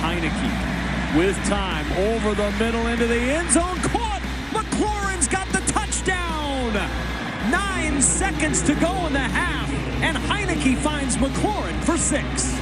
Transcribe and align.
Heinicke 0.00 1.16
with 1.16 1.36
time 1.46 1.90
over 1.92 2.34
the 2.34 2.50
middle 2.52 2.86
into 2.88 3.06
the 3.06 3.14
end 3.14 3.50
zone. 3.50 3.78
Caught. 3.78 4.22
McLaurin's 4.50 5.28
got 5.28 5.46
the 5.48 5.60
touchdown. 5.72 6.72
Nine 7.50 8.00
seconds 8.02 8.62
to 8.62 8.74
go 8.74 9.06
in 9.06 9.12
the 9.12 9.18
half. 9.18 9.70
And 10.02 10.16
Heinicke 10.16 10.76
finds 10.78 11.16
McLaurin 11.16 11.82
for 11.84 11.96
six. 11.96 12.58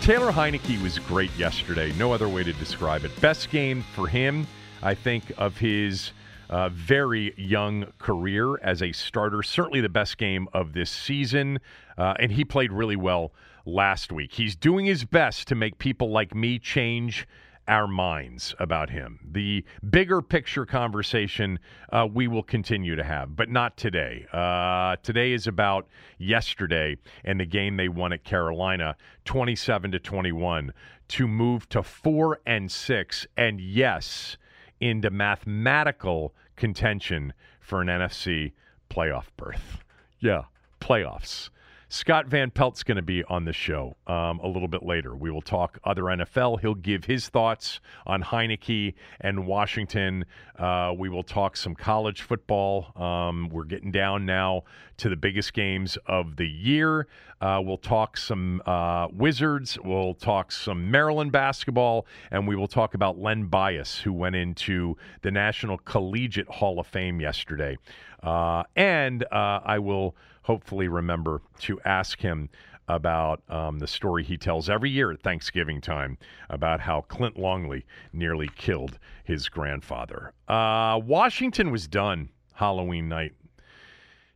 Taylor 0.00 0.32
Heinicke 0.32 0.82
was 0.82 0.98
great 0.98 1.30
yesterday. 1.36 1.92
No 1.98 2.12
other 2.12 2.28
way 2.28 2.42
to 2.42 2.52
describe 2.54 3.04
it. 3.04 3.20
Best 3.20 3.50
game 3.50 3.84
for 3.94 4.06
him, 4.06 4.46
I 4.82 4.94
think, 4.94 5.32
of 5.36 5.58
his 5.58 6.12
uh, 6.50 6.70
very 6.70 7.34
young 7.36 7.92
career 7.98 8.58
as 8.60 8.82
a 8.82 8.92
starter. 8.92 9.42
Certainly 9.42 9.82
the 9.82 9.88
best 9.88 10.16
game 10.16 10.48
of 10.52 10.72
this 10.72 10.90
season. 10.90 11.60
Uh, 11.96 12.14
and 12.18 12.32
he 12.32 12.44
played 12.44 12.72
really 12.72 12.96
well 12.96 13.32
last 13.68 14.10
week. 14.10 14.32
He's 14.32 14.56
doing 14.56 14.86
his 14.86 15.04
best 15.04 15.48
to 15.48 15.54
make 15.54 15.78
people 15.78 16.10
like 16.10 16.34
me 16.34 16.58
change 16.58 17.26
our 17.68 17.86
minds 17.86 18.54
about 18.58 18.88
him. 18.88 19.20
The 19.30 19.62
bigger 19.90 20.22
picture 20.22 20.64
conversation 20.64 21.58
uh, 21.92 22.08
we 22.10 22.26
will 22.26 22.42
continue 22.42 22.96
to 22.96 23.04
have, 23.04 23.36
but 23.36 23.50
not 23.50 23.76
today. 23.76 24.26
Uh, 24.32 24.96
today 25.02 25.32
is 25.32 25.46
about 25.46 25.86
yesterday 26.16 26.96
and 27.24 27.38
the 27.38 27.44
game 27.44 27.76
they 27.76 27.88
won 27.88 28.14
at 28.14 28.24
Carolina, 28.24 28.96
27 29.26 29.92
to 29.92 29.98
21, 29.98 30.72
to 31.08 31.28
move 31.28 31.68
to 31.68 31.82
four 31.82 32.40
and 32.46 32.72
six, 32.72 33.26
and 33.36 33.60
yes, 33.60 34.38
into 34.80 35.10
mathematical 35.10 36.34
contention 36.56 37.34
for 37.60 37.82
an 37.82 37.88
NFC 37.88 38.52
playoff 38.88 39.26
berth. 39.36 39.84
Yeah, 40.20 40.44
playoffs. 40.80 41.50
Scott 41.90 42.26
Van 42.26 42.50
Pelt's 42.50 42.82
going 42.82 42.96
to 42.96 43.02
be 43.02 43.24
on 43.24 43.46
the 43.46 43.52
show 43.54 43.96
um, 44.06 44.40
a 44.40 44.46
little 44.46 44.68
bit 44.68 44.82
later. 44.82 45.16
We 45.16 45.30
will 45.30 45.40
talk 45.40 45.78
other 45.84 46.02
NFL. 46.02 46.60
He'll 46.60 46.74
give 46.74 47.06
his 47.06 47.30
thoughts 47.30 47.80
on 48.06 48.22
Heinicke 48.22 48.92
and 49.22 49.46
Washington. 49.46 50.26
Uh, 50.58 50.92
we 50.96 51.08
will 51.08 51.22
talk 51.22 51.56
some 51.56 51.74
college 51.74 52.20
football. 52.20 52.92
Um, 52.94 53.48
we're 53.48 53.64
getting 53.64 53.90
down 53.90 54.26
now 54.26 54.64
to 54.98 55.08
the 55.08 55.16
biggest 55.16 55.54
games 55.54 55.96
of 56.06 56.36
the 56.36 56.46
year. 56.46 57.06
Uh, 57.40 57.62
we'll 57.64 57.78
talk 57.78 58.18
some 58.18 58.60
uh, 58.66 59.08
Wizards. 59.10 59.78
We'll 59.82 60.12
talk 60.12 60.52
some 60.52 60.90
Maryland 60.90 61.32
basketball, 61.32 62.06
and 62.30 62.46
we 62.46 62.54
will 62.54 62.68
talk 62.68 62.92
about 62.92 63.18
Len 63.18 63.46
Bias, 63.46 63.98
who 63.98 64.12
went 64.12 64.36
into 64.36 64.94
the 65.22 65.30
National 65.30 65.78
Collegiate 65.78 66.48
Hall 66.48 66.78
of 66.78 66.86
Fame 66.86 67.18
yesterday. 67.18 67.78
Uh, 68.22 68.64
and 68.76 69.22
uh, 69.24 69.60
I 69.64 69.78
will 69.78 70.16
hopefully 70.48 70.88
remember 70.88 71.42
to 71.60 71.78
ask 71.84 72.20
him 72.20 72.48
about 72.88 73.42
um, 73.50 73.78
the 73.80 73.86
story 73.86 74.24
he 74.24 74.38
tells 74.38 74.70
every 74.70 74.88
year 74.88 75.12
at 75.12 75.20
Thanksgiving 75.20 75.78
time 75.78 76.16
about 76.48 76.80
how 76.80 77.02
Clint 77.02 77.38
Longley 77.38 77.84
nearly 78.14 78.48
killed 78.56 78.98
his 79.24 79.50
grandfather. 79.50 80.32
Uh, 80.48 80.98
Washington 81.04 81.70
was 81.70 81.86
done 81.86 82.30
Halloween 82.54 83.10
night. 83.10 83.34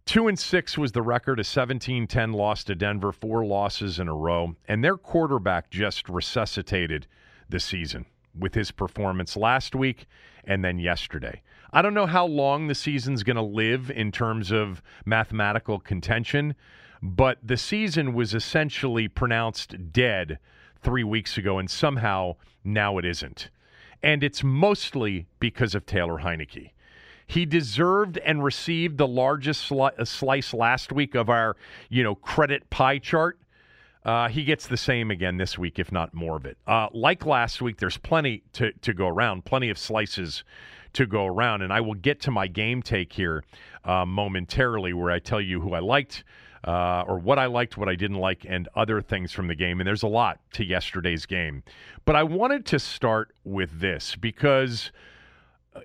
Two 0.04 0.28
and 0.28 0.38
six 0.38 0.76
was 0.76 0.92
the 0.92 1.00
record. 1.00 1.40
A 1.40 1.44
17-10 1.44 2.34
loss 2.34 2.62
to 2.64 2.74
Denver, 2.74 3.10
four 3.12 3.46
losses 3.46 3.98
in 3.98 4.06
a 4.06 4.14
row, 4.14 4.54
and 4.68 4.84
their 4.84 4.98
quarterback 4.98 5.70
just 5.70 6.10
resuscitated 6.10 7.06
the 7.48 7.58
season 7.58 8.04
with 8.38 8.52
his 8.52 8.70
performance 8.70 9.34
last 9.34 9.74
week 9.74 10.04
and 10.44 10.62
then 10.62 10.78
yesterday. 10.78 11.40
I 11.72 11.81
don't 11.81 11.94
know 11.94 12.06
how 12.06 12.27
long 12.27 12.66
the 12.66 12.75
season's 12.75 13.22
going 13.22 13.37
to 13.37 13.43
live 13.43 13.91
in 13.91 14.12
terms 14.12 14.50
of 14.50 14.83
mathematical 15.06 15.81
contention, 15.81 16.55
but 17.03 17.38
the 17.43 17.56
season 17.56 18.12
was 18.12 18.34
essentially 18.34 19.09
pronounced 19.09 19.93
dead 19.93 20.38
three 20.83 21.05
weeks 21.05 21.38
ago, 21.38 21.59
and 21.59 21.71
somehow 21.71 22.37
now 22.62 22.99
it 22.99 23.06
isn't. 23.06 23.49
And 24.03 24.22
it's 24.22 24.44
mostly 24.44 25.27
because 25.41 25.75
of 25.75 25.87
Taylor 25.87 26.19
Heineke. 26.19 26.72
He 27.27 27.47
deserved 27.47 28.19
and 28.19 28.44
received 28.44 28.99
the 28.99 29.09
largest 29.09 29.71
sli- 29.71 29.99
uh, 29.99 30.04
slice 30.04 30.53
last 30.53 30.93
week 30.93 31.15
of 31.15 31.31
our, 31.31 31.56
you 31.89 32.03
know, 32.03 32.15
credit 32.16 32.69
pie 32.69 32.99
chart. 32.99 33.39
Uh, 34.04 34.28
he 34.28 34.44
gets 34.44 34.66
the 34.66 34.77
same 34.77 35.10
again 35.10 35.39
this 35.39 35.56
week, 35.56 35.78
if 35.78 35.91
not 35.91 36.12
more 36.12 36.37
of 36.37 36.44
it. 36.44 36.59
Uh, 36.66 36.89
like 36.93 37.25
last 37.25 37.62
week, 37.62 37.78
there's 37.78 37.97
plenty 37.97 38.43
to, 38.53 38.72
to 38.83 38.93
go 38.93 39.09
around, 39.09 39.47
plenty 39.47 39.71
of 39.71 39.78
slices 39.78 40.44
to 40.94 41.06
go 41.06 41.26
around. 41.26 41.62
And 41.62 41.72
I 41.72 41.80
will 41.80 41.94
get 41.94 42.20
to 42.22 42.30
my 42.30 42.47
game 42.47 42.82
take 42.82 43.12
here 43.12 43.44
uh, 43.84 44.04
momentarily, 44.06 44.92
where 44.92 45.10
I 45.10 45.19
tell 45.19 45.41
you 45.41 45.60
who 45.60 45.75
I 45.75 45.80
liked. 45.80 46.25
Uh, 46.64 47.03
or 47.08 47.19
what 47.19 47.41
I 47.41 47.47
liked, 47.47 47.76
what 47.76 47.88
I 47.88 47.97
didn't 47.97 48.19
like, 48.19 48.47
and 48.48 48.69
other 48.76 49.03
things 49.03 49.32
from 49.32 49.48
the 49.48 49.54
game. 49.56 49.80
And 49.80 49.86
there's 49.86 50.04
a 50.04 50.08
lot 50.08 50.38
to 50.53 50.64
yesterday's 50.64 51.26
game. 51.26 51.64
But 52.04 52.14
I 52.14 52.22
wanted 52.22 52.66
to 52.66 52.78
start 52.78 53.34
with 53.42 53.80
this 53.80 54.14
because 54.14 54.92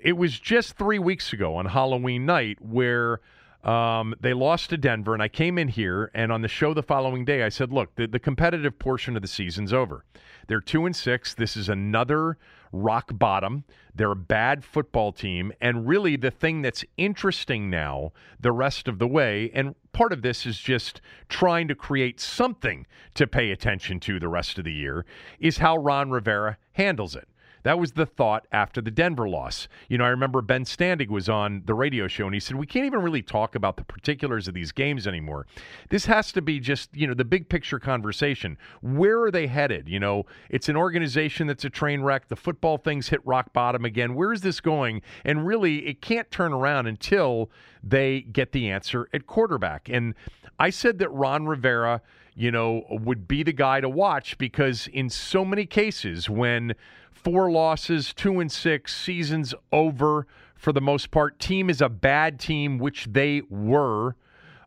it 0.03 0.13
was 0.13 0.39
just 0.39 0.77
three 0.77 0.99
weeks 0.99 1.33
ago 1.33 1.55
on 1.55 1.65
Halloween 1.65 2.27
night 2.27 2.61
where 2.61 3.21
um, 3.63 4.13
they 4.19 4.33
lost 4.33 4.69
to 4.69 4.77
Denver. 4.77 5.15
And 5.15 5.23
I 5.23 5.29
came 5.29 5.57
in 5.57 5.67
here, 5.67 6.11
and 6.13 6.31
on 6.31 6.41
the 6.41 6.47
show 6.47 6.75
the 6.75 6.83
following 6.83 7.25
day, 7.25 7.41
I 7.41 7.49
said, 7.49 7.73
look, 7.73 7.95
the, 7.95 8.05
the 8.05 8.19
competitive 8.19 8.77
portion 8.77 9.15
of 9.15 9.23
the 9.23 9.27
season's 9.27 9.73
over. 9.73 10.05
They're 10.47 10.61
two 10.61 10.85
and 10.85 10.95
six. 10.95 11.33
This 11.33 11.57
is 11.57 11.69
another 11.69 12.37
rock 12.71 13.11
bottom. 13.13 13.63
They're 13.93 14.11
a 14.11 14.15
bad 14.15 14.63
football 14.63 15.11
team. 15.11 15.51
And 15.61 15.87
really, 15.87 16.15
the 16.15 16.31
thing 16.31 16.61
that's 16.61 16.85
interesting 16.97 17.69
now, 17.69 18.11
the 18.39 18.51
rest 18.51 18.87
of 18.87 18.99
the 18.99 19.07
way, 19.07 19.51
and 19.53 19.75
part 19.91 20.13
of 20.13 20.21
this 20.21 20.45
is 20.45 20.59
just 20.59 21.01
trying 21.29 21.67
to 21.67 21.75
create 21.75 22.19
something 22.19 22.85
to 23.15 23.27
pay 23.27 23.51
attention 23.51 23.99
to 24.01 24.19
the 24.19 24.27
rest 24.27 24.57
of 24.57 24.65
the 24.65 24.73
year, 24.73 25.05
is 25.39 25.57
how 25.57 25.77
Ron 25.77 26.11
Rivera 26.11 26.57
handles 26.73 27.15
it. 27.15 27.27
That 27.63 27.79
was 27.79 27.93
the 27.93 28.05
thought 28.05 28.47
after 28.51 28.81
the 28.81 28.91
Denver 28.91 29.27
loss. 29.27 29.67
You 29.89 29.97
know, 29.97 30.05
I 30.05 30.09
remember 30.09 30.41
Ben 30.41 30.63
Standig 30.63 31.09
was 31.09 31.29
on 31.29 31.63
the 31.65 31.73
radio 31.73 32.07
show 32.07 32.25
and 32.25 32.33
he 32.33 32.39
said, 32.39 32.55
We 32.55 32.65
can't 32.65 32.85
even 32.85 33.01
really 33.01 33.21
talk 33.21 33.55
about 33.55 33.77
the 33.77 33.83
particulars 33.83 34.47
of 34.47 34.53
these 34.53 34.71
games 34.71 35.07
anymore. 35.07 35.47
This 35.89 36.05
has 36.05 36.31
to 36.33 36.41
be 36.41 36.59
just, 36.59 36.95
you 36.95 37.07
know, 37.07 37.13
the 37.13 37.25
big 37.25 37.49
picture 37.49 37.79
conversation. 37.79 38.57
Where 38.81 39.21
are 39.23 39.31
they 39.31 39.47
headed? 39.47 39.89
You 39.89 39.99
know, 39.99 40.25
it's 40.49 40.69
an 40.69 40.75
organization 40.75 41.47
that's 41.47 41.65
a 41.65 41.69
train 41.69 42.01
wreck. 42.01 42.27
The 42.27 42.35
football 42.35 42.77
things 42.77 43.09
hit 43.09 43.25
rock 43.25 43.53
bottom 43.53 43.85
again. 43.85 44.15
Where 44.15 44.33
is 44.33 44.41
this 44.41 44.59
going? 44.59 45.01
And 45.25 45.45
really, 45.45 45.87
it 45.87 46.01
can't 46.01 46.29
turn 46.31 46.53
around 46.53 46.87
until 46.87 47.49
they 47.83 48.21
get 48.21 48.51
the 48.51 48.69
answer 48.69 49.07
at 49.13 49.27
quarterback. 49.27 49.89
And 49.89 50.13
I 50.59 50.69
said 50.69 50.99
that 50.99 51.09
Ron 51.09 51.45
Rivera, 51.45 52.01
you 52.37 52.51
know, 52.51 52.83
would 52.89 53.27
be 53.27 53.41
the 53.41 53.51
guy 53.51 53.81
to 53.81 53.89
watch 53.89 54.37
because 54.37 54.87
in 54.93 55.09
so 55.09 55.43
many 55.43 55.65
cases 55.65 56.29
when 56.29 56.75
four 57.11 57.49
losses, 57.49 58.13
two 58.13 58.39
and 58.39 58.51
six, 58.51 58.95
seasons 58.95 59.55
over 59.71 60.27
for 60.55 60.71
the 60.71 60.79
most 60.79 61.09
part. 61.09 61.39
Team 61.39 61.67
is 61.67 61.81
a 61.81 61.89
bad 61.89 62.39
team, 62.39 62.77
which 62.77 63.07
they 63.11 63.41
were 63.49 64.15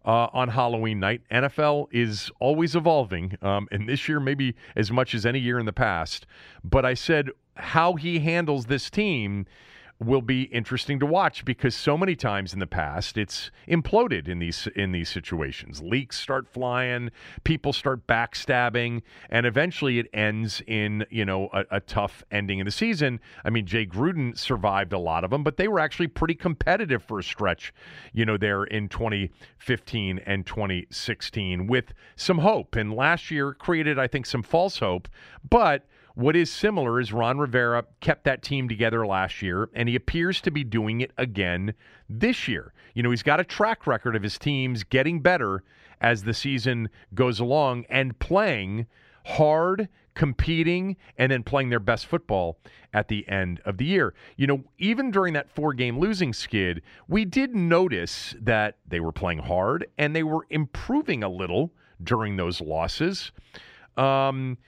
uh, 0.04 0.28
on 0.32 0.48
Halloween 0.48 0.98
night. 0.98 1.22
NFL 1.30 1.86
is 1.92 2.30
always 2.40 2.74
evolving, 2.74 3.36
um, 3.40 3.68
and 3.70 3.88
this 3.88 4.08
year 4.08 4.18
maybe 4.18 4.56
as 4.74 4.90
much 4.90 5.14
as 5.14 5.24
any 5.24 5.38
year 5.38 5.58
in 5.58 5.66
the 5.66 5.72
past. 5.72 6.26
But 6.64 6.84
I 6.84 6.94
said 6.94 7.30
how 7.54 7.94
he 7.94 8.18
handles 8.18 8.66
this 8.66 8.90
team 8.90 9.46
will 10.00 10.22
be 10.22 10.44
interesting 10.44 10.98
to 10.98 11.04
watch 11.04 11.44
because 11.44 11.74
so 11.74 11.96
many 11.96 12.16
times 12.16 12.54
in 12.54 12.58
the 12.58 12.66
past 12.66 13.18
it's 13.18 13.50
imploded 13.68 14.28
in 14.28 14.38
these 14.38 14.66
in 14.74 14.92
these 14.92 15.08
situations. 15.08 15.82
Leaks 15.82 16.18
start 16.18 16.48
flying, 16.48 17.10
people 17.44 17.72
start 17.72 18.06
backstabbing, 18.06 19.02
and 19.28 19.44
eventually 19.44 19.98
it 19.98 20.06
ends 20.14 20.62
in 20.66 21.04
you 21.10 21.24
know 21.24 21.50
a, 21.52 21.64
a 21.72 21.80
tough 21.80 22.24
ending 22.30 22.60
of 22.60 22.64
the 22.64 22.70
season. 22.70 23.20
I 23.44 23.50
mean, 23.50 23.66
Jay 23.66 23.84
Gruden 23.84 24.36
survived 24.36 24.92
a 24.92 24.98
lot 24.98 25.22
of 25.22 25.30
them, 25.30 25.44
but 25.44 25.58
they 25.58 25.68
were 25.68 25.80
actually 25.80 26.08
pretty 26.08 26.34
competitive 26.34 27.02
for 27.02 27.18
a 27.18 27.22
stretch, 27.22 27.74
you 28.12 28.24
know, 28.24 28.38
there 28.38 28.64
in 28.64 28.88
2015 28.88 30.20
and 30.24 30.46
2016 30.46 31.66
with 31.66 31.92
some 32.16 32.38
hope. 32.38 32.74
And 32.74 32.94
last 32.94 33.30
year 33.30 33.52
created, 33.52 33.98
I 33.98 34.06
think, 34.06 34.24
some 34.24 34.42
false 34.42 34.78
hope, 34.78 35.08
but 35.48 35.86
what 36.20 36.36
is 36.36 36.52
similar 36.52 37.00
is 37.00 37.12
Ron 37.12 37.38
Rivera 37.38 37.84
kept 38.00 38.24
that 38.24 38.42
team 38.42 38.68
together 38.68 39.06
last 39.06 39.40
year, 39.40 39.70
and 39.74 39.88
he 39.88 39.96
appears 39.96 40.42
to 40.42 40.50
be 40.50 40.62
doing 40.62 41.00
it 41.00 41.12
again 41.16 41.72
this 42.10 42.46
year. 42.46 42.74
You 42.94 43.02
know, 43.02 43.10
he's 43.10 43.22
got 43.22 43.40
a 43.40 43.44
track 43.44 43.86
record 43.86 44.14
of 44.14 44.22
his 44.22 44.38
teams 44.38 44.84
getting 44.84 45.20
better 45.20 45.62
as 46.00 46.22
the 46.22 46.34
season 46.34 46.90
goes 47.14 47.40
along 47.40 47.86
and 47.88 48.18
playing 48.18 48.86
hard, 49.24 49.88
competing, 50.14 50.96
and 51.16 51.32
then 51.32 51.42
playing 51.42 51.70
their 51.70 51.80
best 51.80 52.04
football 52.04 52.58
at 52.92 53.08
the 53.08 53.26
end 53.26 53.60
of 53.64 53.78
the 53.78 53.86
year. 53.86 54.12
You 54.36 54.46
know, 54.46 54.64
even 54.76 55.10
during 55.10 55.32
that 55.34 55.48
four 55.48 55.72
game 55.72 55.98
losing 55.98 56.34
skid, 56.34 56.82
we 57.08 57.24
did 57.24 57.54
notice 57.54 58.34
that 58.40 58.76
they 58.86 59.00
were 59.00 59.12
playing 59.12 59.38
hard 59.38 59.86
and 59.96 60.14
they 60.14 60.22
were 60.22 60.46
improving 60.50 61.22
a 61.22 61.30
little 61.30 61.72
during 62.02 62.36
those 62.36 62.60
losses. 62.60 63.32
Um, 63.96 64.58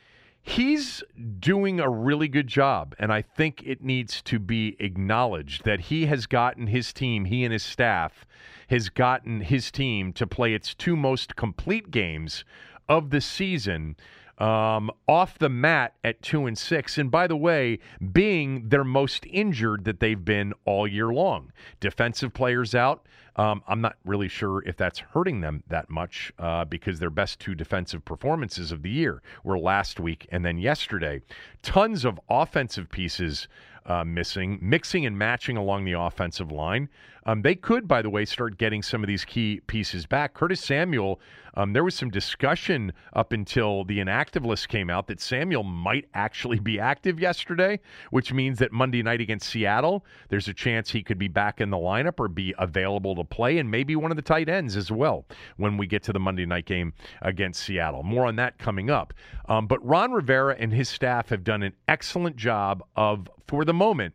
he's 0.43 1.03
doing 1.39 1.79
a 1.81 1.89
really 1.89 2.29
good 2.29 2.49
job, 2.49 2.95
and 2.99 3.13
I 3.13 3.23
think 3.23 3.63
it 3.65 3.83
needs 3.83 4.21
to 4.23 4.39
be 4.39 4.77
acknowledged 4.81 5.65
that 5.65 5.81
he 5.81 6.07
has 6.07 6.27
gotten 6.27 6.67
his 6.67 6.93
team, 6.93 7.27
he 7.27 7.45
and 7.45 7.53
his 7.53 7.63
staff, 7.63 8.27
has 8.69 8.89
gotten 8.89 9.43
his 9.43 9.71
team 9.71 10.13
to 10.15 10.27
play 10.27 10.53
its 10.53 10.75
two 10.75 10.97
most 10.97 11.37
complete 11.37 11.91
games 11.91 12.45
of 12.89 13.11
the 13.11 13.21
season. 13.21 13.97
Um, 14.39 14.91
off 15.07 15.39
the 15.39 15.49
mat 15.49 15.95
at 16.03 16.21
two 16.21 16.47
and 16.47 16.59
six, 16.59 16.99
and 16.99 17.11
by 17.11 17.29
the 17.29 17.37
way, 17.37 17.79
being 18.13 18.71
their 18.71 18.83
most 18.83 19.25
injured 19.27 19.85
that 19.85 20.01
they've 20.01 20.25
been 20.25 20.53
all 20.65 20.89
year 20.89 21.13
long. 21.13 21.53
Defensive 21.79 22.33
players 22.33 22.75
out, 22.75 23.07
um, 23.37 23.63
I'm 23.67 23.81
not 23.81 23.97
really 24.05 24.29
sure 24.29 24.63
if 24.67 24.77
that's 24.77 24.99
hurting 24.99 25.41
them 25.41 25.63
that 25.69 25.89
much 25.89 26.33
uh, 26.39 26.65
because 26.65 26.99
their 26.99 27.11
best 27.11 27.41
two 27.41 27.55
defensive 27.55 28.05
performances 28.05 28.73
of 28.73 28.83
the 28.83 28.91
year 28.91 29.23
were 29.43 29.59
last 29.59 29.99
week 29.99 30.27
and 30.31 30.45
then 30.45 30.59
yesterday. 30.59 31.23
Tons 31.63 32.05
of 32.05 32.21
offensive 32.29 32.91
pieces 32.91 33.49
uh, 33.87 34.05
missing, 34.05 34.59
mixing 34.61 35.07
and 35.07 35.19
matching 35.19 35.57
along 35.57 35.85
the 35.85 35.93
offensive 35.93 36.53
line. 36.53 36.89
Um, 37.25 37.43
they 37.43 37.55
could, 37.55 37.87
by 37.87 38.03
the 38.03 38.11
way, 38.11 38.25
start 38.25 38.59
getting 38.59 38.83
some 38.83 39.03
of 39.03 39.09
these 39.09 39.25
key 39.25 39.61
pieces 39.67 40.07
back. 40.07 40.35
Curtis 40.35 40.61
Samuel, 40.61 41.21
um, 41.55 41.73
there 41.73 41.85
was 41.85 41.95
some 41.95 42.11
discussion 42.11 42.93
up 43.13 43.33
until 43.33 43.85
the 43.85 44.01
inactive 44.01 44.45
list 44.45 44.69
came 44.69 44.91
out 44.91 45.07
that 45.07 45.21
Samuel 45.21 45.63
might 45.63 46.09
actually 46.15 46.59
be 46.59 46.81
active 46.81 47.21
yesterday, 47.21 47.79
which 48.11 48.33
means 48.33 48.59
that 48.59 48.73
Monday 48.73 49.03
night 49.03 49.21
against 49.21 49.51
Seattle, 49.51 50.05
there's 50.31 50.49
a 50.49 50.55
chance 50.55 50.91
he 50.91 51.03
could 51.03 51.19
be 51.19 51.29
back 51.29 51.61
in 51.61 51.71
the 51.71 51.77
lineup 51.77 52.19
or 52.19 52.29
be 52.29 52.55
available 52.59 53.15
to 53.15 53.25
play, 53.25 53.59
and 53.59 53.71
maybe 53.71 53.95
one 53.95 54.11
of 54.11 54.17
the 54.17 54.23
tight 54.23 54.49
ends 54.49 54.77
as 54.77 54.91
well 54.91 55.25
when 55.57 55.77
we 55.77 55.87
get 55.87 56.03
to 56.03 56.13
the 56.13 56.21
Monday 56.21 56.47
night 56.47 56.67
game 56.67 56.93
against 57.21 57.63
Seattle. 57.63 58.03
More 58.03 58.27
on 58.27 58.37
that 58.37 58.59
coming 58.59 58.91
up. 58.91 59.15
Um, 59.49 59.67
but 59.67 59.85
Ron 59.85 60.13
Rivera 60.13 60.57
and 60.59 60.73
his 60.73 60.89
staff 60.89 61.29
have 61.29 61.45
done 61.45 61.63
an 61.63 61.75
excellent 61.87 62.37
job 62.37 62.83
of, 62.97 63.29
for 63.47 63.65
the 63.65 63.75
moment, 63.75 64.15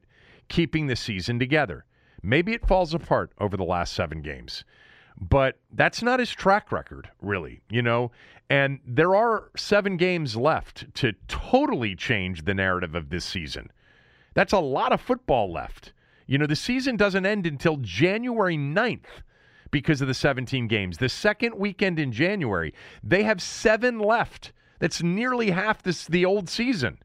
keeping 0.50 0.88
the 0.88 0.96
season 0.96 1.40
together. 1.40 1.86
Maybe 2.24 2.54
it 2.54 2.68
falls 2.68 2.94
apart 2.94 3.32
over 3.40 3.56
the 3.56 3.64
last 3.64 3.94
seven 3.94 4.22
games, 4.22 4.64
but 5.20 5.60
that's 5.72 6.02
not 6.02 6.20
his 6.20 6.32
track 6.32 6.72
record, 6.72 7.10
really, 7.22 7.62
you 7.70 7.82
know? 7.82 8.12
And 8.50 8.80
there 8.86 9.16
are 9.16 9.50
seven 9.58 9.98
games 9.98 10.36
left 10.36 10.94
to 10.96 11.14
totally 11.28 11.96
change 11.96 12.46
the 12.46 12.54
narrative 12.54 12.96
of 12.96 13.10
this 13.10 13.26
season. 13.26 13.72
That's 14.34 14.54
a 14.54 14.60
lot 14.60 14.94
of 14.94 15.02
football 15.02 15.52
left. 15.52 15.94
You 16.28 16.38
know, 16.38 16.46
the 16.46 16.56
season 16.56 16.98
doesn't 16.98 17.26
end 17.26 17.48
until 17.48 17.78
January 17.78 18.58
9th 18.58 19.24
because 19.72 20.02
of 20.02 20.08
the 20.08 20.14
17 20.14 20.68
games. 20.68 20.98
The 20.98 21.10
second 21.10 21.56
weekend 21.56 22.00
in 22.00 22.12
January, 22.12 22.74
they 23.04 23.24
have 23.24 23.42
seven 23.42 24.00
left. 24.00 24.54
That's 24.80 25.02
nearly 25.02 25.52
half 25.52 25.82
this 25.82 26.06
the 26.06 26.26
old 26.26 26.50
season. 26.50 27.00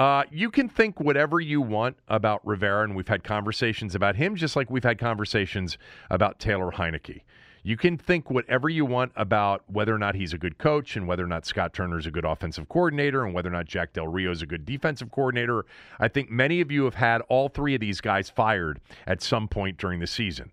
Uh, 0.00 0.24
you 0.30 0.50
can 0.50 0.66
think 0.66 0.98
whatever 0.98 1.40
you 1.40 1.60
want 1.60 1.94
about 2.08 2.40
Rivera, 2.46 2.84
and 2.84 2.96
we've 2.96 3.06
had 3.06 3.22
conversations 3.22 3.94
about 3.94 4.16
him, 4.16 4.34
just 4.34 4.56
like 4.56 4.70
we've 4.70 4.82
had 4.82 4.98
conversations 4.98 5.76
about 6.08 6.38
Taylor 6.38 6.70
Heinicke. 6.70 7.20
You 7.62 7.76
can 7.76 7.98
think 7.98 8.30
whatever 8.30 8.70
you 8.70 8.86
want 8.86 9.12
about 9.14 9.62
whether 9.66 9.94
or 9.94 9.98
not 9.98 10.14
he's 10.14 10.32
a 10.32 10.38
good 10.38 10.56
coach 10.56 10.96
and 10.96 11.06
whether 11.06 11.22
or 11.22 11.26
not 11.26 11.44
Scott 11.44 11.74
Turner 11.74 11.98
is 11.98 12.06
a 12.06 12.10
good 12.10 12.24
offensive 12.24 12.66
coordinator 12.70 13.26
and 13.26 13.34
whether 13.34 13.50
or 13.50 13.52
not 13.52 13.66
Jack 13.66 13.92
Del 13.92 14.08
Rio 14.08 14.30
is 14.30 14.40
a 14.40 14.46
good 14.46 14.64
defensive 14.64 15.10
coordinator. 15.10 15.66
I 15.98 16.08
think 16.08 16.30
many 16.30 16.62
of 16.62 16.72
you 16.72 16.84
have 16.84 16.94
had 16.94 17.20
all 17.28 17.50
three 17.50 17.74
of 17.74 17.82
these 17.82 18.00
guys 18.00 18.30
fired 18.30 18.80
at 19.06 19.20
some 19.20 19.48
point 19.48 19.76
during 19.76 20.00
the 20.00 20.06
season. 20.06 20.50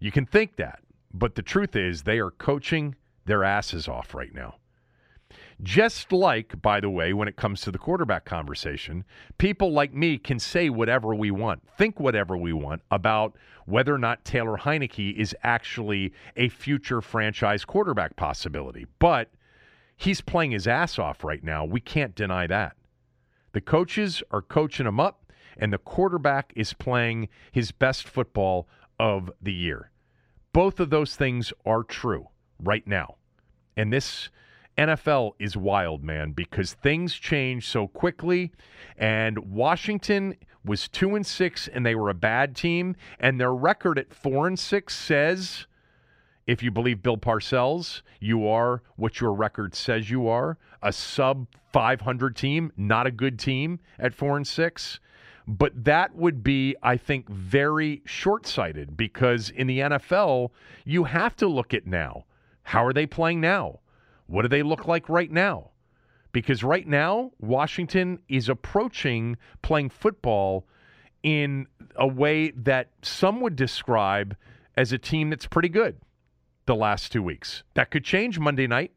You 0.00 0.10
can 0.10 0.24
think 0.24 0.56
that, 0.56 0.80
but 1.12 1.34
the 1.34 1.42
truth 1.42 1.76
is 1.76 2.04
they 2.04 2.20
are 2.20 2.30
coaching 2.30 2.94
their 3.26 3.44
asses 3.44 3.86
off 3.86 4.14
right 4.14 4.34
now. 4.34 4.54
Just 5.62 6.12
like, 6.12 6.62
by 6.62 6.78
the 6.78 6.90
way, 6.90 7.12
when 7.12 7.26
it 7.26 7.36
comes 7.36 7.60
to 7.62 7.72
the 7.72 7.78
quarterback 7.78 8.24
conversation, 8.24 9.04
people 9.38 9.72
like 9.72 9.92
me 9.92 10.16
can 10.16 10.38
say 10.38 10.70
whatever 10.70 11.14
we 11.14 11.32
want, 11.32 11.68
think 11.76 11.98
whatever 11.98 12.36
we 12.36 12.52
want 12.52 12.82
about 12.92 13.36
whether 13.66 13.92
or 13.92 13.98
not 13.98 14.24
Taylor 14.24 14.56
Heinicke 14.56 15.16
is 15.16 15.34
actually 15.42 16.12
a 16.36 16.48
future 16.48 17.00
franchise 17.00 17.64
quarterback 17.64 18.14
possibility. 18.14 18.86
But 19.00 19.32
he's 19.96 20.20
playing 20.20 20.52
his 20.52 20.68
ass 20.68 20.96
off 20.98 21.24
right 21.24 21.42
now. 21.42 21.64
We 21.64 21.80
can't 21.80 22.14
deny 22.14 22.46
that. 22.46 22.76
The 23.52 23.60
coaches 23.60 24.22
are 24.30 24.42
coaching 24.42 24.86
him 24.86 25.00
up, 25.00 25.32
and 25.56 25.72
the 25.72 25.78
quarterback 25.78 26.52
is 26.54 26.72
playing 26.72 27.28
his 27.50 27.72
best 27.72 28.06
football 28.06 28.68
of 29.00 29.32
the 29.42 29.52
year. 29.52 29.90
Both 30.52 30.78
of 30.78 30.90
those 30.90 31.16
things 31.16 31.52
are 31.66 31.82
true 31.82 32.28
right 32.62 32.86
now. 32.86 33.16
And 33.76 33.92
this 33.92 34.30
NFL 34.78 35.32
is 35.38 35.56
wild, 35.56 36.04
man, 36.04 36.32
because 36.32 36.74
things 36.74 37.14
change 37.14 37.68
so 37.68 37.88
quickly. 37.88 38.52
And 38.96 39.38
Washington 39.50 40.36
was 40.64 40.88
two 40.88 41.16
and 41.16 41.26
six, 41.26 41.68
and 41.68 41.84
they 41.84 41.94
were 41.94 42.10
a 42.10 42.14
bad 42.14 42.54
team. 42.54 42.94
And 43.18 43.40
their 43.40 43.52
record 43.52 43.98
at 43.98 44.14
four 44.14 44.46
and 44.46 44.58
six 44.58 44.96
says, 44.96 45.66
if 46.46 46.62
you 46.62 46.70
believe 46.70 47.02
Bill 47.02 47.18
Parcells, 47.18 48.02
you 48.20 48.46
are 48.48 48.82
what 48.96 49.20
your 49.20 49.32
record 49.34 49.74
says 49.74 50.08
you 50.08 50.28
are 50.28 50.56
a 50.82 50.92
sub 50.92 51.46
500 51.72 52.36
team, 52.36 52.72
not 52.76 53.06
a 53.06 53.10
good 53.10 53.38
team 53.38 53.80
at 53.98 54.14
four 54.14 54.36
and 54.36 54.46
six. 54.46 55.00
But 55.46 55.84
that 55.84 56.14
would 56.14 56.42
be, 56.42 56.76
I 56.82 56.96
think, 56.96 57.28
very 57.28 58.02
short 58.04 58.46
sighted 58.46 58.96
because 58.96 59.50
in 59.50 59.66
the 59.66 59.80
NFL, 59.80 60.50
you 60.84 61.04
have 61.04 61.34
to 61.36 61.48
look 61.48 61.72
at 61.74 61.86
now. 61.86 62.24
How 62.62 62.84
are 62.84 62.92
they 62.92 63.06
playing 63.06 63.40
now? 63.40 63.80
What 64.28 64.42
do 64.42 64.48
they 64.48 64.62
look 64.62 64.86
like 64.86 65.08
right 65.08 65.30
now? 65.30 65.70
Because 66.32 66.62
right 66.62 66.86
now, 66.86 67.32
Washington 67.40 68.20
is 68.28 68.48
approaching 68.48 69.36
playing 69.62 69.88
football 69.88 70.66
in 71.22 71.66
a 71.96 72.06
way 72.06 72.50
that 72.50 72.90
some 73.02 73.40
would 73.40 73.56
describe 73.56 74.36
as 74.76 74.92
a 74.92 74.98
team 74.98 75.30
that's 75.30 75.46
pretty 75.46 75.70
good 75.70 75.96
the 76.66 76.76
last 76.76 77.10
two 77.10 77.22
weeks. 77.22 77.64
That 77.74 77.90
could 77.90 78.04
change 78.04 78.38
Monday 78.38 78.66
night. 78.66 78.92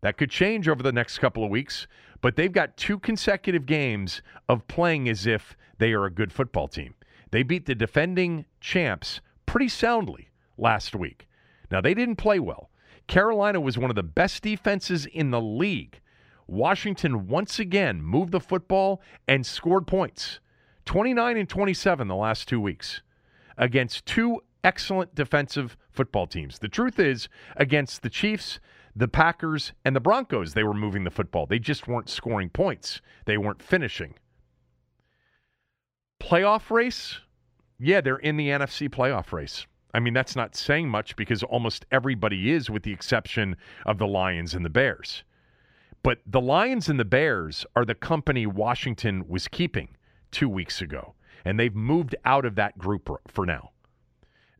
That 0.00 0.16
could 0.16 0.30
change 0.30 0.66
over 0.68 0.82
the 0.82 0.92
next 0.92 1.18
couple 1.18 1.44
of 1.44 1.50
weeks. 1.50 1.86
But 2.20 2.36
they've 2.36 2.50
got 2.50 2.76
two 2.76 2.98
consecutive 2.98 3.66
games 3.66 4.22
of 4.48 4.66
playing 4.66 5.08
as 5.08 5.26
if 5.26 5.56
they 5.76 5.92
are 5.92 6.06
a 6.06 6.10
good 6.10 6.32
football 6.32 6.66
team. 6.66 6.94
They 7.30 7.42
beat 7.42 7.66
the 7.66 7.74
defending 7.74 8.46
champs 8.60 9.20
pretty 9.44 9.68
soundly 9.68 10.30
last 10.56 10.96
week. 10.96 11.28
Now, 11.70 11.80
they 11.82 11.94
didn't 11.94 12.16
play 12.16 12.38
well. 12.38 12.70
Carolina 13.08 13.60
was 13.60 13.76
one 13.76 13.90
of 13.90 13.96
the 13.96 14.02
best 14.02 14.42
defenses 14.42 15.06
in 15.06 15.30
the 15.30 15.40
league. 15.40 16.00
Washington 16.46 17.26
once 17.26 17.58
again 17.58 18.00
moved 18.02 18.32
the 18.32 18.40
football 18.40 19.02
and 19.26 19.44
scored 19.44 19.86
points 19.86 20.40
29 20.84 21.36
and 21.36 21.48
27 21.48 22.08
the 22.08 22.14
last 22.14 22.48
two 22.48 22.60
weeks 22.60 23.02
against 23.58 24.06
two 24.06 24.40
excellent 24.64 25.14
defensive 25.14 25.76
football 25.90 26.26
teams. 26.26 26.58
The 26.58 26.68
truth 26.68 26.98
is, 26.98 27.28
against 27.56 28.02
the 28.02 28.10
Chiefs, 28.10 28.60
the 28.94 29.08
Packers, 29.08 29.72
and 29.84 29.94
the 29.94 30.00
Broncos, 30.00 30.54
they 30.54 30.64
were 30.64 30.74
moving 30.74 31.04
the 31.04 31.10
football. 31.10 31.46
They 31.46 31.58
just 31.58 31.86
weren't 31.86 32.08
scoring 32.08 32.50
points, 32.50 33.00
they 33.26 33.36
weren't 33.36 33.62
finishing. 33.62 34.14
Playoff 36.20 36.70
race, 36.70 37.18
yeah, 37.78 38.00
they're 38.00 38.16
in 38.16 38.36
the 38.36 38.48
NFC 38.48 38.88
playoff 38.88 39.32
race. 39.32 39.66
I 39.94 40.00
mean, 40.00 40.14
that's 40.14 40.36
not 40.36 40.54
saying 40.54 40.88
much 40.88 41.16
because 41.16 41.42
almost 41.42 41.86
everybody 41.90 42.52
is, 42.52 42.68
with 42.68 42.82
the 42.82 42.92
exception 42.92 43.56
of 43.86 43.98
the 43.98 44.06
Lions 44.06 44.54
and 44.54 44.64
the 44.64 44.70
Bears. 44.70 45.24
But 46.02 46.20
the 46.26 46.40
Lions 46.40 46.88
and 46.88 47.00
the 47.00 47.04
Bears 47.04 47.66
are 47.74 47.84
the 47.84 47.94
company 47.94 48.46
Washington 48.46 49.26
was 49.26 49.48
keeping 49.48 49.96
two 50.30 50.48
weeks 50.48 50.80
ago, 50.80 51.14
and 51.44 51.58
they've 51.58 51.74
moved 51.74 52.14
out 52.24 52.44
of 52.44 52.54
that 52.56 52.78
group 52.78 53.10
for 53.26 53.46
now. 53.46 53.70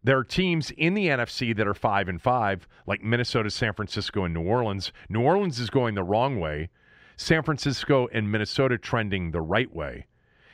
There 0.02 0.16
are 0.16 0.25
teams 0.25 0.70
in 0.70 0.94
the 0.94 1.08
NFC 1.08 1.54
that 1.56 1.66
are 1.66 1.75
five 1.75 2.08
and 2.08 2.20
five, 2.20 2.66
like 2.87 3.02
Minnesota, 3.02 3.50
San 3.50 3.75
Francisco, 3.75 4.25
and 4.25 4.32
New 4.32 4.42
Orleans. 4.42 4.92
New 5.08 5.20
Orleans 5.20 5.58
is 5.58 5.70
going 5.70 5.94
the 5.94 6.04
wrong 6.04 6.40
way. 6.40 6.70
San 7.16 7.42
Francisco 7.42 8.08
and 8.12 8.30
Minnesota 8.30 8.78
trending 8.78 9.32
the 9.32 9.40
right 9.40 9.75
way. 9.75 10.06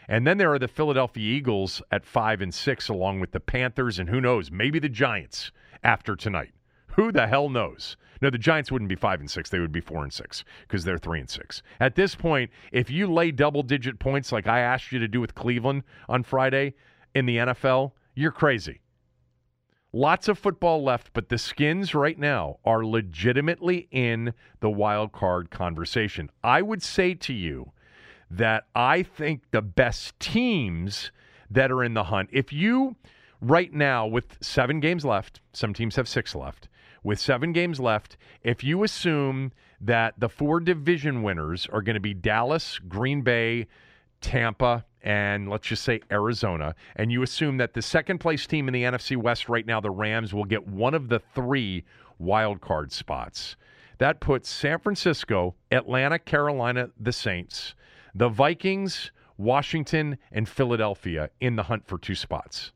And 0.08 0.26
then 0.26 0.38
there 0.38 0.52
are 0.52 0.58
the 0.58 0.68
Philadelphia 0.68 1.34
Eagles 1.36 1.80
at 1.90 2.04
five 2.04 2.40
and 2.40 2.52
six, 2.52 2.88
along 2.88 3.20
with 3.20 3.32
the 3.32 3.40
Panthers, 3.40 3.98
and 3.98 4.08
who 4.08 4.20
knows, 4.20 4.50
maybe 4.50 4.78
the 4.78 4.88
Giants 4.88 5.50
after 5.82 6.14
tonight. 6.14 6.52
Who 6.96 7.10
the 7.10 7.26
hell 7.26 7.48
knows? 7.48 7.96
No, 8.20 8.30
the 8.30 8.38
Giants 8.38 8.70
wouldn't 8.70 8.88
be 8.88 8.94
five 8.94 9.20
and 9.20 9.30
six; 9.30 9.50
they 9.50 9.58
would 9.58 9.72
be 9.72 9.80
four 9.80 10.02
and 10.02 10.12
six 10.12 10.44
because 10.62 10.84
they're 10.84 10.98
three 10.98 11.20
and 11.20 11.28
six. 11.28 11.62
At 11.80 11.94
this 11.94 12.14
point, 12.14 12.50
if 12.70 12.90
you 12.90 13.12
lay 13.12 13.30
double-digit 13.30 13.98
points 13.98 14.30
like 14.30 14.46
I 14.46 14.60
asked 14.60 14.92
you 14.92 14.98
to 14.98 15.08
do 15.08 15.20
with 15.20 15.34
Cleveland 15.34 15.82
on 16.08 16.22
Friday 16.22 16.74
in 17.14 17.26
the 17.26 17.38
NFL, 17.38 17.92
you're 18.14 18.30
crazy. 18.30 18.80
Lots 19.92 20.26
of 20.26 20.38
football 20.38 20.82
left, 20.82 21.10
but 21.12 21.28
the 21.28 21.38
Skins 21.38 21.94
right 21.94 22.18
now 22.18 22.58
are 22.64 22.84
legitimately 22.84 23.88
in 23.90 24.34
the 24.60 24.70
wild 24.70 25.12
card 25.12 25.50
conversation. 25.50 26.30
I 26.42 26.62
would 26.62 26.82
say 26.82 27.14
to 27.14 27.32
you 27.32 27.72
that 28.36 28.64
I 28.74 29.02
think 29.02 29.42
the 29.50 29.62
best 29.62 30.18
teams 30.18 31.12
that 31.50 31.70
are 31.70 31.84
in 31.84 31.94
the 31.94 32.04
hunt, 32.04 32.30
if 32.32 32.52
you 32.52 32.96
right 33.40 33.72
now 33.72 34.06
with 34.06 34.38
seven 34.40 34.80
games 34.80 35.04
left, 35.04 35.40
some 35.52 35.72
teams 35.72 35.96
have 35.96 36.08
six 36.08 36.34
left, 36.34 36.68
with 37.02 37.20
seven 37.20 37.52
games 37.52 37.78
left, 37.78 38.16
if 38.42 38.64
you 38.64 38.82
assume 38.82 39.52
that 39.80 40.14
the 40.18 40.28
four 40.28 40.58
division 40.60 41.22
winners 41.22 41.68
are 41.72 41.82
going 41.82 41.94
to 41.94 42.00
be 42.00 42.14
Dallas, 42.14 42.78
Green 42.88 43.22
Bay, 43.22 43.66
Tampa, 44.20 44.84
and 45.02 45.50
let's 45.50 45.66
just 45.66 45.84
say 45.84 46.00
Arizona, 46.10 46.74
and 46.96 47.12
you 47.12 47.22
assume 47.22 47.58
that 47.58 47.74
the 47.74 47.82
second 47.82 48.18
place 48.18 48.46
team 48.46 48.66
in 48.68 48.74
the 48.74 48.82
NFC 48.82 49.16
West 49.16 49.48
right 49.48 49.66
now, 49.66 49.80
the 49.80 49.90
Rams, 49.90 50.32
will 50.32 50.44
get 50.44 50.66
one 50.66 50.94
of 50.94 51.08
the 51.08 51.20
three 51.34 51.84
wild 52.18 52.62
card 52.62 52.90
spots. 52.90 53.56
That 53.98 54.20
puts 54.20 54.48
San 54.48 54.78
Francisco, 54.80 55.54
Atlanta, 55.70 56.18
Carolina, 56.18 56.88
the 56.98 57.12
Saints, 57.12 57.74
the 58.14 58.28
Vikings, 58.28 59.10
Washington, 59.36 60.18
and 60.30 60.48
Philadelphia 60.48 61.30
in 61.40 61.56
the 61.56 61.64
hunt 61.64 61.86
for 61.86 61.98
two 61.98 62.14
spots. 62.14 62.72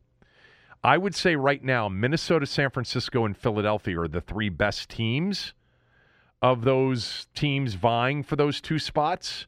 I 0.83 0.99
would 0.99 1.14
say 1.14 1.37
right 1.37 1.62
now, 1.62 1.88
Minnesota, 1.88 2.47
San 2.47 2.71
Francisco, 2.71 3.25
and 3.25 3.37
Philadelphia 3.37 4.00
are 4.00 4.09
the 4.09 4.21
three 4.21 4.49
best 4.49 4.88
teams 4.88 5.54
of 6.40 6.62
those 6.62 7.26
teams 7.35 7.75
vying 7.75 8.23
for 8.23 8.37
those 8.37 8.61
two 8.61 8.78
spots. 8.78 9.47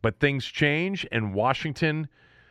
But 0.00 0.18
things 0.18 0.44
change, 0.44 1.06
and 1.12 1.34
Washington 1.34 2.08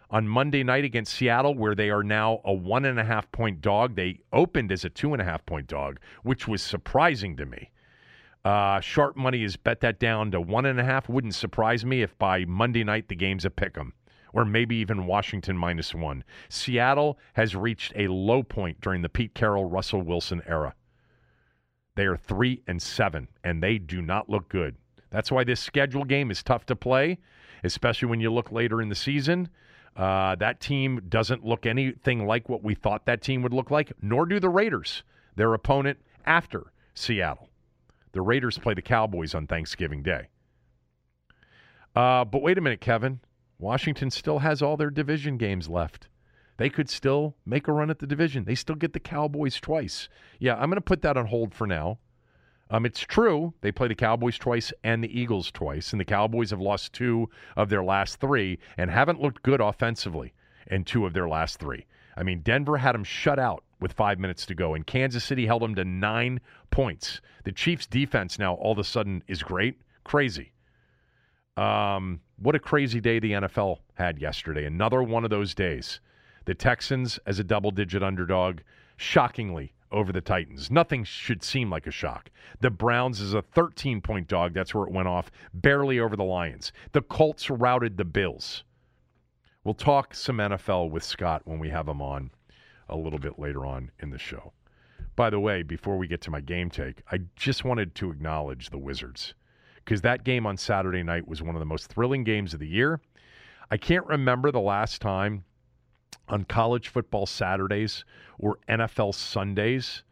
on 0.09 0.27
Monday 0.27 0.63
night 0.63 0.85
against 0.85 1.13
Seattle, 1.13 1.55
where 1.55 1.75
they 1.75 1.89
are 1.89 2.03
now 2.03 2.41
a 2.45 2.53
one 2.53 2.85
and 2.85 2.99
a 2.99 3.03
half 3.03 3.31
point 3.31 3.61
dog, 3.61 3.95
they 3.95 4.19
opened 4.31 4.71
as 4.71 4.85
a 4.85 4.89
two 4.89 5.13
and 5.13 5.21
a 5.21 5.25
half 5.25 5.45
point 5.45 5.67
dog, 5.67 5.99
which 6.23 6.47
was 6.47 6.61
surprising 6.61 7.35
to 7.37 7.45
me. 7.45 7.70
Uh, 8.43 8.79
sharp 8.79 9.15
money 9.15 9.43
has 9.43 9.55
bet 9.55 9.81
that 9.81 9.99
down 9.99 10.31
to 10.31 10.41
one 10.41 10.65
and 10.65 10.79
a 10.79 10.83
half. 10.83 11.07
Wouldn't 11.07 11.35
surprise 11.35 11.85
me 11.85 12.01
if 12.01 12.17
by 12.17 12.45
Monday 12.45 12.83
night 12.83 13.07
the 13.07 13.15
game's 13.15 13.45
a 13.45 13.49
pick 13.49 13.77
'em 13.77 13.93
or 14.33 14.45
maybe 14.45 14.75
even 14.77 15.05
Washington 15.05 15.57
minus 15.57 15.93
one. 15.93 16.23
Seattle 16.49 17.19
has 17.33 17.55
reached 17.55 17.93
a 17.95 18.07
low 18.07 18.43
point 18.43 18.79
during 18.81 19.01
the 19.01 19.09
Pete 19.09 19.33
Carroll, 19.33 19.65
Russell 19.65 20.01
Wilson 20.01 20.41
era. 20.47 20.73
They 21.95 22.05
are 22.05 22.17
three 22.17 22.61
and 22.67 22.81
seven, 22.81 23.27
and 23.43 23.61
they 23.61 23.77
do 23.77 24.01
not 24.01 24.29
look 24.29 24.47
good. 24.49 24.75
That's 25.09 25.31
why 25.31 25.43
this 25.43 25.59
schedule 25.59 26.05
game 26.05 26.31
is 26.31 26.41
tough 26.41 26.65
to 26.67 26.75
play, 26.75 27.19
especially 27.63 28.07
when 28.07 28.21
you 28.21 28.31
look 28.31 28.51
later 28.51 28.81
in 28.81 28.89
the 28.89 28.95
season. 28.95 29.49
Uh, 29.95 30.35
that 30.35 30.61
team 30.61 31.01
doesn't 31.09 31.45
look 31.45 31.65
anything 31.65 32.25
like 32.25 32.47
what 32.47 32.63
we 32.63 32.73
thought 32.73 33.05
that 33.05 33.21
team 33.21 33.41
would 33.41 33.53
look 33.53 33.69
like, 33.69 33.91
nor 34.01 34.25
do 34.25 34.39
the 34.39 34.49
Raiders, 34.49 35.03
their 35.35 35.53
opponent 35.53 35.99
after 36.25 36.71
Seattle. 36.93 37.50
The 38.13 38.21
Raiders 38.21 38.57
play 38.57 38.73
the 38.73 38.81
Cowboys 38.81 39.33
on 39.33 39.47
Thanksgiving 39.47 40.03
Day. 40.03 40.27
Uh, 41.95 42.25
but 42.25 42.41
wait 42.41 42.57
a 42.57 42.61
minute, 42.61 42.81
Kevin. 42.81 43.19
Washington 43.59 44.09
still 44.09 44.39
has 44.39 44.61
all 44.61 44.77
their 44.77 44.89
division 44.89 45.37
games 45.37 45.69
left. 45.69 46.07
They 46.57 46.69
could 46.69 46.89
still 46.89 47.35
make 47.45 47.67
a 47.67 47.73
run 47.73 47.89
at 47.89 47.99
the 47.99 48.07
division. 48.07 48.45
They 48.45 48.55
still 48.55 48.75
get 48.75 48.93
the 48.93 48.99
Cowboys 48.99 49.59
twice. 49.59 50.09
Yeah, 50.39 50.53
I'm 50.55 50.69
going 50.69 50.75
to 50.75 50.81
put 50.81 51.01
that 51.01 51.17
on 51.17 51.27
hold 51.27 51.53
for 51.53 51.67
now. 51.67 51.99
Um, 52.69 52.85
it's 52.85 53.01
true 53.01 53.53
they 53.61 53.71
play 53.71 53.89
the 53.89 53.95
Cowboys 53.95 54.37
twice 54.37 54.71
and 54.83 55.03
the 55.03 55.19
Eagles 55.19 55.51
twice, 55.51 55.91
and 55.91 55.99
the 55.99 56.05
Cowboys 56.05 56.51
have 56.51 56.61
lost 56.61 56.93
two 56.93 57.29
of 57.57 57.69
their 57.69 57.83
last 57.83 58.19
three 58.19 58.59
and 58.77 58.89
haven't 58.89 59.21
looked 59.21 59.43
good 59.43 59.59
offensively 59.59 60.33
in 60.67 60.85
two 60.85 61.05
of 61.05 61.13
their 61.13 61.27
last 61.27 61.59
three. 61.59 61.85
I 62.15 62.23
mean, 62.23 62.41
Denver 62.41 62.77
had 62.77 62.93
them 62.93 63.03
shut 63.03 63.39
out 63.39 63.63
with 63.81 63.93
five 63.93 64.19
minutes 64.19 64.45
to 64.45 64.55
go, 64.55 64.75
and 64.75 64.85
Kansas 64.85 65.23
City 65.23 65.45
held 65.45 65.63
them 65.63 65.75
to 65.75 65.83
nine 65.83 66.39
points. 66.69 67.19
The 67.43 67.51
Chiefs' 67.51 67.87
defense 67.87 68.39
now 68.39 68.53
all 68.53 68.71
of 68.71 68.77
a 68.77 68.83
sudden 68.83 69.23
is 69.27 69.43
great, 69.43 69.81
crazy. 70.03 70.53
Um, 71.57 72.21
what 72.37 72.55
a 72.55 72.59
crazy 72.59 73.01
day 73.01 73.19
the 73.19 73.31
NFL 73.31 73.79
had 73.95 74.19
yesterday. 74.19 74.65
Another 74.65 75.03
one 75.03 75.23
of 75.23 75.29
those 75.29 75.53
days. 75.53 75.99
The 76.45 76.55
Texans 76.55 77.19
as 77.25 77.39
a 77.39 77.43
double 77.43 77.71
digit 77.71 78.01
underdog, 78.01 78.59
shockingly 78.97 79.73
over 79.91 80.11
the 80.11 80.21
Titans. 80.21 80.71
Nothing 80.71 81.03
should 81.03 81.43
seem 81.43 81.69
like 81.69 81.85
a 81.85 81.91
shock. 81.91 82.29
The 82.61 82.69
Browns 82.69 83.19
as 83.19 83.33
a 83.33 83.41
13 83.41 84.01
point 84.01 84.27
dog, 84.27 84.53
that's 84.53 84.73
where 84.73 84.87
it 84.87 84.93
went 84.93 85.07
off, 85.07 85.29
barely 85.53 85.99
over 85.99 86.15
the 86.15 86.23
Lions. 86.23 86.71
The 86.93 87.01
Colts 87.01 87.49
routed 87.49 87.97
the 87.97 88.05
Bills. 88.05 88.63
We'll 89.63 89.73
talk 89.75 90.15
some 90.15 90.37
NFL 90.37 90.89
with 90.89 91.03
Scott 91.03 91.43
when 91.45 91.59
we 91.59 91.69
have 91.69 91.87
him 91.87 92.01
on 92.01 92.31
a 92.91 92.97
little 92.97 93.19
bit 93.19 93.39
later 93.39 93.65
on 93.65 93.91
in 93.99 94.09
the 94.09 94.19
show. 94.19 94.53
By 95.15 95.29
the 95.29 95.39
way, 95.39 95.63
before 95.63 95.97
we 95.97 96.07
get 96.07 96.21
to 96.21 96.31
my 96.31 96.41
game 96.41 96.69
take, 96.69 97.01
I 97.11 97.19
just 97.35 97.65
wanted 97.65 97.95
to 97.95 98.11
acknowledge 98.11 98.69
the 98.69 98.77
Wizards 98.77 99.33
because 99.83 100.01
that 100.01 100.23
game 100.23 100.45
on 100.45 100.57
Saturday 100.57 101.03
night 101.03 101.27
was 101.27 101.41
one 101.41 101.55
of 101.55 101.59
the 101.59 101.65
most 101.65 101.87
thrilling 101.87 102.23
games 102.23 102.53
of 102.53 102.59
the 102.59 102.67
year. 102.67 102.99
I 103.69 103.77
can't 103.77 104.05
remember 104.05 104.51
the 104.51 104.59
last 104.59 105.01
time 105.01 105.43
on 106.27 106.43
college 106.45 106.87
football 106.87 107.25
Saturdays 107.25 108.05
or 108.37 108.57
NFL 108.69 109.13
Sundays 109.15 110.03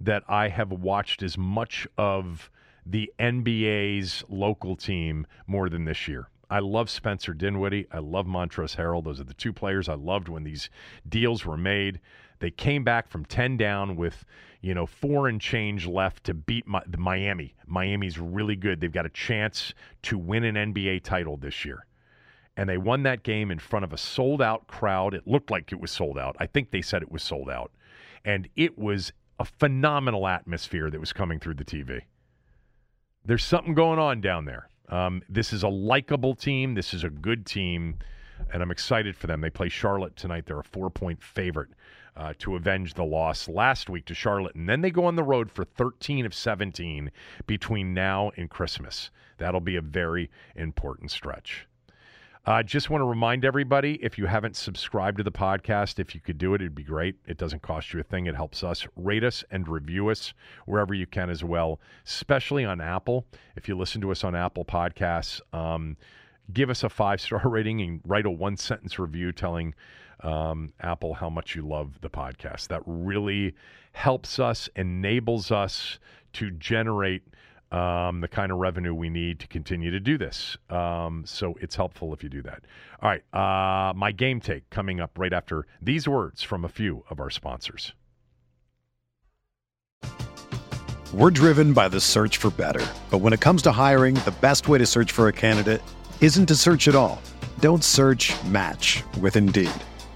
that 0.00 0.22
I 0.28 0.48
have 0.48 0.72
watched 0.72 1.22
as 1.22 1.38
much 1.38 1.86
of 1.96 2.50
the 2.86 3.10
NBA's 3.18 4.24
local 4.28 4.76
team 4.76 5.26
more 5.46 5.68
than 5.68 5.84
this 5.84 6.06
year. 6.06 6.28
I 6.50 6.58
love 6.58 6.90
Spencer 6.90 7.32
Dinwiddie. 7.32 7.86
I 7.90 7.98
love 7.98 8.26
Montrezl 8.26 8.76
Harrell. 8.76 9.02
Those 9.02 9.20
are 9.20 9.24
the 9.24 9.34
two 9.34 9.52
players 9.52 9.88
I 9.88 9.94
loved 9.94 10.28
when 10.28 10.44
these 10.44 10.68
deals 11.08 11.44
were 11.44 11.56
made. 11.56 12.00
They 12.40 12.50
came 12.50 12.84
back 12.84 13.08
from 13.08 13.24
10 13.24 13.56
down 13.56 13.96
with, 13.96 14.24
you 14.60 14.74
know, 14.74 14.86
four 14.86 15.28
and 15.28 15.40
change 15.40 15.86
left 15.86 16.24
to 16.24 16.34
beat 16.34 16.64
Miami. 16.66 17.54
Miami's 17.66 18.18
really 18.18 18.56
good. 18.56 18.80
They've 18.80 18.92
got 18.92 19.06
a 19.06 19.10
chance 19.10 19.74
to 20.02 20.18
win 20.18 20.44
an 20.44 20.74
NBA 20.74 21.02
title 21.02 21.36
this 21.36 21.64
year. 21.64 21.86
And 22.56 22.68
they 22.68 22.78
won 22.78 23.02
that 23.02 23.22
game 23.22 23.50
in 23.50 23.58
front 23.58 23.84
of 23.84 23.92
a 23.92 23.98
sold 23.98 24.40
out 24.40 24.66
crowd. 24.66 25.14
It 25.14 25.26
looked 25.26 25.50
like 25.50 25.72
it 25.72 25.80
was 25.80 25.90
sold 25.90 26.18
out. 26.18 26.36
I 26.38 26.46
think 26.46 26.70
they 26.70 26.82
said 26.82 27.02
it 27.02 27.10
was 27.10 27.22
sold 27.22 27.50
out. 27.50 27.72
And 28.24 28.48
it 28.56 28.78
was 28.78 29.12
a 29.38 29.44
phenomenal 29.44 30.26
atmosphere 30.26 30.90
that 30.90 31.00
was 31.00 31.12
coming 31.12 31.40
through 31.40 31.54
the 31.54 31.64
TV. 31.64 32.02
There's 33.24 33.44
something 33.44 33.74
going 33.74 33.98
on 33.98 34.20
down 34.20 34.44
there. 34.44 34.68
Um, 34.88 35.22
this 35.28 35.52
is 35.52 35.62
a 35.62 35.68
likable 35.68 36.34
team. 36.34 36.74
This 36.74 36.92
is 36.92 37.04
a 37.04 37.10
good 37.10 37.46
team, 37.46 37.96
and 38.52 38.62
I'm 38.62 38.70
excited 38.70 39.16
for 39.16 39.26
them. 39.26 39.40
They 39.40 39.50
play 39.50 39.68
Charlotte 39.68 40.14
tonight. 40.14 40.46
They're 40.46 40.60
a 40.60 40.64
four 40.64 40.90
point 40.90 41.22
favorite 41.22 41.70
uh, 42.16 42.34
to 42.38 42.56
avenge 42.56 42.94
the 42.94 43.04
loss 43.04 43.48
last 43.48 43.90
week 43.90 44.04
to 44.06 44.14
Charlotte. 44.14 44.54
And 44.54 44.68
then 44.68 44.80
they 44.80 44.90
go 44.90 45.04
on 45.04 45.16
the 45.16 45.22
road 45.22 45.50
for 45.50 45.64
13 45.64 46.26
of 46.26 46.34
17 46.34 47.10
between 47.46 47.94
now 47.94 48.30
and 48.36 48.48
Christmas. 48.48 49.10
That'll 49.38 49.60
be 49.60 49.76
a 49.76 49.82
very 49.82 50.30
important 50.54 51.10
stretch. 51.10 51.66
I 52.46 52.60
uh, 52.60 52.62
just 52.62 52.90
want 52.90 53.00
to 53.00 53.06
remind 53.06 53.46
everybody 53.46 53.94
if 54.02 54.18
you 54.18 54.26
haven't 54.26 54.54
subscribed 54.54 55.16
to 55.16 55.24
the 55.24 55.32
podcast, 55.32 55.98
if 55.98 56.14
you 56.14 56.20
could 56.20 56.36
do 56.36 56.52
it, 56.52 56.60
it'd 56.60 56.74
be 56.74 56.82
great. 56.82 57.16
It 57.26 57.38
doesn't 57.38 57.62
cost 57.62 57.94
you 57.94 58.00
a 58.00 58.02
thing, 58.02 58.26
it 58.26 58.36
helps 58.36 58.62
us. 58.62 58.86
Rate 58.96 59.24
us 59.24 59.42
and 59.50 59.66
review 59.66 60.10
us 60.10 60.34
wherever 60.66 60.92
you 60.92 61.06
can 61.06 61.30
as 61.30 61.42
well, 61.42 61.80
especially 62.04 62.66
on 62.66 62.82
Apple. 62.82 63.24
If 63.56 63.66
you 63.66 63.78
listen 63.78 64.02
to 64.02 64.12
us 64.12 64.24
on 64.24 64.36
Apple 64.36 64.66
Podcasts, 64.66 65.40
um, 65.54 65.96
give 66.52 66.68
us 66.68 66.84
a 66.84 66.90
five 66.90 67.22
star 67.22 67.40
rating 67.48 67.80
and 67.80 68.02
write 68.04 68.26
a 68.26 68.30
one 68.30 68.58
sentence 68.58 68.98
review 68.98 69.32
telling 69.32 69.74
um, 70.24 70.72
Apple 70.80 71.14
how 71.14 71.30
much 71.30 71.54
you 71.54 71.66
love 71.66 72.00
the 72.00 72.10
podcast. 72.10 72.68
That 72.68 72.82
really 72.86 73.54
helps 73.92 74.38
us, 74.38 74.68
enables 74.74 75.50
us 75.50 75.98
to 76.34 76.50
generate 76.50 77.22
um, 77.70 78.20
the 78.20 78.28
kind 78.28 78.52
of 78.52 78.58
revenue 78.58 78.94
we 78.94 79.10
need 79.10 79.40
to 79.40 79.48
continue 79.48 79.90
to 79.90 80.00
do 80.00 80.16
this. 80.16 80.56
Um, 80.70 81.24
so 81.26 81.56
it's 81.60 81.76
helpful 81.76 82.12
if 82.12 82.22
you 82.22 82.28
do 82.28 82.42
that. 82.42 82.62
All 83.02 83.10
right, 83.10 83.22
uh, 83.32 83.92
my 83.94 84.12
game 84.12 84.40
take 84.40 84.68
coming 84.70 85.00
up 85.00 85.18
right 85.18 85.32
after 85.32 85.66
these 85.82 86.06
words 86.08 86.42
from 86.42 86.64
a 86.64 86.68
few 86.68 87.04
of 87.10 87.20
our 87.20 87.30
sponsors. 87.30 87.92
We're 91.12 91.30
driven 91.30 91.72
by 91.72 91.88
the 91.88 92.00
search 92.00 92.38
for 92.38 92.50
better. 92.50 92.84
But 93.10 93.18
when 93.18 93.32
it 93.32 93.40
comes 93.40 93.62
to 93.62 93.72
hiring, 93.72 94.16
the 94.16 94.34
best 94.40 94.66
way 94.66 94.78
to 94.78 94.86
search 94.86 95.12
for 95.12 95.28
a 95.28 95.32
candidate 95.32 95.80
isn't 96.20 96.46
to 96.46 96.56
search 96.56 96.88
at 96.88 96.94
all. 96.96 97.22
Don't 97.60 97.84
search 97.84 98.32
match 98.44 99.04
with 99.20 99.36
Indeed. 99.36 99.70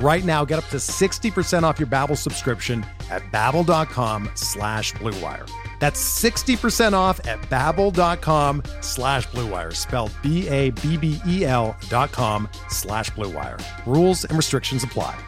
Right 0.00 0.24
now, 0.24 0.46
get 0.46 0.58
up 0.58 0.66
to 0.68 0.78
60% 0.78 1.62
off 1.62 1.78
your 1.78 1.86
Babbel 1.86 2.16
subscription 2.16 2.86
at 3.10 3.22
babbel.com 3.30 4.30
slash 4.34 4.94
bluewire. 4.94 5.46
That's 5.78 6.02
60% 6.22 6.94
off 6.94 7.20
at 7.26 7.38
babbel.com 7.50 8.62
slash 8.80 9.26
bluewire, 9.28 9.74
spelled 9.76 10.10
B-A-B-B-E-L 10.22 11.76
dot 11.90 12.12
com 12.12 12.48
slash 12.70 13.10
bluewire. 13.10 13.62
Rules 13.86 14.24
and 14.24 14.36
restrictions 14.38 14.84
apply. 14.84 15.18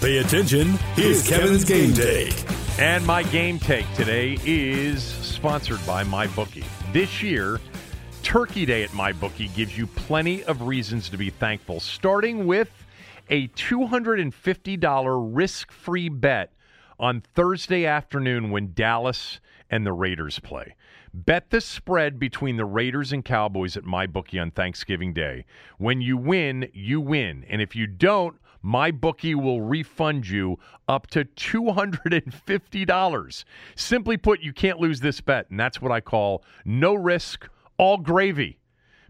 Pay 0.00 0.18
attention. 0.18 0.74
Here's 0.94 1.28
Kevin's 1.28 1.64
game 1.64 1.92
take. 1.94 2.32
And 2.78 3.04
my 3.04 3.24
game 3.24 3.58
take 3.58 3.92
today 3.94 4.38
is 4.44 5.02
sponsored 5.02 5.84
by 5.84 6.04
MyBookie. 6.04 6.64
This 6.92 7.20
year, 7.24 7.58
Turkey 8.28 8.66
Day 8.66 8.82
at 8.82 8.90
MyBookie 8.90 9.54
gives 9.54 9.78
you 9.78 9.86
plenty 9.86 10.44
of 10.44 10.60
reasons 10.60 11.08
to 11.08 11.16
be 11.16 11.30
thankful, 11.30 11.80
starting 11.80 12.46
with 12.46 12.70
a 13.30 13.48
$250 13.48 15.34
risk 15.34 15.72
free 15.72 16.10
bet 16.10 16.52
on 17.00 17.22
Thursday 17.34 17.86
afternoon 17.86 18.50
when 18.50 18.74
Dallas 18.74 19.40
and 19.70 19.86
the 19.86 19.94
Raiders 19.94 20.40
play. 20.40 20.76
Bet 21.14 21.48
the 21.48 21.62
spread 21.62 22.18
between 22.18 22.58
the 22.58 22.66
Raiders 22.66 23.14
and 23.14 23.24
Cowboys 23.24 23.78
at 23.78 23.84
MyBookie 23.84 24.42
on 24.42 24.50
Thanksgiving 24.50 25.14
Day. 25.14 25.46
When 25.78 26.02
you 26.02 26.18
win, 26.18 26.68
you 26.74 27.00
win. 27.00 27.46
And 27.48 27.62
if 27.62 27.74
you 27.74 27.86
don't, 27.86 28.36
my 28.60 28.90
bookie 28.90 29.36
will 29.36 29.62
refund 29.62 30.28
you 30.28 30.58
up 30.86 31.06
to 31.08 31.24
$250. 31.24 33.44
Simply 33.74 34.18
put, 34.18 34.40
you 34.40 34.52
can't 34.52 34.80
lose 34.80 35.00
this 35.00 35.22
bet. 35.22 35.48
And 35.48 35.58
that's 35.58 35.80
what 35.80 35.92
I 35.92 36.02
call 36.02 36.44
no 36.66 36.94
risk, 36.94 37.48
all 37.78 37.96
gravy. 37.98 38.58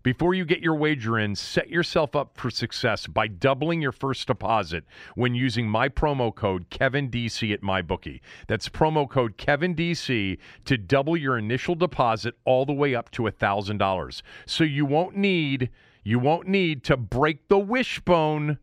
Before 0.05 0.33
you 0.33 0.45
get 0.45 0.61
your 0.61 0.77
wager 0.77 1.19
in, 1.19 1.35
set 1.35 1.71
yourself 1.71 2.15
up 2.15 2.37
for 2.37 2.51
success 2.51 3.09
by 3.09 3.27
doubling 3.27 3.83
your 3.83 3.93
first 3.93 4.29
deposit 4.29 4.85
when 5.17 5.35
using 5.35 5.69
my 5.69 5.89
promo 5.89 6.33
code 6.33 6.71
KevinDC 6.71 7.53
at 7.53 7.63
MyBookie. 7.63 8.21
That's 8.47 8.69
promo 8.69 9.11
code 9.11 9.37
KevinDC 9.37 10.39
to 10.67 10.79
double 10.79 11.17
your 11.17 11.37
initial 11.37 11.75
deposit 11.75 12.37
all 12.45 12.65
the 12.65 12.73
way 12.73 12.95
up 12.95 13.11
to 13.13 13.23
$1,000. 13.23 14.23
So 14.47 14.63
you 14.65 14.87
won't 14.87 15.17
need 15.17 15.71
you 16.05 16.19
won't 16.19 16.47
need 16.47 16.85
to 16.85 16.97
break 16.97 17.49
the 17.49 17.59
wishbone 17.59 18.59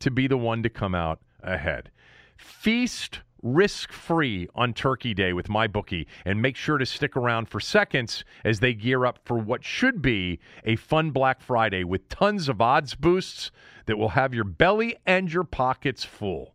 to 0.00 0.10
be 0.10 0.26
the 0.26 0.36
one 0.36 0.62
to 0.62 0.68
come 0.68 0.94
out 0.94 1.20
ahead. 1.42 1.90
Feast 2.36 3.20
risk 3.42 3.92
free 3.92 4.48
on 4.54 4.72
Turkey 4.72 5.14
Day 5.14 5.32
with 5.32 5.48
my 5.48 5.66
bookie, 5.66 6.06
and 6.24 6.40
make 6.40 6.56
sure 6.56 6.78
to 6.78 6.86
stick 6.86 7.16
around 7.16 7.48
for 7.48 7.60
seconds 7.60 8.24
as 8.44 8.60
they 8.60 8.74
gear 8.74 9.06
up 9.06 9.18
for 9.24 9.38
what 9.38 9.64
should 9.64 10.02
be 10.02 10.38
a 10.64 10.76
fun 10.76 11.10
Black 11.10 11.40
Friday 11.40 11.84
with 11.84 12.08
tons 12.08 12.48
of 12.48 12.60
odds 12.60 12.94
boosts 12.94 13.50
that 13.86 13.98
will 13.98 14.10
have 14.10 14.34
your 14.34 14.44
belly 14.44 14.96
and 15.06 15.32
your 15.32 15.44
pockets 15.44 16.04
full. 16.04 16.54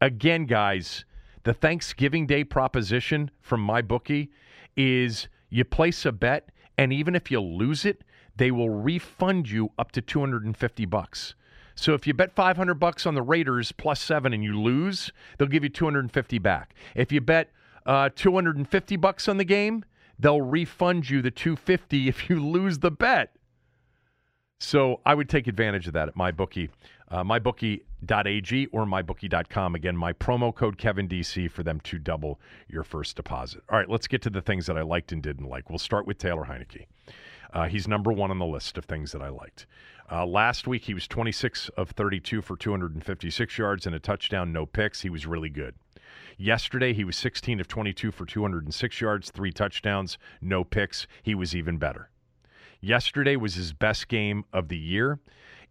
Again, 0.00 0.46
guys, 0.46 1.04
the 1.42 1.54
Thanksgiving 1.54 2.26
Day 2.26 2.44
proposition 2.44 3.30
from 3.40 3.60
my 3.60 3.82
bookie 3.82 4.30
is 4.76 5.28
you 5.48 5.64
place 5.64 6.06
a 6.06 6.12
bet 6.12 6.50
and 6.80 6.92
even 6.94 7.14
if 7.14 7.30
you 7.30 7.40
lose 7.40 7.84
it, 7.84 8.04
they 8.36 8.50
will 8.50 8.70
refund 8.70 9.50
you 9.50 9.70
up 9.78 9.92
to 9.92 10.00
250 10.00 10.86
bucks. 10.86 11.34
So 11.80 11.94
if 11.94 12.06
you 12.06 12.12
bet 12.12 12.30
500 12.34 12.74
bucks 12.74 13.06
on 13.06 13.14
the 13.14 13.22
Raiders 13.22 13.72
plus 13.72 14.02
7 14.02 14.34
and 14.34 14.44
you 14.44 14.60
lose, 14.60 15.10
they'll 15.38 15.48
give 15.48 15.62
you 15.62 15.70
250 15.70 16.38
back. 16.38 16.74
If 16.94 17.10
you 17.10 17.22
bet 17.22 17.50
uh, 17.86 18.10
250 18.14 18.96
bucks 18.96 19.28
on 19.28 19.38
the 19.38 19.44
game, 19.44 19.86
they'll 20.18 20.42
refund 20.42 21.08
you 21.08 21.22
the 21.22 21.30
250 21.30 22.06
if 22.08 22.28
you 22.28 22.38
lose 22.38 22.80
the 22.80 22.90
bet. 22.90 23.34
So 24.58 25.00
I 25.06 25.14
would 25.14 25.30
take 25.30 25.46
advantage 25.46 25.86
of 25.86 25.94
that 25.94 26.08
at 26.08 26.14
MyBookie, 26.16 26.68
uh, 27.08 27.24
mybookie.ag 27.24 28.66
or 28.66 28.84
mybookie.com. 28.84 29.74
Again, 29.74 29.96
my 29.96 30.12
promo 30.12 30.54
code 30.54 30.76
KevinDC 30.76 31.50
for 31.50 31.62
them 31.62 31.80
to 31.80 31.98
double 31.98 32.38
your 32.68 32.84
first 32.84 33.16
deposit. 33.16 33.62
All 33.70 33.78
right, 33.78 33.88
let's 33.88 34.06
get 34.06 34.20
to 34.20 34.30
the 34.30 34.42
things 34.42 34.66
that 34.66 34.76
I 34.76 34.82
liked 34.82 35.12
and 35.12 35.22
didn't 35.22 35.48
like. 35.48 35.70
We'll 35.70 35.78
start 35.78 36.06
with 36.06 36.18
Taylor 36.18 36.44
Heinicke. 36.44 36.84
Uh, 37.52 37.66
he's 37.68 37.88
number 37.88 38.12
one 38.12 38.30
on 38.30 38.38
the 38.38 38.46
list 38.46 38.78
of 38.78 38.84
things 38.84 39.12
that 39.12 39.22
I 39.22 39.28
liked. 39.28 39.66
Uh, 40.10 40.26
last 40.26 40.66
week, 40.66 40.84
he 40.84 40.94
was 40.94 41.06
26 41.06 41.68
of 41.70 41.90
32 41.90 42.42
for 42.42 42.56
256 42.56 43.58
yards 43.58 43.86
and 43.86 43.94
a 43.94 44.00
touchdown, 44.00 44.52
no 44.52 44.66
picks. 44.66 45.02
He 45.02 45.10
was 45.10 45.26
really 45.26 45.50
good. 45.50 45.74
Yesterday, 46.36 46.92
he 46.92 47.04
was 47.04 47.16
16 47.16 47.60
of 47.60 47.68
22 47.68 48.10
for 48.10 48.24
206 48.24 49.00
yards, 49.00 49.30
three 49.30 49.52
touchdowns, 49.52 50.18
no 50.40 50.64
picks. 50.64 51.06
He 51.22 51.34
was 51.34 51.54
even 51.54 51.76
better. 51.76 52.10
Yesterday 52.80 53.36
was 53.36 53.54
his 53.54 53.72
best 53.72 54.08
game 54.08 54.44
of 54.52 54.68
the 54.68 54.78
year. 54.78 55.20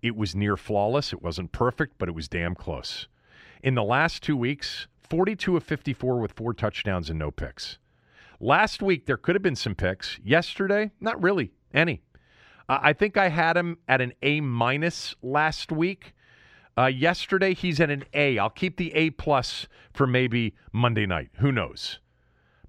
It 0.01 0.15
was 0.15 0.35
near 0.35 0.55
flawless. 0.55 1.11
It 1.11 1.21
wasn't 1.21 1.51
perfect, 1.51 1.95
but 1.97 2.07
it 2.07 2.15
was 2.15 2.29
damn 2.29 2.55
close. 2.55 3.07
In 3.63 3.75
the 3.75 3.83
last 3.83 4.23
two 4.23 4.37
weeks, 4.37 4.87
42 5.01 5.57
of 5.57 5.63
54 5.63 6.19
with 6.19 6.33
four 6.33 6.53
touchdowns 6.53 7.09
and 7.09 7.19
no 7.19 7.31
picks. 7.31 7.79
Last 8.39 8.81
week, 8.81 9.05
there 9.05 9.17
could 9.17 9.35
have 9.35 9.41
been 9.41 9.55
some 9.55 9.75
picks. 9.75 10.19
Yesterday, 10.23 10.91
not 11.01 11.21
really 11.21 11.51
any. 11.73 12.01
I 12.67 12.93
think 12.93 13.17
I 13.17 13.29
had 13.29 13.57
him 13.57 13.77
at 13.87 13.99
an 13.99 14.13
A 14.21 14.41
minus 14.41 15.15
last 15.23 15.71
week. 15.71 16.13
Uh, 16.77 16.85
yesterday, 16.85 17.53
he's 17.55 17.79
at 17.79 17.89
an 17.89 18.05
A. 18.13 18.37
I'll 18.37 18.51
keep 18.51 18.77
the 18.77 18.93
A 18.93 19.09
plus 19.09 19.67
for 19.93 20.05
maybe 20.05 20.55
Monday 20.71 21.07
night. 21.07 21.29
Who 21.37 21.51
knows? 21.51 21.99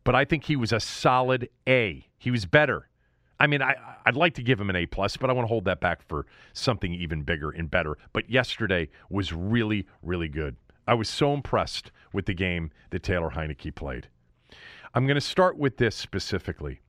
But 0.03 0.15
I 0.15 0.25
think 0.25 0.45
he 0.45 0.57
was 0.57 0.73
a 0.73 0.81
solid 0.81 1.51
A. 1.69 2.09
He 2.19 2.31
was 2.31 2.47
better. 2.47 2.89
I 3.39 3.47
mean, 3.47 3.63
I, 3.63 3.75
I'd 4.05 4.17
like 4.17 4.35
to 4.35 4.43
give 4.43 4.61
him 4.61 4.71
an 4.71 4.77
A 4.77 4.87
plus, 4.87 5.17
but 5.17 5.31
I 5.31 5.33
want 5.33 5.45
to 5.45 5.49
hold 5.49 5.65
that 5.67 5.81
back 5.81 6.03
for 6.03 6.27
something 6.53 6.95
even 6.95 7.23
bigger 7.23 7.51
and 7.51 7.71
better. 7.71 7.99
But 8.13 8.29
yesterday 8.31 8.89
was 9.11 9.33
really, 9.33 9.87
really 10.03 10.29
good. 10.29 10.57
I 10.87 10.95
was 10.95 11.09
so 11.09 11.35
impressed 11.35 11.93
with 12.13 12.27
the 12.27 12.35
game 12.35 12.71
that 12.91 13.03
Taylor 13.03 13.31
Heinicke 13.31 13.75
played. 13.75 14.09
I'm 14.95 15.07
going 15.07 15.15
to 15.15 15.21
start 15.21 15.57
with 15.57 15.77
this 15.77 15.95
specifically. 15.95 16.81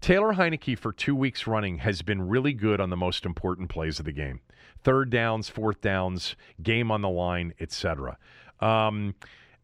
Taylor 0.00 0.34
Heinicke, 0.34 0.78
for 0.78 0.92
two 0.92 1.16
weeks 1.16 1.46
running, 1.46 1.78
has 1.78 2.02
been 2.02 2.28
really 2.28 2.52
good 2.52 2.80
on 2.80 2.90
the 2.90 2.96
most 2.96 3.24
important 3.24 3.68
plays 3.68 3.98
of 3.98 4.04
the 4.04 4.12
game 4.12 4.40
third 4.82 5.10
downs, 5.10 5.48
fourth 5.48 5.80
downs, 5.80 6.36
game 6.62 6.92
on 6.92 7.02
the 7.02 7.08
line, 7.08 7.52
etc. 7.58 8.16
Um, 8.60 9.16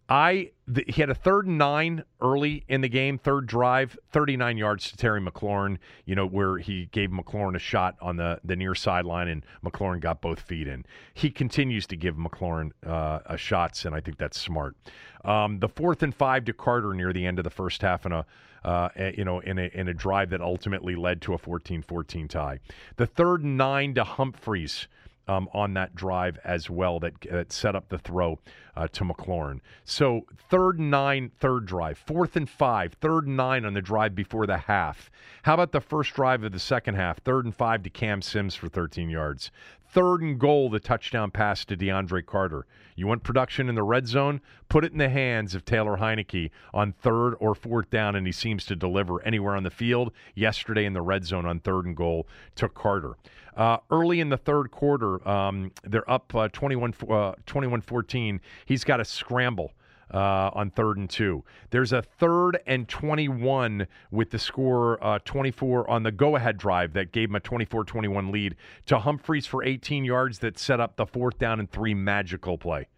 I 0.09 0.51
the, 0.67 0.85
he 0.89 1.01
had 1.01 1.11
a 1.11 1.15
third 1.15 1.47
and 1.47 1.57
nine 1.57 2.05
early 2.21 2.65
in 2.69 2.81
the 2.81 2.89
game, 2.89 3.19
third 3.19 3.47
drive, 3.47 3.97
39 4.11 4.59
yards 4.59 4.91
to 4.91 4.97
Terry 4.97 5.21
McLaurin. 5.21 5.79
You 6.05 6.17
know 6.17 6.27
where 6.27 6.59
he 6.59 6.87
gave 6.87 7.11
McLaurin 7.11 7.55
a 7.55 7.61
shot 7.61 7.97
on 8.01 8.17
the 8.17 8.41
the 8.45 8.57
near 8.57 8.75
sideline, 8.75 9.29
and 9.29 9.47
McLaurin 9.65 10.01
got 10.01 10.21
both 10.21 10.41
feet 10.41 10.67
in. 10.67 10.85
He 11.15 11.31
continues 11.31 11.87
to 11.87 11.97
give 11.97 12.17
McLaurin 12.17 12.73
uh, 12.87 13.21
a 13.27 13.37
shots, 13.37 13.85
and 13.85 13.95
I 13.95 14.01
think 14.01 14.19
that's 14.19 14.39
smart. 14.39 14.77
Um, 15.25 15.61
the 15.61 15.69
fourth 15.69 16.03
and 16.03 16.15
five 16.15 16.45
to 16.47 16.53
Carter 16.53 16.95
near 16.95 17.13
the 17.13 17.25
end 17.25 17.39
of 17.39 17.45
the 17.45 17.51
first 17.51 17.81
half, 17.83 18.05
and 18.05 18.13
a 18.13 18.27
uh, 18.65 18.89
you 19.17 19.25
know, 19.25 19.41
in 19.41 19.59
a, 19.59 19.71
in 19.75 19.89
a 19.89 19.95
drive 19.95 20.31
that 20.31 20.41
ultimately 20.41 20.95
led 20.95 21.21
to 21.23 21.35
a 21.35 21.39
14-14 21.39 22.29
tie. 22.29 22.59
The 22.97 23.07
third 23.07 23.45
nine 23.45 23.95
to 23.95 24.05
Humphries 24.05 24.89
um, 25.29 25.49
on 25.55 25.75
that 25.75 25.95
drive 25.95 26.39
as 26.45 26.69
well 26.69 26.99
that, 27.01 27.21
that 27.31 27.53
set 27.53 27.77
up 27.77 27.89
the 27.89 27.99
throw 27.99 28.39
uh, 28.77 28.89
to 28.89 29.05
McLaurin. 29.05 29.61
So 29.85 30.27
third 30.51 30.79
and 30.79 30.91
nine, 30.91 31.31
third 31.39 31.67
drive, 31.67 31.99
fourth 31.99 32.37
and 32.37 32.49
five, 32.49 32.95
third 32.95 33.27
and 33.27 33.37
nine 33.37 33.65
on 33.65 33.75
the 33.75 33.83
drive 33.83 34.15
before 34.15 34.47
the 34.47 34.59
half. 34.59 35.11
How 35.43 35.55
about 35.55 35.73
the 35.73 35.81
first 35.81 36.15
drive 36.15 36.43
of 36.43 36.53
the 36.53 36.59
second 36.59 36.95
half? 36.95 37.19
Third 37.19 37.45
and 37.45 37.55
five 37.55 37.83
to 37.85 37.91
Cam 37.91 38.23
Sims 38.23 38.55
for 38.55 38.69
13 38.69 39.11
yards. 39.11 39.51
Third 39.93 40.23
and 40.23 40.39
goal, 40.39 40.71
the 40.71 40.81
touchdown 40.81 41.31
pass 41.31 41.67
to 41.67 41.77
DeAndre 41.77 42.25
Carter. 42.25 42.65
You 42.97 43.07
want 43.07 43.25
production 43.25 43.69
in 43.69 43.75
the 43.75 43.83
red 43.83 44.09
zone? 44.09 44.41
Put 44.71 44.85
it 44.85 44.93
in 44.93 44.97
the 44.97 45.11
hands 45.11 45.55
of 45.55 45.67
Taylor 45.67 45.99
Heinicke 45.99 46.51
on 46.73 46.93
third 46.93 47.35
or 47.41 47.55
fourth 47.55 47.91
down, 47.91 48.17
and 48.17 48.27
he 48.27 48.33
seems 48.33 48.65
to 48.67 48.75
deliver 48.75 49.23
anywhere 49.23 49.55
on 49.55 49.65
the 49.65 49.71
field. 49.71 50.11
Yesterday 50.35 50.87
in 50.87 50.95
the 50.95 51.03
red 51.03 51.27
zone 51.27 51.45
on 51.45 51.61
third 51.61 51.85
and 51.85 51.95
goal 51.95 52.27
to 52.55 52.71
Carter. 52.71 53.17
Uh, 53.55 53.77
early 53.91 54.21
in 54.21 54.31
the 54.31 54.39
third 54.39 54.71
quarter, 54.71 55.27
um, 55.29 55.73
they're 55.85 56.11
up 56.11 56.35
uh, 56.35 56.49
21 56.49 56.95
uh, 57.11 57.35
14. 57.83 58.41
He's 58.65 58.85
got 58.85 58.99
a 58.99 59.05
scramble. 59.05 59.73
Uh, 60.13 60.51
on 60.53 60.71
third 60.71 60.99
and 60.99 61.09
two. 61.09 61.43
There's 61.71 61.91
a 61.91 62.03
third 62.03 62.61
and 62.67 62.87
21 62.87 63.87
with 64.11 64.29
the 64.29 64.39
score 64.39 65.03
uh, 65.03 65.21
24 65.25 65.89
on 65.89 66.03
the 66.03 66.13
go 66.13 66.37
ahead 66.37 66.59
drive 66.59 66.93
that 66.93 67.13
gave 67.13 67.31
him 67.31 67.37
a 67.37 67.41
24 67.41 67.85
21 67.85 68.31
lead 68.31 68.57
to 68.87 68.99
Humphries 68.99 69.47
for 69.47 69.65
18 69.65 70.05
yards 70.05 70.41
that 70.41 70.59
set 70.59 70.81
up 70.81 70.97
the 70.97 71.07
fourth 71.07 71.39
down 71.39 71.61
and 71.61 71.71
three 71.71 71.95
magical 71.95 72.59
play. 72.59 72.89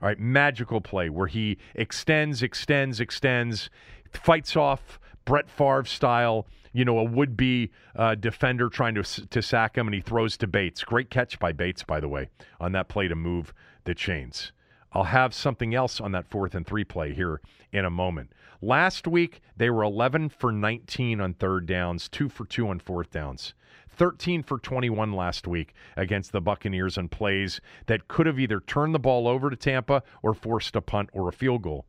All 0.00 0.06
right, 0.06 0.18
magical 0.20 0.80
play 0.80 1.08
where 1.08 1.26
he 1.26 1.58
extends, 1.74 2.40
extends, 2.40 3.00
extends, 3.00 3.68
fights 4.12 4.54
off 4.54 5.00
Brett 5.24 5.50
Favre 5.50 5.86
style 5.86 6.46
you 6.74 6.84
know, 6.84 6.98
a 6.98 7.04
would 7.04 7.36
be 7.36 7.70
uh, 7.96 8.16
defender 8.16 8.68
trying 8.68 8.96
to, 8.96 9.02
to 9.02 9.40
sack 9.40 9.78
him, 9.78 9.86
and 9.86 9.94
he 9.94 10.00
throws 10.00 10.36
to 10.36 10.46
Bates. 10.46 10.82
Great 10.82 11.08
catch 11.08 11.38
by 11.38 11.52
Bates, 11.52 11.84
by 11.84 12.00
the 12.00 12.08
way, 12.08 12.28
on 12.60 12.72
that 12.72 12.88
play 12.88 13.08
to 13.08 13.14
move 13.14 13.54
the 13.84 13.94
chains. 13.94 14.52
I'll 14.94 15.04
have 15.04 15.34
something 15.34 15.74
else 15.74 16.00
on 16.00 16.12
that 16.12 16.30
fourth 16.30 16.54
and 16.54 16.66
three 16.66 16.84
play 16.84 17.12
here 17.12 17.40
in 17.72 17.84
a 17.84 17.90
moment. 17.90 18.32
Last 18.62 19.06
week, 19.06 19.40
they 19.56 19.68
were 19.68 19.82
11 19.82 20.28
for 20.28 20.52
19 20.52 21.20
on 21.20 21.34
third 21.34 21.66
downs, 21.66 22.08
2 22.08 22.28
for 22.28 22.46
2 22.46 22.68
on 22.68 22.78
fourth 22.78 23.10
downs. 23.10 23.54
13 23.90 24.42
for 24.42 24.58
21 24.58 25.12
last 25.12 25.46
week 25.46 25.74
against 25.96 26.32
the 26.32 26.40
Buccaneers 26.40 26.98
on 26.98 27.08
plays 27.08 27.60
that 27.86 28.08
could 28.08 28.26
have 28.26 28.40
either 28.40 28.60
turned 28.60 28.94
the 28.94 28.98
ball 28.98 29.28
over 29.28 29.50
to 29.50 29.56
Tampa 29.56 30.02
or 30.22 30.34
forced 30.34 30.74
a 30.76 30.80
punt 30.80 31.10
or 31.12 31.28
a 31.28 31.32
field 31.32 31.62
goal. 31.62 31.86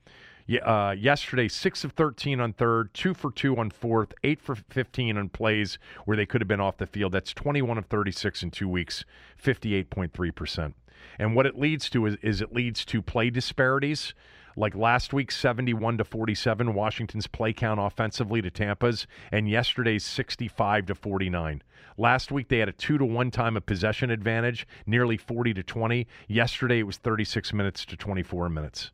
Uh, 0.63 0.93
yesterday, 0.97 1.47
six 1.47 1.83
of 1.83 1.93
13 1.93 2.39
on 2.39 2.53
third, 2.53 2.93
two 2.93 3.15
for 3.15 3.31
two 3.31 3.57
on 3.57 3.71
fourth, 3.71 4.13
eight 4.23 4.39
for 4.39 4.55
15 4.55 5.17
on 5.17 5.29
plays 5.29 5.79
where 6.05 6.15
they 6.15 6.25
could 6.25 6.41
have 6.41 6.47
been 6.47 6.59
off 6.59 6.77
the 6.77 6.85
field. 6.85 7.11
That's 7.11 7.33
21 7.33 7.79
of 7.79 7.85
36 7.87 8.43
in 8.43 8.51
two 8.51 8.69
weeks, 8.69 9.05
58.3%. 9.43 10.73
And 11.19 11.35
what 11.35 11.45
it 11.45 11.57
leads 11.57 11.89
to 11.91 12.05
is, 12.05 12.17
is 12.21 12.41
it 12.41 12.53
leads 12.53 12.85
to 12.85 13.01
play 13.01 13.29
disparities. 13.29 14.13
Like 14.57 14.75
last 14.75 15.11
week, 15.11 15.31
71 15.31 15.97
to 15.97 16.05
47, 16.05 16.73
Washington's 16.73 17.27
play 17.27 17.51
count 17.51 17.79
offensively 17.79 18.41
to 18.41 18.49
Tampa's, 18.49 19.05
and 19.31 19.49
yesterday's 19.49 20.05
65 20.05 20.85
to 20.85 20.95
49. 20.95 21.61
Last 21.97 22.31
week 22.31 22.47
they 22.47 22.59
had 22.59 22.69
a 22.69 22.73
two 22.73 22.97
to 22.97 23.05
one 23.05 23.31
time 23.31 23.57
of 23.57 23.65
possession 23.65 24.09
advantage, 24.09 24.65
nearly 24.85 25.17
40 25.17 25.53
to 25.55 25.63
20. 25.63 26.07
Yesterday 26.27 26.79
it 26.79 26.83
was 26.83 26.97
36 26.97 27.53
minutes 27.53 27.85
to 27.85 27.97
24 27.97 28.49
minutes. 28.49 28.91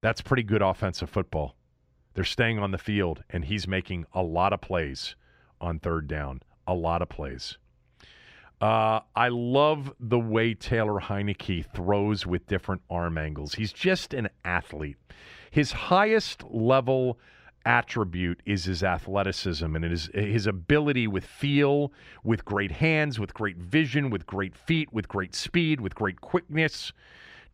That's 0.00 0.20
pretty 0.20 0.44
good 0.44 0.62
offensive 0.62 1.10
football. 1.10 1.56
They're 2.14 2.24
staying 2.24 2.58
on 2.58 2.70
the 2.70 2.78
field, 2.78 3.24
and 3.30 3.44
he's 3.44 3.66
making 3.66 4.06
a 4.12 4.22
lot 4.22 4.52
of 4.52 4.60
plays 4.60 5.16
on 5.60 5.78
third 5.78 6.06
down. 6.06 6.42
A 6.66 6.74
lot 6.74 7.02
of 7.02 7.08
plays. 7.08 7.58
Uh, 8.60 9.00
I 9.14 9.28
love 9.28 9.92
the 10.00 10.18
way 10.18 10.54
Taylor 10.54 11.00
Heinicke 11.00 11.64
throws 11.72 12.26
with 12.26 12.46
different 12.46 12.82
arm 12.90 13.16
angles. 13.16 13.54
He's 13.54 13.72
just 13.72 14.14
an 14.14 14.28
athlete. 14.44 14.96
His 15.50 15.70
highest 15.70 16.42
level 16.50 17.18
attribute 17.64 18.40
is 18.46 18.64
his 18.64 18.82
athleticism 18.82 19.76
and 19.76 19.84
his 19.84 20.10
his 20.14 20.46
ability 20.46 21.06
with 21.06 21.24
feel, 21.24 21.92
with 22.24 22.44
great 22.44 22.72
hands, 22.72 23.20
with 23.20 23.34
great 23.34 23.58
vision, 23.58 24.10
with 24.10 24.26
great 24.26 24.56
feet, 24.56 24.92
with 24.92 25.06
great 25.06 25.34
speed, 25.34 25.80
with 25.80 25.94
great 25.94 26.20
quickness 26.20 26.92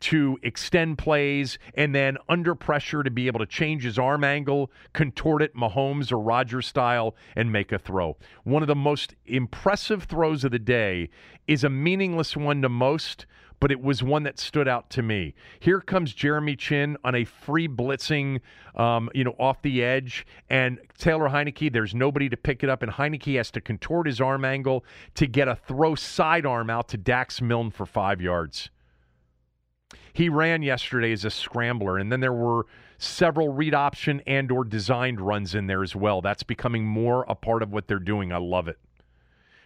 to 0.05 0.39
extend 0.43 0.99
plays 0.99 1.59
and 1.73 1.95
then 1.95 2.19
under 2.29 2.55
pressure 2.55 3.03
to 3.03 3.11
be 3.11 3.27
able 3.27 3.39
to 3.39 3.47
change 3.47 3.85
his 3.85 3.99
arm 3.99 4.23
angle, 4.23 4.71
contort 4.93 5.41
it 5.41 5.57
Mahomes 5.57 6.13
or 6.13 6.19
Rodgers 6.19 6.67
style, 6.67 7.17
and 7.35 7.51
make 7.51 7.73
a 7.73 7.79
throw. 7.79 8.19
One 8.43 8.63
of 8.63 8.67
the 8.67 8.75
most 8.75 9.15
impressive 9.25 10.05
throws 10.05 10.45
of 10.45 10.51
the 10.51 10.59
day 10.59 11.09
is 11.47 11.65
a 11.65 11.71
meaningless 11.71 12.37
one 12.37 12.61
to 12.61 12.69
most, 12.69 13.25
but 13.61 13.73
it 13.73 13.81
was 13.81 14.03
one 14.03 14.25
that 14.25 14.39
stood 14.39 14.69
out 14.69 14.91
to 14.91 15.01
me. 15.01 15.35
Here 15.59 15.81
comes 15.81 16.13
Jeremy 16.13 16.55
Chinn 16.55 16.99
on 17.03 17.15
a 17.15 17.25
free 17.25 17.67
blitzing, 17.67 18.41
um, 18.75 19.09
you 19.15 19.25
know, 19.25 19.35
off 19.39 19.63
the 19.63 19.83
edge, 19.83 20.27
and 20.51 20.81
Taylor 20.99 21.31
Heinicke, 21.31 21.73
there's 21.73 21.95
nobody 21.95 22.29
to 22.29 22.37
pick 22.37 22.63
it 22.63 22.69
up, 22.69 22.83
and 22.83 22.93
Heinicke 22.93 23.39
has 23.39 23.51
to 23.53 23.63
contort 23.63 24.07
his 24.07 24.21
arm 24.21 24.45
angle 24.45 24.85
to 25.15 25.27
get 25.27 25.49
a 25.49 25.57
throw 25.57 25.95
sidearm 25.95 26.69
out 26.69 26.89
to 26.89 26.99
Dax 26.99 27.41
Milne 27.41 27.71
for 27.71 27.87
five 27.87 28.21
yards. 28.21 28.69
He 30.13 30.29
ran 30.29 30.63
yesterday 30.63 31.13
as 31.13 31.25
a 31.25 31.31
scrambler, 31.31 31.99
and 31.99 32.11
then 32.11 32.21
there 32.21 32.33
were 32.33 32.67
several 32.99 33.53
read 33.53 33.75
option 33.75 34.23
and 34.27 34.51
or 34.51 34.65
designed 34.65 35.21
runs 35.21 35.55
in 35.55 35.67
there 35.67 35.83
as 35.83 35.97
well. 35.97 36.21
That's 36.21 36.43
becoming 36.43 36.87
more 36.87 37.25
a 37.29 37.35
part 37.35 37.63
of 37.63 37.73
what 37.73 37.89
they're 37.89 37.99
doing. 37.99 38.33
I 38.33 38.39
love 38.39 38.69
it. 38.69 38.79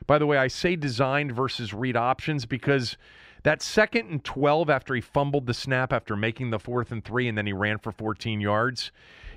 By 0.06 0.18
the 0.18 0.26
way, 0.26 0.38
I 0.38 0.48
say 0.48 0.76
designed 0.76 1.32
versus 1.32 1.74
read 1.74 1.96
options 1.96 2.46
because 2.46 2.96
that 3.42 3.62
second 3.62 4.10
and 4.10 4.24
12 4.24 4.70
after 4.70 4.94
he 4.94 5.00
fumbled 5.00 5.46
the 5.46 5.54
snap 5.54 5.92
after 5.92 6.16
making 6.16 6.50
the 6.50 6.58
fourth 6.58 6.90
and 6.90 7.04
three, 7.04 7.28
and 7.28 7.36
then 7.36 7.46
he 7.46 7.52
ran 7.52 7.78
for 7.78 7.92
14 7.92 8.40
yards, 8.40 8.90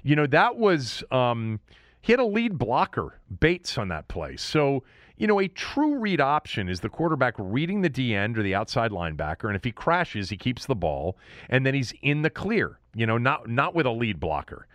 you 0.03 0.15
know, 0.15 0.25
that 0.27 0.57
was, 0.57 1.03
um, 1.11 1.59
he 2.01 2.13
had 2.13 2.19
a 2.19 2.25
lead 2.25 2.57
blocker, 2.57 3.19
Bates, 3.39 3.77
on 3.77 3.89
that 3.89 4.07
play. 4.07 4.35
So 4.37 4.83
you 5.21 5.27
know, 5.27 5.39
a 5.39 5.47
true 5.47 5.99
read 5.99 6.19
option 6.19 6.67
is 6.67 6.79
the 6.79 6.89
quarterback 6.89 7.35
reading 7.37 7.81
the 7.81 7.89
D 7.89 8.15
end 8.15 8.39
or 8.39 8.41
the 8.41 8.55
outside 8.55 8.89
linebacker, 8.89 9.45
and 9.45 9.55
if 9.55 9.63
he 9.63 9.71
crashes, 9.71 10.31
he 10.31 10.35
keeps 10.35 10.65
the 10.65 10.73
ball, 10.73 11.15
and 11.47 11.63
then 11.63 11.75
he's 11.75 11.93
in 12.01 12.23
the 12.23 12.31
clear. 12.31 12.79
You 12.95 13.05
know, 13.05 13.19
not 13.19 13.47
not 13.47 13.75
with 13.75 13.85
a 13.85 13.91
lead 13.91 14.19
blocker. 14.19 14.67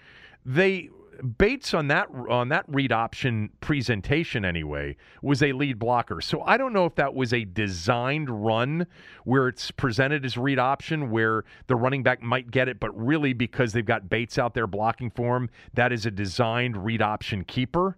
They 0.44 0.90
Bates 1.36 1.74
on 1.74 1.88
that 1.88 2.08
on 2.28 2.50
that 2.50 2.64
read 2.68 2.92
option 2.92 3.50
presentation 3.60 4.44
anyway 4.44 4.96
was 5.20 5.42
a 5.42 5.50
lead 5.50 5.80
blocker. 5.80 6.20
So 6.20 6.42
I 6.42 6.56
don't 6.56 6.72
know 6.72 6.84
if 6.84 6.94
that 6.94 7.12
was 7.12 7.32
a 7.32 7.44
designed 7.44 8.30
run 8.30 8.86
where 9.24 9.48
it's 9.48 9.72
presented 9.72 10.24
as 10.24 10.36
read 10.36 10.60
option 10.60 11.10
where 11.10 11.44
the 11.66 11.74
running 11.74 12.04
back 12.04 12.22
might 12.22 12.52
get 12.52 12.68
it, 12.68 12.78
but 12.78 12.96
really 12.96 13.32
because 13.32 13.72
they've 13.72 13.84
got 13.84 14.08
Bates 14.08 14.38
out 14.38 14.54
there 14.54 14.68
blocking 14.68 15.10
for 15.10 15.36
him, 15.36 15.50
that 15.74 15.90
is 15.90 16.06
a 16.06 16.10
designed 16.12 16.84
read 16.84 17.02
option 17.02 17.42
keeper. 17.42 17.96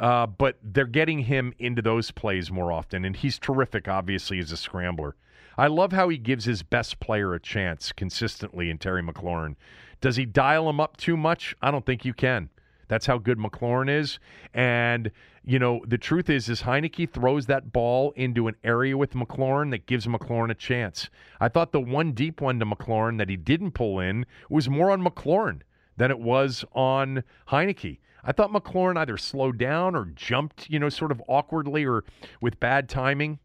Uh, 0.00 0.26
but 0.26 0.58
they're 0.62 0.86
getting 0.86 1.20
him 1.20 1.52
into 1.58 1.82
those 1.82 2.10
plays 2.10 2.50
more 2.50 2.72
often, 2.72 3.04
and 3.04 3.16
he's 3.16 3.38
terrific, 3.38 3.88
obviously, 3.88 4.38
as 4.38 4.50
a 4.50 4.56
scrambler. 4.56 5.14
I 5.56 5.66
love 5.66 5.92
how 5.92 6.08
he 6.08 6.18
gives 6.18 6.44
his 6.44 6.62
best 6.62 6.98
player 6.98 7.34
a 7.34 7.40
chance 7.40 7.92
consistently 7.92 8.70
in 8.70 8.78
Terry 8.78 9.02
McLaurin. 9.02 9.56
Does 10.00 10.16
he 10.16 10.24
dial 10.24 10.68
him 10.68 10.80
up 10.80 10.96
too 10.96 11.16
much? 11.16 11.54
I 11.62 11.70
don't 11.70 11.86
think 11.86 12.04
you 12.04 12.14
can. 12.14 12.48
That's 12.88 13.06
how 13.06 13.18
good 13.18 13.38
McLaurin 13.38 13.88
is. 13.88 14.18
And, 14.52 15.10
you 15.44 15.58
know, 15.58 15.82
the 15.86 15.98
truth 15.98 16.28
is, 16.28 16.48
is 16.48 16.62
Heinicke 16.62 17.10
throws 17.10 17.46
that 17.46 17.72
ball 17.72 18.12
into 18.16 18.48
an 18.48 18.56
area 18.64 18.96
with 18.96 19.12
McLaurin 19.12 19.70
that 19.70 19.86
gives 19.86 20.06
McLaurin 20.06 20.50
a 20.50 20.54
chance. 20.54 21.08
I 21.40 21.48
thought 21.48 21.72
the 21.72 21.80
one 21.80 22.12
deep 22.12 22.40
one 22.40 22.58
to 22.58 22.66
McLaurin 22.66 23.18
that 23.18 23.28
he 23.28 23.36
didn't 23.36 23.72
pull 23.72 24.00
in 24.00 24.26
was 24.50 24.68
more 24.68 24.90
on 24.90 25.02
McLaurin 25.02 25.62
than 25.96 26.10
it 26.10 26.18
was 26.18 26.64
on 26.72 27.24
Heinicke. 27.48 27.98
I 28.24 28.32
thought 28.32 28.52
McLaurin 28.52 28.96
either 28.96 29.16
slowed 29.16 29.58
down 29.58 29.96
or 29.96 30.04
jumped, 30.06 30.70
you 30.70 30.78
know, 30.78 30.88
sort 30.88 31.10
of 31.10 31.22
awkwardly 31.28 31.84
or 31.84 32.04
with 32.40 32.60
bad 32.60 32.88
timing. 32.88 33.40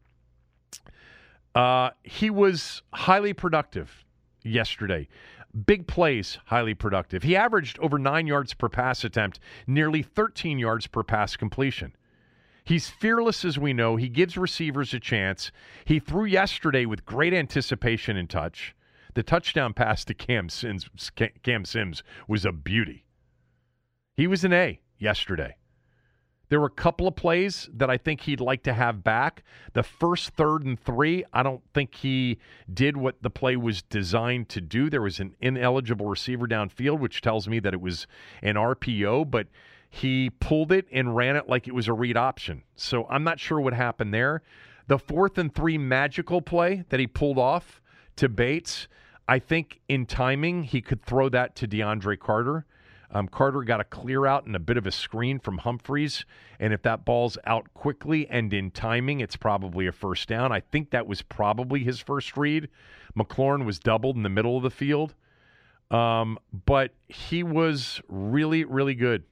Uh, 1.56 1.90
he 2.04 2.30
was 2.30 2.84
highly 2.94 3.34
productive 3.34 4.06
yesterday. 4.44 5.08
Big 5.66 5.88
plays, 5.88 6.38
highly 6.46 6.76
productive. 6.76 7.24
He 7.24 7.36
averaged 7.36 7.80
over 7.80 7.98
nine 7.98 8.28
yards 8.28 8.54
per 8.54 8.70
pass 8.70 9.04
attempt, 9.04 9.40
nearly 9.66 10.04
13 10.04 10.60
yards 10.60 10.86
per 10.86 11.04
pass 11.04 11.36
completion. 11.36 11.96
He's 12.64 12.90
fearless, 12.90 13.46
as 13.46 13.58
we 13.58 13.74
know. 13.74 13.96
He 13.96 14.10
gives 14.10 14.38
receivers 14.38 14.94
a 14.94 15.00
chance. 15.00 15.52
He 15.86 16.00
threw 16.00 16.26
yesterday 16.26 16.86
with 16.86 17.06
great 17.06 17.34
anticipation 17.34 18.18
and 18.18 18.30
touch. 18.30 18.76
The 19.16 19.24
touchdown 19.24 19.74
pass 19.74 20.06
to 20.06 20.14
Cam 20.14 20.50
Sims, 20.50 20.90
Cam 21.42 21.66
Sims 21.66 22.04
was 22.28 22.46
a 22.46 22.52
beauty. 22.52 23.07
He 24.18 24.26
was 24.26 24.44
an 24.44 24.52
A 24.52 24.82
yesterday. 24.98 25.58
There 26.50 26.60
were 26.60 26.68
a 26.68 26.72
couple 26.72 27.08
of 27.08 27.16
plays 27.16 27.70
that 27.72 27.92
I 27.92 27.98
think 27.98 28.22
he'd 28.22 28.40
like 28.40 28.64
to 28.64 28.74
have 28.74 29.04
back. 29.04 29.44
The 29.74 29.84
first, 29.84 30.30
third, 30.32 30.66
and 30.66 30.80
three, 30.80 31.24
I 31.34 31.44
don't 31.44 31.62
think 31.74 31.94
he 31.94 32.40
did 32.74 32.98
what 32.98 33.22
the 33.22 33.30
play 33.30 33.56
was 33.58 33.84
designed 33.84 34.50
to 34.50 34.62
do. 34.62 34.90
There 34.90 35.04
was 35.04 35.20
an 35.20 35.36
ineligible 35.40 36.08
receiver 36.08 36.48
downfield, 36.48 37.00
which 37.00 37.22
tells 37.22 37.48
me 37.48 37.60
that 37.60 37.76
it 37.76 37.82
was 37.82 38.08
an 38.42 38.56
RPO, 38.56 39.30
but 39.30 39.48
he 39.88 40.32
pulled 40.32 40.72
it 40.72 40.88
and 40.92 41.16
ran 41.16 41.36
it 41.36 41.48
like 41.48 41.68
it 41.68 41.76
was 41.76 41.88
a 41.88 41.94
read 41.94 42.18
option. 42.18 42.64
So 42.76 43.06
I'm 43.10 43.24
not 43.24 43.40
sure 43.40 43.60
what 43.60 43.74
happened 43.74 44.16
there. 44.16 44.42
The 44.88 44.98
fourth 44.98 45.38
and 45.38 45.54
three 45.54 45.78
magical 45.78 46.42
play 46.42 46.86
that 46.90 47.00
he 47.00 47.06
pulled 47.06 47.38
off 47.38 47.82
to 48.16 48.30
Bates, 48.30 48.88
I 49.28 49.38
think 49.38 49.82
in 49.88 50.08
timing, 50.08 50.64
he 50.64 50.82
could 50.82 51.04
throw 51.04 51.30
that 51.30 51.56
to 51.58 51.68
DeAndre 51.68 52.18
Carter. 52.18 52.66
Um, 53.12 53.28
Carter 53.28 53.62
got 53.62 53.80
a 53.80 53.86
clear 53.86 54.26
out 54.26 54.46
and 54.46 54.56
a 54.56 54.60
bit 54.60 54.78
of 54.78 54.86
a 54.86 54.92
screen 54.92 55.40
from 55.40 55.60
Humphries. 55.60 56.26
And 56.60 56.74
if 56.74 56.82
that 56.84 57.06
ball's 57.06 57.38
out 57.46 57.74
quickly 57.74 58.28
and 58.30 58.54
in 58.54 58.72
timing, 58.72 59.22
it's 59.22 59.38
probably 59.38 59.88
a 59.88 59.92
first 59.92 60.28
down. 60.28 60.52
I 60.52 60.60
think 60.60 60.90
that 60.92 61.08
was 61.08 61.22
probably 61.22 61.84
his 61.84 62.00
first 62.00 62.36
read. 62.36 62.70
McLaurin 63.18 63.66
was 63.66 63.80
doubled 63.80 64.18
in 64.18 64.24
the 64.24 64.30
middle 64.30 64.58
of 64.58 64.64
the 64.64 64.70
field. 64.70 65.16
Um, 65.90 66.38
but 66.66 66.92
he 67.08 67.44
was 67.44 68.02
really, 68.10 68.66
really 68.66 68.96
good 68.96 69.24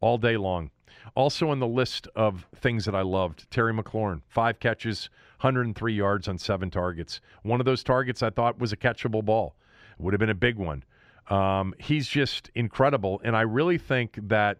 all 0.00 0.18
day 0.18 0.36
long. 0.36 0.70
Also 1.14 1.50
on 1.50 1.60
the 1.60 1.66
list 1.66 2.08
of 2.16 2.46
things 2.56 2.84
that 2.86 2.94
I 2.94 3.02
loved, 3.02 3.48
Terry 3.50 3.72
McLaurin, 3.72 4.22
five 4.26 4.58
catches, 4.58 5.08
103 5.40 5.94
yards 5.94 6.26
on 6.26 6.38
seven 6.38 6.70
targets. 6.70 7.20
One 7.42 7.60
of 7.60 7.66
those 7.66 7.84
targets 7.84 8.22
I 8.22 8.30
thought 8.30 8.58
was 8.58 8.72
a 8.72 8.76
catchable 8.76 9.24
ball. 9.24 9.54
Would 9.98 10.12
have 10.12 10.18
been 10.18 10.30
a 10.30 10.34
big 10.34 10.56
one. 10.56 10.82
Um, 11.28 11.74
he's 11.78 12.08
just 12.08 12.50
incredible. 12.54 13.20
And 13.24 13.36
I 13.36 13.42
really 13.42 13.78
think 13.78 14.18
that 14.28 14.58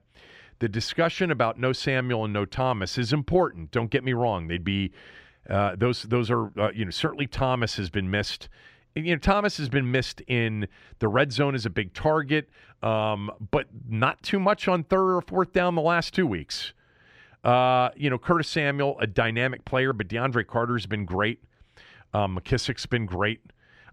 the 0.61 0.68
discussion 0.68 1.31
about 1.31 1.59
no 1.59 1.72
Samuel 1.72 2.24
and 2.24 2.33
no 2.33 2.44
Thomas 2.44 2.96
is 2.96 3.12
important. 3.12 3.70
Don't 3.70 3.90
get 3.90 4.05
me 4.05 4.12
wrong; 4.12 4.48
they'd 4.48 4.64
be 4.64 4.92
uh, 5.48 5.77
those 5.77 6.03
those 6.05 6.31
are 6.31 6.50
uh, 6.59 6.70
you 6.74 6.85
know 6.85 6.90
certainly 6.90 7.27
Thomas 7.27 7.77
has 7.77 7.90
been 7.90 8.11
missed. 8.11 8.48
You 8.94 9.14
know 9.14 9.18
Thomas 9.18 9.59
has 9.59 9.68
been 9.68 9.90
missed 9.90 10.22
in 10.22 10.68
the 11.00 11.09
red 11.09 11.33
zone 11.33 11.55
as 11.55 11.66
a 11.66 11.70
big 11.70 11.92
target, 11.92 12.48
um, 12.83 13.31
but 13.50 13.66
not 13.88 14.22
too 14.22 14.38
much 14.38 14.68
on 14.68 14.85
third 14.85 15.16
or 15.16 15.20
fourth 15.20 15.53
down 15.53 15.74
the 15.74 15.83
last 15.83 16.14
two 16.14 16.27
weeks. 16.27 16.72
Uh, 17.42 17.90
you 17.96 18.09
know 18.09 18.16
Curtis 18.16 18.48
Samuel, 18.48 18.96
a 19.00 19.07
dynamic 19.07 19.64
player, 19.64 19.92
but 19.92 20.09
DeAndre 20.09 20.46
Carter's 20.46 20.87
been 20.87 21.05
great. 21.05 21.42
Um, 22.14 22.38
McKissic's 22.38 22.87
been 22.87 23.07
great. 23.07 23.40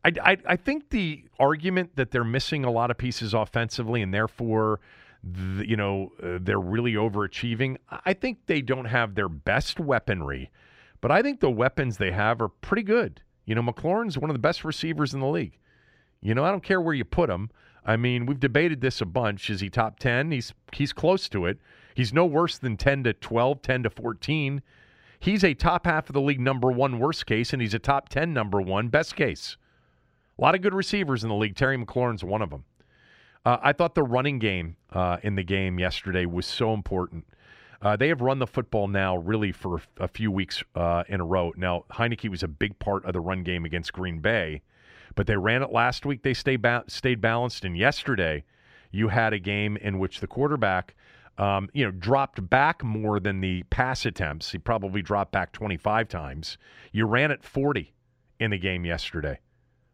I, 0.04 0.12
I, 0.24 0.38
I 0.46 0.56
think 0.56 0.90
the 0.90 1.24
argument 1.40 1.96
that 1.96 2.12
they're 2.12 2.24
missing 2.24 2.66
a 2.66 2.72
lot 2.72 2.92
of 2.92 2.98
pieces 2.98 3.34
offensively 3.34 4.02
and 4.02 4.14
therefore, 4.14 4.80
the, 5.24 5.68
you 5.68 5.76
know, 5.76 6.12
uh, 6.22 6.40
they're 6.42 6.60
really 6.60 6.94
overachieving. 6.94 7.78
I 7.90 8.14
think 8.14 8.40
they 8.48 8.62
don't 8.62 8.86
have 8.86 9.16
their 9.16 9.30
best 9.30 9.80
weaponry, 9.80 10.50
but 11.00 11.12
I 11.12 11.22
think 11.22 11.40
the 11.40 11.52
weapons 11.52 11.98
they 11.98 12.12
have 12.12 12.42
are 12.42 12.48
pretty 12.50 12.84
good. 12.84 13.22
You 13.46 13.56
know, 13.56 13.62
McLaurin's 13.62 14.18
one 14.18 14.30
of 14.30 14.34
the 14.36 14.40
best 14.40 14.64
receivers 14.64 15.14
in 15.14 15.20
the 15.20 15.28
league. 15.28 15.58
You 16.22 16.36
know, 16.36 16.44
I 16.44 16.52
don't 16.52 16.64
care 16.64 16.82
where 16.82 16.94
you 16.94 17.06
put 17.06 17.30
him. 17.30 17.50
I 17.84 17.98
mean, 17.98 18.26
we've 18.28 18.40
debated 18.40 18.82
this 18.82 19.02
a 19.02 19.06
bunch. 19.06 19.50
Is 19.50 19.62
he 19.62 19.70
top 19.70 20.00
10? 20.00 20.32
He's 20.32 20.54
he's 20.72 20.94
close 20.94 21.28
to 21.30 21.46
it. 21.46 21.60
He's 21.96 22.14
no 22.14 22.26
worse 22.26 22.58
than 22.58 22.78
10 22.78 23.04
to 23.06 23.14
12, 23.14 23.62
10 23.62 23.84
to 23.84 23.90
14. 23.90 24.62
He's 25.20 25.44
a 25.44 25.54
top 25.54 25.86
half 25.86 26.10
of 26.10 26.14
the 26.14 26.22
league 26.22 26.40
number 26.40 26.72
1 26.72 27.00
worst 27.00 27.26
case 27.26 27.54
and 27.54 27.62
he's 27.62 27.74
a 27.74 27.80
top 27.80 28.10
10 28.10 28.34
number 28.34 28.62
1 28.62 28.88
best 28.90 29.16
case. 29.16 29.58
A 30.42 30.44
lot 30.44 30.56
of 30.56 30.62
good 30.62 30.74
receivers 30.74 31.22
in 31.24 31.30
the 31.30 31.36
league. 31.36 31.56
Terry 31.56 31.78
McLaurin's 31.78 32.24
one 32.24 32.42
of 32.42 32.50
them. 32.50 32.64
Uh, 33.46 33.58
I 33.62 33.74
thought 33.74 33.94
the 33.94 34.02
running 34.02 34.40
game 34.40 34.76
uh, 34.92 35.18
in 35.22 35.36
the 35.36 35.44
game 35.44 35.78
yesterday 35.78 36.26
was 36.26 36.48
so 36.48 36.74
important. 36.74 37.28
Uh, 37.80 37.96
they 37.96 38.08
have 38.08 38.22
run 38.22 38.40
the 38.40 38.48
football 38.48 38.88
now 38.88 39.18
really 39.18 39.52
for 39.52 39.82
a 39.98 40.08
few 40.08 40.32
weeks 40.32 40.64
uh, 40.76 41.04
in 41.08 41.22
a 41.22 41.24
row. 41.24 41.54
Now, 41.58 41.86
Heinicke 41.92 42.28
was 42.28 42.42
a 42.42 42.48
big 42.48 42.80
part 42.80 43.06
of 43.06 43.14
the 43.14 43.20
run 43.20 43.44
game 43.44 43.66
against 43.66 43.94
Green 43.94 44.20
Bay, 44.20 44.64
but 45.14 45.28
they 45.28 45.38
ran 45.38 45.62
it 45.62 45.72
last 45.72 46.08
week. 46.08 46.24
They 46.24 46.34
stayed, 46.34 46.64
ba- 46.64 46.86
stayed 46.88 47.22
balanced. 47.22 47.64
And 47.64 47.78
yesterday, 47.78 48.44
you 48.90 49.10
had 49.10 49.34
a 49.34 49.40
game 49.40 49.78
in 49.78 50.00
which 50.00 50.22
the 50.22 50.28
quarterback, 50.28 50.96
um, 51.38 51.70
you 51.74 51.86
know, 51.86 51.92
dropped 51.92 52.50
back 52.50 52.84
more 52.84 53.20
than 53.20 53.42
the 53.42 53.62
pass 53.70 54.08
attempts. 54.08 54.52
He 54.52 54.58
probably 54.58 55.04
dropped 55.04 55.32
back 55.32 55.52
25 55.52 56.08
times. 56.08 56.58
You 56.92 57.06
ran 57.06 57.30
it 57.30 57.44
40 57.44 57.94
in 58.40 58.50
the 58.50 58.58
game 58.58 58.86
yesterday. 58.86 59.40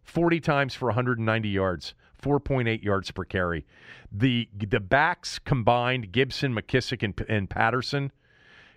40 0.08 0.40
times 0.40 0.74
for 0.74 0.86
190 0.86 1.50
yards, 1.50 1.94
4.8 2.22 2.82
yards 2.82 3.12
per 3.12 3.26
carry. 3.26 3.66
The 4.12 4.50
the 4.58 4.80
backs 4.80 5.38
combined, 5.38 6.12
Gibson, 6.12 6.56
McKissic, 6.56 7.04
and, 7.04 7.14
and 7.30 7.50
Patterson 7.50 8.12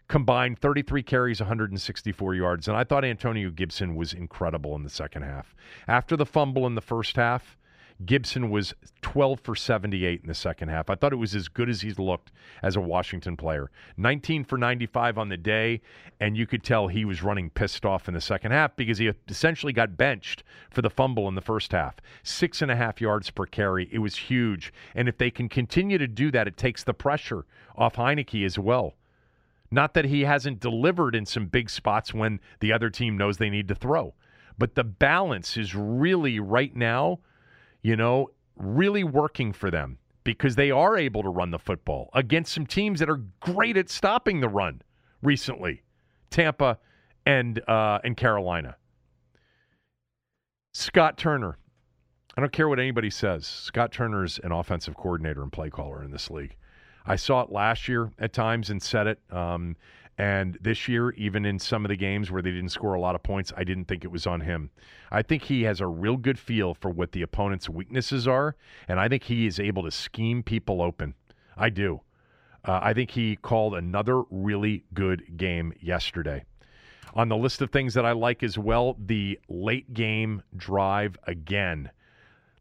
combined 0.09 0.59
33 0.59 1.05
carries, 1.05 1.41
164 1.41 2.35
yards. 2.35 2.67
And 2.67 2.77
I 2.77 2.83
thought 2.83 3.05
Antonio 3.05 3.51
Gibson 3.51 3.95
was 3.95 4.13
incredible 4.13 4.75
in 4.75 4.83
the 4.83 4.91
second 4.91 5.23
half. 5.23 5.55
After 5.87 6.17
the 6.17 6.27
fumble 6.27 6.67
in 6.67 6.75
the 6.75 6.81
first 6.81 7.15
half, 7.15 7.57
Gibson 8.05 8.49
was 8.49 8.73
12 9.03 9.41
for 9.41 9.55
78 9.55 10.23
in 10.23 10.27
the 10.27 10.35
second 10.35 10.69
half. 10.69 10.89
I 10.89 10.95
thought 10.95 11.13
it 11.13 11.17
was 11.17 11.35
as 11.35 11.49
good 11.49 11.69
as 11.69 11.83
he's 11.83 11.99
looked 11.99 12.33
as 12.63 12.77
a 12.77 12.81
Washington 12.81 13.37
player. 13.37 13.71
19 13.97 14.45
for 14.45 14.57
95 14.57 15.19
on 15.19 15.29
the 15.29 15.37
day, 15.37 15.83
and 16.19 16.37
you 16.37 16.47
could 16.47 16.65
tell 16.65 16.89
he 16.89 17.05
was 17.05 17.23
running 17.23 17.51
pissed 17.51 17.85
off 17.85 18.09
in 18.09 18.15
the 18.15 18.21
second 18.21 18.53
half 18.53 18.75
because 18.75 18.99
he 18.99 19.13
essentially 19.29 19.73
got 19.73 19.99
benched 19.99 20.43
for 20.71 20.81
the 20.81 20.89
fumble 20.89 21.29
in 21.29 21.35
the 21.35 21.43
first 21.43 21.73
half. 21.73 21.97
Six 22.23 22.63
and 22.63 22.71
a 22.71 22.77
half 22.77 23.01
yards 23.01 23.31
per 23.31 23.45
carry. 23.45 23.89
It 23.93 23.99
was 23.99 24.17
huge. 24.17 24.73
And 24.95 25.09
if 25.09 25.19
they 25.19 25.31
can 25.31 25.49
continue 25.49 25.99
to 25.99 26.09
do 26.09 26.31
that, 26.31 26.49
it 26.49 26.57
takes 26.57 26.83
the 26.83 26.95
pressure 26.95 27.45
off 27.77 27.97
Heinicke 27.97 28.45
as 28.47 28.59
well. 28.59 28.95
Not 29.71 29.95
that 29.95 30.07
he 30.07 30.23
hasn't 30.23 30.59
delivered 30.59 31.15
in 31.15 31.27
some 31.27 31.47
big 31.47 31.71
spots 31.71 32.15
when 32.15 32.41
the 32.61 32.73
other 32.73 32.91
team 32.91 33.17
knows 33.17 33.37
they 33.37 33.51
need 33.51 33.69
to 33.69 33.75
throw. 33.75 34.15
But 34.59 34.75
the 34.75 34.85
balance 34.85 35.57
is 35.57 35.75
really 35.75 36.41
right 36.41 36.75
now 36.75 37.21
you 37.83 37.97
know, 37.97 38.31
really 38.57 39.05
working 39.05 39.53
for 39.53 39.71
them 39.71 39.99
because 40.25 40.57
they 40.57 40.71
are 40.71 40.97
able 40.97 41.23
to 41.23 41.29
run 41.29 41.51
the 41.51 41.59
football 41.59 42.11
against 42.15 42.53
some 42.53 42.67
teams 42.67 43.01
that 43.01 43.09
are 43.09 43.23
great 43.41 43.77
at 43.77 43.89
stopping 43.89 44.41
the 44.41 44.49
run 44.49 44.83
recently 45.23 45.83
Tampa 46.31 46.79
and, 47.27 47.61
uh, 47.69 47.99
and 48.05 48.17
Carolina. 48.17 48.77
Scott 50.73 51.19
Turner. 51.19 51.59
I 52.37 52.41
don't 52.41 52.53
care 52.53 52.69
what 52.69 52.79
anybody 52.79 53.11
says. 53.11 53.47
Scott 53.47 53.93
Turner's 53.93 54.39
an 54.45 54.53
offensive 54.53 54.97
coordinator 54.97 55.43
and 55.43 55.53
play 55.53 55.69
caller 55.69 56.05
in 56.05 56.13
this 56.13 56.31
league. 56.31 56.57
I 57.05 57.17
saw 57.17 57.41
it 57.43 57.51
last 57.51 57.89
year 57.89 58.13
at 58.19 58.33
times 58.33 58.71
and 58.71 58.81
said 58.81 59.07
it. 59.09 59.19
Um, 59.31 59.77
and 60.21 60.59
this 60.61 60.87
year, 60.87 61.13
even 61.13 61.47
in 61.47 61.59
some 61.59 61.83
of 61.83 61.89
the 61.89 61.97
games 61.97 62.31
where 62.31 62.43
they 62.43 62.51
didn't 62.51 62.73
score 62.73 62.93
a 62.93 63.01
lot 63.01 63.15
of 63.15 63.23
points, 63.23 63.55
I 63.57 63.65
didn't 63.65 63.87
think 63.87 64.05
it 64.05 64.11
was 64.11 64.27
on 64.27 64.43
him. 64.43 64.71
I 65.11 65.23
think 65.23 65.45
he 65.45 65.63
has 65.63 65.81
a 65.81 65.87
real 65.87 66.19
good 66.19 66.39
feel 66.39 66.75
for 66.75 66.91
what 66.91 67.13
the 67.13 67.23
opponent's 67.23 67.71
weaknesses 67.71 68.29
are, 68.29 68.55
and 68.87 69.01
I 69.01 69.09
think 69.09 69.23
he 69.23 69.47
is 69.47 69.59
able 69.59 69.83
to 69.85 69.91
scheme 69.91 70.43
people 70.43 70.83
open. 70.83 71.15
I 71.57 71.71
do. 71.71 72.03
Uh, 72.67 72.81
I 72.83 72.93
think 72.93 73.13
he 73.13 73.37
called 73.37 73.75
another 73.75 74.25
really 74.31 74.85
good 74.93 75.39
game 75.39 75.73
yesterday. 75.81 76.45
On 77.15 77.31
the 77.31 77.37
list 77.39 77.63
of 77.63 77.71
things 77.71 77.95
that 77.95 78.05
I 78.05 78.13
like 78.13 78.43
as 78.43 78.59
well, 78.59 78.97
the 78.99 79.41
late 79.49 79.95
game 79.95 80.43
drive 80.55 81.17
again. 81.27 81.91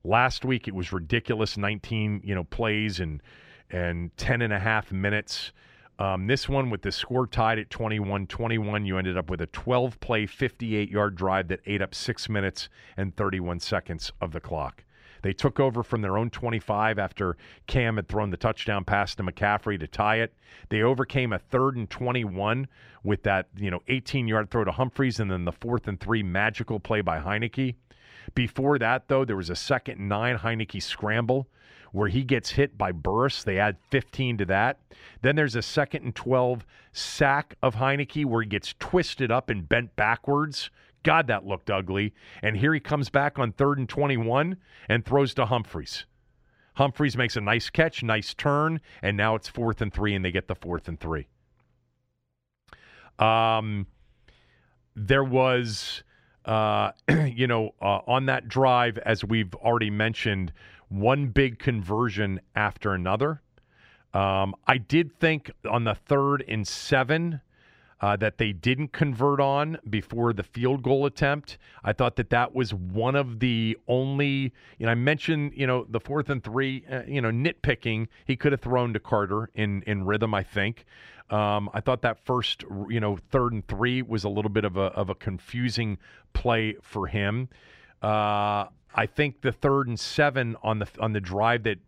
Last 0.06 0.46
week 0.46 0.70
it 0.70 0.76
was 0.76 0.94
ridiculous 0.94 1.58
19, 1.58 2.22
you 2.24 2.36
know, 2.36 2.46
plays 2.46 3.02
and 3.02 3.22
and 3.70 4.16
10 4.16 4.44
and 4.44 4.54
a 4.54 4.60
half 4.60 4.94
minutes. 4.94 5.52
Um, 6.00 6.28
this 6.28 6.48
one, 6.48 6.70
with 6.70 6.82
the 6.82 6.94
score 6.94 7.28
tied 7.28 7.60
at 7.60 7.70
21 7.70 8.26
21, 8.28 8.86
you 8.86 8.98
ended 8.98 9.18
up 9.18 9.30
with 9.30 9.42
a 9.42 9.48
12 9.48 10.00
play, 10.00 10.26
58 10.26 10.90
yard 10.90 11.16
drive 11.16 11.50
that 11.50 11.60
ate 11.66 11.82
up 11.82 11.94
six 11.94 12.30
minutes 12.30 12.70
and 12.96 13.16
31 13.16 13.60
seconds 13.60 14.14
of 14.22 14.32
the 14.32 14.40
clock. 14.40 14.86
They 15.22 15.34
took 15.34 15.60
over 15.60 15.84
from 15.84 16.02
their 16.02 16.18
own 16.18 16.30
25 16.30 16.98
after 16.98 17.36
Cam 17.68 17.98
had 17.98 18.08
thrown 18.08 18.30
the 18.30 18.38
touchdown 18.38 18.86
pass 18.86 19.14
to 19.16 19.24
McCaffrey 19.24 19.78
to 19.78 19.88
tie 19.88 20.20
it. 20.20 20.34
They 20.70 20.82
overcame 20.82 21.34
a 21.34 21.40
third 21.40 21.76
and 21.76 21.90
21 21.90 22.70
with 23.04 23.24
that, 23.24 23.48
you 23.58 23.70
know, 23.70 23.82
18-yard 23.90 24.50
throw 24.50 24.64
to 24.64 24.72
Humphries 24.72 25.20
and 25.20 25.30
then 25.30 25.44
the 25.44 25.52
fourth 25.52 25.90
and 25.90 26.00
3 26.00 26.24
magical 26.24 26.80
play 26.80 27.02
by 27.02 27.20
Heinicke. 27.20 27.76
Before 28.36 28.80
that, 28.80 29.10
though, 29.10 29.26
there 29.26 29.36
was 29.36 29.50
a 29.50 29.56
second 29.56 30.00
9 30.08 30.38
Heinicke 30.38 30.82
scramble 30.82 31.50
where 31.92 32.08
he 32.08 32.24
gets 32.24 32.52
hit 32.52 32.78
by 32.78 32.92
Burris. 32.92 33.44
They 33.44 33.60
add 33.60 33.78
15 33.90 34.38
to 34.40 34.46
that. 34.46 34.80
Then 35.22 35.36
there's 35.36 35.56
a 35.56 35.62
second 35.62 36.04
and 36.04 36.16
12 36.16 36.66
sack 36.94 37.56
of 37.62 37.76
Heinicke 37.76 38.26
where 38.26 38.42
he 38.42 38.48
gets 38.48 38.74
twisted 38.80 39.32
up 39.32 39.50
and 39.50 39.68
bent 39.68 39.96
backwards 39.96 40.70
God, 41.04 41.28
that 41.28 41.46
looked 41.46 41.70
ugly. 41.70 42.14
And 42.42 42.58
here 42.58 42.74
he 42.74 42.80
comes 42.80 43.10
back 43.10 43.40
on 43.40 43.52
third 43.54 43.78
and 43.78 43.88
21 43.88 44.58
and 44.88 45.06
throws 45.06 45.34
to 45.36 45.46
Humphries. 45.46 46.06
Humphries 46.76 47.18
makes 47.18 47.36
a 47.36 47.42
nice 47.42 47.70
catch, 47.70 48.04
nice 48.04 48.34
turn, 48.34 48.80
and 49.02 49.18
now 49.18 49.36
it's 49.36 49.48
fourth 49.48 49.82
and 49.82 49.94
three, 49.94 50.16
and 50.16 50.24
they 50.24 50.32
get 50.32 50.48
the 50.48 50.56
fourth 50.56 50.88
and 50.88 51.00
three. 51.00 51.28
Um, 53.18 53.86
there 54.96 55.24
was, 55.24 56.04
uh, 56.46 56.92
you 57.10 57.48
know, 57.48 57.76
uh, 57.82 58.00
on 58.08 58.28
that 58.28 58.48
drive, 58.48 58.98
as 59.00 59.26
we've 59.26 59.54
already 59.56 59.90
mentioned, 59.90 60.54
one 60.90 61.28
big 61.28 61.60
conversion 61.60 62.40
after 62.56 62.94
another. 62.94 63.42
Um, 64.14 64.56
I 64.68 64.78
did 64.78 65.18
think 65.20 65.52
on 65.70 65.84
the 65.84 65.96
third 65.96 66.44
and 66.48 66.68
seven, 66.68 67.42
uh, 68.02 68.16
that 68.16 68.38
they 68.38 68.54
didn't 68.54 68.92
convert 68.92 69.40
on 69.40 69.78
before 69.90 70.32
the 70.34 70.44
field 70.44 70.84
goal 70.84 71.06
attempt. 71.06 71.58
I 71.84 71.94
thought 71.94 72.16
that 72.16 72.30
that 72.30 72.56
was 72.56 72.74
one 72.74 73.16
of 73.16 73.40
the 73.40 73.78
only, 73.88 74.54
you 74.78 74.86
know, 74.86 74.90
I 74.90 74.96
mentioned, 74.96 75.54
you 75.56 75.68
know, 75.68 75.86
the 75.90 76.00
fourth 76.00 76.30
and 76.30 76.44
three, 76.44 76.86
uh, 76.90 77.02
you 77.08 77.22
know, 77.22 77.30
nitpicking. 77.30 78.08
He 78.26 78.36
could 78.36 78.52
have 78.52 78.62
thrown 78.62 78.94
to 78.94 79.00
Carter 79.00 79.50
in 79.54 79.84
in 79.84 80.06
rhythm, 80.06 80.34
I 80.34 80.44
think. 80.44 80.86
Um, 81.30 81.70
I 81.74 81.82
thought 81.82 82.02
that 82.02 82.26
first, 82.26 82.64
you 82.90 83.00
know, 83.00 83.18
third 83.32 83.54
and 83.54 83.68
three 83.68 84.02
was 84.02 84.24
a 84.24 84.30
little 84.30 84.50
bit 84.50 84.64
of 84.64 84.78
a 84.78 84.86
of 84.94 85.10
a 85.10 85.16
confusing 85.16 85.98
play 86.34 86.76
for 86.82 87.08
him. 87.08 87.50
Uh, 88.02 88.66
I 88.94 89.06
think 89.06 89.42
the 89.42 89.52
third 89.52 89.88
and 89.88 90.00
seven 90.00 90.56
on 90.64 90.80
the 90.80 90.88
on 91.00 91.14
the 91.14 91.22
drive 91.22 91.64
that 91.64 91.80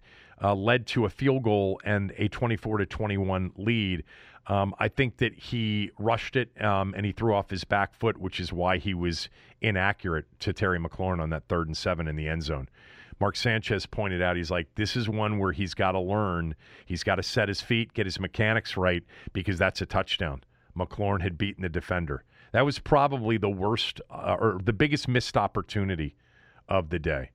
uh, 0.42 0.56
led 0.56 0.88
to 0.88 1.06
a 1.06 1.10
field 1.10 1.44
goal 1.44 1.80
and 1.84 2.14
a 2.18 2.28
24 2.28 2.80
to 2.80 2.86
21 2.86 3.52
lead. 3.58 4.04
Um, 4.48 4.74
I 4.80 4.88
think 4.88 5.18
that 5.18 5.34
he 5.36 5.92
rushed 6.00 6.36
it 6.36 6.50
um, 6.62 6.94
and 6.98 7.06
he 7.06 7.12
threw 7.12 7.36
off 7.36 7.50
his 7.50 7.64
back 7.64 7.94
foot, 7.94 8.18
which 8.18 8.40
is 8.40 8.52
why 8.52 8.78
he 8.78 8.94
was 8.94 9.30
inaccurate 9.62 10.26
to 10.40 10.52
Terry 10.52 10.80
McLaurin 10.80 11.22
on 11.22 11.30
that 11.30 11.48
third 11.48 11.68
and 11.68 11.78
seven 11.78 12.08
in 12.08 12.16
the 12.16 12.28
end 12.28 12.44
zone. 12.44 12.68
Mark 13.20 13.36
Sanchez 13.36 13.86
pointed 13.86 14.20
out, 14.20 14.36
he's 14.36 14.50
like, 14.50 14.68
this 14.74 14.96
is 14.96 15.08
one 15.08 15.38
where 15.38 15.52
he's 15.52 15.76
got 15.76 15.92
to 15.92 16.00
learn. 16.00 16.56
He's 16.88 17.04
got 17.04 17.16
to 17.16 17.24
set 17.24 17.50
his 17.50 17.62
feet, 17.62 17.94
get 17.94 18.08
his 18.08 18.20
mechanics 18.20 18.76
right, 18.76 19.04
because 19.32 19.60
that's 19.60 19.80
a 19.80 19.86
touchdown. 19.86 20.44
McLaurin 20.76 21.22
had 21.22 21.38
beaten 21.38 21.62
the 21.62 21.70
defender. 21.70 22.24
That 22.52 22.66
was 22.66 22.80
probably 22.80 23.38
the 23.38 23.50
worst 23.50 24.02
uh, 24.10 24.38
or 24.40 24.60
the 24.64 24.74
biggest 24.74 25.08
missed 25.08 25.38
opportunity 25.38 26.16
of 26.72 26.90
the 26.90 27.00
day. 27.00 27.32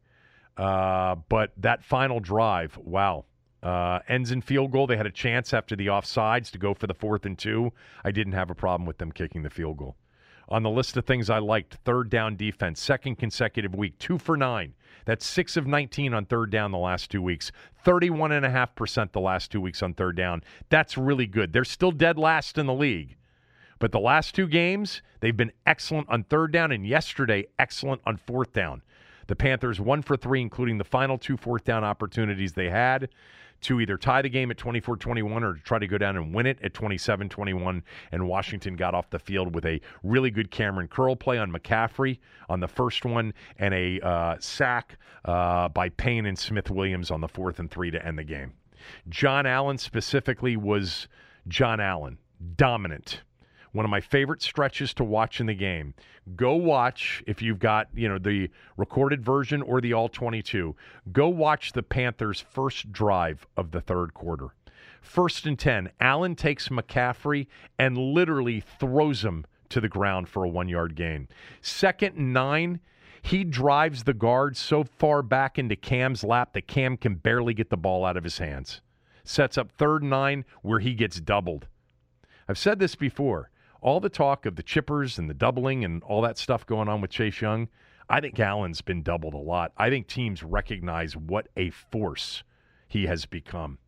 Uh, 0.56 1.16
but 1.28 1.52
that 1.58 1.84
final 1.84 2.18
drive, 2.18 2.76
wow, 2.78 3.26
uh, 3.62 4.00
ends 4.08 4.32
in 4.32 4.40
field 4.40 4.72
goal. 4.72 4.86
They 4.86 4.96
had 4.96 5.06
a 5.06 5.10
chance 5.10 5.52
after 5.52 5.76
the 5.76 5.88
offsides 5.88 6.50
to 6.52 6.58
go 6.58 6.72
for 6.72 6.86
the 6.86 6.94
fourth 6.94 7.26
and 7.26 7.38
two. 7.38 7.72
I 8.02 8.10
didn't 8.10 8.32
have 8.32 8.50
a 8.50 8.54
problem 8.54 8.86
with 8.86 8.98
them 8.98 9.12
kicking 9.12 9.42
the 9.42 9.50
field 9.50 9.76
goal. 9.76 9.96
On 10.48 10.62
the 10.62 10.70
list 10.70 10.96
of 10.96 11.04
things 11.04 11.28
I 11.28 11.38
liked, 11.38 11.74
third 11.84 12.08
down 12.08 12.36
defense, 12.36 12.80
second 12.80 13.16
consecutive 13.16 13.74
week, 13.74 13.98
two 13.98 14.16
for 14.16 14.36
nine. 14.36 14.74
That's 15.04 15.26
six 15.26 15.56
of 15.56 15.66
19 15.66 16.14
on 16.14 16.24
third 16.24 16.50
down 16.50 16.70
the 16.70 16.78
last 16.78 17.10
two 17.10 17.20
weeks, 17.20 17.52
31.5% 17.84 19.12
the 19.12 19.20
last 19.20 19.50
two 19.50 19.60
weeks 19.60 19.82
on 19.82 19.92
third 19.92 20.16
down. 20.16 20.42
That's 20.68 20.96
really 20.96 21.26
good. 21.26 21.52
They're 21.52 21.64
still 21.64 21.92
dead 21.92 22.16
last 22.18 22.58
in 22.58 22.66
the 22.66 22.74
league. 22.74 23.16
But 23.78 23.92
the 23.92 24.00
last 24.00 24.34
two 24.34 24.46
games, 24.46 25.02
they've 25.20 25.36
been 25.36 25.52
excellent 25.66 26.08
on 26.08 26.24
third 26.24 26.52
down, 26.52 26.72
and 26.72 26.86
yesterday, 26.86 27.46
excellent 27.58 28.00
on 28.06 28.16
fourth 28.16 28.52
down. 28.52 28.82
The 29.26 29.36
Panthers, 29.36 29.80
one 29.80 30.02
for 30.02 30.16
three, 30.16 30.40
including 30.40 30.78
the 30.78 30.84
final 30.84 31.18
two 31.18 31.36
fourth 31.36 31.64
down 31.64 31.84
opportunities 31.84 32.52
they 32.52 32.70
had 32.70 33.08
to 33.62 33.80
either 33.80 33.96
tie 33.96 34.22
the 34.22 34.28
game 34.28 34.50
at 34.50 34.58
24 34.58 34.96
21 34.96 35.42
or 35.42 35.54
to 35.54 35.60
try 35.60 35.78
to 35.78 35.86
go 35.86 35.98
down 35.98 36.16
and 36.16 36.34
win 36.34 36.46
it 36.46 36.58
at 36.62 36.74
27 36.74 37.28
21. 37.28 37.82
And 38.12 38.28
Washington 38.28 38.76
got 38.76 38.94
off 38.94 39.10
the 39.10 39.18
field 39.18 39.54
with 39.54 39.64
a 39.64 39.80
really 40.02 40.30
good 40.30 40.50
Kamren 40.50 40.88
Curl 40.88 41.16
play 41.16 41.38
on 41.38 41.50
McCaffrey 41.50 42.18
on 42.48 42.60
the 42.60 42.68
first 42.68 43.04
one 43.04 43.32
and 43.58 43.74
a 43.74 44.00
uh, 44.00 44.36
sack 44.38 44.98
uh, 45.24 45.68
by 45.68 45.88
Payne 45.90 46.26
and 46.26 46.38
Smith 46.38 46.70
Williams 46.70 47.10
on 47.10 47.20
the 47.20 47.28
fourth 47.28 47.58
and 47.58 47.70
three 47.70 47.90
to 47.90 48.04
end 48.04 48.18
the 48.18 48.24
game. 48.24 48.52
John 49.08 49.46
Allen 49.46 49.78
specifically 49.78 50.56
was 50.56 51.08
John 51.48 51.80
Allen, 51.80 52.18
dominant 52.56 53.22
one 53.76 53.84
of 53.84 53.90
my 53.90 54.00
favorite 54.00 54.42
stretches 54.42 54.94
to 54.94 55.04
watch 55.04 55.38
in 55.38 55.46
the 55.46 55.54
game. 55.54 55.94
Go 56.34 56.56
watch 56.56 57.22
if 57.26 57.42
you've 57.42 57.58
got, 57.58 57.88
you 57.94 58.08
know, 58.08 58.18
the 58.18 58.50
recorded 58.76 59.22
version 59.22 59.60
or 59.62 59.80
the 59.80 59.92
all 59.92 60.08
22. 60.08 60.74
Go 61.12 61.28
watch 61.28 61.72
the 61.72 61.82
Panthers' 61.82 62.40
first 62.40 62.90
drive 62.90 63.46
of 63.56 63.70
the 63.70 63.82
third 63.82 64.14
quarter. 64.14 64.48
First 65.02 65.46
and 65.46 65.58
10, 65.58 65.90
Allen 66.00 66.34
takes 66.34 66.68
McCaffrey 66.68 67.46
and 67.78 67.96
literally 67.98 68.60
throws 68.60 69.22
him 69.22 69.44
to 69.68 69.80
the 69.80 69.88
ground 69.88 70.28
for 70.28 70.44
a 70.44 70.50
1-yard 70.50 70.96
gain. 70.96 71.28
Second 71.60 72.16
and 72.16 72.32
9, 72.32 72.80
he 73.20 73.44
drives 73.44 74.04
the 74.04 74.14
guard 74.14 74.56
so 74.56 74.84
far 74.84 75.22
back 75.22 75.58
into 75.58 75.76
Cam's 75.76 76.24
lap 76.24 76.54
that 76.54 76.66
Cam 76.66 76.96
can 76.96 77.16
barely 77.16 77.52
get 77.52 77.70
the 77.70 77.76
ball 77.76 78.04
out 78.04 78.16
of 78.16 78.24
his 78.24 78.38
hands. 78.38 78.80
Sets 79.22 79.58
up 79.58 79.70
third 79.70 80.02
and 80.02 80.10
9 80.10 80.44
where 80.62 80.80
he 80.80 80.94
gets 80.94 81.20
doubled. 81.20 81.66
I've 82.48 82.58
said 82.58 82.78
this 82.78 82.94
before 82.94 83.50
all 83.86 84.00
the 84.00 84.08
talk 84.08 84.46
of 84.46 84.56
the 84.56 84.64
chippers 84.64 85.16
and 85.16 85.30
the 85.30 85.34
doubling 85.34 85.84
and 85.84 86.02
all 86.02 86.20
that 86.20 86.36
stuff 86.36 86.66
going 86.66 86.88
on 86.88 87.00
with 87.00 87.08
Chase 87.08 87.40
Young, 87.40 87.68
I 88.08 88.20
think 88.20 88.38
Allen's 88.40 88.80
been 88.80 89.04
doubled 89.04 89.32
a 89.32 89.38
lot. 89.38 89.70
I 89.76 89.90
think 89.90 90.08
teams 90.08 90.42
recognize 90.42 91.16
what 91.16 91.46
a 91.56 91.70
force 91.70 92.42
he 92.88 93.06
has 93.06 93.26
become. 93.26 93.78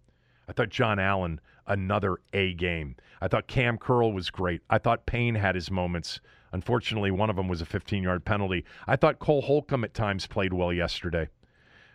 I 0.48 0.52
thought 0.52 0.68
John 0.68 1.00
Allen, 1.00 1.40
another 1.66 2.18
A 2.32 2.54
game. 2.54 2.94
I 3.20 3.26
thought 3.26 3.48
Kam 3.48 3.76
Curl 3.76 4.12
was 4.12 4.30
great. 4.30 4.62
I 4.70 4.78
thought 4.78 5.04
Payne 5.04 5.34
had 5.34 5.56
his 5.56 5.68
moments. 5.68 6.20
Unfortunately, 6.52 7.10
one 7.10 7.28
of 7.28 7.34
them 7.34 7.48
was 7.48 7.60
a 7.60 7.66
15 7.66 8.04
yard 8.04 8.24
penalty. 8.24 8.64
I 8.86 8.94
thought 8.94 9.18
Cole 9.18 9.42
Holcomb 9.42 9.82
at 9.82 9.94
times 9.94 10.28
played 10.28 10.52
well 10.52 10.72
yesterday. 10.72 11.28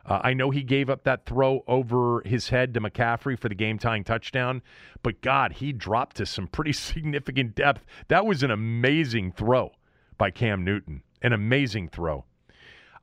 Uh, 0.06 0.20
I 0.22 0.34
know 0.34 0.50
he 0.50 0.64
gave 0.64 0.90
up 0.90 1.04
that 1.04 1.26
throw 1.26 1.64
over 1.68 2.22
his 2.26 2.50
head 2.50 2.74
to 2.74 2.82
McCaffrey 2.82 3.40
for 3.40 3.48
the 3.48 3.56
game 3.56 3.80
tying 3.80 4.04
touchdown, 4.04 4.62
but 5.02 5.22
God, 5.22 5.54
he 5.54 5.72
dropped 5.72 6.18
to 6.18 6.26
some 6.26 6.48
pretty 6.48 6.74
significant 6.74 7.56
depth. 7.56 7.86
That 8.10 8.26
was 8.26 8.44
an 8.44 8.52
amazing 8.52 9.32
throw 9.32 9.72
by 10.18 10.32
Cam 10.32 10.64
Newton. 10.64 11.04
An 11.22 11.32
amazing 11.32 11.88
throw. 11.88 12.26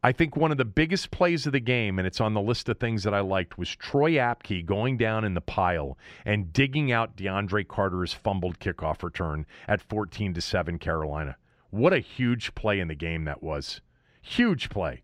I 0.02 0.12
think 0.12 0.34
one 0.34 0.50
of 0.50 0.56
the 0.56 0.64
biggest 0.64 1.10
plays 1.10 1.44
of 1.46 1.52
the 1.52 1.60
game, 1.60 1.98
and 1.98 2.06
it's 2.06 2.22
on 2.22 2.32
the 2.32 2.40
list 2.40 2.70
of 2.70 2.78
things 2.78 3.02
that 3.02 3.12
I 3.12 3.20
liked, 3.20 3.58
was 3.58 3.76
Troy 3.76 4.12
Apke 4.12 4.64
going 4.64 4.96
down 4.96 5.24
in 5.24 5.34
the 5.34 5.42
pile 5.42 5.98
and 6.24 6.54
digging 6.54 6.90
out 6.90 7.16
DeAndre 7.16 7.68
Carter's 7.68 8.14
fumbled 8.14 8.58
kickoff 8.58 9.02
return 9.02 9.44
at 9.68 9.82
14 9.82 10.32
to 10.34 10.40
7 10.40 10.78
Carolina. 10.78 11.36
What 11.68 11.92
a 11.92 11.98
huge 11.98 12.54
play 12.54 12.80
in 12.80 12.88
the 12.88 12.94
game 12.94 13.24
that 13.24 13.42
was. 13.42 13.82
Huge 14.22 14.70
play. 14.70 15.02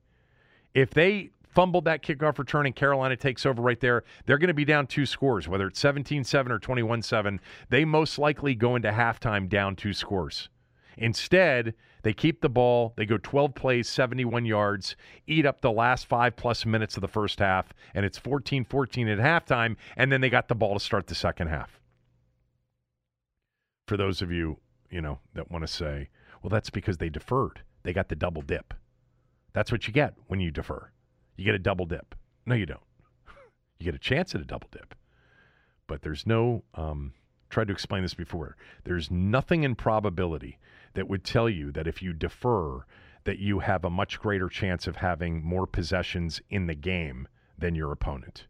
If 0.73 0.91
they 0.91 1.31
fumbled 1.57 1.87
that 1.87 2.03
kickoff 2.03 2.39
return 2.39 2.67
and 2.67 2.77
Carolina 2.77 3.17
takes 3.17 3.47
over 3.47 3.63
right 3.63 3.81
there, 3.81 4.05
they're 4.27 4.37
going 4.37 4.49
to 4.49 4.55
be 4.55 4.67
down 4.67 4.87
two 4.87 5.07
scores, 5.07 5.49
whether 5.49 5.67
it's 5.67 5.81
17 5.81 6.23
7 6.23 6.53
or 6.53 6.59
21 6.59 7.01
7. 7.01 7.41
They 7.71 7.87
most 7.87 8.19
likely 8.19 8.55
go 8.55 8.77
into 8.77 8.91
halftime 8.91 9.49
down 9.49 9.75
two 9.75 9.95
scores. 9.95 10.51
Instead, 10.99 11.73
they 12.03 12.13
keep 12.13 12.43
the 12.43 12.51
ball, 12.51 12.93
they 12.97 13.07
go 13.07 13.17
12 13.17 13.55
plays, 13.55 13.89
71 13.89 14.45
yards, 14.45 14.97
eat 15.27 15.47
up 15.47 15.63
the 15.63 15.73
last 15.73 16.07
five 16.07 16.37
plus 16.37 16.67
minutes 16.67 16.99
of 16.99 17.01
the 17.01 17.09
first 17.09 17.39
half, 17.39 17.73
and 17.95 18.05
it's 18.05 18.19
14 18.19 18.67
14 18.67 19.09
at 19.09 19.19
halftime, 19.19 19.77
and 19.97 20.13
then 20.13 20.21
they 20.21 20.29
got 20.29 20.49
the 20.49 20.55
ball 20.55 20.75
to 20.75 20.81
start 20.81 21.07
the 21.07 21.15
second 21.15 21.49
half. 21.49 21.81
For 23.89 23.97
those 23.97 24.21
of 24.21 24.31
you, 24.31 24.59
you 24.91 25.01
know, 25.01 25.21
that 25.33 25.51
want 25.51 25.67
to 25.67 25.73
say, 25.73 26.11
well, 26.43 26.51
that's 26.51 26.71
because 26.71 26.99
they 26.99 27.09
deferred. 27.09 27.63
They 27.83 27.95
got 27.95 28.11
the 28.11 28.17
double 28.17 28.43
dip. 28.43 28.75
That's 29.55 29.73
what 29.73 29.87
you 29.87 29.95
get 29.95 30.15
when 30.27 30.41
you 30.41 30.51
defer 30.51 30.91
you 31.37 31.45
get 31.45 31.55
a 31.55 31.59
double 31.59 31.87
dip. 31.87 32.15
No, 32.45 32.55
you 32.55 32.67
don't. 32.67 32.81
you 33.79 33.85
get 33.85 33.95
a 33.95 33.99
chance 33.99 34.35
at 34.35 34.41
a 34.41 34.45
double 34.45 34.69
dip. 34.71 34.95
But 35.87 36.03
there's 36.03 36.27
no, 36.27 36.65
um, 36.75 37.13
tried 37.51 37.69
to 37.69 37.73
explain 37.73 38.03
this 38.03 38.15
before. 38.15 38.57
There's 38.85 39.11
nothing 39.11 39.63
in 39.63 39.75
probability 39.75 40.59
that 40.95 41.09
would 41.09 41.25
tell 41.25 41.49
you 41.49 41.71
that 41.73 41.87
if 41.87 42.03
you 42.03 42.13
defer, 42.13 42.85
that 43.25 43.39
you 43.39 43.61
have 43.61 43.85
a 43.85 43.91
much 43.91 44.19
greater 44.19 44.49
chance 44.49 44.87
of 44.87 44.97
having 44.97 45.45
more 45.45 45.67
possessions 45.67 46.41
in 46.51 46.67
the 46.67 46.75
game 46.75 47.29
than 47.59 47.75
your 47.75 47.93
opponent. 47.93 48.47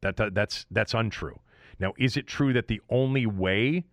That, 0.00 0.16
that 0.16 0.34
that's 0.34 0.66
that's 0.70 0.94
untrue. 0.94 1.40
Now, 1.78 1.92
is 1.98 2.16
it 2.16 2.26
true 2.26 2.52
that 2.52 2.68
the 2.68 2.80
only 2.88 3.26
way 3.26 3.84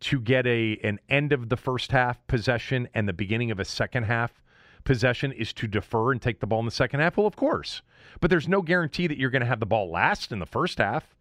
to 0.00 0.20
get 0.20 0.46
a 0.46 0.78
an 0.84 0.98
end 1.08 1.32
of 1.32 1.48
the 1.48 1.56
first 1.56 1.90
half 1.92 2.24
possession 2.26 2.88
and 2.94 3.08
the 3.08 3.12
beginning 3.12 3.50
of 3.50 3.58
a 3.58 3.64
second 3.64 4.04
half 4.04 4.42
possession 4.84 5.32
is 5.32 5.52
to 5.54 5.66
defer 5.66 6.12
and 6.12 6.20
take 6.20 6.40
the 6.40 6.46
ball 6.46 6.60
in 6.60 6.64
the 6.64 6.70
second 6.70 7.00
half? 7.00 7.16
Well, 7.16 7.26
of 7.26 7.36
course. 7.36 7.82
But 8.20 8.30
there's 8.30 8.48
no 8.48 8.62
guarantee 8.62 9.06
that 9.06 9.18
you're 9.18 9.30
going 9.30 9.40
to 9.40 9.46
have 9.46 9.60
the 9.60 9.66
ball 9.66 9.90
last 9.90 10.32
in 10.32 10.38
the 10.38 10.46
first 10.46 10.78
half. 10.78 11.14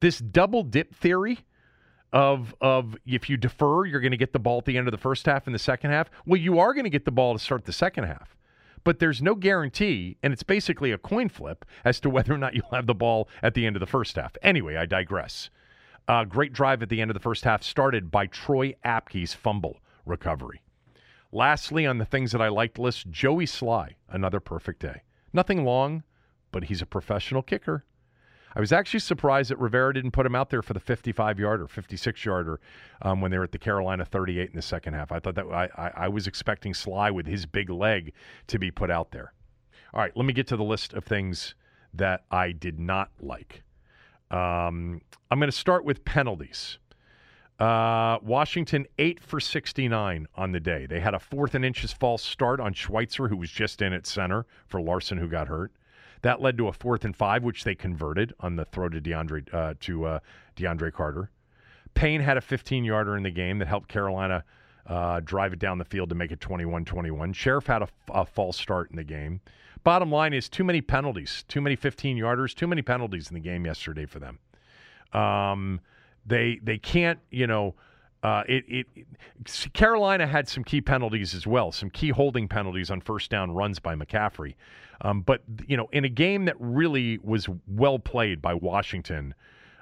This 0.00 0.18
double 0.18 0.62
dip 0.62 0.94
theory 0.94 1.40
of 2.12 2.54
of 2.60 2.96
if 3.06 3.30
you 3.30 3.36
defer, 3.36 3.86
you're 3.86 4.00
going 4.00 4.12
to 4.12 4.16
get 4.16 4.32
the 4.32 4.38
ball 4.38 4.58
at 4.58 4.64
the 4.64 4.76
end 4.76 4.86
of 4.86 4.92
the 4.92 4.98
first 4.98 5.26
half 5.26 5.46
and 5.46 5.54
the 5.54 5.58
second 5.58 5.90
half. 5.90 6.10
Well, 6.26 6.40
you 6.40 6.58
are 6.58 6.74
going 6.74 6.84
to 6.84 6.90
get 6.90 7.04
the 7.04 7.10
ball 7.10 7.32
to 7.32 7.38
start 7.38 7.64
the 7.64 7.72
second 7.72 8.04
half. 8.04 8.36
But 8.84 8.98
there's 8.98 9.22
no 9.22 9.36
guarantee, 9.36 10.16
and 10.22 10.32
it's 10.32 10.42
basically 10.42 10.90
a 10.90 10.98
coin 10.98 11.28
flip 11.28 11.64
as 11.84 12.00
to 12.00 12.10
whether 12.10 12.34
or 12.34 12.38
not 12.38 12.54
you'll 12.54 12.70
have 12.72 12.86
the 12.86 12.94
ball 12.94 13.28
at 13.42 13.54
the 13.54 13.64
end 13.64 13.76
of 13.76 13.80
the 13.80 13.86
first 13.86 14.16
half. 14.16 14.36
Anyway, 14.42 14.76
I 14.76 14.86
digress. 14.86 15.50
Uh, 16.08 16.24
great 16.24 16.52
drive 16.52 16.82
at 16.82 16.88
the 16.88 17.00
end 17.00 17.10
of 17.10 17.14
the 17.14 17.20
first 17.20 17.44
half 17.44 17.62
started 17.62 18.10
by 18.10 18.26
Troy 18.26 18.74
Apke's 18.84 19.34
fumble 19.34 19.78
recovery. 20.04 20.60
Lastly, 21.32 21.86
on 21.86 21.96
the 21.96 22.04
things 22.04 22.32
that 22.32 22.42
I 22.42 22.48
liked 22.48 22.78
list, 22.78 23.10
Joey 23.10 23.46
Slye, 23.46 23.94
another 24.08 24.38
perfect 24.38 24.80
day. 24.80 25.02
Nothing 25.32 25.64
long, 25.64 26.02
but 26.50 26.64
he's 26.64 26.82
a 26.82 26.86
professional 26.86 27.42
kicker. 27.42 27.84
I 28.54 28.60
was 28.60 28.70
actually 28.70 29.00
surprised 29.00 29.50
that 29.50 29.58
Rivera 29.58 29.94
didn't 29.94 30.10
put 30.10 30.26
him 30.26 30.34
out 30.34 30.50
there 30.50 30.60
for 30.60 30.74
the 30.74 30.80
55 30.80 31.38
yarder, 31.38 31.66
56 31.66 32.24
yarder 32.24 32.60
um, 33.00 33.22
when 33.22 33.30
they 33.30 33.38
were 33.38 33.44
at 33.44 33.52
the 33.52 33.58
Carolina 33.58 34.04
38 34.04 34.50
in 34.50 34.56
the 34.56 34.60
second 34.60 34.92
half. 34.92 35.10
I 35.10 35.20
thought 35.20 35.36
that 35.36 35.46
I, 35.46 35.70
I, 35.74 35.92
I 36.04 36.08
was 36.08 36.26
expecting 36.26 36.74
Slye 36.74 37.10
with 37.10 37.26
his 37.26 37.46
big 37.46 37.70
leg 37.70 38.12
to 38.48 38.58
be 38.58 38.70
put 38.70 38.90
out 38.90 39.10
there. 39.10 39.32
All 39.94 40.00
right, 40.00 40.14
let 40.14 40.26
me 40.26 40.34
get 40.34 40.46
to 40.48 40.56
the 40.58 40.64
list 40.64 40.92
of 40.92 41.04
things 41.04 41.54
that 41.94 42.24
I 42.30 42.52
did 42.52 42.78
not 42.78 43.10
like. 43.20 43.62
Um, 44.30 45.00
I'm 45.30 45.38
going 45.38 45.50
to 45.50 45.56
start 45.56 45.84
with 45.84 46.04
penalties. 46.04 46.78
Uh, 47.62 48.18
Washington, 48.24 48.88
8 48.98 49.22
for 49.22 49.38
69 49.38 50.26
on 50.34 50.50
the 50.50 50.58
day. 50.58 50.84
They 50.84 50.98
had 50.98 51.14
a 51.14 51.20
fourth 51.20 51.54
and 51.54 51.64
inches 51.64 51.92
false 51.92 52.20
start 52.20 52.58
on 52.58 52.72
Schweitzer, 52.72 53.28
who 53.28 53.36
was 53.36 53.52
just 53.52 53.80
in 53.80 53.92
at 53.92 54.04
center 54.04 54.46
for 54.66 54.82
Larsen, 54.82 55.16
who 55.16 55.28
got 55.28 55.46
hurt. 55.46 55.70
That 56.22 56.42
led 56.42 56.58
to 56.58 56.66
a 56.66 56.72
fourth 56.72 57.04
and 57.04 57.14
five, 57.14 57.44
which 57.44 57.62
they 57.62 57.76
converted 57.76 58.34
on 58.40 58.56
the 58.56 58.64
throw 58.64 58.88
to 58.88 59.00
DeAndre 59.00 59.54
uh, 59.54 59.74
to 59.78 60.04
uh, 60.06 60.18
DeAndre 60.56 60.92
Carter. 60.92 61.30
Payne 61.94 62.20
had 62.20 62.36
a 62.36 62.40
15 62.40 62.82
yarder 62.82 63.16
in 63.16 63.22
the 63.22 63.30
game 63.30 63.60
that 63.60 63.68
helped 63.68 63.88
Carolina 63.88 64.42
uh, 64.88 65.20
drive 65.20 65.52
it 65.52 65.60
down 65.60 65.78
the 65.78 65.84
field 65.84 66.08
to 66.08 66.16
make 66.16 66.32
it 66.32 66.40
21 66.40 66.84
21. 66.84 67.32
Scherff 67.32 67.66
had 67.68 67.82
a, 67.82 67.88
a, 68.10 68.26
false 68.26 68.58
start 68.58 68.90
in 68.90 68.96
the 68.96 69.04
game. 69.04 69.40
Bottom 69.84 70.10
line 70.10 70.32
is 70.32 70.48
too 70.48 70.64
many 70.64 70.80
penalties, 70.80 71.44
too 71.46 71.60
many 71.60 71.76
15 71.76 72.16
yarders, 72.16 72.56
too 72.56 72.66
many 72.66 72.82
penalties 72.82 73.28
in 73.30 73.34
the 73.34 73.40
game 73.40 73.66
yesterday 73.66 74.04
for 74.04 74.18
them. 74.18 74.40
Um, 75.12 75.80
they 76.26 76.60
they 76.62 76.78
can't, 76.78 77.18
you 77.30 77.46
know. 77.46 77.74
Uh, 78.22 78.44
it, 78.46 78.64
it, 78.68 78.86
Carolina 79.72 80.28
had 80.28 80.48
some 80.48 80.62
key 80.62 80.80
penalties 80.80 81.34
as 81.34 81.44
well, 81.44 81.72
some 81.72 81.90
key 81.90 82.10
holding 82.10 82.46
penalties 82.46 82.88
on 82.88 83.00
first 83.00 83.32
down 83.32 83.50
runs 83.50 83.80
by 83.80 83.96
McCaffrey. 83.96 84.54
Um, 85.00 85.22
but 85.22 85.42
you 85.66 85.76
know, 85.76 85.88
in 85.92 86.04
a 86.04 86.08
game 86.08 86.44
that 86.44 86.54
really 86.60 87.18
was 87.18 87.48
well 87.66 87.98
played 87.98 88.40
by 88.40 88.54
Washington, 88.54 89.34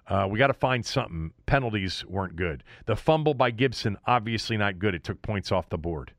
uh, 0.08 0.26
we 0.28 0.38
got 0.38 0.46
to 0.46 0.54
find 0.54 0.84
something. 0.84 1.32
Penalties 1.44 2.04
weren't 2.06 2.34
good. 2.34 2.64
The 2.86 2.96
fumble 2.96 3.34
by 3.34 3.50
Gibson 3.50 3.98
obviously 4.06 4.56
not 4.56 4.78
good. 4.78 4.94
It 4.94 5.04
took 5.04 5.20
points 5.20 5.52
off 5.52 5.68
the 5.68 5.78
board. 5.78 6.12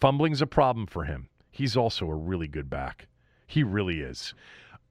Fumbling's 0.00 0.40
a 0.40 0.46
problem 0.46 0.86
for 0.86 1.04
him. 1.04 1.28
He's 1.50 1.76
also 1.76 2.06
a 2.06 2.14
really 2.14 2.48
good 2.48 2.70
back. 2.70 3.06
He 3.46 3.62
really 3.62 4.00
is. 4.00 4.34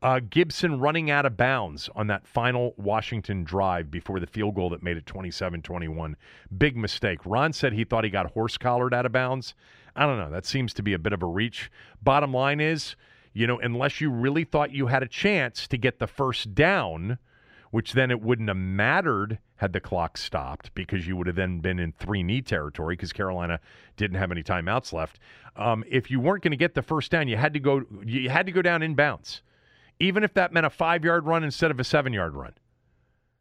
Uh, 0.02 0.22
Gibson 0.30 0.80
running 0.80 1.12
out 1.12 1.26
of 1.26 1.36
bounds 1.36 1.89
on 1.93 2.08
that 2.08 2.26
final 2.26 2.74
Washington 2.78 3.43
drive 3.43 3.91
before 3.91 4.20
the 4.20 4.28
field 4.28 4.56
goal 4.56 4.70
that 4.70 4.82
made 4.82 4.95
it 4.95 5.06
27 5.06 5.62
21. 5.62 6.16
Big 6.58 6.78
mistake. 6.78 7.20
Ron 7.26 7.52
said 7.52 7.74
he 7.74 7.84
thought 7.84 8.06
he 8.06 8.10
got 8.10 8.32
horse 8.32 8.58
collared 8.58 8.93
out 8.93 9.06
of 9.06 9.12
bounds. 9.12 9.56
I 9.95 10.06
don't 10.06 10.18
know. 10.18 10.32
That 10.32 10.45
seems 10.45 10.74
to 10.76 10.84
be 10.84 10.93
a 10.93 11.00
bit 11.00 11.12
of 11.12 11.22
a 11.22 11.26
reach. 11.26 11.70
Bottom 12.02 12.34
line 12.34 12.62
is, 12.62 12.95
you 13.34 13.45
know, 13.45 13.60
unless 13.60 14.00
you 14.00 14.10
really 14.10 14.45
thought 14.45 14.72
you 14.72 14.88
had 14.88 15.04
a 15.04 15.08
chance 15.08 15.68
to 15.68 15.78
get 15.78 16.00
the 16.00 16.08
first 16.08 16.56
down, 16.56 17.18
which 17.72 17.91
then 17.91 18.10
it 18.10 18.22
wouldn't 18.22 18.47
have 18.47 18.58
mattered 18.58 19.39
had 19.58 19.74
the 19.74 19.82
clock 19.82 20.18
stopped 20.18 20.74
because 20.74 21.06
you 21.06 21.18
would 21.18 21.28
have 21.28 21.36
then 21.36 21.60
been 21.60 21.78
in 21.78 21.91
three 21.91 22.24
knee 22.24 22.41
territory 22.41 22.95
because 22.95 23.12
Carolina 23.12 23.60
didn't 23.97 24.18
have 24.18 24.32
any 24.32 24.43
timeouts 24.43 24.93
left. 24.93 25.20
Um, 25.58 25.84
if 25.89 26.10
you 26.10 26.22
weren't 26.22 26.41
going 26.41 26.52
to 26.52 26.58
get 26.58 26.74
the 26.74 26.82
first 26.82 27.12
down, 27.12 27.28
you 27.28 27.36
had 27.36 27.54
to 27.54 27.60
go. 27.60 27.82
You 28.06 28.30
had 28.30 28.45
to 28.45 28.54
go 28.54 28.62
down 28.62 28.82
in 28.82 28.95
bounds 28.95 29.41
even 30.00 30.24
if 30.24 30.34
that 30.34 30.54
meant 30.54 30.66
a 30.66 30.70
five 30.70 31.04
yard 31.04 31.26
run 31.26 31.43
instead 31.43 31.72
of 31.72 31.80
a 31.80 31.84
seven 31.84 32.14
yard 32.14 32.36
run. 32.36 32.54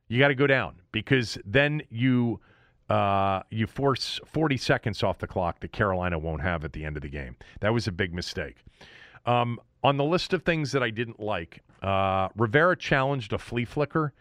You 0.09 0.19
got 0.19 0.29
to 0.29 0.35
go 0.35 0.47
down 0.47 0.77
because 0.91 1.39
then 1.45 1.83
you 1.91 2.41
uh, 2.89 3.43
you 3.51 3.67
force 3.67 4.19
40 4.25 4.57
seconds 4.57 5.03
off 5.03 5.19
the 5.19 5.27
clock 5.27 5.61
that 5.61 5.73
Carolina 5.73 6.19
won't 6.19 6.41
have 6.41 6.65
at 6.65 6.73
the 6.73 6.85
end 6.85 6.97
of 6.97 7.03
the 7.03 7.09
game. 7.09 7.37
That 7.61 7.75
was 7.75 7.87
a 7.87 7.93
big 7.93 8.15
mistake. 8.15 8.65
Um, 9.27 9.61
on 9.85 9.99
the 9.99 10.05
list 10.05 10.33
of 10.33 10.43
things 10.43 10.73
that 10.73 10.83
I 10.83 10.91
didn't 10.91 11.21
like, 11.21 11.63
uh, 11.83 12.29
Rivera 12.35 12.77
challenged 12.77 13.33
a 13.33 13.39
flea 13.39 13.67
flicker. 13.67 14.15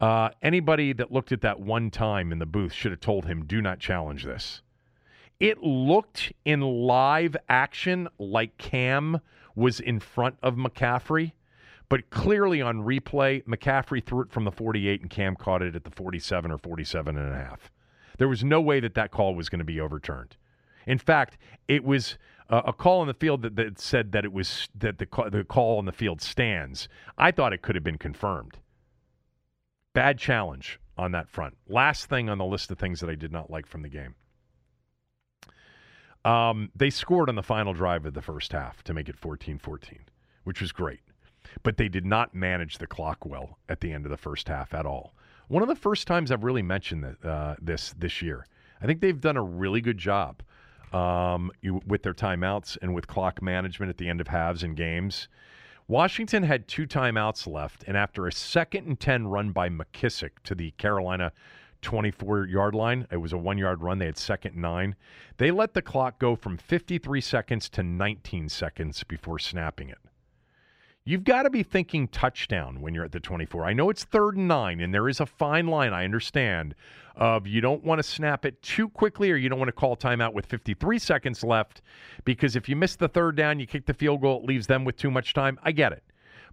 Uh, 0.00 0.30
anybody 0.42 0.92
that 0.92 1.12
looked 1.12 1.30
at 1.30 1.42
that 1.42 1.60
one 1.60 1.90
time 1.90 2.32
in 2.32 2.40
the 2.40 2.46
booth 2.46 2.72
should 2.72 2.90
have 2.90 3.00
told 3.00 3.26
him, 3.26 3.44
do 3.46 3.62
not 3.62 3.78
challenge 3.78 4.24
this. 4.24 4.62
It 5.38 5.62
looked 5.62 6.32
in 6.44 6.60
live 6.60 7.36
action 7.48 8.08
like 8.18 8.58
Cam 8.58 9.20
was 9.54 9.78
in 9.80 10.00
front 10.00 10.36
of 10.42 10.56
McCaffrey. 10.56 11.32
But 11.92 12.08
clearly 12.08 12.62
on 12.62 12.78
replay, 12.78 13.44
McCaffrey 13.44 14.02
threw 14.02 14.22
it 14.22 14.30
from 14.30 14.44
the 14.44 14.50
48 14.50 15.02
and 15.02 15.10
Cam 15.10 15.36
caught 15.36 15.60
it 15.60 15.76
at 15.76 15.84
the 15.84 15.90
47 15.90 16.50
or 16.50 16.56
47 16.56 17.18
and 17.18 17.34
a 17.34 17.36
half. 17.36 17.70
There 18.16 18.28
was 18.28 18.42
no 18.42 18.62
way 18.62 18.80
that 18.80 18.94
that 18.94 19.10
call 19.10 19.34
was 19.34 19.50
going 19.50 19.58
to 19.58 19.64
be 19.66 19.78
overturned. 19.78 20.38
In 20.86 20.96
fact, 20.96 21.36
it 21.68 21.84
was 21.84 22.16
uh, 22.48 22.62
a 22.64 22.72
call 22.72 23.02
on 23.02 23.08
the 23.08 23.12
field 23.12 23.42
that, 23.42 23.56
that, 23.56 23.78
said 23.78 24.12
that 24.12 24.24
it 24.24 24.32
was 24.32 24.70
that 24.74 24.96
the 24.96 25.04
call, 25.04 25.28
the 25.28 25.44
call 25.44 25.76
on 25.76 25.84
the 25.84 25.92
field 25.92 26.22
stands. 26.22 26.88
I 27.18 27.30
thought 27.30 27.52
it 27.52 27.60
could 27.60 27.74
have 27.74 27.84
been 27.84 27.98
confirmed. 27.98 28.56
Bad 29.92 30.16
challenge 30.16 30.80
on 30.96 31.12
that 31.12 31.28
front. 31.28 31.58
Last 31.68 32.06
thing 32.06 32.30
on 32.30 32.38
the 32.38 32.46
list 32.46 32.70
of 32.70 32.78
things 32.78 33.00
that 33.00 33.10
I 33.10 33.16
did 33.16 33.32
not 33.32 33.50
like 33.50 33.66
from 33.66 33.82
the 33.82 33.90
game. 33.90 34.14
Um, 36.24 36.70
they 36.74 36.88
scored 36.88 37.28
on 37.28 37.34
the 37.34 37.42
final 37.42 37.74
drive 37.74 38.06
of 38.06 38.14
the 38.14 38.22
first 38.22 38.52
half 38.52 38.82
to 38.84 38.94
make 38.94 39.10
it 39.10 39.18
14 39.18 39.58
14, 39.58 39.98
which 40.44 40.62
was 40.62 40.72
great 40.72 41.00
but 41.62 41.76
they 41.76 41.88
did 41.88 42.04
not 42.04 42.34
manage 42.34 42.78
the 42.78 42.86
clock 42.86 43.24
well 43.24 43.58
at 43.68 43.80
the 43.80 43.92
end 43.92 44.04
of 44.04 44.10
the 44.10 44.16
first 44.16 44.48
half 44.48 44.74
at 44.74 44.86
all. 44.86 45.14
One 45.48 45.62
of 45.62 45.68
the 45.68 45.76
first 45.76 46.06
times 46.06 46.30
I've 46.30 46.44
really 46.44 46.62
mentioned 46.62 47.16
uh, 47.24 47.56
this 47.60 47.94
this 47.98 48.22
year. 48.22 48.46
I 48.80 48.86
think 48.86 49.00
they've 49.00 49.20
done 49.20 49.36
a 49.36 49.42
really 49.42 49.80
good 49.80 49.98
job 49.98 50.42
um, 50.92 51.50
you, 51.60 51.80
with 51.86 52.02
their 52.02 52.14
timeouts 52.14 52.76
and 52.82 52.94
with 52.94 53.06
clock 53.06 53.40
management 53.42 53.90
at 53.90 53.98
the 53.98 54.08
end 54.08 54.20
of 54.20 54.28
halves 54.28 54.62
and 54.62 54.76
games. 54.76 55.28
Washington 55.88 56.42
had 56.42 56.68
two 56.68 56.86
timeouts 56.86 57.46
left, 57.46 57.84
and 57.86 57.96
after 57.96 58.26
a 58.26 58.32
second 58.32 58.86
and 58.86 58.98
10 58.98 59.26
run 59.26 59.50
by 59.50 59.68
McKissic 59.68 60.30
to 60.44 60.54
the 60.54 60.70
Carolina 60.72 61.32
24 61.82 62.46
yard 62.46 62.74
line, 62.74 63.06
it 63.10 63.16
was 63.16 63.32
a 63.32 63.38
one 63.38 63.58
yard 63.58 63.82
run. 63.82 63.98
They 63.98 64.06
had 64.06 64.16
second 64.16 64.56
nine. 64.56 64.94
They 65.36 65.50
let 65.50 65.74
the 65.74 65.82
clock 65.82 66.18
go 66.18 66.36
from 66.36 66.56
53 66.56 67.20
seconds 67.20 67.68
to 67.70 67.82
19 67.82 68.48
seconds 68.48 69.02
before 69.04 69.38
snapping 69.38 69.88
it. 69.88 69.98
You've 71.04 71.24
got 71.24 71.42
to 71.42 71.50
be 71.50 71.64
thinking 71.64 72.06
touchdown 72.06 72.80
when 72.80 72.94
you're 72.94 73.04
at 73.04 73.10
the 73.10 73.18
24. 73.18 73.64
I 73.64 73.72
know 73.72 73.90
it's 73.90 74.04
third 74.04 74.36
and 74.36 74.46
nine, 74.46 74.80
and 74.80 74.94
there 74.94 75.08
is 75.08 75.18
a 75.18 75.26
fine 75.26 75.66
line, 75.66 75.92
I 75.92 76.04
understand, 76.04 76.76
of 77.16 77.44
you 77.44 77.60
don't 77.60 77.82
want 77.82 77.98
to 77.98 78.04
snap 78.04 78.44
it 78.44 78.62
too 78.62 78.88
quickly 78.88 79.32
or 79.32 79.36
you 79.36 79.48
don't 79.48 79.58
want 79.58 79.68
to 79.68 79.72
call 79.72 79.96
timeout 79.96 80.32
with 80.32 80.46
53 80.46 81.00
seconds 81.00 81.42
left 81.42 81.82
because 82.24 82.54
if 82.54 82.68
you 82.68 82.76
miss 82.76 82.94
the 82.94 83.08
third 83.08 83.36
down, 83.36 83.58
you 83.58 83.66
kick 83.66 83.86
the 83.86 83.94
field 83.94 84.20
goal, 84.20 84.40
it 84.40 84.46
leaves 84.46 84.68
them 84.68 84.84
with 84.84 84.96
too 84.96 85.10
much 85.10 85.34
time. 85.34 85.58
I 85.64 85.72
get 85.72 85.92
it. 85.92 86.04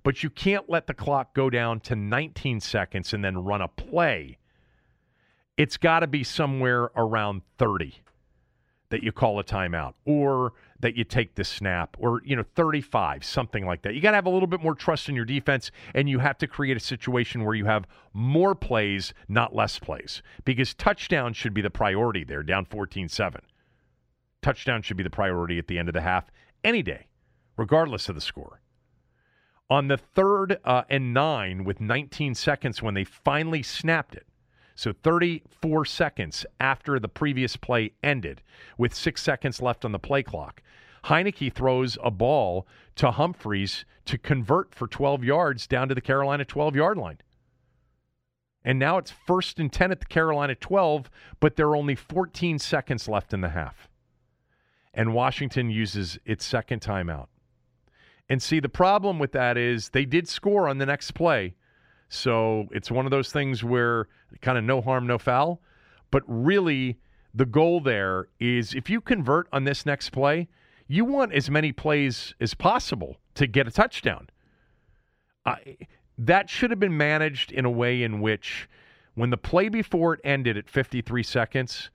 But 0.02 0.24
you 0.24 0.32
can't 0.32 0.68
let 0.68 0.88
the 0.88 0.94
clock 0.96 1.36
go 1.36 1.50
down 1.52 1.80
to 1.82 1.96
19 1.96 2.60
seconds 2.60 3.14
and 3.14 3.24
then 3.24 3.38
run 3.38 3.62
a 3.62 3.68
play. 3.68 4.40
It's 5.58 5.78
got 5.78 6.00
to 6.00 6.08
be 6.08 6.24
somewhere 6.24 6.90
around 6.96 7.44
30 7.60 8.02
that 8.90 9.04
you 9.04 9.12
call 9.12 9.40
a 9.40 9.44
timeout 9.44 9.94
or 10.06 10.54
that 10.80 10.96
you 10.96 11.04
take 11.04 11.36
the 11.36 11.44
snap 11.44 11.96
or 12.00 12.22
you 12.24 12.36
know 12.36 12.44
35 12.56 13.24
something 13.24 13.66
like 13.66 13.82
that 13.82 13.94
you 13.94 14.02
got 14.02 14.12
to 14.12 14.16
have 14.16 14.26
a 14.26 14.30
little 14.30 14.48
bit 14.48 14.62
more 14.62 14.76
trust 14.76 15.10
in 15.10 15.16
your 15.16 15.26
defense 15.26 15.72
and 15.94 16.10
you 16.10 16.20
have 16.20 16.38
to 16.38 16.48
create 16.48 16.78
a 16.78 16.80
situation 16.80 17.44
where 17.44 17.56
you 17.56 17.66
have 17.66 17.86
more 18.14 18.56
plays 18.56 19.14
not 19.28 19.56
less 19.56 19.80
plays 19.80 20.22
because 20.46 20.74
touchdown 20.74 21.34
should 21.34 21.54
be 21.54 21.62
the 21.62 21.70
priority 21.70 22.24
there 22.24 22.44
down 22.44 22.66
14-7 22.66 23.40
touchdown 24.42 24.82
should 24.82 24.98
be 24.98 25.04
the 25.04 25.10
priority 25.10 25.58
at 25.58 25.68
the 25.68 25.78
end 25.78 25.90
of 25.90 25.94
the 25.94 26.02
half 26.02 26.26
any 26.64 26.82
day 26.82 27.08
regardless 27.58 28.10
of 28.10 28.16
the 28.16 28.22
score 28.22 28.62
on 29.70 29.88
the 29.88 29.98
third 29.98 30.60
uh, 30.64 30.84
and 30.90 31.14
nine 31.14 31.64
with 31.64 31.80
19 31.80 32.34
seconds 32.34 32.82
when 32.82 32.94
they 32.94 33.04
finally 33.04 33.62
snapped 33.62 34.16
it 34.16 34.26
so 34.80 34.94
34 34.94 35.84
seconds 35.84 36.46
after 36.62 37.02
the 37.02 37.10
previous 37.10 37.58
play 37.58 37.92
ended, 38.02 38.42
with 38.78 38.96
six 38.96 39.22
seconds 39.22 39.62
left 39.62 39.84
on 39.84 39.92
the 39.92 40.00
play 40.00 40.24
clock. 40.24 40.62
Heinicke 41.06 41.54
throws 41.54 41.98
a 42.04 42.12
ball 42.12 42.68
to 42.96 43.12
Humphries 43.12 43.86
to 44.06 44.18
convert 44.18 44.74
for 44.74 44.88
12 44.88 45.24
yards 45.24 45.68
down 45.68 45.88
to 45.90 45.96
the 45.96 46.02
Carolina 46.02 46.46
12 46.46 46.76
yard 46.76 46.98
line. 46.98 47.20
And 48.64 48.78
now 48.78 48.98
it's 48.98 49.12
first 49.12 49.60
and 49.60 49.72
10 49.72 49.92
at 49.92 50.00
the 50.02 50.06
Carolina 50.06 50.54
12, 50.56 51.10
but 51.40 51.56
there 51.56 51.68
are 51.68 51.76
only 51.76 51.96
14 51.96 52.60
seconds 52.60 53.08
left 53.08 53.34
in 53.34 53.42
the 53.42 53.50
half. 53.50 53.88
and 54.94 55.14
Washington 55.14 55.70
uses 55.70 56.18
its 56.26 56.44
second 56.44 56.82
timeout. 56.82 57.28
And 58.28 58.42
see, 58.42 58.60
the 58.60 58.70
problem 58.70 59.20
with 59.20 59.32
that 59.32 59.58
is 59.58 59.90
they 59.90 60.06
did 60.06 60.28
score 60.28 60.68
on 60.68 60.78
the 60.78 60.86
next 60.86 61.12
play. 61.12 61.56
So 62.10 62.68
it's 62.72 62.92
one 62.92 63.06
of 63.06 63.12
those 63.12 63.32
things 63.32 63.64
where 63.64 64.08
kind 64.42 64.58
of 64.58 64.64
no 64.64 64.82
harm, 64.82 65.08
no 65.08 65.18
foul. 65.18 65.62
But 66.12 66.24
really, 66.28 66.98
the 67.34 67.46
goal 67.46 67.80
there 67.82 68.28
is 68.40 68.74
if 68.74 68.90
you 68.90 69.00
convert 69.00 69.48
on 69.54 69.64
this 69.64 69.86
next 69.86 70.10
play, 70.10 70.48
you 70.90 71.06
want 71.06 71.32
as 71.32 71.50
many 71.50 71.72
plays 71.72 72.34
as 72.42 72.56
possible 72.56 73.16
to 73.36 73.48
get 73.48 73.68
a 73.68 73.72
touchdown. 73.72 74.28
that 76.18 76.50
should 76.50 76.70
have 76.70 76.80
been 76.80 76.98
managed 76.98 77.52
in 77.52 77.64
a 77.64 77.70
way 77.70 78.04
in 78.04 78.20
which 78.20 78.68
when 79.14 79.30
the 79.30 79.38
play 79.38 79.70
before 79.70 80.16
it 80.16 80.20
ended 80.24 80.58
at 80.58 80.70
53 80.70 81.24
seconds, 81.24 81.90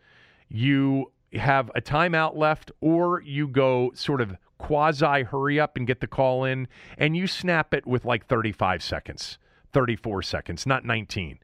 you 0.49 1.12
have 1.34 1.70
a 1.74 1.80
timeout 1.82 2.36
left 2.36 2.70
or 2.80 3.20
you 3.20 3.47
go 3.49 3.90
sort 3.95 4.20
of 4.20 4.36
quasi 4.59 5.24
hurry 5.24 5.61
up 5.61 5.76
and 5.76 5.86
get 5.86 6.01
the 6.01 6.07
call 6.07 6.45
in 6.45 6.66
and 6.97 7.16
you 7.16 7.26
snap 7.26 7.74
it 7.74 7.86
with 7.86 8.05
like 8.05 8.26
35 8.26 8.82
seconds, 8.82 9.38
34 9.72 10.22
seconds, 10.22 10.64
not 10.66 10.84
19 10.84 11.40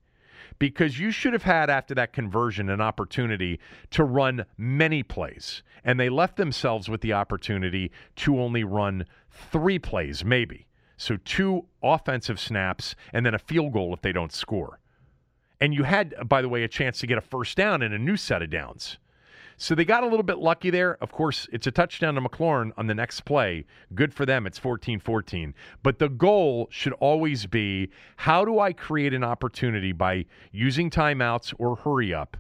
because 0.61 1.01
you 1.01 1.11
should 1.11 1.33
have 1.33 1.43
had 1.43 1.71
after 1.71 1.95
that 1.97 2.13
conversion 2.13 2.69
an 2.69 2.81
opportunity 2.81 3.59
to 3.91 4.05
run 4.05 4.45
many 4.57 5.03
plays. 5.03 5.65
And 5.83 5.99
they 5.99 6.11
left 6.11 6.37
themselves 6.37 6.89
with 6.89 7.01
the 7.01 7.15
opportunity 7.15 7.91
to 8.17 8.39
only 8.39 8.63
run 8.63 9.07
three 9.31 9.81
plays, 9.81 10.25
maybe. 10.25 10.67
So 10.97 11.17
two 11.17 11.65
offensive 11.83 12.39
snaps 12.39 12.95
and 13.13 13.25
then 13.25 13.35
a 13.35 13.39
field 13.39 13.73
goal 13.73 13.95
if 13.95 14.03
they 14.03 14.13
don't 14.13 14.33
score. 14.33 14.79
And 15.61 15.75
you 15.75 15.85
had, 15.85 16.15
by 16.29 16.43
the 16.43 16.49
way, 16.49 16.63
a 16.63 16.69
chance 16.69 17.01
to 17.01 17.07
get 17.07 17.19
a 17.19 17.23
first 17.23 17.57
down 17.57 17.81
and 17.81 17.95
a 17.95 17.99
new 17.99 18.19
set 18.19 18.43
of 18.43 18.51
downs. 18.51 18.99
So 19.63 19.75
they 19.75 19.85
got 19.85 20.03
a 20.03 20.07
little 20.07 20.23
bit 20.23 20.39
lucky 20.39 20.71
there. 20.71 20.97
Of 21.03 21.13
course, 21.13 21.47
it's 21.53 21.67
a 21.67 21.71
touchdown 21.71 22.15
to 22.15 22.23
McLaurin 22.23 22.73
on 22.79 22.87
the 22.87 22.95
next 22.95 23.27
play. 23.27 23.67
Good 23.95 24.15
for 24.15 24.25
them. 24.25 24.47
It's 24.47 24.59
14 24.59 25.01
14. 25.01 25.55
But 25.83 25.99
the 25.99 26.09
goal 26.09 26.67
should 26.71 26.95
always 26.95 27.45
be 27.45 27.91
how 28.17 28.47
do 28.47 28.59
I 28.59 28.73
create 28.73 29.13
an 29.13 29.23
opportunity 29.23 29.93
by 29.93 30.25
using 30.51 30.89
timeouts 30.89 31.53
or 31.59 31.77
hurry 31.77 32.15
up 32.15 32.39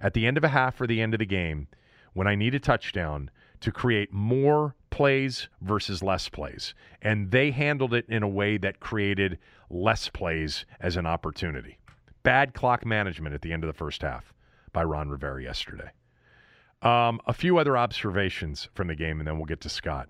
at 0.00 0.14
the 0.14 0.26
end 0.26 0.38
of 0.38 0.44
a 0.44 0.48
half 0.48 0.80
or 0.80 0.86
the 0.86 1.02
end 1.02 1.12
of 1.12 1.18
the 1.18 1.26
game 1.26 1.68
when 2.14 2.26
I 2.26 2.34
need 2.34 2.54
a 2.54 2.58
touchdown 2.58 3.30
to 3.60 3.70
create 3.70 4.10
more 4.10 4.74
plays 4.88 5.48
versus 5.60 6.02
less 6.02 6.30
plays. 6.30 6.72
And 7.02 7.32
they 7.32 7.50
handled 7.50 7.92
it 7.92 8.06
in 8.08 8.22
a 8.22 8.28
way 8.28 8.56
that 8.56 8.80
created 8.80 9.38
less 9.68 10.08
plays 10.08 10.64
as 10.80 10.96
an 10.96 11.04
opportunity. 11.04 11.76
Bad 12.22 12.54
clock 12.54 12.86
management 12.86 13.34
at 13.34 13.42
the 13.42 13.52
end 13.52 13.62
of 13.62 13.68
the 13.68 13.76
first 13.76 14.00
half 14.00 14.32
by 14.72 14.82
Ron 14.82 15.10
Rivera 15.10 15.42
yesterday. 15.42 15.90
Um, 16.82 17.20
a 17.26 17.32
few 17.32 17.58
other 17.58 17.76
observations 17.76 18.68
from 18.74 18.88
the 18.88 18.94
game, 18.94 19.20
and 19.20 19.26
then 19.26 19.36
we'll 19.36 19.46
get 19.46 19.60
to 19.62 19.68
Scott. 19.68 20.08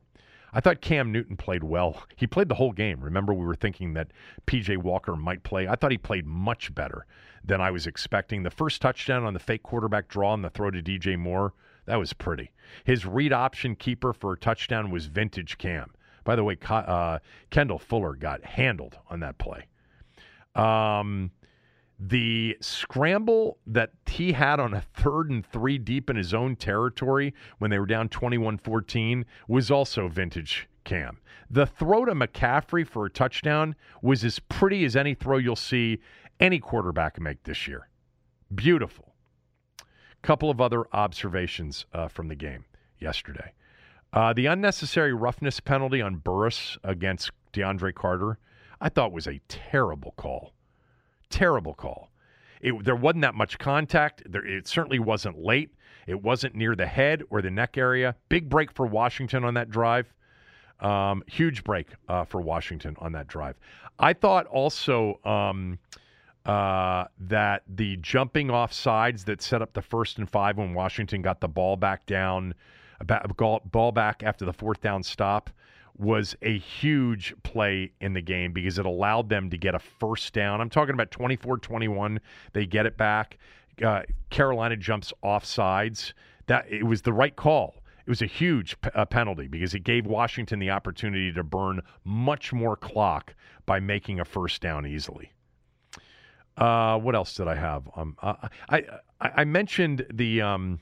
I 0.55 0.61
thought 0.61 0.81
Cam 0.81 1.13
Newton 1.13 1.37
played 1.37 1.65
well. 1.65 2.05
He 2.17 2.27
played 2.27 2.49
the 2.49 2.55
whole 2.55 2.73
game. 2.73 3.01
Remember, 3.01 3.35
we 3.35 3.45
were 3.45 3.55
thinking 3.55 3.95
that 3.95 4.13
PJ 4.47 4.79
Walker 4.79 5.17
might 5.17 5.43
play. 5.43 5.67
I 5.67 5.75
thought 5.75 5.91
he 5.91 5.99
played 5.99 6.25
much 6.25 6.73
better 6.73 7.05
than 7.45 7.61
I 7.61 7.73
was 7.73 7.87
expecting. 7.87 8.43
The 8.43 8.51
first 8.51 8.81
touchdown 8.81 9.25
on 9.25 9.35
the 9.35 9.41
fake 9.41 9.65
quarterback 9.65 10.09
draw 10.09 10.33
and 10.35 10.45
the 10.45 10.51
throw 10.51 10.71
to 10.71 10.81
DJ 10.81 11.19
Moore, 11.19 11.53
that 11.87 11.97
was 11.97 12.13
pretty. 12.13 12.53
His 12.85 13.05
read 13.05 13.33
option 13.33 13.75
keeper 13.75 14.13
for 14.13 14.35
a 14.35 14.39
touchdown 14.39 14.91
was 14.91 15.07
vintage 15.07 15.59
Cam. 15.59 15.93
By 16.23 16.37
the 16.37 16.45
way, 16.45 16.57
uh, 16.71 17.19
Kendall 17.51 17.81
Fuller 17.81 18.15
got 18.15 18.45
handled 18.45 18.97
on 19.11 19.21
that 19.21 19.39
play. 19.39 19.67
Um, 20.55 21.33
the 22.05 22.57
scramble 22.61 23.59
that 23.65 23.91
he 24.07 24.33
had 24.33 24.59
on 24.59 24.75
a 24.75 24.81
third 24.81 25.31
and 25.31 25.47
three 25.47 25.79
deep 25.79 26.11
in 26.11 26.17
his 26.17 26.35
own 26.35 26.57
territory 26.57 27.33
when 27.59 27.71
they 27.71 27.79
were 27.79 27.87
down 27.87 28.09
21 28.09 28.59
14 28.59 29.25
was 29.47 29.71
also 29.71 30.09
vintage 30.09 30.69
Cam. 30.83 31.19
The 31.49 31.65
throw 31.65 32.05
to 32.05 32.13
McCaffrey 32.13 32.85
for 32.85 33.07
a 33.07 33.11
touchdown 33.11 33.77
was 34.03 34.25
as 34.25 34.41
pretty 34.41 34.85
as 34.85 34.97
any 34.97 35.15
throw 35.15 35.39
you'll 35.39 35.55
see 35.55 36.01
any 36.41 36.59
quarterback 36.59 37.21
make 37.21 37.45
this 37.45 37.69
year. 37.69 37.89
Beautiful. 38.53 39.15
Couple 40.23 40.51
of 40.51 40.61
other 40.61 40.85
observations 40.93 41.87
uh, 41.93 42.09
from 42.09 42.27
the 42.27 42.35
game 42.35 42.65
yesterday. 42.99 43.53
Uh, 44.13 44.33
the 44.33 44.47
unnecessary 44.47 45.13
roughness 45.13 45.61
penalty 45.61 46.03
on 46.03 46.17
Burris 46.17 46.79
against 46.83 47.31
DeAndre 47.53 47.95
Carter, 47.95 48.39
I 48.81 48.89
thought 48.89 49.13
was 49.13 49.29
a 49.29 49.41
terrible 49.49 50.15
call. 50.17 50.53
Terrible 51.33 51.75
call. 51.75 52.11
It, 52.61 52.85
there 52.85 52.95
wasn't 52.95 53.23
that 53.23 53.35
much 53.35 53.59
contact. 53.59 54.23
There, 54.31 54.47
it 54.47 54.69
certainly 54.69 55.01
wasn't 55.01 55.39
late. 55.39 55.71
It 56.07 56.23
wasn't 56.23 56.55
near 56.55 56.77
the 56.77 56.87
head 56.87 57.23
or 57.31 57.43
the 57.43 57.51
neck 57.51 57.77
area. 57.77 58.15
Big 58.29 58.49
break 58.49 58.71
for 58.71 58.87
Washington 58.87 59.43
on 59.43 59.55
that 59.55 59.71
drive. 59.71 60.13
Um, 60.79 61.23
huge 61.27 61.65
break 61.65 61.89
uh, 62.09 62.25
for 62.25 62.41
Washington 62.41 62.97
on 62.99 63.13
that 63.13 63.29
drive. 63.29 63.57
I 63.99 64.13
thought 64.13 64.47
also 64.47 65.21
um, 65.25 65.79
uh, 66.45 67.05
that 67.21 67.63
the 67.69 67.97
jumping 67.97 68.51
off 68.51 68.73
sides 68.73 69.25
that 69.25 69.43
set 69.43 69.63
up 69.63 69.73
the 69.73 69.83
first 69.83 70.19
and 70.19 70.29
five 70.29 70.59
when 70.59 70.75
Washington 70.75 71.23
got 71.23 71.41
the 71.41 71.49
ball 71.49 71.77
back 71.77 72.05
down, 72.07 72.55
ball 73.71 73.93
back 73.93 74.23
after 74.23 74.45
the 74.45 74.53
fourth 74.53 74.81
down 74.81 75.03
stop 75.03 75.51
was 75.99 76.35
a 76.43 76.59
huge 76.59 77.35
play 77.43 77.93
in 78.01 78.15
the 78.15 78.21
game 78.21 78.53
because 78.53 78.79
it 78.79 78.87
allowed 78.87 79.29
them 79.29 79.51
to 79.51 79.59
get 79.59 79.75
a 79.75 79.79
first 79.79 80.33
down. 80.33 80.61
I'm 80.61 80.71
talking 80.71 80.95
about 80.95 81.11
24 81.11 81.59
21. 81.59 82.21
They 82.53 82.67
get 82.67 82.87
it 82.87 82.97
back. 82.97 83.39
Uh, 83.83 84.03
Carolina 84.31 84.77
jumps 84.77 85.13
off 85.23 85.45
sides. 85.45 86.15
That 86.47 86.67
it 86.69 86.85
was 86.85 87.03
the 87.03 87.13
right 87.13 87.35
call. 87.35 87.77
It 88.05 88.11
was 88.11 88.23
a 88.23 88.27
huge 88.27 88.77
uh, 88.95 89.05
penalty 89.05 89.47
because 89.47 89.75
it 89.75 89.81
gave 89.81 90.07
Washington 90.07 90.59
the 90.59 90.71
opportunity 90.71 91.33
to 91.33 91.45
burn 91.45 91.83
much 92.05 92.53
more 92.53 92.77
clock 92.77 93.35
by 93.65 93.79
making 93.79 94.19
a 94.19 94.25
first 94.25 94.61
down 94.61 94.87
easily. 94.87 95.33
Uh, 96.57 96.99
what 96.99 97.15
else 97.15 97.35
did 97.35 97.47
I 97.49 97.55
have? 97.55 97.89
Um, 97.97 98.17
I, 98.21 98.49
I 98.69 98.85
I 99.21 99.45
mentioned 99.45 100.05
the 100.13 100.43
um, 100.43 100.81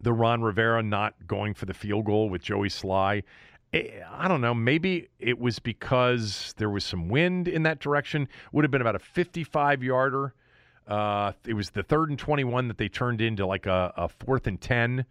the 0.00 0.12
Ron 0.12 0.42
Rivera 0.42 0.82
not 0.82 1.14
going 1.26 1.54
for 1.54 1.66
the 1.66 1.74
field 1.74 2.06
goal 2.06 2.30
with 2.30 2.42
Joey 2.42 2.68
Slye. 2.68 3.22
Eh, 3.72 4.00
I 4.10 4.28
don't 4.28 4.40
know. 4.40 4.54
Maybe 4.54 5.08
it 5.18 5.38
was 5.38 5.58
because 5.58 6.54
there 6.56 6.70
was 6.70 6.84
some 6.84 7.08
wind 7.08 7.48
in 7.48 7.62
that 7.62 7.80
direction. 7.80 8.28
Would 8.52 8.64
have 8.64 8.70
been 8.70 8.80
about 8.80 8.96
a 8.96 9.00
55 9.00 9.82
yarder. 9.82 10.34
Uh, 10.86 11.32
it 11.46 11.54
was 11.54 11.70
the 11.70 11.82
third 11.82 12.10
and 12.10 12.18
21 12.18 12.68
that 12.68 12.78
they 12.78 12.88
turned 12.88 13.20
into 13.20 13.46
like 13.46 13.66
a, 13.66 13.92
a 13.96 14.08
fourth 14.08 14.46
and 14.46 14.60
10 14.60 15.04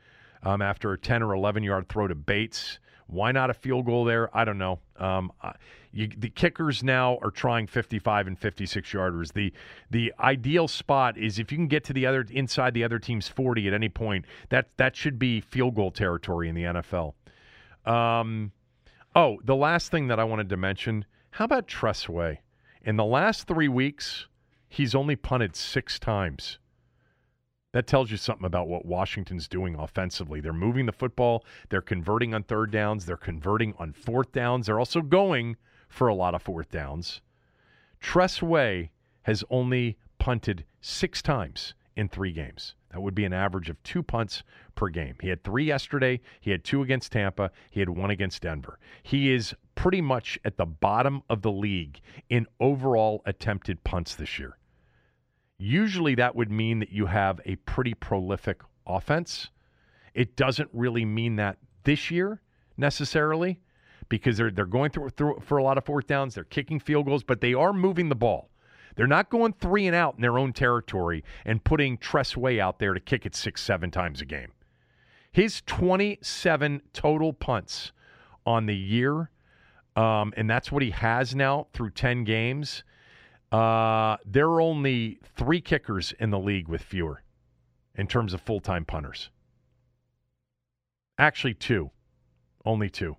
um, 0.44 0.62
after 0.62 0.92
a 0.92 0.98
10 0.98 1.24
or 1.24 1.34
11 1.34 1.64
yard 1.64 1.88
throw 1.88 2.08
to 2.08 2.16
Bates. 2.16 2.80
Why 3.08 3.32
not 3.32 3.50
a 3.50 3.54
field 3.56 3.86
goal 3.86 4.06
there? 4.06 4.36
I 4.38 4.46
don't 4.46 4.60
know. 4.60 4.80
Um, 4.98 5.32
you, 5.92 6.08
the 6.16 6.30
kickers 6.30 6.84
now 6.84 7.18
are 7.24 7.32
trying 7.32 7.66
55 7.66 8.28
and 8.28 8.38
56 8.38 8.92
yarders. 8.92 9.34
The 9.34 9.52
the 9.90 10.14
ideal 10.20 10.68
spot 10.68 11.18
is 11.18 11.40
if 11.40 11.52
you 11.52 11.58
can 11.58 11.68
get 11.68 11.84
to 11.86 11.94
the 11.94 12.06
other 12.06 12.24
inside 12.30 12.76
the 12.76 12.84
other 12.84 13.00
team's 13.00 13.28
40 13.28 13.68
at 13.68 13.74
any 13.74 13.90
point. 13.90 14.26
That 14.50 14.68
that 14.78 14.96
should 14.96 15.18
be 15.18 15.42
field 15.42 15.74
goal 15.74 15.90
territory 15.90 16.50
in 16.50 16.56
the 16.56 16.64
NFL. 16.64 17.14
Um, 17.86 18.52
oh, 19.16 19.40
the 19.44 19.56
last 19.56 19.92
thing 19.92 20.08
that 20.08 20.20
I 20.20 20.24
wanted 20.24 20.50
to 20.50 20.58
mention 20.58 21.06
how 21.32 21.46
about 21.46 21.68
Tress 21.68 22.10
Way? 22.10 22.42
In 22.82 22.96
the 22.96 23.06
last 23.06 23.48
three 23.48 23.68
weeks, 23.68 24.28
he's 24.68 24.96
only 24.96 25.16
punted 25.16 25.56
six 25.56 26.00
times. 26.00 26.58
That 27.72 27.86
tells 27.86 28.10
you 28.10 28.18
something 28.18 28.46
about 28.46 28.68
what 28.68 28.86
Washington's 28.86 29.48
doing 29.48 29.76
offensively. 29.76 30.42
They're 30.42 30.54
moving 30.54 30.88
the 30.88 30.92
football, 30.92 31.46
they're 31.70 31.82
converting 31.82 32.34
on 32.34 32.44
third 32.44 32.72
downs, 32.72 33.06
they're 33.06 33.16
converting 33.16 33.76
on 33.78 33.94
fourth 33.94 34.32
downs, 34.32 34.66
they're 34.66 34.80
also 34.80 35.02
going 35.02 35.56
for 35.88 36.08
a 36.08 36.16
lot 36.16 36.34
of 36.34 36.42
fourth 36.42 36.72
downs. 36.72 37.22
Tress 38.00 38.42
Way 38.42 38.92
has 39.24 39.44
only 39.50 39.98
punted 40.18 40.66
six 40.82 41.22
times 41.22 41.76
in 41.96 42.10
three 42.10 42.32
games. 42.32 42.74
That 42.92 43.02
would 43.02 43.14
be 43.14 43.26
an 43.26 43.34
average 43.34 43.70
of 43.70 43.82
two 43.84 44.02
punts 44.02 44.44
per 44.76 44.90
game. 44.90 45.16
He 45.22 45.30
had 45.30 45.44
three 45.44 45.66
yesterday. 45.66 46.22
He 46.40 46.52
had 46.52 46.64
two 46.64 46.82
against 46.82 47.12
Tampa. 47.12 47.52
He 47.70 47.80
had 47.80 47.90
one 47.90 48.10
against 48.10 48.42
Denver. 48.42 48.80
He 49.04 49.32
is 49.32 49.54
pretty 49.76 50.02
much 50.02 50.40
at 50.44 50.58
the 50.58 50.66
bottom 50.66 51.22
of 51.30 51.42
the 51.42 51.52
league 51.52 52.02
in 52.30 52.48
overall 52.60 53.22
attempted 53.26 53.84
punts 53.84 54.16
this 54.16 54.40
year. 54.40 54.58
Usually 55.58 56.16
that 56.16 56.36
would 56.36 56.52
mean 56.52 56.80
that 56.80 56.92
you 56.92 57.06
have 57.06 57.40
a 57.46 57.58
pretty 57.58 57.94
prolific 57.94 58.62
offense. 58.88 59.52
It 60.14 60.36
doesn't 60.36 60.70
really 60.74 61.06
mean 61.06 61.36
that 61.36 61.58
this 61.84 62.10
year 62.10 62.42
necessarily 62.78 63.60
because 64.08 64.38
they're 64.38 64.52
they're 64.52 64.66
going 64.66 64.90
through, 64.90 65.10
through 65.10 65.40
for 65.42 65.58
a 65.58 65.64
lot 65.64 65.78
of 65.78 65.86
fourth 65.86 66.08
downs, 66.08 66.36
they're 66.36 66.44
kicking 66.44 66.80
field 66.80 67.06
goals, 67.06 67.24
but 67.24 67.42
they 67.42 67.54
are 67.54 67.74
moving 67.74 68.10
the 68.10 68.16
ball. 68.16 68.50
They're 69.00 69.08
not 69.08 69.30
going 69.30 69.54
three 69.54 69.88
and 69.88 69.96
out 69.96 70.16
in 70.16 70.22
their 70.22 70.38
own 70.38 70.52
territory 70.52 71.24
and 71.46 71.64
putting 71.64 71.98
Tress 71.98 72.36
Way 72.36 72.60
out 72.60 72.80
there 72.80 72.94
to 72.94 73.00
kick 73.00 73.26
it 73.26 73.34
six, 73.34 73.62
seven 73.62 73.92
times 73.92 74.20
a 74.20 74.26
game. 74.26 74.52
His 75.32 75.62
27 75.68 76.82
total 76.92 77.32
punts 77.32 77.94
on 78.46 78.66
the 78.66 78.76
year, 78.76 79.30
um, 79.96 80.34
and 80.36 80.50
that's 80.50 80.70
what 80.70 80.84
he 80.84 80.90
has 80.90 81.34
now 81.34 81.68
through 81.72 81.92
10 81.92 82.26
games. 82.26 82.84
Uh, 83.54 84.18
there 84.26 84.50
are 84.50 84.60
only 84.60 85.20
three 85.38 85.62
kickers 85.62 86.14
in 86.20 86.30
the 86.30 86.40
league 86.40 86.68
with 86.68 86.82
fewer 86.82 87.24
in 87.96 88.06
terms 88.06 88.34
of 88.34 88.42
full 88.42 88.60
time 88.60 88.84
punters. 88.84 89.30
Actually, 91.18 91.54
two. 91.54 91.90
Only 92.66 92.90
two. 92.90 93.16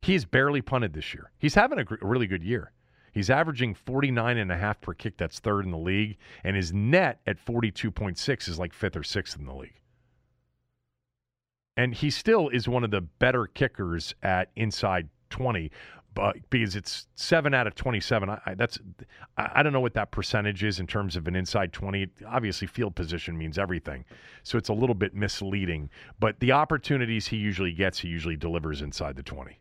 He's 0.00 0.24
barely 0.24 0.62
punted 0.62 0.94
this 0.94 1.12
year. 1.12 1.32
He's 1.38 1.54
having 1.54 1.78
a, 1.80 1.84
really 2.00 2.26
good 2.26 2.42
year. 2.42 2.72
He's 3.12 3.30
averaging 3.30 3.74
49 3.74 4.38
and 4.38 4.50
a 4.50 4.56
half 4.56 4.80
per 4.80 4.94
kick. 4.94 5.18
That's 5.18 5.38
third 5.38 5.64
in 5.64 5.70
the 5.70 5.78
league. 5.78 6.16
And 6.42 6.56
his 6.56 6.72
net 6.72 7.20
at 7.26 7.44
42.6 7.44 8.48
is 8.48 8.58
like 8.58 8.72
fifth 8.72 8.96
or 8.96 9.02
sixth 9.02 9.38
in 9.38 9.44
the 9.44 9.54
league. 9.54 9.80
And 11.76 11.94
he 11.94 12.10
still 12.10 12.48
is 12.48 12.68
one 12.68 12.84
of 12.84 12.90
the 12.90 13.00
better 13.00 13.46
kickers 13.46 14.14
at 14.22 14.50
inside 14.56 15.08
20 15.30 15.70
but 16.14 16.36
because 16.50 16.76
it's 16.76 17.06
seven 17.14 17.54
out 17.54 17.66
of 17.66 17.74
27 17.74 18.28
I, 18.28 18.54
that's 18.54 18.78
I, 19.36 19.50
I 19.56 19.62
don't 19.62 19.72
know 19.72 19.80
what 19.80 19.94
that 19.94 20.10
percentage 20.10 20.62
is 20.62 20.78
in 20.78 20.86
terms 20.86 21.16
of 21.16 21.26
an 21.26 21.34
inside 21.34 21.72
20 21.72 22.08
obviously 22.26 22.66
field 22.66 22.94
position 22.94 23.38
means 23.38 23.58
everything 23.58 24.04
so 24.42 24.58
it's 24.58 24.68
a 24.68 24.74
little 24.74 24.94
bit 24.94 25.14
misleading 25.14 25.90
but 26.20 26.40
the 26.40 26.52
opportunities 26.52 27.28
he 27.28 27.36
usually 27.36 27.72
gets 27.72 28.00
he 28.00 28.08
usually 28.08 28.36
delivers 28.36 28.82
inside 28.82 29.16
the 29.16 29.22
20 29.22 29.58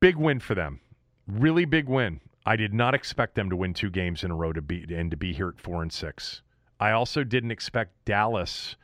big 0.00 0.16
win 0.16 0.40
for 0.40 0.54
them 0.54 0.80
really 1.26 1.64
big 1.64 1.88
win 1.88 2.20
i 2.46 2.56
did 2.56 2.74
not 2.74 2.94
expect 2.94 3.34
them 3.34 3.50
to 3.50 3.56
win 3.56 3.74
two 3.74 3.90
games 3.90 4.24
in 4.24 4.30
a 4.30 4.34
row 4.34 4.52
to 4.52 4.62
be 4.62 4.84
and 4.94 5.10
to 5.10 5.16
be 5.16 5.32
here 5.32 5.48
at 5.48 5.60
four 5.60 5.82
and 5.82 5.92
six 5.92 6.42
i 6.80 6.90
also 6.90 7.24
didn't 7.24 7.50
expect 7.50 7.92
dallas 8.04 8.76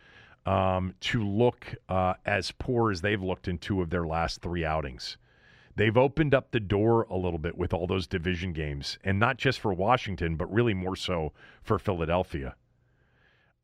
um, 0.47 0.95
to 1.01 1.22
look 1.22 1.74
uh, 1.91 2.14
as 2.24 2.51
poor 2.53 2.91
as 2.91 3.03
they've 3.03 3.22
looked 3.22 3.47
in 3.47 3.59
two 3.59 3.82
of 3.82 3.91
their 3.91 4.07
last 4.07 4.41
three 4.41 4.64
outings 4.64 5.18
they've 5.76 5.97
opened 5.97 6.34
up 6.34 6.51
the 6.51 6.61
door 6.61 7.07
a 7.09 7.16
little 7.16 7.38
bit 7.38 7.57
with 7.57 7.72
all 7.72 7.86
those 7.86 8.07
division 8.07 8.53
games, 8.53 8.99
and 9.03 9.18
not 9.18 9.38
just 9.38 9.61
for 9.61 9.72
Washington, 9.72 10.36
but 10.36 10.53
really 10.53 10.74
more 10.74 10.95
so 10.95 11.32
for 11.62 11.78
Philadelphia. 11.78 12.55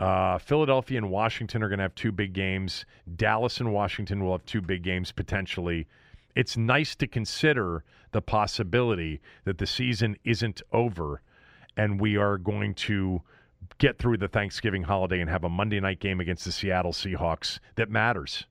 Uh, 0.00 0.38
Philadelphia 0.38 0.96
and 0.96 1.10
Washington 1.10 1.62
are 1.62 1.68
going 1.68 1.78
to 1.78 1.82
have 1.82 1.94
two 1.94 2.12
big 2.12 2.32
games. 2.32 2.86
Dallas 3.16 3.60
and 3.60 3.72
Washington 3.72 4.24
will 4.24 4.32
have 4.32 4.46
two 4.46 4.62
big 4.62 4.82
games 4.82 5.12
potentially. 5.12 5.86
It's 6.36 6.56
nice 6.56 6.94
to 6.96 7.08
consider 7.08 7.82
the 8.12 8.22
possibility 8.22 9.20
that 9.44 9.58
the 9.58 9.66
season 9.66 10.16
isn't 10.22 10.62
over 10.72 11.22
and 11.76 12.00
we 12.00 12.16
are 12.16 12.38
going 12.38 12.74
to 12.74 13.22
get 13.78 13.98
through 13.98 14.18
the 14.18 14.28
Thanksgiving 14.28 14.82
holiday 14.82 15.20
and 15.20 15.28
have 15.28 15.44
a 15.44 15.48
Monday 15.48 15.80
night 15.80 16.00
game 16.00 16.20
against 16.20 16.44
the 16.44 16.52
Seattle 16.52 16.92
Seahawks 16.92 17.58
that 17.74 17.90
matters. 17.90 18.46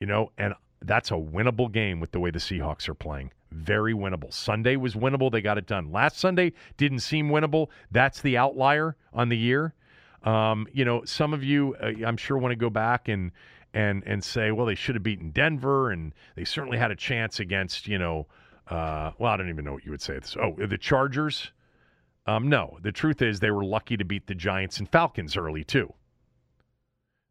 You 0.00 0.06
know, 0.06 0.32
and 0.36 0.54
that's 0.82 1.10
a 1.10 1.14
winnable 1.14 1.70
game 1.70 2.00
with 2.00 2.12
the 2.12 2.20
way 2.20 2.30
the 2.30 2.38
Seahawks 2.38 2.88
are 2.88 2.94
playing. 2.94 3.32
Very 3.52 3.94
winnable. 3.94 4.32
Sunday 4.32 4.76
was 4.76 4.94
winnable. 4.94 5.30
They 5.30 5.40
got 5.40 5.58
it 5.58 5.66
done. 5.66 5.92
Last 5.92 6.18
Sunday 6.18 6.52
didn't 6.76 7.00
seem 7.00 7.28
winnable. 7.28 7.68
That's 7.90 8.20
the 8.20 8.36
outlier 8.36 8.96
on 9.12 9.28
the 9.28 9.38
year. 9.38 9.74
Um, 10.24 10.66
you 10.72 10.84
know, 10.84 11.04
some 11.04 11.32
of 11.32 11.44
you, 11.44 11.76
uh, 11.80 12.06
I'm 12.06 12.16
sure, 12.16 12.36
want 12.36 12.52
to 12.52 12.56
go 12.56 12.70
back 12.70 13.08
and 13.08 13.30
and 13.74 14.02
and 14.06 14.24
say, 14.24 14.52
well, 14.52 14.64
they 14.64 14.76
should 14.76 14.94
have 14.94 15.02
beaten 15.02 15.30
Denver, 15.30 15.90
and 15.90 16.14
they 16.36 16.44
certainly 16.44 16.78
had 16.78 16.90
a 16.90 16.96
chance 16.96 17.40
against, 17.40 17.86
you 17.86 17.98
know, 17.98 18.26
uh, 18.68 19.10
well, 19.18 19.32
I 19.32 19.36
don't 19.36 19.50
even 19.50 19.64
know 19.64 19.74
what 19.74 19.84
you 19.84 19.90
would 19.90 20.00
say. 20.00 20.18
Oh, 20.40 20.54
the 20.56 20.78
Chargers. 20.78 21.52
Um, 22.26 22.48
no, 22.48 22.78
the 22.80 22.92
truth 22.92 23.20
is 23.20 23.40
they 23.40 23.50
were 23.50 23.64
lucky 23.64 23.98
to 23.98 24.04
beat 24.04 24.26
the 24.26 24.34
Giants 24.34 24.78
and 24.78 24.88
Falcons 24.88 25.36
early 25.36 25.62
too. 25.62 25.92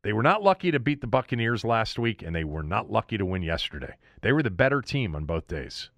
They 0.04 0.14
were 0.14 0.22
not 0.22 0.44
lucky 0.44 0.70
to 0.70 0.80
beat 0.80 1.02
the 1.02 1.08
Buccaneers 1.08 1.64
last 1.64 1.98
week, 1.98 2.22
and 2.22 2.36
they 2.36 2.44
were 2.44 2.62
not 2.62 2.92
lucky 2.92 3.18
to 3.18 3.26
win 3.26 3.42
yesterday. 3.42 3.96
They 4.22 4.34
were 4.34 4.44
the 4.44 4.52
better 4.52 4.82
team 4.82 5.16
on 5.16 5.26
both 5.26 5.48
days. 5.48 5.90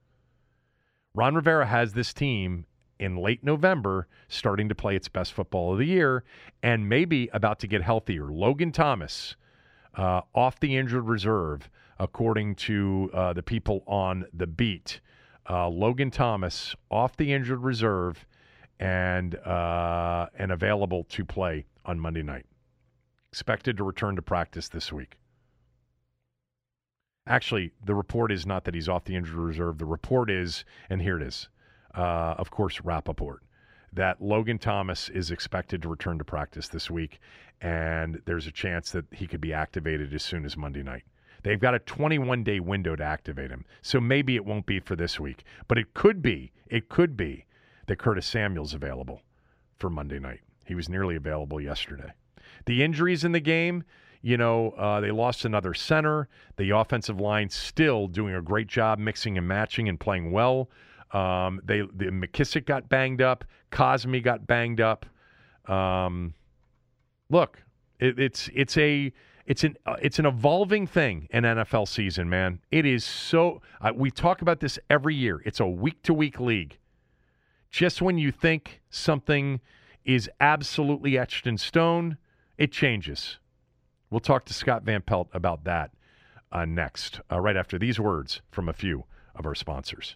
Ron 1.14 1.36
Rivera 1.36 1.66
has 1.66 1.94
this 1.94 2.14
team 2.14 2.66
in 3.00 3.18
late 3.18 3.44
November 3.44 4.08
starting 4.30 4.70
to 4.70 4.76
play 4.76 4.96
its 4.96 5.10
best 5.10 5.34
football 5.34 5.74
of 5.74 5.80
the 5.80 5.86
year 5.86 6.24
and 6.64 6.88
maybe 6.88 7.30
about 7.34 7.60
to 7.60 7.68
get 7.68 7.82
healthier. 7.82 8.28
Logan 8.28 8.72
Thomas 8.72 9.36
uh, 9.98 10.22
off 10.34 10.60
the 10.60 10.76
injured 10.76 11.06
reserve, 11.06 11.70
according 12.00 12.56
to 12.56 13.10
uh, 13.14 13.34
the 13.34 13.44
people 13.44 13.84
on 13.88 14.26
the 14.34 14.48
beat. 14.48 15.00
Uh, 15.50 15.70
Logan 15.70 16.12
Thomas 16.12 16.76
off 16.90 17.16
the 17.18 17.32
injured 17.32 17.64
reserve 17.64 18.26
and 18.80 19.36
uh, 19.36 20.28
and 20.38 20.52
available 20.52 21.04
to 21.06 21.24
play 21.24 21.66
on 21.86 22.00
Monday 22.00 22.24
night 22.24 22.46
expected 23.36 23.76
to 23.76 23.84
return 23.84 24.16
to 24.16 24.22
practice 24.22 24.70
this 24.70 24.94
week. 24.94 25.18
Actually, 27.28 27.74
the 27.84 27.94
report 27.94 28.32
is 28.32 28.46
not 28.46 28.64
that 28.64 28.74
he's 28.74 28.88
off 28.88 29.04
the 29.04 29.14
injured 29.14 29.36
reserve. 29.36 29.78
The 29.78 29.86
report 29.86 30.32
is, 30.32 30.64
and 30.90 31.02
here 31.02 31.18
it 31.18 31.24
is, 31.28 31.50
uh, 31.94 32.36
of 32.38 32.50
course, 32.50 32.80
Rapoport, 32.80 33.44
that 33.96 34.22
Logan 34.22 34.60
Thomas 34.60 35.10
is 35.10 35.32
expected 35.32 35.82
to 35.82 35.90
return 35.90 36.18
to 36.18 36.24
practice 36.24 36.68
this 36.68 36.92
week, 36.92 37.20
and 37.62 38.22
there's 38.26 38.48
a 38.48 38.52
chance 38.52 38.92
that 38.92 39.06
he 39.12 39.26
could 39.26 39.42
be 39.42 39.54
activated 39.54 40.14
as 40.14 40.24
soon 40.24 40.46
as 40.46 40.56
Monday 40.56 40.84
night. 40.84 41.04
They've 41.44 41.60
got 41.60 41.76
a 41.76 41.80
21 41.80 42.44
day 42.44 42.60
window 42.60 42.96
to 42.96 43.04
activate 43.04 43.52
him. 43.52 43.66
So 43.82 44.02
maybe 44.02 44.36
it 44.36 44.46
won't 44.46 44.66
be 44.66 44.80
for 44.80 44.96
this 44.96 45.20
week, 45.20 45.44
but 45.68 45.78
it 45.78 45.94
could 45.94 46.22
be, 46.22 46.52
it 46.68 46.90
could 46.90 47.16
be 47.16 47.46
that 47.86 48.00
Curtis 48.00 48.26
Samuel's 48.26 48.74
available 48.74 49.22
for 49.78 49.90
Monday 49.90 50.20
night. 50.20 50.42
He 50.66 50.76
was 50.76 50.90
nearly 50.90 51.16
available 51.16 51.62
yesterday. 51.62 52.14
The 52.66 52.84
injuries 52.84 53.24
in 53.24 53.32
the 53.32 53.40
game, 53.40 53.84
you 54.24 54.38
know, 54.38 54.72
uh, 54.72 55.00
they 55.02 55.12
lost 55.12 55.46
another 55.46 55.76
center. 55.76 56.28
The 56.58 56.72
offensive 56.72 57.20
line 57.20 57.52
still 57.52 58.08
doing 58.08 58.34
a 58.34 58.42
great 58.42 58.68
job 58.68 58.98
mixing 58.98 59.38
and 59.38 59.48
matching 59.48 59.88
and 59.88 60.00
playing 60.00 60.32
well. 60.32 60.68
Um, 61.12 61.62
they 61.64 61.82
the 61.82 62.06
McKissic 62.06 62.66
got 62.66 62.90
banged 62.90 63.22
up. 63.22 63.46
Cosmi 63.72 64.24
got 64.24 64.48
banged 64.48 64.82
up. 64.82 65.06
Um, 65.68 66.34
look, 67.30 67.62
it, 68.00 68.20
it's 68.20 68.50
it's 68.54 68.78
a 68.78 69.12
it's 69.46 69.64
an 69.64 69.78
uh, 69.86 69.98
it's 70.02 70.20
an 70.20 70.26
evolving 70.26 70.88
thing 70.88 71.28
in 71.32 71.44
NFL 71.44 71.88
season, 71.88 72.30
man. 72.30 72.60
It 72.72 72.86
is 72.86 73.04
so. 73.04 73.62
Uh, 73.80 73.92
we 73.96 74.12
talk 74.12 74.42
about 74.42 74.60
this 74.60 74.80
every 74.90 75.16
year. 75.16 75.42
It's 75.46 75.60
a 75.60 75.68
week 75.68 76.02
to 76.04 76.14
week 76.14 76.40
league. 76.40 76.78
Just 77.70 78.02
when 78.02 78.18
you 78.18 78.32
think 78.32 78.82
something 78.90 79.60
is 80.04 80.30
absolutely 80.40 81.18
etched 81.18 81.46
in 81.46 81.58
stone, 81.58 82.18
it 82.58 82.72
changes. 82.72 83.38
We'll 84.10 84.20
talk 84.20 84.46
to 84.46 84.54
Scott 84.54 84.84
Van 84.84 85.02
Pelt 85.02 85.30
about 85.34 85.64
that 85.66 85.92
uh, 86.52 86.66
next, 86.66 87.20
uh, 87.32 87.40
right 87.40 87.58
after 87.58 87.78
these 87.78 88.00
words 88.00 88.42
from 88.52 88.70
a 88.70 88.74
few 88.74 89.04
of 89.36 89.46
our 89.46 89.56
sponsors. 89.56 90.16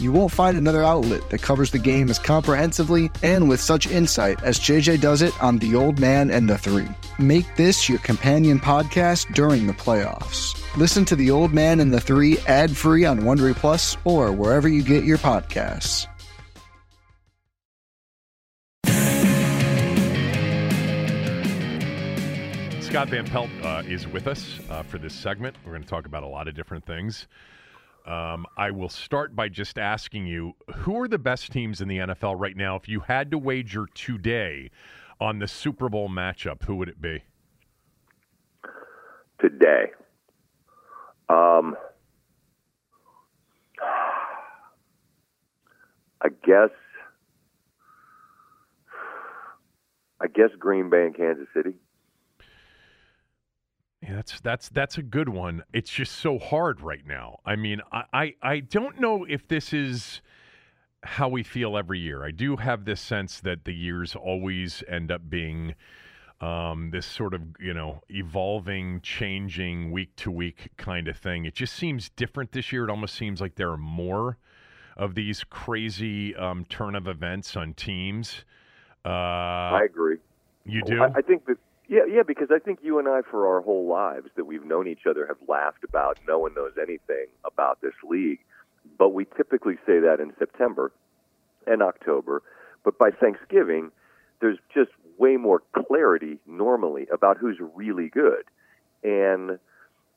You 0.00 0.12
won't 0.12 0.30
find 0.30 0.56
another 0.56 0.84
outlet 0.84 1.28
that 1.30 1.42
covers 1.42 1.72
the 1.72 1.78
game 1.78 2.08
as 2.08 2.20
comprehensively 2.20 3.10
and 3.24 3.48
with 3.48 3.60
such 3.60 3.88
insight 3.88 4.40
as 4.44 4.60
JJ 4.60 5.00
does 5.00 5.22
it 5.22 5.34
on 5.42 5.58
The 5.58 5.74
Old 5.74 5.98
Man 5.98 6.30
and 6.30 6.48
the 6.48 6.56
Three. 6.56 6.86
Make 7.18 7.56
this 7.56 7.88
your 7.88 7.98
companion 7.98 8.60
podcast 8.60 9.34
during 9.34 9.66
the 9.66 9.72
playoffs. 9.72 10.54
Listen 10.76 11.04
to 11.06 11.16
The 11.16 11.32
Old 11.32 11.52
Man 11.52 11.80
and 11.80 11.92
the 11.92 12.00
Three 12.00 12.38
ad 12.46 12.76
free 12.76 13.04
on 13.04 13.22
Wondery 13.22 13.56
Plus 13.56 13.96
or 14.04 14.30
wherever 14.30 14.68
you 14.68 14.84
get 14.84 15.02
your 15.02 15.18
podcasts. 15.18 16.06
Scott 22.82 23.08
Van 23.10 23.26
Pelt 23.26 23.50
uh, 23.64 23.82
is 23.84 24.06
with 24.06 24.28
us 24.28 24.60
uh, 24.70 24.82
for 24.82 24.98
this 24.98 25.12
segment. 25.12 25.56
We're 25.64 25.72
going 25.72 25.82
to 25.82 25.88
talk 25.88 26.06
about 26.06 26.22
a 26.22 26.28
lot 26.28 26.46
of 26.46 26.54
different 26.54 26.86
things. 26.86 27.26
Um, 28.08 28.46
I 28.56 28.70
will 28.70 28.88
start 28.88 29.36
by 29.36 29.50
just 29.50 29.78
asking 29.78 30.26
you 30.26 30.54
who 30.76 30.98
are 30.98 31.08
the 31.08 31.18
best 31.18 31.52
teams 31.52 31.82
in 31.82 31.88
the 31.88 31.98
NFL 31.98 32.40
right 32.40 32.56
now? 32.56 32.74
If 32.74 32.88
you 32.88 33.00
had 33.00 33.30
to 33.32 33.38
wager 33.38 33.86
today 33.92 34.70
on 35.20 35.40
the 35.40 35.46
Super 35.46 35.90
Bowl 35.90 36.08
matchup, 36.08 36.64
who 36.64 36.76
would 36.76 36.88
it 36.88 37.02
be? 37.02 37.22
Today. 39.38 39.92
Um, 41.28 41.76
I 46.22 46.28
guess 46.46 46.70
I 50.18 50.28
guess 50.28 50.48
Green 50.58 50.88
Bay 50.88 51.02
and 51.04 51.14
Kansas 51.14 51.46
City. 51.54 51.74
Yeah, 54.08 54.16
that's 54.16 54.40
that's 54.40 54.68
that's 54.70 54.96
a 54.96 55.02
good 55.02 55.28
one. 55.28 55.62
It's 55.74 55.90
just 55.90 56.16
so 56.16 56.38
hard 56.38 56.80
right 56.80 57.06
now. 57.06 57.40
I 57.44 57.56
mean, 57.56 57.82
I, 57.92 58.04
I, 58.12 58.34
I 58.42 58.60
don't 58.60 58.98
know 58.98 59.26
if 59.28 59.46
this 59.48 59.74
is 59.74 60.22
how 61.02 61.28
we 61.28 61.42
feel 61.42 61.76
every 61.76 61.98
year. 61.98 62.24
I 62.24 62.30
do 62.30 62.56
have 62.56 62.86
this 62.86 63.02
sense 63.02 63.40
that 63.40 63.66
the 63.66 63.74
years 63.74 64.16
always 64.16 64.82
end 64.88 65.12
up 65.12 65.28
being 65.28 65.74
um, 66.40 66.90
this 66.90 67.04
sort 67.04 67.34
of 67.34 67.42
you 67.60 67.74
know 67.74 68.00
evolving, 68.08 69.02
changing 69.02 69.92
week 69.92 70.16
to 70.16 70.30
week 70.30 70.70
kind 70.78 71.06
of 71.06 71.18
thing. 71.18 71.44
It 71.44 71.54
just 71.54 71.74
seems 71.74 72.08
different 72.08 72.52
this 72.52 72.72
year. 72.72 72.84
It 72.84 72.90
almost 72.90 73.14
seems 73.14 73.42
like 73.42 73.56
there 73.56 73.70
are 73.70 73.76
more 73.76 74.38
of 74.96 75.14
these 75.16 75.44
crazy 75.44 76.34
um, 76.34 76.64
turn 76.64 76.94
of 76.94 77.08
events 77.08 77.56
on 77.56 77.74
teams. 77.74 78.46
Uh, 79.04 79.08
I 79.10 79.82
agree. 79.84 80.16
You 80.64 80.82
do? 80.82 81.02
I, 81.02 81.08
I 81.16 81.20
think 81.20 81.44
that 81.44 81.58
yeah, 81.88 82.02
yeah, 82.06 82.22
because 82.26 82.48
I 82.50 82.58
think 82.58 82.80
you 82.82 82.98
and 82.98 83.08
I, 83.08 83.22
for 83.22 83.46
our 83.46 83.62
whole 83.62 83.86
lives 83.86 84.28
that 84.36 84.44
we've 84.44 84.64
known 84.64 84.86
each 84.86 85.06
other, 85.08 85.26
have 85.26 85.38
laughed 85.48 85.84
about 85.84 86.18
no 86.28 86.38
one 86.38 86.54
knows 86.54 86.72
anything 86.76 87.26
about 87.46 87.80
this 87.80 87.94
league. 88.08 88.40
But 88.98 89.10
we 89.10 89.24
typically 89.36 89.76
say 89.86 89.98
that 90.00 90.20
in 90.20 90.32
September 90.38 90.92
and 91.66 91.82
October. 91.82 92.42
But 92.84 92.98
by 92.98 93.10
Thanksgiving, 93.10 93.90
there's 94.40 94.58
just 94.74 94.90
way 95.16 95.36
more 95.36 95.62
clarity 95.72 96.38
normally 96.46 97.06
about 97.12 97.38
who's 97.38 97.56
really 97.74 98.08
good. 98.10 98.44
And 99.02 99.58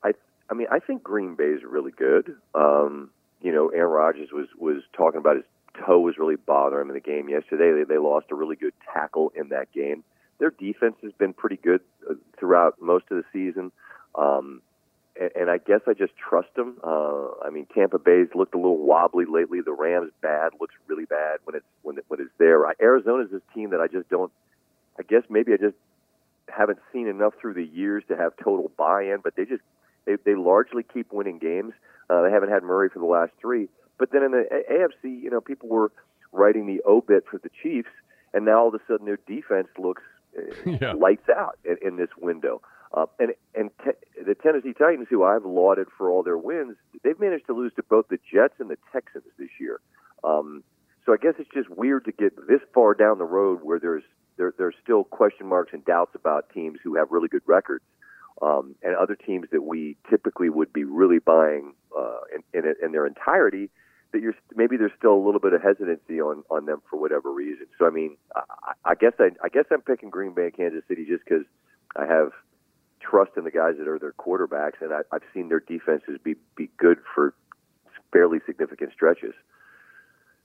I, 0.03 0.11
I 0.49 0.53
mean, 0.53 0.67
I 0.71 0.79
think 0.79 1.03
Green 1.03 1.35
Bay 1.35 1.45
is 1.45 1.61
really 1.63 1.91
good. 1.91 2.35
Um, 2.53 3.11
you 3.41 3.51
know, 3.51 3.69
Aaron 3.69 3.91
Rodgers 3.91 4.29
was 4.33 4.47
was 4.57 4.83
talking 4.95 5.19
about 5.19 5.37
his 5.37 5.45
toe 5.85 5.99
was 5.99 6.17
really 6.17 6.35
bothering 6.35 6.83
him 6.83 6.89
in 6.89 6.95
the 6.95 6.99
game 6.99 7.29
yesterday. 7.29 7.71
They, 7.71 7.95
they 7.95 7.97
lost 7.97 8.27
a 8.29 8.35
really 8.35 8.57
good 8.57 8.73
tackle 8.93 9.31
in 9.35 9.49
that 9.49 9.71
game 9.71 10.03
their 10.41 10.49
defense 10.49 10.95
has 11.03 11.11
been 11.13 11.33
pretty 11.33 11.55
good 11.55 11.81
uh, 12.09 12.15
throughout 12.37 12.81
most 12.81 13.05
of 13.11 13.17
the 13.17 13.23
season. 13.31 13.71
Um, 14.15 14.63
and, 15.19 15.29
and 15.35 15.49
I 15.51 15.59
guess 15.59 15.81
I 15.87 15.93
just 15.93 16.13
trust 16.17 16.53
them. 16.55 16.77
Uh, 16.83 17.27
I 17.45 17.51
mean, 17.51 17.67
Tampa 17.73 17.99
Bay's 17.99 18.27
looked 18.33 18.55
a 18.55 18.57
little 18.57 18.79
wobbly 18.79 19.25
lately. 19.29 19.61
The 19.61 19.71
Rams 19.71 20.11
bad 20.21 20.53
looks 20.59 20.73
really 20.87 21.05
bad 21.05 21.39
when 21.45 21.55
it's 21.55 21.65
when 21.83 21.99
it, 21.99 22.05
when 22.07 22.19
it's 22.19 22.31
there. 22.39 22.65
Arizona's 22.81 23.29
this 23.31 23.43
team 23.53 23.69
that 23.69 23.79
I 23.79 23.87
just 23.87 24.09
don't. 24.09 24.31
I 24.99 25.03
guess 25.03 25.21
maybe 25.29 25.53
I 25.53 25.57
just 25.57 25.77
haven't 26.49 26.79
seen 26.91 27.07
enough 27.07 27.33
through 27.39 27.53
the 27.53 27.63
years 27.63 28.03
to 28.09 28.17
have 28.17 28.33
total 28.43 28.71
buy-in. 28.77 29.19
But 29.23 29.35
they 29.35 29.45
just 29.45 29.61
they 30.05 30.15
they 30.25 30.33
largely 30.33 30.81
keep 30.83 31.13
winning 31.13 31.37
games. 31.37 31.73
Uh, 32.09 32.23
they 32.23 32.31
haven't 32.31 32.49
had 32.49 32.63
Murray 32.63 32.89
for 32.89 32.97
the 32.97 33.05
last 33.05 33.31
three. 33.39 33.69
But 33.99 34.11
then 34.11 34.23
in 34.23 34.31
the 34.31 34.45
AFC, 34.49 35.21
you 35.21 35.29
know, 35.29 35.39
people 35.39 35.69
were 35.69 35.91
writing 36.31 36.65
the 36.65 36.81
obit 36.83 37.25
for 37.29 37.37
the 37.37 37.51
Chiefs, 37.61 37.91
and 38.33 38.43
now 38.43 38.61
all 38.61 38.67
of 38.69 38.73
a 38.73 38.79
sudden 38.87 39.05
their 39.05 39.19
defense 39.27 39.67
looks 39.77 40.01
yeah. 40.65 40.93
lights 40.93 41.29
out 41.29 41.57
in, 41.65 41.77
in 41.85 41.97
this 41.97 42.09
window. 42.17 42.61
Uh, 42.93 43.05
and 43.19 43.31
and 43.55 43.69
te- 43.83 44.23
the 44.25 44.35
Tennessee 44.35 44.73
Titans, 44.73 45.07
who 45.09 45.23
I've 45.23 45.45
lauded 45.45 45.87
for 45.97 46.09
all 46.09 46.23
their 46.23 46.37
wins, 46.37 46.75
they've 47.03 47.19
managed 47.19 47.47
to 47.47 47.53
lose 47.53 47.71
to 47.75 47.83
both 47.83 48.09
the 48.09 48.19
Jets 48.31 48.55
and 48.59 48.69
the 48.69 48.77
Texans 48.91 49.23
this 49.39 49.49
year. 49.59 49.79
Um, 50.23 50.63
so 51.05 51.13
I 51.13 51.17
guess 51.17 51.33
it's 51.39 51.49
just 51.53 51.69
weird 51.69 52.05
to 52.05 52.11
get 52.11 52.35
this 52.47 52.59
far 52.73 52.93
down 52.93 53.17
the 53.17 53.25
road 53.25 53.59
where 53.63 53.79
there's 53.79 54.03
there, 54.37 54.53
there's 54.57 54.75
still 54.83 55.05
question 55.05 55.47
marks 55.47 55.71
and 55.73 55.85
doubts 55.85 56.15
about 56.15 56.49
teams 56.53 56.79
who 56.83 56.95
have 56.95 57.11
really 57.11 57.29
good 57.29 57.43
records, 57.45 57.85
um, 58.41 58.75
and 58.83 58.95
other 58.95 59.15
teams 59.15 59.47
that 59.51 59.63
we 59.63 59.95
typically 60.09 60.49
would 60.49 60.73
be 60.73 60.83
really 60.83 61.19
buying 61.19 61.73
uh, 61.97 62.19
in, 62.35 62.59
in, 62.59 62.73
in 62.83 62.91
their 62.91 63.07
entirety 63.07 63.69
that 64.13 64.21
you're 64.21 64.33
maybe 64.55 64.77
there's 64.77 64.91
still 64.97 65.13
a 65.13 65.23
little 65.23 65.39
bit 65.39 65.53
of 65.53 65.61
hesitancy 65.61 66.19
on 66.21 66.43
on 66.49 66.65
them 66.65 66.81
for 66.89 66.99
whatever 66.99 67.31
reason. 67.31 67.67
So 67.77 67.85
I 67.85 67.89
mean, 67.89 68.17
I, 68.35 68.41
I 68.85 68.95
guess 68.95 69.13
I 69.19 69.29
I 69.43 69.49
guess 69.49 69.65
I'm 69.71 69.81
picking 69.81 70.09
Green 70.09 70.33
Bay, 70.33 70.51
Kansas 70.51 70.83
City, 70.87 71.05
just 71.05 71.23
because 71.25 71.45
I 71.95 72.05
have 72.05 72.31
trust 72.99 73.31
in 73.37 73.43
the 73.43 73.51
guys 73.51 73.75
that 73.79 73.87
are 73.87 73.99
their 73.99 74.13
quarterbacks, 74.13 74.81
and 74.81 74.93
I, 74.93 75.01
I've 75.11 75.23
seen 75.33 75.49
their 75.49 75.59
defenses 75.59 76.19
be 76.23 76.35
be 76.55 76.69
good 76.77 76.97
for 77.13 77.33
fairly 78.11 78.39
significant 78.45 78.91
stretches. 78.93 79.33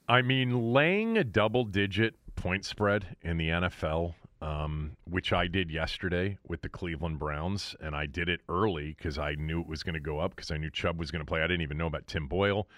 I 0.09 0.23
mean, 0.23 0.73
laying 0.73 1.19
a 1.19 1.25
double 1.25 1.65
digit 1.65 2.15
point 2.37 2.65
spread 2.65 3.17
in 3.23 3.39
the 3.39 3.49
NFL, 3.49 4.15
um, 4.41 4.97
which 5.09 5.33
I 5.33 5.49
did 5.49 5.71
yesterday 5.71 6.39
with 6.47 6.63
the 6.63 6.69
Cleveland 6.69 7.19
Browns, 7.19 7.75
and 7.81 7.97
I 7.97 8.07
did 8.07 8.29
it 8.29 8.41
early 8.49 8.95
because 8.97 9.19
I 9.19 9.35
knew 9.35 9.61
it 9.61 9.67
was 9.67 9.83
going 9.83 9.95
to 9.95 10.01
go 10.01 10.21
up 10.21 10.37
because 10.37 10.51
I 10.51 10.59
knew 10.59 10.71
Chubb 10.71 10.99
was 10.99 11.11
going 11.11 11.25
to 11.25 11.27
play. 11.29 11.41
I 11.41 11.47
didn't 11.47 11.63
even 11.63 11.79
know 11.79 11.87
about 11.87 12.07
Tim 12.07 12.29
Boyle. 12.29 12.69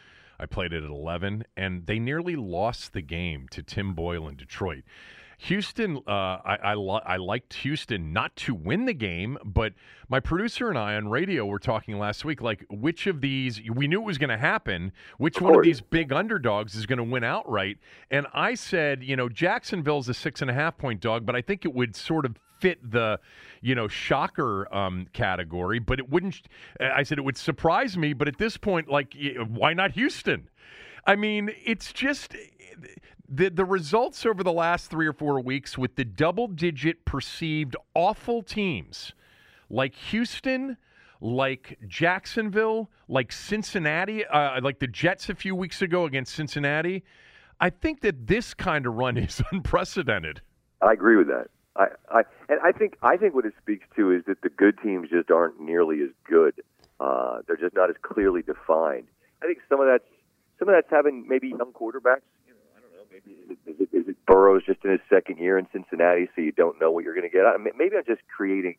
I 0.41 0.47
played 0.47 0.72
it 0.72 0.84
at 0.84 0.91
11, 0.91 1.45
and 1.57 1.86
they 1.86 1.99
nearly 1.99 2.36
lost 2.36 2.93
the 2.93 3.03
game 3.03 3.49
to 3.51 3.62
Tim 3.62 3.95
Boyle 3.95 4.28
in 4.28 4.36
Detroit. 4.36 4.84
Houston, 5.43 5.99
uh, 5.99 6.11
I, 6.11 6.59
I, 6.64 6.72
I, 6.72 7.16
liked 7.16 7.55
Houston 7.55 8.12
not 8.12 8.34
to 8.36 8.55
win 8.55 8.86
the 8.86 8.93
game, 8.93 9.39
but 9.45 9.72
my 10.09 10.18
producer 10.18 10.68
and 10.68 10.76
I 10.76 10.97
on 10.97 11.09
radio 11.09 11.47
were 11.47 11.61
talking 11.61 11.97
last 11.97 12.24
week, 12.24 12.43
like 12.43 12.66
which 12.68 13.07
of 13.07 13.20
these 13.20 13.61
we 13.72 13.86
knew 13.86 14.01
it 14.01 14.05
was 14.05 14.18
going 14.18 14.30
to 14.30 14.36
happen. 14.36 14.91
Which 15.16 15.36
of 15.36 15.43
one 15.43 15.55
of 15.55 15.62
these 15.62 15.80
big 15.80 16.12
underdogs 16.12 16.74
is 16.74 16.86
going 16.86 16.97
to 16.97 17.05
win 17.05 17.22
outright? 17.22 17.78
And 18.11 18.26
I 18.34 18.55
said, 18.55 19.05
you 19.05 19.14
know, 19.14 19.28
Jacksonville's 19.28 20.09
a 20.09 20.14
six 20.14 20.43
and 20.43 20.51
a 20.51 20.55
half 20.55 20.76
point 20.76 21.01
dog, 21.01 21.24
but 21.24 21.36
I 21.36 21.41
think 21.41 21.64
it 21.64 21.72
would 21.72 21.95
sort 21.95 22.26
of 22.26 22.34
fit 22.61 22.79
the 22.91 23.19
you 23.61 23.75
know 23.75 23.89
shocker 23.89 24.73
um, 24.75 25.07
category 25.13 25.79
but 25.79 25.99
it 25.99 26.09
wouldn't 26.09 26.43
i 26.81 27.03
said 27.03 27.19
it 27.19 27.23
would 27.23 27.37
surprise 27.37 27.97
me 27.97 28.13
but 28.13 28.29
at 28.29 28.39
this 28.39 28.57
point 28.57 28.89
like 28.89 29.17
why 29.49 29.73
not 29.73 29.93
houston 29.93 30.49
i 31.07 31.17
mean 31.17 31.51
it's 31.65 31.93
just 31.93 32.35
the 33.29 33.49
the 33.49 33.65
results 33.65 34.25
over 34.25 34.43
the 34.43 34.53
last 34.53 34.91
3 34.91 35.07
or 35.07 35.13
4 35.13 35.41
weeks 35.41 35.77
with 35.77 35.97
the 35.97 36.05
double 36.05 36.47
digit 36.47 37.05
perceived 37.05 37.77
awful 37.95 38.43
teams 38.43 39.13
like 39.69 39.95
houston 39.95 40.77
like 41.21 41.79
Jacksonville, 41.87 42.91
like 43.09 43.33
Cincinnati, 43.33 44.25
uh, 44.25 44.61
like 44.63 44.79
the 44.79 44.87
Jets 44.87 45.29
a 45.29 45.35
few 45.35 45.55
weeks 45.55 45.83
ago 45.83 46.05
against 46.05 46.35
Cincinnati. 46.35 47.05
I 47.61 47.71
think 47.71 48.01
that 48.03 48.27
this 48.27 48.55
kind 48.55 48.87
of 48.87 48.95
run 48.95 49.17
is 49.17 49.43
unprecedented. 49.51 50.41
I 50.81 50.93
agree 50.93 51.17
with 51.17 51.29
that. 51.29 51.49
I, 51.79 51.87
I 52.11 52.22
and 52.49 52.59
I 52.62 52.72
think 52.72 52.97
I 53.03 53.16
think 53.16 53.35
what 53.35 53.47
it 53.47 53.55
speaks 53.62 53.87
to 53.97 54.11
is 54.11 54.24
that 54.26 54.43
the 54.43 54.49
good 54.49 54.79
teams 54.83 55.09
just 55.11 55.31
aren't 55.31 55.61
nearly 55.61 56.03
as 56.03 56.11
good. 56.29 56.55
Uh, 56.99 57.39
they're 57.47 57.57
just 57.57 57.74
not 57.74 57.89
as 57.89 57.97
clearly 58.03 58.43
defined. 58.43 59.07
I 59.43 59.47
think 59.47 59.59
some 59.68 59.81
of 59.81 59.87
that's 59.87 60.05
some 60.59 60.68
of 60.68 60.74
that's 60.74 60.91
having 60.91 61.26
maybe 61.29 61.49
young 61.49 61.72
quarterbacks. 61.72 62.26
You 62.47 62.55
know, 62.55 62.66
I 62.76 62.81
don't 62.81 62.93
know. 62.93 63.07
Maybe 63.12 63.31
is 63.31 63.51
it, 63.51 63.70
is 63.70 63.81
it, 63.81 63.97
is 63.97 64.09
it 64.09 64.16
Burrow's 64.26 64.64
just 64.66 64.85
in 64.85 64.91
his 64.91 65.01
second 65.09 65.39
year 65.39 65.57
in 65.57 65.68
Cincinnati, 65.72 66.29
so 66.35 66.43
you 66.43 66.53
don't 66.53 66.81
know 66.81 66.91
what 66.91 67.05
you're 67.05 67.14
going 67.14 67.29
to 67.29 67.35
get. 67.35 67.47
I 67.47 67.57
mean, 67.57 67.74
maybe 67.79 67.97
I'm 67.97 68.05
just 68.05 68.22
creating 68.35 68.74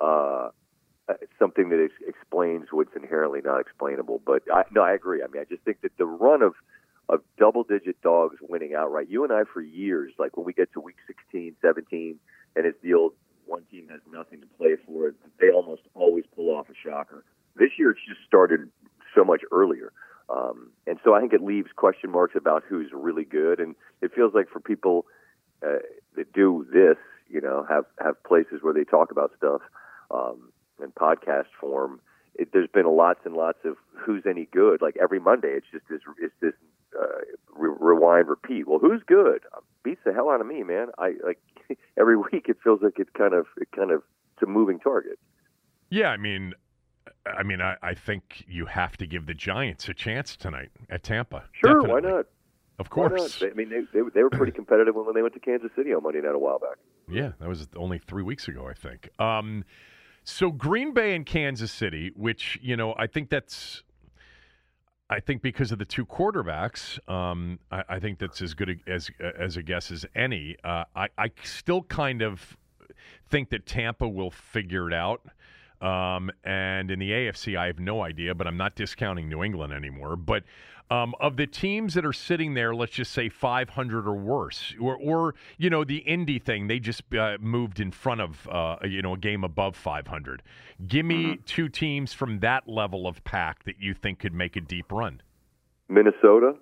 uh, 0.00 0.48
something 1.38 1.68
that 1.68 1.84
ex- 1.84 2.08
explains 2.08 2.68
what's 2.70 2.96
inherently 2.96 3.40
not 3.44 3.60
explainable. 3.60 4.22
But 4.24 4.42
I, 4.52 4.64
no, 4.70 4.80
I 4.80 4.92
agree. 4.92 5.22
I 5.22 5.26
mean, 5.26 5.42
I 5.42 5.44
just 5.44 5.62
think 5.64 5.82
that 5.82 5.96
the 5.98 6.06
run 6.06 6.40
of 6.40 6.54
of 7.08 7.20
double 7.38 7.64
digit 7.64 8.00
dogs 8.02 8.36
winning 8.42 8.74
outright. 8.74 9.08
You 9.08 9.24
and 9.24 9.32
I, 9.32 9.44
for 9.52 9.62
years, 9.62 10.12
like 10.18 10.36
when 10.36 10.44
we 10.44 10.52
get 10.52 10.72
to 10.74 10.80
week 10.80 10.96
16, 11.06 11.56
17, 11.62 12.18
and 12.58 12.66
it's 12.66 12.82
the 12.82 12.92
old 12.92 13.12
one 13.46 13.62
team 13.70 13.88
has 13.88 14.00
nothing 14.12 14.40
to 14.40 14.46
play 14.58 14.74
for, 14.84 15.14
they 15.40 15.50
almost 15.50 15.82
always 15.94 16.24
pull 16.34 16.50
off 16.50 16.66
a 16.68 16.74
shocker. 16.74 17.24
This 17.54 17.70
year, 17.78 17.92
it's 17.92 18.00
just 18.06 18.20
started 18.26 18.68
so 19.14 19.24
much 19.24 19.42
earlier. 19.52 19.92
Um, 20.28 20.72
and 20.86 20.98
so 21.04 21.14
I 21.14 21.20
think 21.20 21.32
it 21.32 21.42
leaves 21.42 21.68
question 21.74 22.10
marks 22.10 22.34
about 22.36 22.64
who's 22.68 22.90
really 22.92 23.24
good. 23.24 23.60
And 23.60 23.76
it 24.02 24.12
feels 24.12 24.34
like 24.34 24.48
for 24.50 24.60
people 24.60 25.06
uh, 25.64 25.78
that 26.16 26.32
do 26.32 26.66
this, 26.70 26.98
you 27.30 27.40
know, 27.40 27.64
have, 27.68 27.84
have 28.04 28.22
places 28.24 28.58
where 28.60 28.74
they 28.74 28.84
talk 28.84 29.12
about 29.12 29.30
stuff 29.36 29.62
um, 30.10 30.52
in 30.82 30.90
podcast 30.90 31.46
form, 31.60 32.00
it, 32.34 32.48
there's 32.52 32.68
been 32.68 32.86
lots 32.86 33.20
and 33.24 33.34
lots 33.34 33.58
of 33.64 33.76
who's 33.96 34.24
any 34.28 34.48
good. 34.52 34.82
Like 34.82 34.96
every 35.00 35.20
Monday, 35.20 35.52
it's 35.56 35.66
just 35.72 35.84
this, 35.88 36.00
it's 36.20 36.34
this 36.40 36.54
uh, 36.98 37.06
re- 37.54 37.74
rewind, 37.78 38.28
repeat. 38.28 38.68
Well, 38.68 38.78
who's 38.78 39.02
good? 39.06 39.40
Beats 39.82 40.00
the 40.04 40.12
hell 40.12 40.30
out 40.30 40.40
of 40.40 40.46
me, 40.46 40.62
man. 40.62 40.88
I 40.98 41.14
like 41.24 41.40
every 41.98 42.16
week. 42.16 42.46
It 42.48 42.58
feels 42.62 42.80
like 42.82 42.98
it's 42.98 43.10
kind 43.16 43.34
of 43.34 43.46
it 43.56 43.68
kind 43.74 43.90
of 43.90 44.02
it's 44.34 44.42
a 44.42 44.46
moving 44.46 44.78
target. 44.78 45.18
Yeah, 45.90 46.10
I 46.10 46.16
mean, 46.16 46.54
I 47.26 47.42
mean, 47.42 47.60
I, 47.60 47.76
I 47.82 47.94
think 47.94 48.44
you 48.46 48.66
have 48.66 48.96
to 48.98 49.06
give 49.06 49.26
the 49.26 49.34
Giants 49.34 49.88
a 49.88 49.94
chance 49.94 50.36
tonight 50.36 50.70
at 50.90 51.02
Tampa. 51.02 51.44
Sure, 51.52 51.80
Definitely. 51.80 52.10
why 52.10 52.16
not? 52.16 52.26
Of 52.78 52.90
course. 52.90 53.42
I 53.42 53.54
mean, 53.54 53.70
they, 53.70 53.80
they, 53.92 54.08
they 54.14 54.22
were 54.22 54.30
pretty 54.30 54.52
competitive 54.60 54.94
when 54.94 55.14
they 55.14 55.22
went 55.22 55.34
to 55.34 55.40
Kansas 55.40 55.70
City 55.74 55.92
on 55.92 56.02
Monday 56.02 56.20
night 56.20 56.34
a 56.34 56.38
while 56.38 56.58
back. 56.58 56.76
Yeah, 57.10 57.32
that 57.40 57.48
was 57.48 57.66
only 57.76 57.98
three 57.98 58.22
weeks 58.22 58.46
ago, 58.48 58.68
I 58.68 58.74
think. 58.74 59.08
Um, 59.18 59.64
so 60.22 60.50
Green 60.50 60.92
Bay 60.92 61.14
and 61.16 61.24
Kansas 61.26 61.72
City, 61.72 62.12
which 62.14 62.58
you 62.62 62.76
know, 62.76 62.94
I 62.98 63.06
think 63.06 63.30
that's 63.30 63.82
I 65.10 65.20
think 65.20 65.40
because 65.40 65.72
of 65.72 65.78
the 65.78 65.84
two 65.86 66.04
quarterbacks, 66.04 66.98
um, 67.08 67.58
I, 67.70 67.82
I, 67.88 67.98
think 67.98 68.18
that's 68.18 68.42
as 68.42 68.52
good 68.52 68.80
a, 68.86 68.90
as 68.90 69.10
as 69.38 69.56
a 69.56 69.62
guess 69.62 69.90
as 69.90 70.04
any. 70.14 70.56
Uh, 70.62 70.84
I, 70.94 71.08
I 71.16 71.30
still 71.42 71.82
kind 71.82 72.20
of 72.20 72.58
think 73.30 73.48
that 73.50 73.64
Tampa 73.64 74.06
will 74.06 74.30
figure 74.30 74.86
it 74.86 74.94
out. 74.94 75.22
Um, 75.80 76.30
and 76.44 76.90
in 76.90 76.98
the 76.98 77.10
AFC, 77.10 77.56
I 77.56 77.66
have 77.66 77.78
no 77.78 78.02
idea, 78.02 78.34
but 78.34 78.46
I'm 78.46 78.56
not 78.56 78.74
discounting 78.74 79.28
New 79.28 79.42
England 79.44 79.72
anymore. 79.72 80.16
But 80.16 80.44
um, 80.90 81.14
of 81.20 81.36
the 81.36 81.46
teams 81.46 81.94
that 81.94 82.04
are 82.06 82.12
sitting 82.12 82.54
there, 82.54 82.74
let's 82.74 82.92
just 82.92 83.12
say 83.12 83.28
500 83.28 84.06
or 84.06 84.14
worse, 84.14 84.74
or, 84.80 84.96
or 84.96 85.34
you 85.58 85.68
know 85.68 85.84
the 85.84 85.98
Indy 85.98 86.38
thing, 86.38 86.66
they 86.66 86.78
just 86.78 87.02
uh, 87.14 87.36
moved 87.40 87.78
in 87.80 87.90
front 87.90 88.20
of 88.20 88.48
uh, 88.50 88.76
you 88.84 89.02
know 89.02 89.14
a 89.14 89.18
game 89.18 89.44
above 89.44 89.76
500. 89.76 90.42
Give 90.86 91.04
me 91.04 91.24
mm-hmm. 91.24 91.42
two 91.44 91.68
teams 91.68 92.12
from 92.12 92.40
that 92.40 92.68
level 92.68 93.06
of 93.06 93.22
pack 93.24 93.64
that 93.64 93.80
you 93.80 93.94
think 93.94 94.20
could 94.20 94.34
make 94.34 94.56
a 94.56 94.60
deep 94.60 94.90
run. 94.90 95.20
Minnesota, 95.88 96.54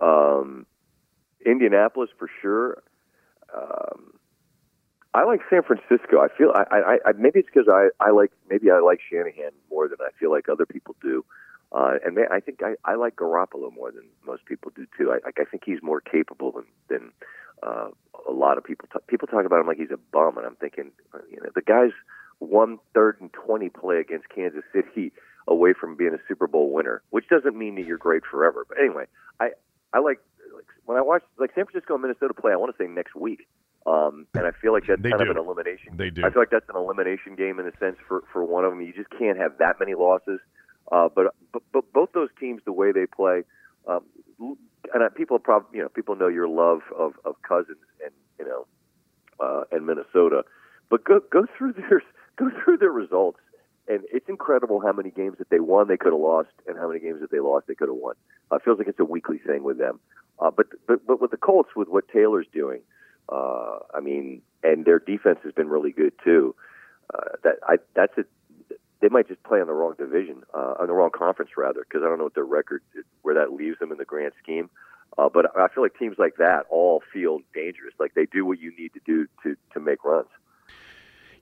um, 0.00 0.66
Indianapolis 1.44 2.10
for 2.18 2.28
sure. 2.40 2.82
Um, 3.54 4.14
I 5.12 5.24
like 5.24 5.40
San 5.50 5.62
Francisco. 5.62 6.20
I 6.20 6.28
feel 6.36 6.52
I, 6.54 6.64
I, 6.70 6.98
I 7.06 7.12
maybe 7.18 7.40
it's 7.40 7.48
because 7.52 7.68
I, 7.68 7.88
I 7.98 8.10
like 8.10 8.30
maybe 8.48 8.70
I 8.70 8.78
like 8.78 9.00
Shanahan 9.10 9.50
more 9.68 9.88
than 9.88 9.98
I 10.00 10.10
feel 10.20 10.30
like 10.30 10.48
other 10.48 10.66
people 10.66 10.94
do, 11.02 11.24
uh, 11.72 11.92
and 12.04 12.18
I 12.30 12.40
think 12.40 12.60
I, 12.62 12.74
I 12.84 12.96
like 12.96 13.16
Garoppolo 13.16 13.72
more 13.72 13.92
than 13.92 14.04
most 14.26 14.44
people 14.44 14.72
do 14.74 14.86
too. 14.98 15.12
I, 15.12 15.18
I 15.28 15.44
think 15.44 15.62
he's 15.64 15.82
more 15.82 16.00
capable 16.00 16.52
than 16.52 16.64
than 16.88 17.12
uh, 17.62 17.88
a 18.28 18.32
lot 18.32 18.58
of 18.58 18.64
people. 18.64 18.88
Talk, 18.92 19.06
people 19.06 19.28
talk 19.28 19.44
about 19.44 19.60
him 19.60 19.66
like 19.66 19.78
he's 19.78 19.92
a 19.92 19.98
bum, 20.12 20.36
and 20.36 20.46
I'm 20.46 20.56
thinking, 20.56 20.90
you 21.30 21.38
know, 21.40 21.50
the 21.54 21.62
guy's 21.62 21.92
one 22.38 22.78
third 22.94 23.18
and 23.20 23.32
twenty 23.32 23.68
play 23.68 23.98
against 23.98 24.28
Kansas 24.28 24.64
City 24.72 25.12
away 25.46 25.72
from 25.78 25.96
being 25.96 26.14
a 26.14 26.18
Super 26.26 26.46
Bowl 26.46 26.72
winner, 26.72 27.02
which 27.10 27.28
doesn't 27.28 27.56
mean 27.56 27.76
that 27.76 27.86
you're 27.86 27.98
great 27.98 28.22
forever. 28.28 28.66
But 28.68 28.78
anyway, 28.78 29.04
I 29.38 29.50
I 29.92 30.00
like 30.00 30.20
like 30.54 30.66
when 30.86 30.98
I 30.98 31.02
watch 31.02 31.22
like 31.38 31.50
San 31.54 31.66
Francisco 31.66 31.94
and 31.94 32.02
Minnesota 32.02 32.34
play. 32.34 32.52
I 32.52 32.56
want 32.56 32.76
to 32.76 32.82
say 32.82 32.88
next 32.88 33.14
week. 33.14 33.46
Um, 33.86 34.26
and 34.34 34.46
I 34.46 34.50
feel 34.60 34.74
like 34.74 34.84
that's 34.86 35.00
they 35.00 35.08
kind 35.08 35.24
do. 35.24 35.30
of 35.30 35.36
an 35.36 35.42
elimination. 35.42 35.96
They 35.96 36.10
do. 36.10 36.22
I 36.22 36.30
feel 36.30 36.42
like 36.42 36.50
that's 36.50 36.68
an 36.68 36.76
elimination 36.76 37.34
game 37.34 37.58
in 37.58 37.66
a 37.66 37.72
sense 37.78 37.96
for 38.06 38.24
for 38.32 38.44
one 38.44 38.64
of 38.64 38.72
them. 38.72 38.82
You 38.82 38.92
just 38.92 39.08
can't 39.10 39.38
have 39.38 39.56
that 39.58 39.80
many 39.80 39.94
losses. 39.94 40.40
Uh, 40.90 41.08
but, 41.14 41.34
but 41.52 41.62
but 41.72 41.92
both 41.92 42.10
those 42.12 42.30
teams, 42.38 42.62
the 42.64 42.72
way 42.72 42.92
they 42.92 43.06
play, 43.06 43.42
um, 43.86 44.02
and 44.92 45.14
people 45.14 45.38
probably 45.38 45.78
you 45.78 45.82
know 45.82 45.88
people 45.88 46.16
know 46.16 46.28
your 46.28 46.48
love 46.48 46.80
of 46.98 47.14
of 47.24 47.40
Cousins 47.42 47.78
and 48.04 48.12
you 48.38 48.44
know 48.44 48.66
uh, 49.38 49.64
and 49.70 49.86
Minnesota, 49.86 50.44
but 50.88 51.04
go 51.04 51.20
go 51.30 51.46
through 51.56 51.72
their 51.88 52.02
go 52.36 52.50
through 52.62 52.78
their 52.78 52.90
results, 52.90 53.38
and 53.88 54.02
it's 54.12 54.28
incredible 54.28 54.80
how 54.80 54.92
many 54.92 55.10
games 55.10 55.38
that 55.38 55.50
they 55.50 55.60
won 55.60 55.88
they 55.88 55.96
could 55.96 56.12
have 56.12 56.20
lost, 56.20 56.50
and 56.66 56.76
how 56.76 56.88
many 56.88 57.00
games 57.00 57.20
that 57.20 57.30
they 57.30 57.40
lost 57.40 57.66
they 57.66 57.74
could 57.74 57.88
have 57.88 57.96
won. 57.96 58.14
Uh, 58.50 58.56
it 58.56 58.62
feels 58.64 58.78
like 58.78 58.88
it's 58.88 59.00
a 59.00 59.04
weekly 59.04 59.38
thing 59.38 59.62
with 59.62 59.78
them. 59.78 60.00
Uh, 60.38 60.50
but 60.50 60.66
but 60.86 61.06
but 61.06 61.20
with 61.20 61.30
the 61.30 61.36
Colts, 61.36 61.70
with 61.76 61.88
what 61.88 62.08
Taylor's 62.08 62.46
doing. 62.52 62.80
Uh, 63.28 63.78
I 63.94 64.00
mean, 64.00 64.42
and 64.64 64.84
their 64.84 64.98
defense 64.98 65.38
has 65.44 65.52
been 65.52 65.68
really 65.68 65.92
good 65.92 66.12
too. 66.24 66.54
Uh, 67.14 67.36
that 67.44 67.56
I 67.62 67.76
that's 67.94 68.16
a 68.18 68.24
they 69.00 69.08
might 69.08 69.28
just 69.28 69.42
play 69.42 69.60
on 69.60 69.66
the 69.66 69.72
wrong 69.72 69.94
division, 69.98 70.42
uh, 70.54 70.74
on 70.78 70.86
the 70.86 70.92
wrong 70.92 71.10
conference 71.10 71.52
rather, 71.56 71.80
because 71.80 72.02
I 72.04 72.08
don't 72.08 72.18
know 72.18 72.24
what 72.24 72.34
their 72.34 72.44
record 72.44 72.82
where 73.22 73.34
that 73.34 73.52
leaves 73.52 73.78
them 73.78 73.92
in 73.92 73.98
the 73.98 74.04
grand 74.04 74.32
scheme. 74.42 74.70
Uh, 75.18 75.28
but 75.32 75.56
I 75.56 75.68
feel 75.68 75.82
like 75.82 75.98
teams 75.98 76.16
like 76.18 76.36
that 76.36 76.66
all 76.70 77.02
feel 77.12 77.40
dangerous, 77.52 77.94
like 77.98 78.14
they 78.14 78.26
do 78.26 78.46
what 78.46 78.60
you 78.60 78.72
need 78.78 78.92
to 78.94 79.00
do 79.04 79.26
to 79.42 79.56
to 79.74 79.80
make 79.80 80.04
runs. 80.04 80.28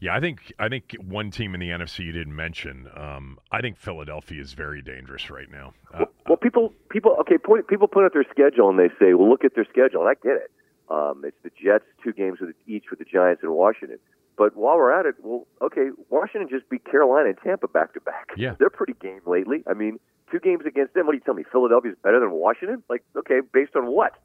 Yeah, 0.01 0.15
I 0.15 0.21
think 0.21 0.53
I 0.59 0.69
think 0.69 0.97
one 1.07 1.31
team 1.31 1.55
in 1.55 1.61
the 1.61 1.71
NFC 1.71 2.05
you 2.05 2.13
didn't 2.13 2.35
mention. 2.35 2.89
Um, 2.97 3.39
I 3.51 3.61
think 3.61 3.77
Philadelphia 3.77 4.41
is 4.41 4.53
very 4.53 4.81
dangerous 4.81 5.29
right 5.29 5.51
now. 5.51 5.75
Uh, 5.93 5.99
well, 5.99 6.09
well, 6.29 6.37
people 6.37 6.73
people 6.89 7.17
okay, 7.21 7.37
point, 7.37 7.67
people 7.67 7.89
put 7.89 8.05
out 8.05 8.13
their 8.13 8.27
schedule 8.31 8.71
and 8.71 8.79
they 8.79 8.89
say, 8.99 9.15
well, 9.15 9.29
look 9.29 9.45
at 9.45 9.55
their 9.55 9.67
schedule, 9.67 10.07
and 10.07 10.09
I 10.09 10.15
get 10.15 10.37
it. 10.37 10.51
Um, 10.89 11.23
it's 11.25 11.37
the 11.43 11.51
Jets, 11.51 11.85
two 12.03 12.13
games 12.13 12.39
with 12.41 12.55
each 12.67 12.85
with 12.91 13.01
the 13.01 13.05
Giants 13.05 13.43
and 13.43 13.53
Washington. 13.53 13.99
But 14.39 14.57
while 14.57 14.77
we're 14.77 14.99
at 14.99 15.05
it, 15.05 15.17
well, 15.21 15.49
okay, 15.61 15.89
Washington 16.09 16.49
just 16.49 16.71
beat 16.71 16.85
Carolina 16.85 17.31
and 17.31 17.39
Tampa 17.43 17.67
back 17.67 17.93
to 17.95 18.01
back. 18.01 18.29
Yeah, 18.37 18.55
they're 18.59 18.71
pretty 18.71 18.95
game 19.03 19.21
lately. 19.27 19.65
I 19.67 19.75
mean, 19.75 19.99
two 20.31 20.39
games 20.39 20.63
against 20.65 20.95
them. 20.95 21.07
What 21.07 21.13
do 21.13 21.19
you 21.19 21.25
tell 21.25 21.35
me? 21.35 21.45
Philadelphia's 21.51 21.97
better 22.05 22.21
than 22.21 22.31
Washington? 22.31 22.85
Like, 22.89 23.03
okay, 23.17 23.41
based 23.53 23.75
on 23.77 23.87
what? 23.89 24.13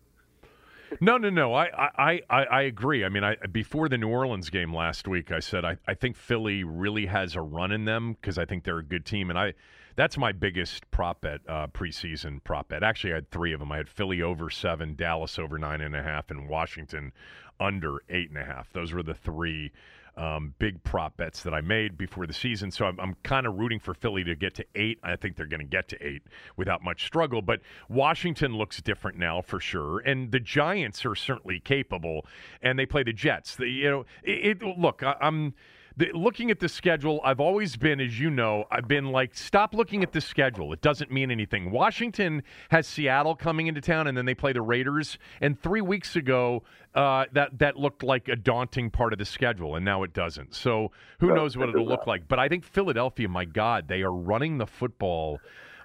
No, 1.02 1.18
no, 1.18 1.32
no. 1.32 1.56
I, 1.56 1.70
I, 1.98 2.22
I, 2.30 2.44
I 2.44 2.62
agree. 2.62 3.04
I 3.04 3.10
mean, 3.10 3.24
I 3.24 3.36
before 3.52 3.90
the 3.90 3.98
New 3.98 4.10
Orleans 4.10 4.52
game 4.52 4.72
last 4.76 5.08
week, 5.08 5.32
I 5.32 5.40
said 5.40 5.66
I, 5.66 5.78
I 5.88 5.96
think 5.96 6.16
Philly 6.16 6.64
really 6.64 7.08
has 7.08 7.36
a 7.36 7.42
run 7.42 7.72
in 7.72 7.86
them 7.86 8.14
because 8.14 8.38
I 8.38 8.46
think 8.46 8.64
they're 8.64 8.78
a 8.78 8.84
good 8.84 9.04
team, 9.04 9.32
and 9.32 9.40
I 9.40 9.56
that's 9.96 10.20
my 10.20 10.32
biggest 10.32 10.90
prop 10.92 11.22
bet 11.22 11.42
uh, 11.48 11.66
preseason 11.68 12.44
prop 12.44 12.70
bet. 12.70 12.84
Actually, 12.84 13.14
I 13.14 13.16
had 13.16 13.32
three 13.32 13.54
of 13.54 13.60
them. 13.60 13.72
I 13.72 13.78
had 13.78 13.90
Philly 13.90 14.22
over 14.22 14.52
seven, 14.52 14.94
Dallas 14.96 15.40
over 15.40 15.58
nine 15.58 15.82
and 15.82 15.96
a 15.96 16.04
half, 16.04 16.30
and 16.30 16.48
Washington 16.48 17.12
under 17.60 18.04
eight 18.10 18.30
and 18.30 18.38
a 18.38 18.46
half. 18.46 18.72
Those 18.74 18.94
were 18.94 19.04
the 19.04 19.14
three 19.14 19.72
um, 20.16 20.54
big 20.60 20.84
prop 20.84 21.18
bets 21.18 21.44
that 21.44 21.54
I 21.54 21.62
made 21.62 21.98
before 21.98 22.28
the 22.28 22.34
season. 22.34 22.72
So 22.72 22.86
I'm, 22.86 23.00
I'm 23.00 23.16
kind 23.24 23.48
of 23.48 23.56
rooting 23.56 23.80
for 23.80 23.94
Philly 23.94 24.24
to 24.26 24.36
get 24.36 24.54
to 24.56 24.66
eight. 24.76 25.00
I 25.04 25.16
think 25.16 25.36
they're 25.36 25.46
going 25.48 25.60
to 25.60 25.66
get 25.66 25.88
to 25.90 26.06
eight 26.06 26.24
without 26.56 26.84
much 26.84 27.06
struggle. 27.06 27.42
But 27.42 27.62
Washington 27.90 28.56
looks 28.56 28.82
different 28.82 29.18
now 29.18 29.42
for 29.42 29.60
sure, 29.60 30.00
and 30.00 30.32
the 30.32 30.40
Giants 30.40 31.06
are 31.06 31.16
certainly 31.16 31.60
capable. 31.60 32.26
And 32.62 32.78
they 32.78 32.86
play 32.86 33.04
the 33.04 33.14
Jets. 33.14 33.56
The, 33.56 33.68
you 33.68 33.90
know, 33.90 34.06
it, 34.24 34.62
it, 34.62 34.78
look, 34.78 35.04
I, 35.04 35.16
I'm 35.20 35.54
the, 35.98 36.12
looking 36.14 36.50
at 36.52 36.60
the 36.60 36.70
schedule, 36.70 37.22
I've 37.24 37.40
always 37.40 37.76
been, 37.76 38.00
as 38.00 38.20
you 38.20 38.30
know, 38.30 38.66
I've 38.72 38.88
been 38.88 39.12
like, 39.12 39.36
stop 39.36 39.74
looking 39.74 40.04
at 40.04 40.12
the 40.12 40.22
schedule. 40.22 40.74
It 40.74 40.82
doesn't 40.82 41.12
mean 41.12 41.30
anything. 41.30 41.72
Washington 41.72 42.44
has 42.70 42.88
Seattle 42.88 43.36
coming 43.36 43.68
into 43.68 43.82
town, 43.82 44.08
and 44.08 44.18
then 44.18 44.26
they 44.26 44.34
play 44.34 44.54
the 44.54 44.62
Raiders. 44.62 45.18
And 45.42 45.60
three 45.62 45.82
weeks 45.82 46.16
ago, 46.16 46.64
uh, 46.96 47.26
that 47.34 47.58
that 47.60 47.78
looked 47.78 48.04
like 48.04 48.28
a 48.28 48.36
daunting 48.36 48.90
part 48.90 49.14
of 49.14 49.20
the 49.20 49.26
schedule, 49.26 49.76
and 49.76 49.86
now 49.86 50.04
it 50.04 50.14
doesn't. 50.14 50.54
So 50.54 50.92
who 51.20 51.34
knows 51.34 51.58
what 51.58 51.70
it'll 51.70 51.88
look 51.88 52.08
like? 52.08 52.28
But 52.28 52.40
I 52.40 52.48
think 52.48 52.64
Philadelphia, 52.64 53.28
my 53.28 53.46
God, 53.46 53.88
they 53.88 54.02
are 54.02 54.14
running 54.14 54.58
the 54.58 54.68
football 54.68 55.40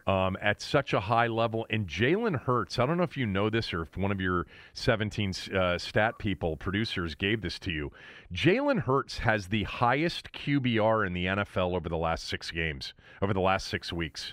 um, 0.09 0.39
at 0.41 0.63
such 0.63 0.95
a 0.95 1.01
high 1.01 1.27
level. 1.27 1.67
And 1.69 1.87
Jalen 1.87 2.41
Hurts, 2.41 2.79
I 2.79 2.87
don't 2.87 2.97
know 2.97 3.03
if 3.03 3.17
you 3.17 3.27
know 3.27 3.51
this 3.51 3.75
or 3.75 3.83
if 3.83 3.97
one 3.97 4.11
of 4.11 4.21
your 4.21 4.47
17 4.73 5.35
uh, 5.55 5.77
stat 5.77 6.19
people, 6.19 6.57
producers, 6.57 7.15
gave 7.15 7.43
this 7.43 7.59
to 7.61 7.71
you. 7.71 7.93
Jalen 8.33 8.81
Hurts 8.81 9.19
has 9.19 9.49
the 9.49 9.65
highest 9.65 10.33
QBR 10.33 11.07
in 11.07 11.13
the 11.13 11.27
NFL 11.27 11.77
over 11.77 11.91
the 11.91 11.99
last 11.99 12.27
six 12.27 12.51
games, 12.51 12.95
over 13.21 13.35
the 13.35 13.41
last 13.41 13.69
six 13.69 13.93
weeks. 13.93 14.33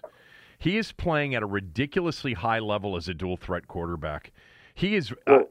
He 0.58 0.78
is 0.78 0.94
playing 0.94 1.36
at 1.36 1.44
a 1.44 1.46
ridiculously 1.46 2.34
high 2.34 2.60
level 2.60 2.96
as 2.96 3.10
a 3.10 3.14
dual 3.14 3.36
threat 3.36 3.68
quarterback. 3.68 4.32
He 4.74 4.96
is. 4.96 5.12
Uh, 5.12 5.16
well, 5.28 5.50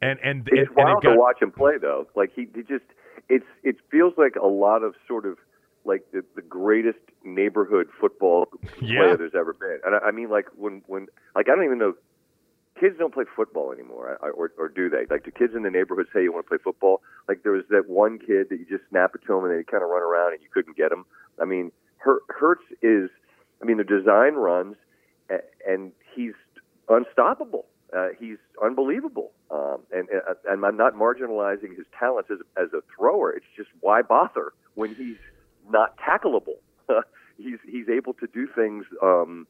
and 0.00 0.18
and 0.24 0.48
it's 0.50 0.68
and, 0.68 0.76
wild 0.76 0.88
and 0.88 1.04
it 1.04 1.06
got, 1.06 1.12
to 1.12 1.18
watch 1.18 1.42
him 1.42 1.50
play 1.50 1.76
though. 1.78 2.06
Like 2.16 2.32
he, 2.34 2.48
he 2.54 2.62
just 2.62 2.84
it's 3.28 3.44
it 3.62 3.76
feels 3.90 4.14
like 4.16 4.36
a 4.36 4.46
lot 4.46 4.82
of 4.82 4.94
sort 5.06 5.26
of 5.26 5.36
like 5.84 6.04
the, 6.12 6.24
the 6.36 6.42
greatest 6.42 6.98
neighborhood 7.24 7.88
football 8.00 8.48
yeah. 8.80 8.98
player 8.98 9.16
there's 9.16 9.34
ever 9.34 9.52
been. 9.52 9.80
And 9.84 9.94
I, 9.94 10.08
I 10.08 10.10
mean, 10.10 10.30
like 10.30 10.46
when 10.56 10.82
when 10.86 11.06
like 11.34 11.48
I 11.48 11.54
don't 11.54 11.64
even 11.64 11.78
know 11.78 11.94
kids 12.80 12.96
don't 12.98 13.12
play 13.12 13.24
football 13.36 13.72
anymore, 13.72 14.18
or 14.22 14.50
or 14.56 14.68
do 14.68 14.88
they? 14.88 15.04
Like, 15.10 15.24
do 15.24 15.30
kids 15.30 15.54
in 15.54 15.62
the 15.62 15.70
neighborhood 15.70 16.06
say 16.12 16.22
you 16.22 16.32
want 16.32 16.46
to 16.46 16.48
play 16.48 16.58
football? 16.62 17.02
Like 17.28 17.42
there 17.42 17.52
was 17.52 17.64
that 17.70 17.88
one 17.88 18.18
kid 18.18 18.48
that 18.48 18.58
you 18.58 18.66
just 18.68 18.88
snap 18.88 19.12
it 19.14 19.20
to 19.26 19.34
him 19.34 19.44
and 19.44 19.52
they 19.52 19.62
kind 19.64 19.82
of 19.82 19.90
run 19.90 20.02
around 20.02 20.32
and 20.32 20.42
you 20.42 20.48
couldn't 20.52 20.76
get 20.76 20.90
him. 20.90 21.04
I 21.40 21.44
mean, 21.44 21.72
Hurts 21.98 22.64
is, 22.82 23.10
I 23.60 23.66
mean, 23.66 23.76
the 23.76 23.84
design 23.84 24.34
runs, 24.34 24.76
and 25.66 25.92
he's 26.14 26.32
unstoppable. 26.88 27.66
Uh, 27.94 28.08
he's 28.18 28.38
unbelievable, 28.62 29.32
um, 29.50 29.80
and, 29.90 30.08
and 30.48 30.64
I'm 30.64 30.76
not 30.76 30.94
marginalizing 30.94 31.76
his 31.76 31.86
talents 31.98 32.30
as 32.30 32.38
as 32.56 32.72
a 32.72 32.82
thrower. 32.96 33.32
It's 33.32 33.46
just 33.56 33.68
why 33.80 34.02
bother 34.02 34.52
when 34.74 34.94
he's 34.94 35.16
not 35.70 35.96
tackleable. 35.98 36.58
he's 37.36 37.58
he's 37.66 37.88
able 37.88 38.14
to 38.14 38.26
do 38.26 38.46
things. 38.54 38.84
Um, 39.02 39.46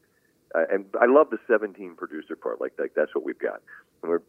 uh, 0.53 0.63
and 0.71 0.85
I 0.99 1.05
love 1.05 1.29
the 1.29 1.37
17 1.47 1.95
producer 1.95 2.35
part. 2.35 2.59
Like, 2.59 2.73
like 2.77 2.91
that's 2.95 3.15
what 3.15 3.23
we've 3.23 3.39
got. 3.39 3.61
And 4.03 4.11
we're 4.11 4.21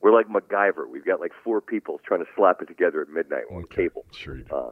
we're 0.00 0.12
like 0.12 0.28
MacGyver. 0.28 0.88
We've 0.90 1.04
got 1.04 1.20
like 1.20 1.32
four 1.44 1.60
people 1.60 2.00
trying 2.06 2.20
to 2.20 2.26
slap 2.36 2.62
it 2.62 2.66
together 2.66 3.02
at 3.02 3.08
midnight 3.08 3.44
on 3.50 3.64
okay. 3.64 3.84
cable. 3.84 4.04
Sure. 4.12 4.40
Uh, 4.50 4.70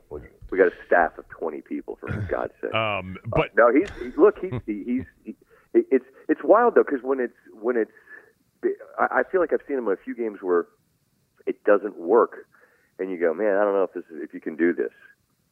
we 0.51 0.59
got 0.59 0.69
a 0.69 0.73
staff 0.87 1.19
of 1.19 1.29
20 1.29 1.63
people 1.63 1.97
for 2.01 2.09
God's 2.31 2.53
sake. 2.61 2.75
Um, 2.75 3.17
uh, 3.25 3.29
but 3.37 3.51
uh, 3.51 3.69
no, 3.69 3.73
he's 3.73 3.91
he, 4.01 4.11
look. 4.17 4.39
He's 4.41 4.53
he, 4.67 4.85
he's 4.85 5.05
he, 5.25 5.37
it's 5.75 6.07
it's 6.29 6.41
wild 6.45 6.75
though 6.75 6.85
because 6.85 7.03
when 7.03 7.21
it's 7.21 7.35
when 7.61 7.77
it's 7.77 7.91
I, 8.99 9.21
I 9.21 9.23
feel 9.31 9.41
like 9.41 9.53
I've 9.53 9.61
seen 9.67 9.79
him 9.79 9.87
in 9.87 9.93
a 9.93 9.97
few 9.97 10.15
games 10.15 10.39
where 10.41 10.67
it 11.47 11.63
doesn't 11.65 11.99
work, 11.99 12.47
and 12.99 13.11
you 13.11 13.19
go, 13.19 13.35
man, 13.35 13.57
I 13.57 13.65
don't 13.65 13.75
know 13.75 13.85
if 13.85 13.93
this 13.93 14.05
is, 14.05 14.23
if 14.23 14.35
you 14.35 14.41
can 14.41 14.57
do 14.57 14.73
this. 14.73 14.93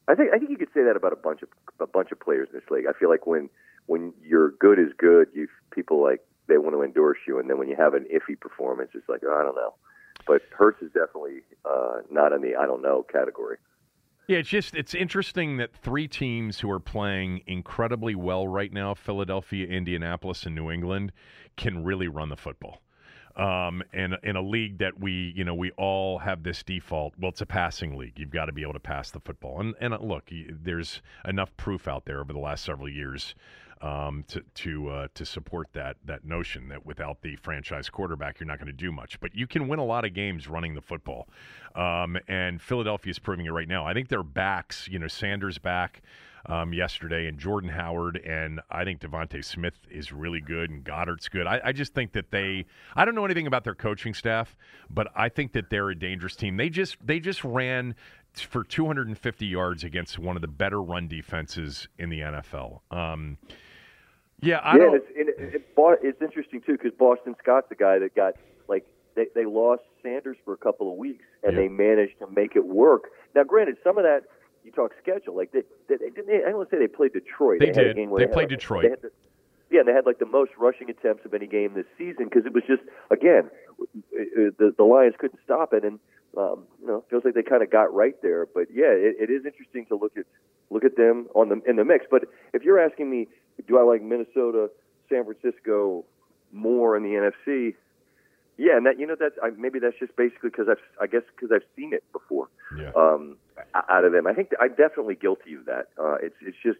I 0.09 0.15
think 0.15 0.31
I 0.35 0.39
think 0.39 0.51
you 0.51 0.59
could 0.59 0.73
say 0.75 0.83
that 0.85 0.97
about 0.97 1.13
a 1.13 1.17
bunch 1.17 1.43
of 1.43 1.49
a 1.81 1.87
bunch 1.87 2.13
of 2.13 2.21
players 2.21 2.49
in 2.53 2.59
this 2.59 2.71
league. 2.71 2.85
I 2.89 2.99
feel 2.99 3.09
like 3.09 3.27
when 3.27 3.49
when 3.87 4.13
you're 4.23 4.51
good 4.53 4.79
is 4.79 4.93
good, 4.99 5.29
you 5.35 5.49
people 5.71 6.03
like 6.03 6.21
they 6.47 6.59
want 6.59 6.75
to 6.75 6.83
endorse 6.83 7.19
you, 7.27 7.39
and 7.39 7.49
then 7.49 7.59
when 7.59 7.69
you 7.69 7.77
have 7.77 7.95
an 7.95 8.07
iffy 8.13 8.39
performance, 8.39 8.91
it's 8.95 9.09
like 9.09 9.23
oh, 9.25 9.37
I 9.39 9.43
don't 9.43 9.57
know. 9.57 9.75
But 10.27 10.43
Hurts 10.57 10.83
is 10.83 10.93
definitely 10.93 11.43
uh, 11.65 12.01
not 12.11 12.33
in 12.33 12.43
the 12.43 12.57
I 12.57 12.67
don't 12.67 12.83
know 12.83 13.05
category. 13.11 13.57
Yeah, 14.27 14.39
it's 14.39 14.49
just 14.49 14.75
it's 14.75 14.95
interesting 14.95 15.59
that 15.59 15.75
three 15.75 16.09
teams 16.09 16.61
who 16.61 16.71
are 16.71 16.81
playing 16.81 17.43
incredibly 17.47 18.15
well 18.15 18.49
right 18.49 18.73
now, 18.73 18.95
Philadelphia, 18.95 19.67
Indianapolis, 19.67 20.45
and 20.45 20.55
New 20.55 20.71
England, 20.71 21.13
can 21.57 21.85
really 21.85 22.09
run 22.09 22.31
the 22.31 22.37
football. 22.37 22.81
Um, 23.37 23.83
in 23.93 24.15
in 24.23 24.37
a 24.37 24.43
league 24.43 24.79
that 24.79 24.99
we 24.99 25.33
you 25.37 25.45
know 25.45 25.55
we 25.55 25.71
all 25.73 26.19
have 26.19 26.43
this 26.43 26.63
default. 26.63 27.15
Well, 27.19 27.31
it's 27.31 27.41
a 27.41 27.47
passing 27.47 27.97
league. 27.97 28.15
You've 28.17 28.31
got 28.31 28.47
to 28.47 28.53
be 28.53 28.63
able 28.63 28.75
to 28.75 28.81
pass 28.81 29.11
the 29.11 29.21
football. 29.21 29.61
And 29.61 29.75
and 29.81 29.95
uh, 29.95 29.99
look, 30.01 30.31
there's 30.51 31.03
enough 31.25 31.57
proof 31.57 31.89
out 31.89 32.05
there 32.05 32.21
over 32.21 32.33
the 32.33 32.39
last 32.39 32.65
several 32.65 32.89
years 32.89 33.35
um, 33.85 34.25
to 34.29 34.43
to 34.55 34.89
uh, 34.89 35.09
to 35.15 35.27
support 35.27 35.69
that 35.75 35.97
that 36.05 36.25
notion 36.25 36.69
that 36.69 36.87
without 36.87 37.21
the 37.23 37.37
franchise 37.37 37.91
quarterback, 37.91 38.41
you're 38.41 38.47
not 38.47 38.59
going 38.59 38.67
to 38.67 38.73
do 38.73 38.91
much. 38.91 39.21
But 39.21 39.35
you 39.35 39.47
can 39.47 39.69
win 39.69 39.79
a 39.79 39.85
lot 39.85 40.05
of 40.05 40.15
games 40.15 40.49
running 40.49 40.75
the 40.75 40.81
football, 40.81 41.29
um, 41.75 42.17
and 42.29 42.63
Philadelphia 42.63 43.11
is 43.11 43.19
proving 43.19 43.47
it 43.47 43.51
right 43.51 43.69
now. 43.69 43.87
I 43.87 43.93
think 43.93 44.09
their 44.09 44.23
backs, 44.23 44.89
you 44.89 44.99
know, 44.99 45.09
Sanders 45.09 45.59
back 45.59 46.03
um, 46.47 46.73
yesterday, 46.73 47.27
and 47.27 47.39
Jordan 47.39 47.71
Howard, 47.71 48.17
and 48.19 48.61
I 48.71 48.85
think 48.85 49.01
DeVonta 49.01 49.45
Smith 49.45 49.75
is 49.91 50.13
really 50.13 50.41
good, 50.41 50.71
and 50.71 50.85
Goedert's 50.85 51.29
good. 51.29 51.47
I, 51.47 51.61
I, 51.65 51.73
just 51.73 51.95
think 51.95 52.13
that 52.13 52.31
they. 52.31 52.67
I 52.95 53.05
don't 53.05 53.15
know 53.15 53.25
anything 53.25 53.47
about 53.47 53.65
their 53.65 53.75
coaching 53.75 54.15
staff, 54.15 54.57
but 54.91 55.09
I 55.17 55.29
think 55.29 55.53
that 55.53 55.71
they're 55.71 55.91
a 55.91 55.99
dangerous 55.99 56.37
team. 56.37 56.57
They 56.57 56.69
just 56.69 56.97
they 57.05 57.19
just 57.19 57.45
ran 57.45 57.95
for 58.35 58.65
250 58.65 59.47
yards 59.47 59.85
against 59.85 60.19
one 60.19 60.37
of 60.37 60.43
the 60.43 60.49
better 60.49 60.83
run 60.83 61.09
defenses 61.09 61.89
in 61.99 62.11
the 62.11 62.21
NFL. 62.21 62.81
Um, 62.91 63.39
yeah, 64.41 64.59
I 64.59 64.73
yeah, 64.73 64.79
don't. 64.79 64.97
It's, 64.97 65.07
it, 65.15 65.55
it, 65.55 65.63
it's 65.77 66.23
interesting 66.23 66.61
too 66.61 66.73
because 66.73 66.93
Boston 66.99 67.35
Scott's 67.43 67.69
the 67.69 67.75
guy 67.75 67.99
that 67.99 68.15
got 68.15 68.35
like 68.69 68.85
they 69.15 69.27
they 69.35 69.47
lost 69.47 69.83
Sanders 70.03 70.37
for 70.45 70.53
a 70.53 70.59
couple 70.59 70.93
of 70.93 70.99
weeks 70.99 71.25
and 71.43 71.55
yeah. 71.55 71.63
they 71.63 71.69
managed 71.69 72.19
to 72.19 72.27
make 72.27 72.57
it 72.57 72.67
work. 72.67 73.05
Now, 73.35 73.45
granted, 73.45 73.77
some 73.83 73.99
of 73.99 74.05
that 74.05 74.23
you 74.65 74.73
talk 74.73 74.93
schedule. 75.03 75.37
Like 75.37 75.53
they, 75.53 75.63
they, 75.89 75.97
they 75.97 76.11
didn't. 76.11 76.27
They, 76.27 76.37
I 76.45 76.49
don't 76.49 76.57
want 76.57 76.71
to 76.71 76.77
say 76.77 76.81
they 76.81 76.89
played 76.89 77.13
Detroit. 77.13 77.61
They, 77.61 77.67
they 77.67 77.73
did. 77.73 77.97
they, 77.97 78.07
they 78.07 78.27
played 78.27 78.49
Detroit. 78.49 78.83
They 78.83 79.09
the, 79.09 79.11
yeah, 79.71 79.81
and 79.81 79.89
they 79.89 79.93
had 79.93 80.07
like 80.07 80.19
the 80.19 80.27
most 80.27 80.53
rushing 80.59 80.91
attempts 80.91 81.25
of 81.25 81.35
any 81.35 81.47
game 81.47 81.75
this 81.75 81.87
season 81.99 82.27
because 82.27 82.47
it 82.47 82.53
was 82.53 82.63
just 82.67 82.83
again 83.11 83.51
the 84.13 84.75
the 84.77 84.85
Lions 84.85 85.15
couldn't 85.19 85.41
stop 85.45 85.73
it, 85.73 85.85
and 85.85 85.99
um, 86.37 86.65
you 86.81 86.87
know, 86.87 87.05
feels 87.11 87.25
like 87.25 87.35
they 87.35 87.43
kind 87.43 87.63
of 87.63 87.71
got 87.71 87.95
right 87.95 88.15
there. 88.23 88.47
But 88.47 88.69
yeah, 88.73 88.91
it, 88.91 89.17
it 89.21 89.31
is 89.31 89.45
interesting 89.45 89.87
to 89.87 89.97
look 89.97 90.17
at 90.17 90.25
look 90.71 90.85
at 90.85 90.97
them 90.97 91.29
on 91.35 91.49
the 91.49 91.63
in 91.69 91.77
the 91.77 91.85
mix. 91.85 92.07
But 92.11 92.25
if 92.53 92.63
you're 92.63 92.81
asking 92.81 93.11
me, 93.11 93.29
do 93.67 93.79
I 93.79 93.83
like 93.83 94.03
Minnesota, 94.03 94.71
San 95.09 95.25
Francisco 95.25 96.05
more 96.53 96.97
in 96.97 97.03
the 97.03 97.11
NFC? 97.11 97.75
Yeah, 98.57 98.77
and 98.77 98.87
that 98.87 98.99
you 98.99 99.07
know 99.07 99.17
that 99.19 99.33
I, 99.43 99.51
maybe 99.57 99.79
that's 99.79 99.99
just 99.99 100.17
basically 100.17 100.51
because 100.51 100.69
I've 100.69 100.83
I 101.01 101.07
guess 101.07 101.23
because 101.35 101.51
I've 101.55 101.67
seen 101.77 101.93
it 101.93 102.05
before. 102.13 102.49
Yeah. 102.79 102.93
Um, 102.97 103.37
out 103.75 104.05
of 104.05 104.13
them, 104.13 104.27
I 104.27 104.35
think 104.35 104.51
I'm 104.61 104.75
definitely 104.75 105.15
guilty 105.15 105.55
of 105.55 105.67
that. 105.67 105.89
Uh, 105.99 106.17
it's 106.23 106.37
it's 106.43 106.57
just 106.63 106.79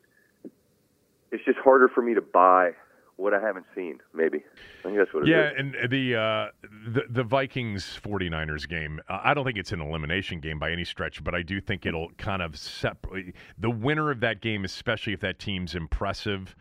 it's 1.31 1.45
just 1.45 1.59
harder 1.59 1.89
for 1.89 2.03
me 2.03 2.15
to 2.15 2.23
buy 2.23 2.73
what 3.17 3.33
I 3.33 3.41
haven't 3.41 3.67
seen. 3.75 4.01
Maybe 4.13 4.39
I 4.81 4.83
think 4.83 4.97
that's 4.97 5.13
what. 5.13 5.27
yeah, 5.27 5.51
and 5.57 5.77
the 5.89 6.17
uh, 6.17 6.49
the 6.87 7.03
the 7.09 7.23
Vikings 7.23 7.99
49ers 8.03 8.69
game. 8.69 9.01
Uh, 9.09 9.21
I 9.23 9.35
don't 9.35 9.45
think 9.45 9.59
it's 9.59 9.73
an 9.73 9.81
elimination 9.81 10.41
game 10.41 10.59
by 10.59 10.71
any 10.73 10.85
stretch, 10.85 11.23
but 11.23 11.35
I 11.35 11.43
do 11.43 11.61
think 11.61 11.87
it'll 11.87 12.11
kind 12.19 12.43
of 12.43 12.57
separate 12.59 13.35
the 13.59 13.71
winner 13.71 14.11
of 14.11 14.21
that 14.21 14.41
game, 14.41 14.65
especially 14.65 15.13
if 15.13 15.21
that 15.21 15.39
team's 15.39 15.75
impressive. 15.75 16.57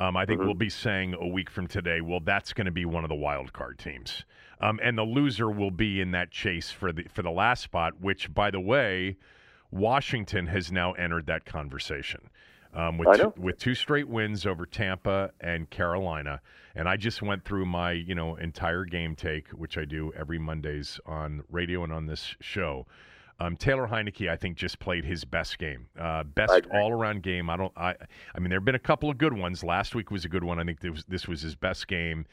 Um, 0.00 0.16
I 0.16 0.24
think 0.24 0.38
mm-hmm. 0.38 0.46
we'll 0.46 0.54
be 0.54 0.70
saying 0.70 1.14
a 1.14 1.26
week 1.26 1.50
from 1.50 1.66
today, 1.66 2.00
well, 2.00 2.20
that's 2.20 2.52
going 2.52 2.66
to 2.66 2.70
be 2.70 2.84
one 2.84 3.04
of 3.04 3.08
the 3.08 3.16
wild 3.16 3.52
card 3.52 3.78
teams, 3.78 4.24
um, 4.60 4.78
and 4.82 4.96
the 4.96 5.02
loser 5.02 5.50
will 5.50 5.72
be 5.72 6.00
in 6.00 6.12
that 6.12 6.30
chase 6.30 6.70
for 6.70 6.92
the 6.92 7.04
for 7.12 7.22
the 7.22 7.30
last 7.30 7.62
spot. 7.62 8.00
Which, 8.00 8.32
by 8.32 8.50
the 8.50 8.60
way, 8.60 9.16
Washington 9.70 10.46
has 10.46 10.72
now 10.72 10.92
entered 10.92 11.26
that 11.26 11.44
conversation 11.44 12.30
um, 12.74 12.98
with 12.98 13.18
two, 13.18 13.34
with 13.36 13.58
two 13.58 13.74
straight 13.74 14.08
wins 14.08 14.46
over 14.46 14.66
Tampa 14.66 15.30
and 15.40 15.68
Carolina. 15.70 16.40
And 16.74 16.88
I 16.88 16.96
just 16.96 17.22
went 17.22 17.44
through 17.44 17.66
my 17.66 17.92
you 17.92 18.14
know 18.14 18.36
entire 18.36 18.84
game 18.84 19.16
take, 19.16 19.48
which 19.48 19.78
I 19.78 19.84
do 19.84 20.12
every 20.16 20.38
Mondays 20.38 21.00
on 21.06 21.42
radio 21.50 21.84
and 21.84 21.92
on 21.92 22.06
this 22.06 22.36
show. 22.40 22.86
Um, 23.40 23.56
Taylor 23.56 23.86
Heinicke, 23.86 24.28
I 24.28 24.36
think, 24.36 24.56
just 24.56 24.80
played 24.80 25.04
his 25.04 25.24
best 25.24 25.58
game, 25.58 25.86
uh, 25.98 26.24
best 26.24 26.66
all-around 26.74 27.22
game. 27.22 27.48
I 27.48 27.56
don't. 27.56 27.72
I. 27.76 27.94
I 28.34 28.38
mean, 28.40 28.50
there 28.50 28.58
have 28.58 28.64
been 28.64 28.74
a 28.74 28.80
couple 28.80 29.10
of 29.10 29.18
good 29.18 29.32
ones. 29.32 29.62
Last 29.62 29.94
week 29.94 30.10
was 30.10 30.24
a 30.24 30.28
good 30.28 30.42
one. 30.42 30.58
I 30.58 30.64
think 30.64 30.80
this 30.80 30.90
was, 30.90 31.04
this 31.06 31.28
was 31.28 31.42
his 31.42 31.54
best 31.54 31.86
game. 31.86 32.26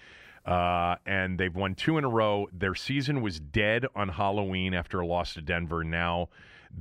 Uh, 0.46 0.96
and 1.08 1.40
they've 1.40 1.56
won 1.56 1.74
two 1.74 1.98
in 1.98 2.04
a 2.04 2.10
row. 2.10 2.48
Their 2.54 2.76
season 2.76 3.22
was 3.22 3.40
dead 3.40 3.86
on 3.96 4.10
Halloween 4.10 4.76
after 4.76 5.00
a 5.00 5.06
loss 5.06 5.34
to 5.36 5.42
Denver. 5.42 5.84
Now 5.84 6.30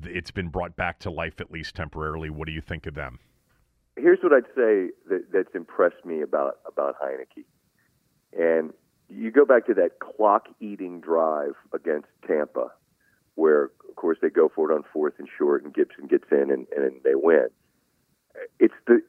it's 0.03 0.30
been 0.30 0.49
brought 0.49 0.76
back 0.76 0.99
to 1.01 1.11
life 1.11 1.40
at 1.40 1.51
least 1.51 1.74
temporarily. 1.74 2.30
What 2.30 2.47
do 2.47 2.53
you 2.53 2.61
think 2.61 2.86
of 2.86 2.95
them? 2.95 3.18
Here's 3.97 4.18
what 4.22 4.32
I'd 4.32 4.47
say 4.55 4.90
that, 5.09 5.26
that's 5.32 5.55
impressed 5.55 6.05
me 6.05 6.20
about 6.20 6.59
about 6.66 6.97
Heinicke, 7.01 7.45
and 8.36 8.72
you 9.09 9.30
go 9.30 9.45
back 9.45 9.66
to 9.66 9.74
that 9.74 10.01
clock-eating 10.01 11.01
drive 11.01 11.55
against 11.72 12.09
Tampa 12.26 12.72
where, 13.34 13.64
of 13.64 13.97
course, 13.97 14.18
they 14.22 14.30
go 14.30 14.51
for 14.55 14.70
it 14.70 14.74
on 14.74 14.84
fourth 14.92 15.14
and 15.18 15.28
short, 15.36 15.64
and 15.64 15.74
Gibson 15.74 16.07
gets 16.07 16.24
in 16.30 16.51
and, 16.51 16.66
and 16.76 17.01
they 17.03 17.14
win. 17.14 17.49
It's 18.59 18.74
the 18.86 19.01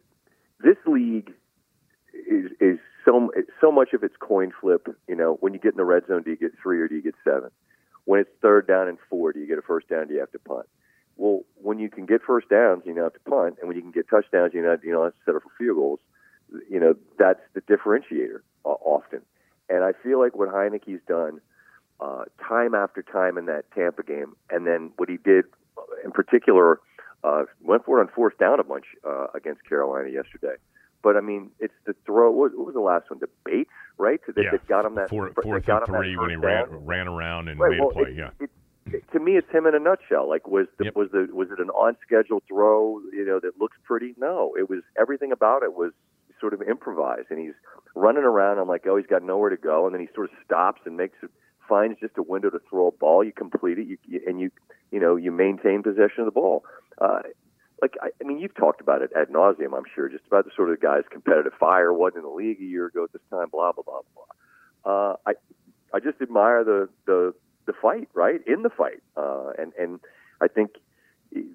this 0.60 0.78
league 0.86 1.34
is 2.14 2.52
is 2.60 2.80
so 3.04 3.32
so 3.60 3.72
much 3.72 3.94
of 3.94 4.04
its 4.04 4.16
coin 4.20 4.52
flip. 4.60 4.88
You 5.08 5.16
know, 5.16 5.38
when 5.40 5.54
you 5.54 5.60
get 5.60 5.74
in 5.74 5.78
the 5.78 5.86
red 5.86 6.04
zone, 6.08 6.24
do 6.24 6.32
you 6.32 6.38
get 6.38 6.52
three 6.62 6.80
or 6.80 6.88
do 6.88 6.96
you 6.96 7.02
get 7.02 7.16
seven? 7.24 7.50
When 8.06 8.20
it's 8.20 8.30
third 8.42 8.68
down 8.68 8.88
and 8.88 8.98
four, 9.10 9.34
do 9.34 9.40
you 9.40 9.48
get 9.48 9.58
a 9.58 9.62
first 9.62 9.90
down? 9.90 10.08
Do 10.08 10.14
you 10.14 10.20
have 10.20 10.32
to 10.32 10.40
punt? 10.40 10.68
Well, 11.18 11.42
when 11.56 11.80
you 11.80 11.90
can 11.90 12.06
get 12.06 12.22
first 12.22 12.50
downs, 12.50 12.84
you 12.86 12.94
don't 12.94 13.04
have 13.04 13.14
to 13.14 13.30
punt, 13.30 13.58
and 13.60 13.68
when 13.68 13.76
you 13.78 13.82
can 13.82 13.92
get 13.92 14.10
touchdowns, 14.10 14.54
you 14.54 14.62
know 14.62 14.78
you 14.84 14.92
know 14.92 15.04
have 15.04 15.14
to 15.14 15.20
settle 15.26 15.42
for 15.42 15.52
field 15.58 15.78
goals. 15.78 16.00
You 16.70 16.80
know 16.80 16.96
that's 17.18 17.42
the 17.54 17.62
differentiator 17.62 18.40
uh, 18.66 18.70
often. 18.70 19.22
And 19.70 19.84
I 19.84 19.94
feel 20.04 20.20
like 20.20 20.36
what 20.36 20.50
Heinicke's 20.50 21.02
done 21.08 21.42
uh, 22.00 22.26
time 22.48 22.76
after 22.76 23.02
time 23.02 23.38
in 23.38 23.46
that 23.46 23.66
Tampa 23.72 24.04
game. 24.04 24.36
And 24.50 24.68
then 24.68 24.92
what 24.98 25.10
he 25.10 25.18
did 25.18 25.46
in 26.04 26.12
particular 26.12 26.80
uh, 27.24 27.44
went 27.62 27.86
for 27.86 28.00
it 28.00 28.02
on 28.02 28.08
fourth 28.10 28.38
down 28.38 28.60
a 28.60 28.64
bunch 28.64 28.86
uh, 29.08 29.28
against 29.34 29.68
Carolina 29.68 30.10
yesterday. 30.10 30.56
But 31.06 31.18
I 31.18 31.22
mean, 31.22 31.52
it's 31.60 31.76
the 31.86 31.94
throw. 32.04 32.32
What, 32.32 32.58
what 32.58 32.66
was 32.66 32.74
the 32.74 32.82
last 32.82 33.12
one? 33.12 33.20
The 33.20 33.30
Bates, 33.46 33.70
right? 34.00 34.20
That, 34.26 34.36
yeah. 34.42 34.50
that 34.50 34.68
got 34.68 34.86
him 34.86 34.96
that 34.96 35.08
Four, 35.08 35.32
fourth 35.44 35.70
and 35.70 35.86
three 35.86 36.18
when 36.18 36.32
he 36.32 36.36
ran, 36.36 36.66
ran 36.84 37.08
around 37.08 37.48
and 37.48 37.60
right, 37.60 37.70
made 37.70 37.80
well, 37.80 37.90
a 37.92 37.94
play. 37.94 38.10
It, 38.10 38.18
yeah. 38.18 38.30
It, 38.40 38.50
it, 38.88 39.12
to 39.12 39.20
me, 39.20 39.34
it's 39.34 39.48
him 39.52 39.68
in 39.68 39.76
a 39.76 39.80
nutshell. 39.80 40.28
Like, 40.28 40.48
was 40.48 40.66
the, 40.80 40.86
yep. 40.86 40.96
was 40.96 41.12
the 41.12 41.28
was 41.32 41.52
it 41.52 41.60
an 41.60 41.70
on 41.70 41.96
schedule 42.02 42.42
throw? 42.48 43.02
You 43.14 43.24
know, 43.24 43.40
that 43.40 43.60
looks 43.60 43.78
pretty. 43.84 44.16
No, 44.18 44.56
it 44.58 44.68
was 44.68 44.82
everything 45.00 45.32
about 45.32 45.62
it 45.62 45.76
was 45.76 45.92
sort 46.42 46.56
of 46.56 46.64
improvised, 46.64 47.28
and 47.30 47.38
he's 47.40 47.54
running 47.94 48.24
around. 48.24 48.58
I'm 48.58 48.68
like, 48.68 48.88
oh, 48.88 48.98
he's 48.98 49.06
got 49.06 49.22
nowhere 49.22 49.52
to 49.52 49.58
go, 49.58 49.86
and 49.86 49.94
then 49.94 50.02
he 50.02 50.08
sort 50.16 50.32
of 50.32 50.36
stops 50.44 50.82
and 50.86 50.98
makes 50.98 51.18
it 51.22 51.30
finds 51.70 52.00
just 52.00 52.18
a 52.18 52.24
window 52.24 52.50
to 52.50 52.60
throw 52.68 52.88
a 52.88 52.92
ball, 52.92 53.24
you 53.24 53.32
complete 53.32 53.78
it, 53.78 53.86
you, 53.86 53.98
you, 54.08 54.22
and 54.26 54.40
you 54.40 54.50
you 54.90 55.00
know 55.00 55.18
you 55.18 55.32
maintain 55.32 55.84
possession 55.84 56.22
of 56.22 56.26
the 56.26 56.32
ball. 56.32 56.64
Uh, 57.00 57.20
like 57.82 57.96
I, 58.02 58.10
I 58.22 58.24
mean, 58.28 58.40
you've 58.40 58.56
talked 58.56 58.82
about 58.82 59.02
it 59.02 59.12
ad 59.16 59.30
nauseum, 59.30 59.78
I'm 59.78 59.84
sure, 59.94 60.10
just 60.10 60.26
about 60.28 60.46
the 60.46 60.52
sort 60.56 60.70
of 60.70 60.80
guys 60.80 61.04
competitive 61.12 61.54
fire 61.60 61.94
wasn't 61.94 62.18
in 62.18 62.30
the 62.30 62.36
league 62.36 62.60
a 62.60 62.66
year 62.66 62.88
ago 62.88 63.04
at 63.04 63.14
this 63.14 63.22
time, 63.30 63.50
blah 63.52 63.72
blah 63.72 63.84
blah 63.84 64.02
blah. 64.14 64.92
Uh, 64.92 65.16
I 65.26 65.34
I 65.94 66.00
just 66.00 66.22
admire 66.22 66.64
the 66.64 66.90
the 67.06 67.34
the 67.66 67.74
fight, 67.74 68.10
right 68.14 68.42
in 68.46 68.62
the 68.62 68.70
fight, 68.70 69.02
uh, 69.18 69.52
and 69.58 69.74
and 69.78 70.00
I 70.42 70.48
think 70.48 70.72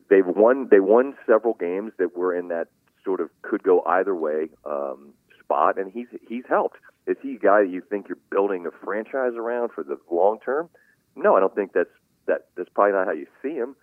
they've 0.09 0.27
won 0.27 0.69
they 0.71 0.81
won 0.81 1.15
several 1.27 1.55
games 1.55 1.93
that 1.99 2.17
were 2.17 2.35
in 2.35 2.49
that 2.49 2.69
sort 3.05 3.21
of 3.21 3.31
could 3.43 3.63
go 3.63 3.83
either 3.87 4.15
way 4.15 4.49
um, 4.65 5.15
spot, 5.41 5.79
and 5.79 5.91
he's 5.93 6.09
he's 6.29 6.45
helped. 6.49 6.77
Is 7.07 7.17
he 7.23 7.35
a 7.35 7.39
guy 7.39 7.63
that 7.63 7.71
you 7.71 7.83
think 7.89 8.09
you're 8.09 8.19
building 8.31 8.67
a 8.67 8.71
franchise 8.85 9.33
around 9.37 9.71
for 9.73 9.83
the 9.83 9.99
long 10.11 10.39
term? 10.45 10.69
No, 11.17 11.37
I 11.37 11.41
don't 11.41 11.55
think 11.55 11.73
that's 11.73 11.91
that. 12.27 12.47
That's 12.57 12.69
probably 12.75 12.93
not 12.93 13.07
how 13.07 13.13
you 13.13 13.27
see 13.43 13.55
him. 13.55 13.75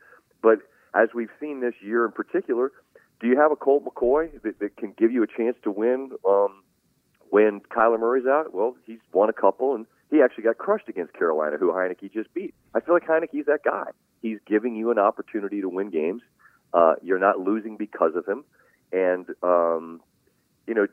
But 0.41 0.59
as 0.93 1.09
we've 1.13 1.29
seen 1.39 1.61
this 1.61 1.73
year 1.81 2.05
in 2.05 2.11
particular, 2.11 2.71
do 3.19 3.27
you 3.27 3.37
have 3.37 3.51
a 3.51 3.55
Colt 3.55 3.85
McCoy 3.85 4.41
that, 4.43 4.59
that 4.59 4.77
can 4.77 4.93
give 4.97 5.11
you 5.11 5.23
a 5.23 5.27
chance 5.27 5.55
to 5.63 5.71
win 5.71 6.11
um, 6.27 6.63
when 7.29 7.61
Kyler 7.61 7.99
Murray's 7.99 8.27
out? 8.27 8.53
Well, 8.53 8.75
he's 8.85 8.99
won 9.11 9.29
a 9.29 9.33
couple, 9.33 9.75
and 9.75 9.85
he 10.11 10.21
actually 10.21 10.43
got 10.43 10.57
crushed 10.57 10.87
against 10.87 11.13
Carolina, 11.13 11.57
who 11.57 11.71
Heinicke 11.71 12.11
just 12.13 12.33
beat. 12.33 12.53
I 12.73 12.79
feel 12.79 12.93
like 12.93 13.07
Heinicke's 13.07 13.47
that 13.47 13.63
guy. 13.63 13.85
He's 14.21 14.39
giving 14.45 14.75
you 14.75 14.91
an 14.91 14.99
opportunity 14.99 15.61
to 15.61 15.69
win 15.69 15.89
games. 15.89 16.21
Uh, 16.73 16.95
you're 17.01 17.19
not 17.19 17.39
losing 17.39 17.77
because 17.77 18.15
of 18.15 18.25
him, 18.25 18.43
and 18.91 19.25
um, 19.41 20.01
you 20.67 20.73
know, 20.73 20.85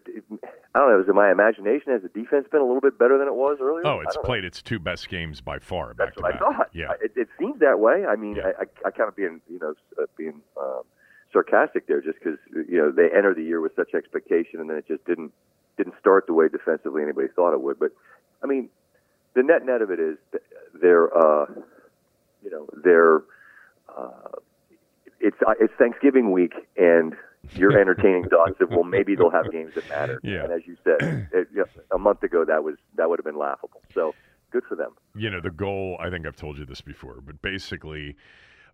I 0.74 0.78
don't 0.78 0.88
know. 0.88 1.00
Is 1.00 1.08
it 1.08 1.14
my 1.14 1.32
imagination? 1.32 1.92
Has 1.92 2.02
the 2.02 2.08
defense 2.08 2.46
been 2.50 2.60
a 2.60 2.64
little 2.64 2.80
bit 2.80 2.96
better 2.96 3.18
than 3.18 3.26
it 3.26 3.34
was 3.34 3.58
earlier? 3.60 3.86
Oh, 3.86 4.00
it's 4.00 4.16
played 4.18 4.42
know. 4.42 4.46
its 4.46 4.62
two 4.62 4.78
best 4.78 5.08
games 5.08 5.40
by 5.40 5.58
far. 5.58 5.94
That's 5.98 6.16
what 6.16 6.34
I 6.34 6.38
thought. 6.38 6.70
Yeah, 6.72 6.92
it, 7.02 7.12
it, 7.16 7.28
seems 7.38 7.58
that 7.60 7.80
way. 7.80 8.04
I 8.06 8.14
mean, 8.14 8.36
yeah. 8.36 8.52
I, 8.58 8.62
I, 8.62 8.88
I 8.88 8.90
kind 8.90 9.08
of 9.08 9.16
being, 9.16 9.40
you 9.50 9.58
know, 9.58 9.74
uh, 10.00 10.06
being 10.16 10.40
um, 10.60 10.82
sarcastic 11.32 11.88
there, 11.88 12.00
just 12.00 12.18
because 12.18 12.38
you 12.52 12.78
know 12.78 12.92
they 12.92 13.08
entered 13.14 13.36
the 13.36 13.42
year 13.42 13.60
with 13.60 13.74
such 13.74 13.94
expectation, 13.94 14.60
and 14.60 14.70
then 14.70 14.76
it 14.76 14.86
just 14.86 15.04
didn't 15.04 15.32
didn't 15.76 15.94
start 15.98 16.26
the 16.28 16.34
way 16.34 16.48
defensively 16.48 17.02
anybody 17.02 17.28
thought 17.34 17.52
it 17.52 17.60
would. 17.60 17.78
But 17.78 17.90
I 18.42 18.46
mean, 18.46 18.68
the 19.34 19.42
net 19.42 19.66
net 19.66 19.82
of 19.82 19.90
it 19.90 19.98
is 19.98 20.16
they're, 20.80 21.16
uh, 21.16 21.46
you 22.42 22.50
know, 22.50 22.68
they're. 22.82 23.22
Uh, 23.88 24.38
it's 25.20 25.36
uh, 25.46 25.54
it's 25.58 25.72
Thanksgiving 25.78 26.32
week 26.32 26.52
and 26.76 27.14
you're 27.52 27.78
entertaining 27.78 28.28
thoughts 28.28 28.60
of 28.60 28.70
well 28.70 28.84
maybe 28.84 29.14
they'll 29.14 29.30
have 29.30 29.50
games 29.50 29.74
that 29.74 29.88
matter. 29.88 30.20
Yeah. 30.22 30.44
And 30.44 30.52
as 30.52 30.62
you 30.66 30.76
said, 30.84 31.28
it, 31.32 31.48
a 31.92 31.98
month 31.98 32.22
ago 32.22 32.44
that 32.44 32.64
was 32.64 32.76
that 32.96 33.08
would 33.08 33.18
have 33.18 33.24
been 33.24 33.38
laughable. 33.38 33.82
So 33.92 34.14
good 34.50 34.64
for 34.68 34.76
them. 34.76 34.92
You 35.14 35.30
know, 35.30 35.40
the 35.40 35.50
goal. 35.50 35.96
I 36.00 36.10
think 36.10 36.26
I've 36.26 36.36
told 36.36 36.58
you 36.58 36.64
this 36.64 36.80
before, 36.80 37.20
but 37.20 37.42
basically, 37.42 38.16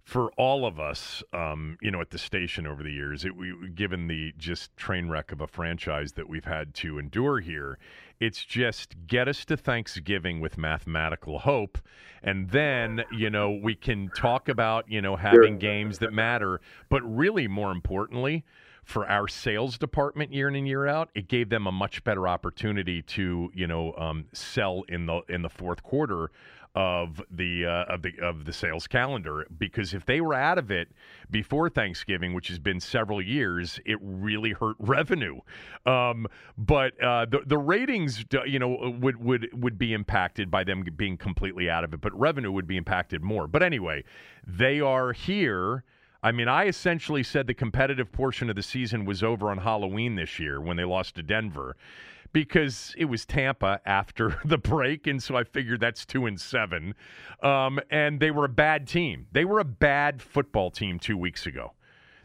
for 0.05 0.31
all 0.37 0.67
of 0.67 0.81
us, 0.81 1.23
um, 1.33 1.79
you 1.81 1.91
know, 1.91 2.01
at 2.01 2.11
the 2.11 2.19
station 2.19 2.67
over 2.67 2.83
the 2.83 2.91
years, 2.91 3.25
it, 3.25 3.37
we, 3.37 3.55
given 3.75 4.07
the 4.09 4.33
just 4.39 4.77
train 4.77 5.09
wreck 5.09 5.33
of 5.33 5.41
a 5.41 5.47
franchise 5.47 6.13
that 6.13 6.29
we've 6.29 6.45
had 6.45 6.75
to 6.75 6.99
endure 6.99 7.41
here, 7.41 7.79
it's 8.19 8.45
just 8.45 8.95
get 9.07 9.29
us 9.29 9.45
to 9.47 9.57
Thanksgiving 9.57 10.41
with 10.41 10.59
mathematical 10.59 11.41
hope, 11.41 11.79
and 12.23 12.51
then 12.51 13.03
you 13.13 13.31
know 13.31 13.51
we 13.51 13.75
can 13.75 14.11
talk 14.15 14.49
about 14.49 14.91
you 14.91 15.01
know 15.01 15.17
having 15.17 15.59
games 15.59 15.99
that 15.99 16.13
matter, 16.13 16.61
but 16.89 17.03
really 17.03 17.49
more 17.49 17.73
importantly. 17.73 18.45
For 18.83 19.07
our 19.09 19.29
sales 19.29 19.79
department, 19.79 20.33
year 20.33 20.49
in 20.49 20.57
and 20.57 20.67
year 20.67 20.87
out, 20.87 21.11
it 21.15 21.29
gave 21.29 21.49
them 21.49 21.69
a 21.69 21.71
much 21.71 22.03
better 22.03 22.27
opportunity 22.27 23.03
to, 23.03 23.53
you 23.55 23.67
know, 23.69 23.93
um, 23.93 24.25
sell 24.33 24.83
in 24.89 25.07
the 25.07 25.21
in 25.29 25.43
the 25.43 25.51
fourth 25.51 25.83
quarter 25.85 26.31
of 26.75 27.21
the 27.31 27.67
uh, 27.67 27.85
of 27.93 28.03
the 28.03 28.13
of 28.23 28.45
the 28.45 28.53
sales 28.53 28.87
calendar 28.87 29.47
because 29.59 29.93
if 29.93 30.07
they 30.07 30.21
were 30.21 30.35
out 30.35 30.57
of 30.57 30.71
it 30.71 30.89
before 31.31 31.69
Thanksgiving, 31.69 32.33
which 32.33 32.49
has 32.49 32.59
been 32.59 32.79
several 32.79 33.21
years, 33.21 33.81
it 33.85 33.99
really 34.01 34.53
hurt 34.53 34.77
revenue. 34.79 35.41
Um, 35.85 36.27
but 36.57 37.01
uh, 37.03 37.27
the 37.27 37.41
the 37.45 37.59
ratings, 37.59 38.25
you 38.47 38.59
know, 38.59 38.97
would 39.01 39.17
would 39.17 39.49
would 39.53 39.79
be 39.79 39.93
impacted 39.93 40.51
by 40.51 40.63
them 40.63 40.85
being 40.97 41.17
completely 41.17 41.69
out 41.69 41.83
of 41.83 41.93
it, 41.93 42.01
but 42.01 42.19
revenue 42.19 42.53
would 42.53 42.67
be 42.67 42.77
impacted 42.77 43.23
more. 43.23 43.49
But 43.49 43.63
anyway, 43.63 44.05
they 44.47 44.81
are 44.81 45.13
here. 45.13 45.85
I 46.23 46.33
mean, 46.33 46.49
I 46.49 46.67
essentially 46.67 47.23
said 47.23 47.47
the 47.47 47.55
competitive 47.55 48.13
portion 48.13 48.51
of 48.51 48.57
the 48.57 48.63
season 48.63 49.07
was 49.07 49.23
over 49.23 49.51
on 49.51 49.57
Halloween 49.57 50.17
this 50.17 50.39
year 50.39 50.61
when 50.61 50.77
they 50.77 50.85
lost 50.85 51.15
to 51.17 51.23
Denver 51.23 51.77
because 52.33 52.95
it 52.97 53.07
was 53.07 53.25
Tampa 53.25 53.81
after 53.85 54.39
the 54.45 54.59
break, 54.59 55.07
and 55.07 55.23
so 55.23 55.37
I 55.37 55.45
figured 55.45 55.81
that's 55.81 56.07
two 56.07 56.27
and 56.27 56.41
seven. 56.41 56.95
Um, 57.43 57.81
and 57.91 58.21
they 58.21 58.31
were 58.31 58.45
a 58.45 58.51
bad 58.51 58.87
team. 58.87 59.27
They 59.33 59.45
were 59.45 59.61
a 59.61 59.65
bad 59.65 60.23
football 60.23 60.71
team 60.71 60.99
two 60.99 61.17
weeks 61.17 61.47
ago. 61.47 61.73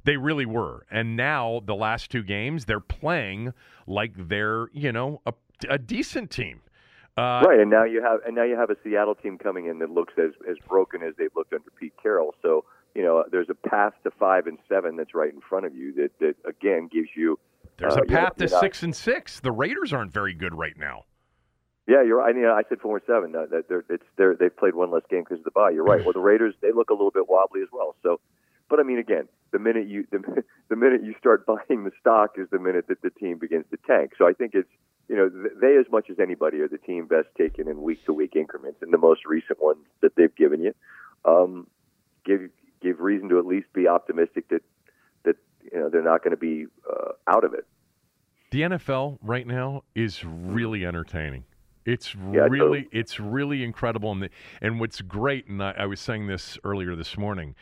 They 0.04 0.18
really 0.18 0.46
were. 0.46 0.86
And 0.92 1.16
now 1.16 1.62
the 1.66 1.76
last 1.76 2.12
two 2.12 2.24
games, 2.24 2.66
they're 2.66 2.80
playing 2.80 3.54
like 3.88 4.14
they're 4.16 4.68
you 4.72 4.92
know 4.92 5.22
a, 5.26 5.34
a 5.70 5.78
decent 5.78 6.32
team. 6.32 6.62
Uh, 7.18 7.42
right, 7.48 7.60
and 7.60 7.70
now 7.70 7.86
you 7.86 8.02
have 8.02 8.20
and 8.26 8.36
now 8.36 8.44
you 8.44 8.58
have 8.58 8.70
a 8.70 8.76
Seattle 8.84 9.16
team 9.16 9.38
coming 9.38 9.68
in 9.68 9.80
that 9.80 9.90
looks 9.90 10.14
as 10.18 10.32
as 10.50 10.58
broken 10.68 11.02
as 11.02 11.14
they've 11.18 11.34
looked 11.36 11.54
under 11.54 11.70
Pete 11.80 11.94
Carroll. 12.02 12.36
So 12.42 12.66
you 12.94 13.02
know 13.02 13.24
there's 13.32 13.50
a 13.50 13.70
path 13.70 13.94
to 14.04 14.12
five 14.12 14.48
and 14.48 14.60
seven 14.70 14.98
that's 14.98 15.16
right 15.16 15.34
in 15.34 15.42
front 15.42 15.66
of 15.66 15.76
you 15.76 15.94
that 15.94 16.12
that 16.20 16.36
again 16.48 16.90
gives 16.92 17.10
you 17.16 17.40
there's 17.78 17.96
uh, 17.96 18.02
a 18.02 18.06
path 18.06 18.36
to 18.38 18.48
six 18.48 18.84
and 18.84 18.96
six. 18.96 19.40
The 19.40 19.52
Raiders 19.52 19.94
aren't 19.94 20.14
very 20.14 20.34
good 20.34 20.54
right 20.54 20.78
now. 20.78 21.04
Yeah, 21.88 22.04
you're. 22.04 22.22
I 22.22 22.34
mean, 22.34 22.46
I 22.46 22.64
said 22.68 22.80
four 22.82 22.98
and 22.98 23.06
seven. 23.06 23.36
Uh, 23.36 23.62
they're, 23.68 23.86
it's 23.90 24.04
they're, 24.18 24.36
they've 24.36 24.56
played 24.56 24.74
one 24.74 24.92
less 24.92 25.04
game 25.10 25.24
because 25.24 25.40
of 25.40 25.44
the 25.44 25.52
bye. 25.52 25.70
You're 25.72 25.84
right. 25.84 26.02
Well, 26.06 26.14
the 26.14 26.20
Raiders 26.20 26.56
they 26.62 26.72
look 26.72 26.90
a 26.90 26.94
little 26.94 27.12
bit 27.12 27.30
wobbly 27.30 27.62
as 27.62 27.70
well. 27.72 27.96
So, 28.02 28.20
but 28.70 28.80
I 28.80 28.84
mean, 28.84 28.98
again, 28.98 29.28
the 29.52 29.60
minute 29.60 29.88
you 29.88 30.06
the, 30.12 30.44
the 30.70 30.76
minute 30.76 31.04
you 31.04 31.14
start 31.20 31.46
buying 31.46 31.84
the 31.84 31.92
stock 32.00 32.36
is 32.38 32.48
the 32.52 32.60
minute 32.60 32.88
that 32.88 33.02
the 33.02 33.12
team 33.12 33.38
begins 33.38 33.66
to 33.72 33.78
tank. 33.86 34.14
So 34.18 34.28
I 34.28 34.34
think 34.34 34.56
it's 34.56 34.70
you 35.08 35.16
know 35.16 35.30
they 35.30 35.78
as 35.78 35.86
much 35.92 36.10
as 36.10 36.20
anybody 36.20 36.60
are 36.62 36.68
the 36.68 36.80
team 36.80 37.06
best 37.06 37.28
taken 37.38 37.68
in 37.68 37.82
week 37.82 38.04
to 38.06 38.14
week 38.14 38.36
increments, 38.36 38.82
and 38.82 38.92
the 38.92 38.98
most 38.98 39.26
recent 39.26 39.62
ones 39.62 39.86
that 40.02 40.16
they've 40.16 40.36
given 40.36 40.62
you 40.62 40.74
um, 41.24 41.68
give 42.26 42.50
give 42.82 43.00
reason 43.00 43.30
to 43.30 43.40
at 43.40 43.46
least 43.46 43.72
be 43.74 43.88
optimistic 43.88 44.50
that 44.50 44.64
you 45.72 45.80
know 45.80 45.90
they're 45.90 46.04
not 46.04 46.24
going 46.24 46.32
to 46.32 46.38
be 46.38 46.66
uh, 46.90 47.12
out 47.28 47.44
of 47.44 47.54
it. 47.54 47.66
The 48.52 48.62
NFL 48.62 49.18
right 49.22 49.46
now 49.46 49.84
is 49.96 50.24
really 50.24 50.86
entertaining. 50.86 51.44
It's 51.86 52.16
yeah, 52.16 52.42
really 52.42 52.84
totally. 52.84 52.88
it's 52.92 53.20
really 53.20 53.64
incredible, 53.64 54.12
and 54.12 54.24
the, 54.24 54.30
and 54.62 54.80
what's 54.80 55.02
great, 55.02 55.48
and 55.48 55.62
I, 55.62 55.72
I 55.80 55.86
was 55.86 56.00
saying 56.00 56.28
this 56.28 56.58
earlier 56.64 56.96
this 56.96 57.18
morning 57.18 57.56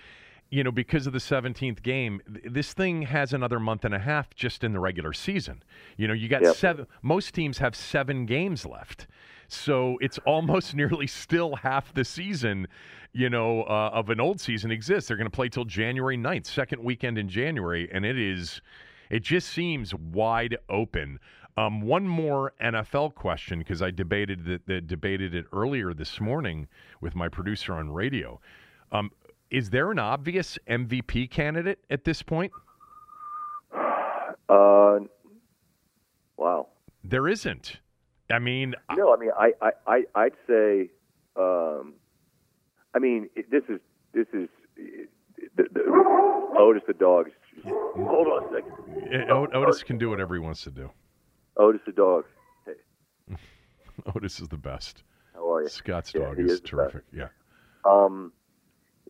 you 0.54 0.64
know, 0.64 0.72
because 0.72 1.08
of 1.08 1.14
the 1.14 1.20
17th 1.20 1.82
game, 1.82 2.22
this 2.28 2.74
thing 2.74 3.02
has 3.02 3.34
another 3.34 3.60
month 3.60 3.84
and 3.86 3.96
a 3.96 3.98
half 3.98 4.36
just 4.36 4.64
in 4.64 4.72
the 4.72 4.80
regular 4.80 5.12
season. 5.12 5.64
You 5.98 6.08
know, 6.08 6.14
you 6.14 6.30
got 6.30 6.44
yep. 6.44 6.56
seven, 6.56 6.86
most 7.02 7.34
teams 7.34 7.58
have 7.58 7.76
seven 7.76 8.28
games 8.28 8.64
left. 8.64 9.08
So 9.54 9.98
it's 10.02 10.20
almost 10.26 10.76
nearly 10.76 11.08
still 11.08 11.56
half 11.56 11.94
the 11.94 12.06
season 12.06 12.68
you 13.14 13.30
know, 13.30 13.62
uh, 13.64 13.92
of 13.94 14.10
an 14.10 14.20
old 14.20 14.42
season 14.42 14.72
exists. 14.72 15.08
They're 15.08 15.18
going 15.18 15.30
to 15.30 15.36
play 15.36 15.48
till 15.48 15.66
January 15.66 16.18
9th, 16.18 16.48
second 16.48 16.84
weekend 16.84 17.18
in 17.18 17.30
January, 17.30 17.88
and 17.94 18.06
it 18.06 18.18
is, 18.18 18.62
it 19.10 19.22
just 19.22 19.50
seems 19.50 19.94
wide 19.94 20.58
open. 20.68 21.20
Um, 21.56 21.82
one 21.82 22.08
more 22.08 22.54
NFL 22.60 23.14
question 23.14 23.60
because 23.60 23.84
I 23.84 23.92
debated 23.92 24.48
it, 24.48 24.66
the, 24.66 24.82
debated 24.82 25.36
it 25.36 25.46
earlier 25.54 25.94
this 25.94 26.20
morning 26.20 26.68
with 27.00 27.14
my 27.14 27.30
producer 27.30 27.76
on 27.76 27.92
radio. 27.92 28.42
Um, 28.92 29.12
is 29.52 29.70
there 29.70 29.92
an 29.92 30.00
obvious 30.00 30.58
MVP 30.68 31.30
candidate 31.30 31.78
at 31.92 32.04
this 32.06 32.24
point? 32.24 32.52
Uh, 34.50 35.00
wow. 36.38 36.68
There 37.04 37.28
isn't. 37.28 37.78
I 38.34 38.40
mean, 38.40 38.76
no. 38.96 39.14
I 39.14 39.18
mean, 39.18 39.32
I, 39.38 39.52
I, 39.62 39.72
I 39.88 40.04
I'd 40.16 40.34
say 40.48 40.90
um, 41.36 41.94
I 42.96 43.00
mean, 43.00 43.30
this 43.36 43.64
is 43.70 43.80
this 44.14 44.28
is 44.34 44.50
the, 45.56 45.64
the, 45.72 45.82
Otis 46.60 46.84
the 46.88 46.94
dog. 46.94 47.30
Hold 47.66 48.28
on 48.28 48.46
a 48.46 48.62
second. 48.62 49.32
Otis 49.32 49.84
can 49.84 49.98
do 49.98 50.10
whatever 50.10 50.36
he 50.36 50.40
wants 50.40 50.64
to 50.64 50.72
do. 50.72 50.90
Otis 51.58 51.82
the 51.86 51.92
dog. 51.92 52.26
Hey. 52.66 53.36
Otis 54.16 54.40
is 54.40 54.48
the 54.48 54.58
best. 54.58 55.04
How 55.34 55.54
are 55.54 55.64
you? 55.64 55.70
Scott's 55.70 56.12
dog 56.12 56.38
yeah, 56.38 56.46
is, 56.46 56.52
is 56.54 56.62
terrific. 56.62 57.04
Yeah. 57.12 57.28
Um, 57.86 58.32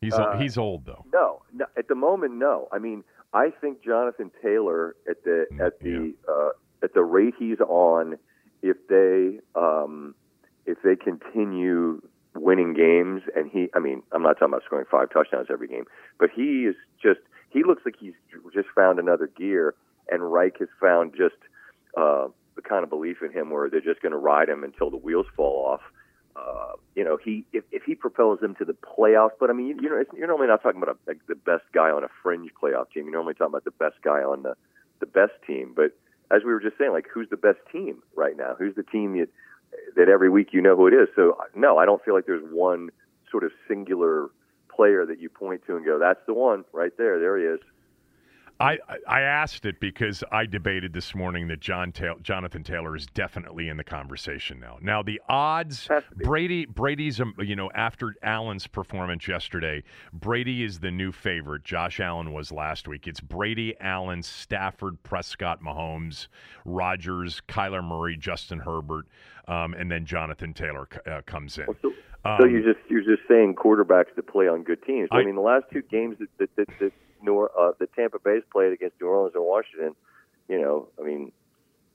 he's 0.01 0.13
uh, 0.13 0.37
he's 0.37 0.57
old 0.57 0.85
though. 0.85 1.05
No, 1.13 1.41
no, 1.53 1.65
at 1.77 1.87
the 1.87 1.95
moment, 1.95 2.35
no. 2.35 2.67
I 2.71 2.79
mean, 2.79 3.03
I 3.33 3.49
think 3.49 3.83
Jonathan 3.83 4.31
Taylor 4.41 4.95
at 5.09 5.23
the 5.23 5.45
mm, 5.51 5.65
at 5.65 5.79
the 5.81 6.13
yeah. 6.15 6.33
uh, 6.33 6.49
at 6.81 6.93
the 6.93 7.03
rate 7.03 7.33
he's 7.37 7.59
on, 7.59 8.17
if 8.63 8.77
they 8.87 9.39
um, 9.59 10.15
if 10.65 10.77
they 10.83 10.95
continue 10.95 12.01
winning 12.35 12.73
games, 12.73 13.21
and 13.35 13.49
he, 13.51 13.69
I 13.75 13.79
mean, 13.79 14.01
I'm 14.11 14.23
not 14.23 14.33
talking 14.33 14.47
about 14.47 14.63
scoring 14.65 14.85
five 14.89 15.11
touchdowns 15.11 15.47
every 15.51 15.67
game, 15.67 15.85
but 16.19 16.29
he 16.35 16.65
is 16.65 16.75
just, 17.01 17.19
he 17.49 17.63
looks 17.63 17.83
like 17.85 17.95
he's 17.99 18.13
just 18.53 18.69
found 18.75 18.97
another 18.97 19.27
gear, 19.27 19.75
and 20.09 20.31
Reich 20.31 20.57
has 20.59 20.69
found 20.81 21.13
just 21.15 21.35
uh, 21.95 22.27
the 22.55 22.61
kind 22.61 22.83
of 22.83 22.89
belief 22.89 23.17
in 23.21 23.31
him 23.31 23.51
where 23.51 23.69
they're 23.69 23.81
just 23.81 24.01
going 24.01 24.13
to 24.13 24.17
ride 24.17 24.49
him 24.49 24.63
until 24.63 24.89
the 24.89 24.97
wheels 24.97 25.27
fall 25.35 25.65
off. 25.65 25.81
Uh, 26.35 26.73
you 26.95 27.03
know, 27.03 27.17
he 27.23 27.45
if, 27.53 27.63
if 27.71 27.83
he 27.83 27.93
propels 27.93 28.39
them 28.39 28.55
to 28.55 28.65
the 28.65 28.73
playoffs, 28.73 29.31
but 29.39 29.51
I 29.51 29.53
mean, 29.53 29.77
you, 29.79 29.89
know, 29.89 30.03
you're 30.15 30.27
normally 30.27 30.47
not 30.47 30.63
talking 30.63 30.81
about 30.81 30.95
a, 30.95 30.97
like 31.05 31.19
the 31.27 31.35
best 31.35 31.63
guy 31.73 31.91
on 31.91 32.03
a 32.03 32.07
fringe 32.23 32.49
playoff 32.59 32.91
team. 32.91 33.03
You're 33.03 33.13
normally 33.13 33.35
talking 33.35 33.51
about 33.51 33.65
the 33.65 33.71
best 33.71 33.97
guy 34.03 34.23
on 34.23 34.41
the 34.41 34.55
the 34.99 35.05
best 35.05 35.33
team. 35.45 35.73
But 35.75 35.95
as 36.31 36.43
we 36.45 36.51
were 36.51 36.59
just 36.59 36.77
saying, 36.77 36.91
like 36.91 37.07
who's 37.13 37.29
the 37.29 37.37
best 37.37 37.59
team 37.71 38.01
right 38.15 38.35
now? 38.37 38.55
Who's 38.57 38.75
the 38.75 38.83
team 38.83 39.17
that 39.19 39.29
that 39.95 40.09
every 40.09 40.29
week 40.29 40.49
you 40.51 40.61
know 40.61 40.75
who 40.75 40.87
it 40.87 40.93
is. 40.93 41.07
So 41.15 41.37
no, 41.55 41.77
I 41.77 41.85
don't 41.85 42.03
feel 42.03 42.13
like 42.13 42.25
there's 42.25 42.43
one 42.51 42.89
sort 43.29 43.43
of 43.43 43.51
singular 43.67 44.29
player 44.73 45.05
that 45.05 45.19
you 45.19 45.29
point 45.29 45.63
to 45.67 45.75
and 45.75 45.85
go, 45.85 45.99
"That's 45.99 46.19
the 46.25 46.33
one 46.33 46.65
right 46.73 46.95
there. 46.97 47.19
There 47.19 47.37
he 47.37 47.45
is." 47.45 47.59
I, 48.59 48.77
I 49.07 49.21
asked 49.21 49.65
it 49.65 49.79
because 49.79 50.23
I 50.31 50.45
debated 50.45 50.93
this 50.93 51.13
morning 51.15 51.47
that 51.49 51.59
John 51.59 51.91
Ta- 51.91 52.15
Jonathan 52.21 52.63
Taylor 52.63 52.95
is 52.95 53.05
definitely 53.07 53.67
in 53.67 53.77
the 53.77 53.83
conversation 53.83 54.59
now. 54.59 54.77
Now 54.81 55.03
the 55.03 55.21
odds 55.27 55.89
Brady 56.15 56.65
Brady's 56.65 57.19
um, 57.19 57.33
you 57.39 57.55
know 57.55 57.69
after 57.75 58.15
Allen's 58.23 58.67
performance 58.67 59.27
yesterday, 59.27 59.83
Brady 60.13 60.63
is 60.63 60.79
the 60.79 60.91
new 60.91 61.11
favorite. 61.11 61.63
Josh 61.63 61.99
Allen 61.99 62.31
was 62.31 62.51
last 62.51 62.87
week. 62.87 63.07
It's 63.07 63.19
Brady, 63.19 63.75
Allen, 63.79 64.23
Stafford, 64.23 65.01
Prescott, 65.03 65.61
Mahomes, 65.61 66.27
Rodgers, 66.63 67.41
Kyler 67.47 67.83
Murray, 67.83 68.17
Justin 68.17 68.59
Herbert 68.59 69.07
um, 69.47 69.73
and 69.73 69.91
then 69.91 70.05
Jonathan 70.05 70.53
Taylor 70.53 70.87
uh, 71.05 71.21
comes 71.25 71.57
in. 71.57 71.65
so, 71.81 71.93
um, 72.25 72.37
so, 72.39 72.47
you're 72.47 72.61
just 72.61 72.79
you're 72.89 73.01
just 73.03 73.27
saying 73.27 73.55
quarterbacks 73.55 74.13
to 74.15 74.23
play 74.23 74.47
on 74.47 74.63
good 74.63 74.81
teams. 74.83 75.09
I, 75.11 75.17
I 75.17 75.25
mean, 75.25 75.35
the 75.35 75.41
last 75.41 75.65
two 75.71 75.81
games 75.81 76.17
that 76.19 76.29
that, 76.39 76.55
that, 76.55 76.67
that 76.79 76.93
New, 77.23 77.43
uh, 77.43 77.71
the 77.79 77.87
Tampa 77.87 78.19
Bay's 78.19 78.43
played 78.51 78.73
against 78.73 78.99
New 79.01 79.07
Orleans 79.07 79.35
and 79.35 79.43
Washington, 79.43 79.95
you 80.47 80.61
know, 80.61 80.89
I 80.99 81.03
mean, 81.03 81.31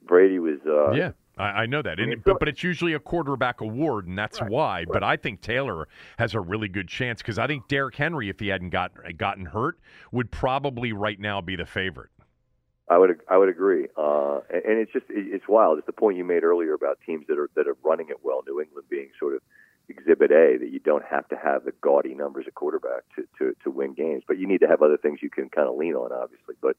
Brady 0.02 0.38
was. 0.38 0.59
Uh, 0.66 0.92
yeah. 0.92 1.12
I, 1.40 1.66
know 1.66 1.82
that, 1.82 2.00
and, 2.00 2.24
but, 2.24 2.40
but 2.40 2.48
it's 2.48 2.64
usually 2.64 2.94
a 2.94 2.98
quarterback 2.98 3.60
award, 3.60 4.09
and 4.09 4.18
that's 4.18 4.40
right, 4.40 4.50
why. 4.50 4.78
Right. 4.78 4.88
But 4.88 5.05
I 5.05 5.16
think 5.16 5.40
Taylor 5.40 5.86
has 6.18 6.34
a 6.34 6.40
really 6.40 6.66
good 6.66 6.88
chance 6.88 7.22
because 7.22 7.38
I 7.38 7.46
think 7.46 7.68
Derrick 7.68 7.94
Henry, 7.94 8.28
if 8.28 8.40
he 8.40 8.48
hadn't 8.48 8.70
got 8.70 8.90
gotten 9.16 9.46
hurt, 9.46 9.78
would 10.10 10.32
probably 10.32 10.92
right 10.92 11.20
now 11.20 11.40
be 11.40 11.55
the 11.55 11.64
favorite. 11.64 12.10
I 12.90 12.98
would 12.98 13.20
I 13.30 13.36
would 13.36 13.48
agree, 13.48 13.86
uh, 13.96 14.40
and, 14.50 14.64
and 14.64 14.78
it's 14.80 14.92
just 14.92 15.06
it's 15.10 15.46
wild. 15.46 15.78
It's 15.78 15.86
the 15.86 15.92
point 15.92 16.16
you 16.16 16.24
made 16.24 16.42
earlier 16.42 16.74
about 16.74 16.98
teams 17.06 17.26
that 17.28 17.38
are 17.38 17.50
that 17.55 17.68
are 17.68 17.76
running 17.84 18.09
it 18.09 18.16
well. 18.24 18.42
New 18.44 18.60
England 18.60 18.88
being 18.90 19.10
sort 19.20 19.34
of 19.34 19.42
exhibit 19.89 20.31
A 20.31 20.59
that 20.59 20.70
you 20.70 20.78
don't 20.78 21.05
have 21.05 21.28
to 21.28 21.36
have 21.36 21.65
the 21.65 21.73
gaudy 21.81 22.15
numbers 22.15 22.47
at 22.47 22.55
quarterback 22.55 23.05
to, 23.16 23.27
to, 23.39 23.56
to 23.65 23.70
win 23.70 23.94
games, 23.94 24.23
but 24.27 24.39
you 24.39 24.47
need 24.47 24.60
to 24.60 24.69
have 24.69 24.82
other 24.82 24.97
things 24.97 25.20
you 25.23 25.31
can 25.31 25.48
kind 25.48 25.69
of 25.69 25.77
lean 25.77 25.94
on, 25.94 26.12
obviously. 26.12 26.55
But 26.60 26.77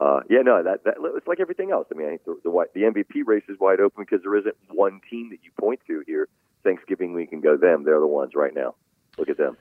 uh, 0.00 0.20
yeah, 0.28 0.42
no, 0.42 0.62
that 0.62 0.84
that 0.84 0.96
it's 1.16 1.26
like 1.26 1.40
everything 1.40 1.70
else. 1.70 1.86
I 1.90 1.96
mean, 1.96 2.06
I 2.06 2.10
think 2.10 2.24
the, 2.24 2.40
the 2.44 2.64
the 2.74 2.80
MVP 2.82 3.22
race 3.26 3.44
is 3.48 3.58
wide 3.58 3.80
open 3.80 4.04
because 4.04 4.22
there 4.22 4.36
isn't 4.36 4.56
one 4.70 5.00
team 5.08 5.30
that 5.30 5.38
you 5.42 5.50
point 5.58 5.80
to 5.86 6.02
here 6.06 6.28
Thanksgiving 6.64 7.14
week 7.14 7.32
and 7.32 7.42
go 7.42 7.56
them. 7.56 7.84
They're 7.84 8.00
the 8.00 8.06
ones 8.06 8.32
right 8.34 8.54
now. 8.54 8.74
Look 9.16 9.30
at 9.30 9.38
them. 9.38 9.56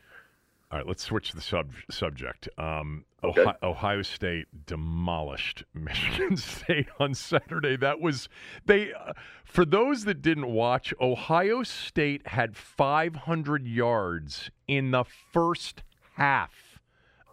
All 0.72 0.80
right, 0.80 0.88
let's 0.88 1.04
switch 1.04 1.32
the 1.32 1.42
sub- 1.42 1.72
subject. 1.90 2.50
Um, 2.58 3.06
Okay. 3.24 3.42
Ohio, 3.42 3.56
Ohio 3.64 4.02
State 4.04 4.46
demolished 4.68 5.64
Michigan 5.74 6.38
State 6.38 6.88
on 7.00 7.16
Saturday. 7.16 7.76
That 7.76 8.00
was 8.00 8.30
they. 8.66 8.94
Uh, 8.94 9.14
for 9.44 9.66
those 9.66 10.04
that 10.06 10.22
didn't 10.22 10.52
watch, 10.52 10.94
Ohio 11.02 11.64
State 11.64 12.28
had 12.28 12.56
500 12.56 13.66
yards 13.66 14.52
in 14.68 14.92
the 14.92 15.06
first 15.34 15.82
half 16.18 16.80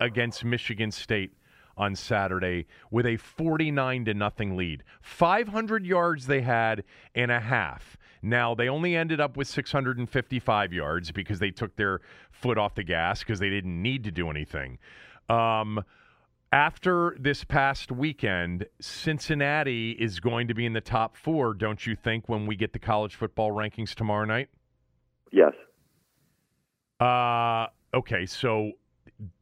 against 0.01 0.45
Michigan 0.47 0.91
State 0.91 1.33
on 1.77 1.95
Saturday 1.95 2.67
with 2.91 3.05
a 3.05 3.17
49 3.19 4.07
to 4.07 4.15
nothing 4.15 4.57
lead. 4.57 4.83
500 5.03 5.85
yards 5.85 6.27
they 6.27 6.41
had 6.41 6.85
in 7.15 7.29
a 7.29 7.41
half. 7.41 7.97
Now 8.23 8.55
they 8.55 8.69
only 8.69 8.97
ended 8.97 9.21
up 9.21 9.37
with 9.37 9.49
655 9.49 10.73
yards 10.73 11.11
because 11.11 11.41
they 11.41 11.51
took 11.51 11.77
their 11.77 12.01
foot 12.31 12.57
off 12.57 12.75
the 12.75 12.85
gas 12.85 13.21
because 13.21 13.41
they 13.41 13.51
didn't 13.51 13.83
need 13.83 14.05
to 14.05 14.11
do 14.11 14.31
anything. 14.31 14.79
Um, 15.29 15.85
after 16.53 17.17
this 17.19 17.45
past 17.45 17.91
weekend, 17.91 18.67
Cincinnati 18.81 19.93
is 19.93 20.21
going 20.21 20.49
to 20.49 20.55
be 20.55 20.67
in 20.67 20.75
the 20.75 20.83
top 20.83 21.17
four, 21.17 21.55
don't 21.55 21.87
you 21.87 21.97
think, 21.97 22.29
when 22.29 22.47
we 22.47 22.57
get 22.57 22.73
the 22.73 22.79
college 22.79 23.17
football 23.17 23.51
rankings 23.51 23.95
tomorrow 23.95 24.27
night? 24.27 24.49
Yes. 25.33 25.53
Uh, 27.01 27.67
okay, 27.95 28.27
so 28.27 28.73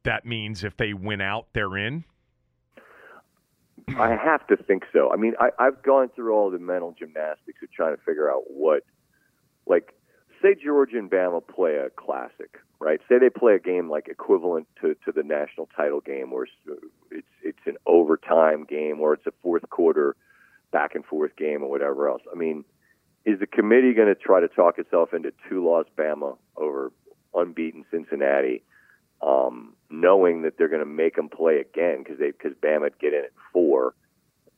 that 0.04 0.24
means 0.24 0.62
if 0.62 0.76
they 0.76 0.94
win 0.94 1.20
out, 1.20 1.48
they're 1.52 1.76
in. 1.76 2.04
I 3.98 4.16
have 4.16 4.46
to 4.48 4.56
think 4.56 4.84
so. 4.92 5.12
I 5.12 5.16
mean, 5.16 5.34
I, 5.40 5.50
I've 5.58 5.82
gone 5.82 6.10
through 6.14 6.34
all 6.34 6.50
the 6.50 6.58
mental 6.58 6.94
gymnastics 6.98 7.62
of 7.62 7.72
trying 7.72 7.96
to 7.96 8.02
figure 8.02 8.30
out 8.30 8.44
what, 8.48 8.84
like, 9.66 9.94
say 10.42 10.54
Georgia 10.54 10.98
and 10.98 11.10
Bama 11.10 11.46
play 11.46 11.76
a 11.76 11.90
classic, 11.90 12.58
right? 12.78 13.00
Say 13.08 13.18
they 13.18 13.30
play 13.30 13.54
a 13.54 13.58
game 13.58 13.90
like 13.90 14.08
equivalent 14.08 14.66
to, 14.80 14.94
to 15.04 15.12
the 15.12 15.22
national 15.22 15.68
title 15.76 16.00
game, 16.00 16.32
it's 16.34 16.82
it's, 17.10 17.26
it's 17.42 17.66
an 17.66 17.76
overtime 17.86 18.64
game, 18.64 19.00
or 19.00 19.14
it's 19.14 19.26
a 19.26 19.32
fourth 19.42 19.68
quarter 19.70 20.16
back 20.72 20.94
and 20.94 21.04
forth 21.04 21.36
game, 21.36 21.62
or 21.62 21.70
whatever 21.70 22.08
else. 22.08 22.22
I 22.32 22.38
mean, 22.38 22.64
is 23.24 23.40
the 23.40 23.46
committee 23.46 23.92
going 23.92 24.08
to 24.08 24.14
try 24.14 24.40
to 24.40 24.48
talk 24.48 24.78
itself 24.78 25.12
into 25.12 25.32
two 25.48 25.64
loss 25.66 25.86
Bama 25.96 26.36
over 26.56 26.92
unbeaten 27.34 27.84
Cincinnati? 27.90 28.62
Um, 29.22 29.74
knowing 29.90 30.42
that 30.42 30.56
they're 30.56 30.68
going 30.68 30.80
to 30.80 30.86
make 30.86 31.16
them 31.16 31.28
play 31.28 31.58
again 31.58 32.02
because 32.02 32.18
they 32.18 32.30
because 32.30 32.52
Bama 32.62 32.82
would 32.82 32.98
get 32.98 33.12
in 33.12 33.24
at 33.24 33.32
four 33.52 33.94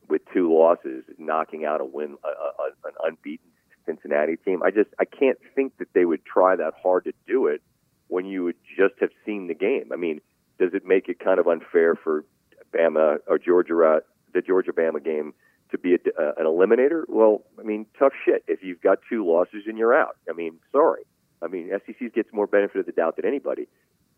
with 0.09 0.21
two 0.33 0.53
losses, 0.53 1.03
knocking 1.17 1.65
out 1.65 1.81
a 1.81 1.85
win 1.85 2.17
a, 2.23 2.27
a, 2.27 2.87
an 2.87 2.93
unbeaten 3.03 3.49
Cincinnati 3.85 4.37
team. 4.37 4.63
I 4.63 4.71
just 4.71 4.89
I 4.99 5.05
can't 5.05 5.37
think 5.55 5.77
that 5.77 5.87
they 5.93 6.05
would 6.05 6.25
try 6.25 6.55
that 6.55 6.73
hard 6.81 7.05
to 7.05 7.13
do 7.27 7.47
it 7.47 7.61
when 8.07 8.25
you 8.25 8.43
would 8.43 8.55
just 8.77 8.95
have 9.01 9.09
seen 9.25 9.47
the 9.47 9.53
game. 9.53 9.91
I 9.91 9.95
mean, 9.95 10.21
does 10.59 10.73
it 10.73 10.85
make 10.85 11.09
it 11.09 11.19
kind 11.19 11.39
of 11.39 11.47
unfair 11.47 11.95
for 11.95 12.25
Bama 12.73 13.17
or 13.27 13.37
Georgia 13.37 13.75
uh, 13.83 13.99
the 14.33 14.41
Georgia 14.41 14.71
Bama 14.71 15.03
game 15.03 15.33
to 15.71 15.77
be 15.77 15.95
a, 15.95 15.97
uh, 15.97 16.33
an 16.37 16.45
eliminator? 16.45 17.03
Well, 17.07 17.43
I 17.59 17.63
mean, 17.63 17.85
tough 17.97 18.13
shit. 18.25 18.43
If 18.47 18.63
you've 18.63 18.81
got 18.81 18.99
two 19.09 19.25
losses 19.25 19.63
and 19.67 19.77
you're 19.77 19.93
out, 19.93 20.15
I 20.29 20.33
mean, 20.33 20.59
sorry. 20.71 21.03
I 21.41 21.47
mean, 21.47 21.69
SEC 21.85 22.13
gets 22.13 22.29
more 22.31 22.47
benefit 22.47 22.79
of 22.79 22.85
the 22.85 22.93
doubt 22.93 23.17
than 23.17 23.25
anybody. 23.25 23.67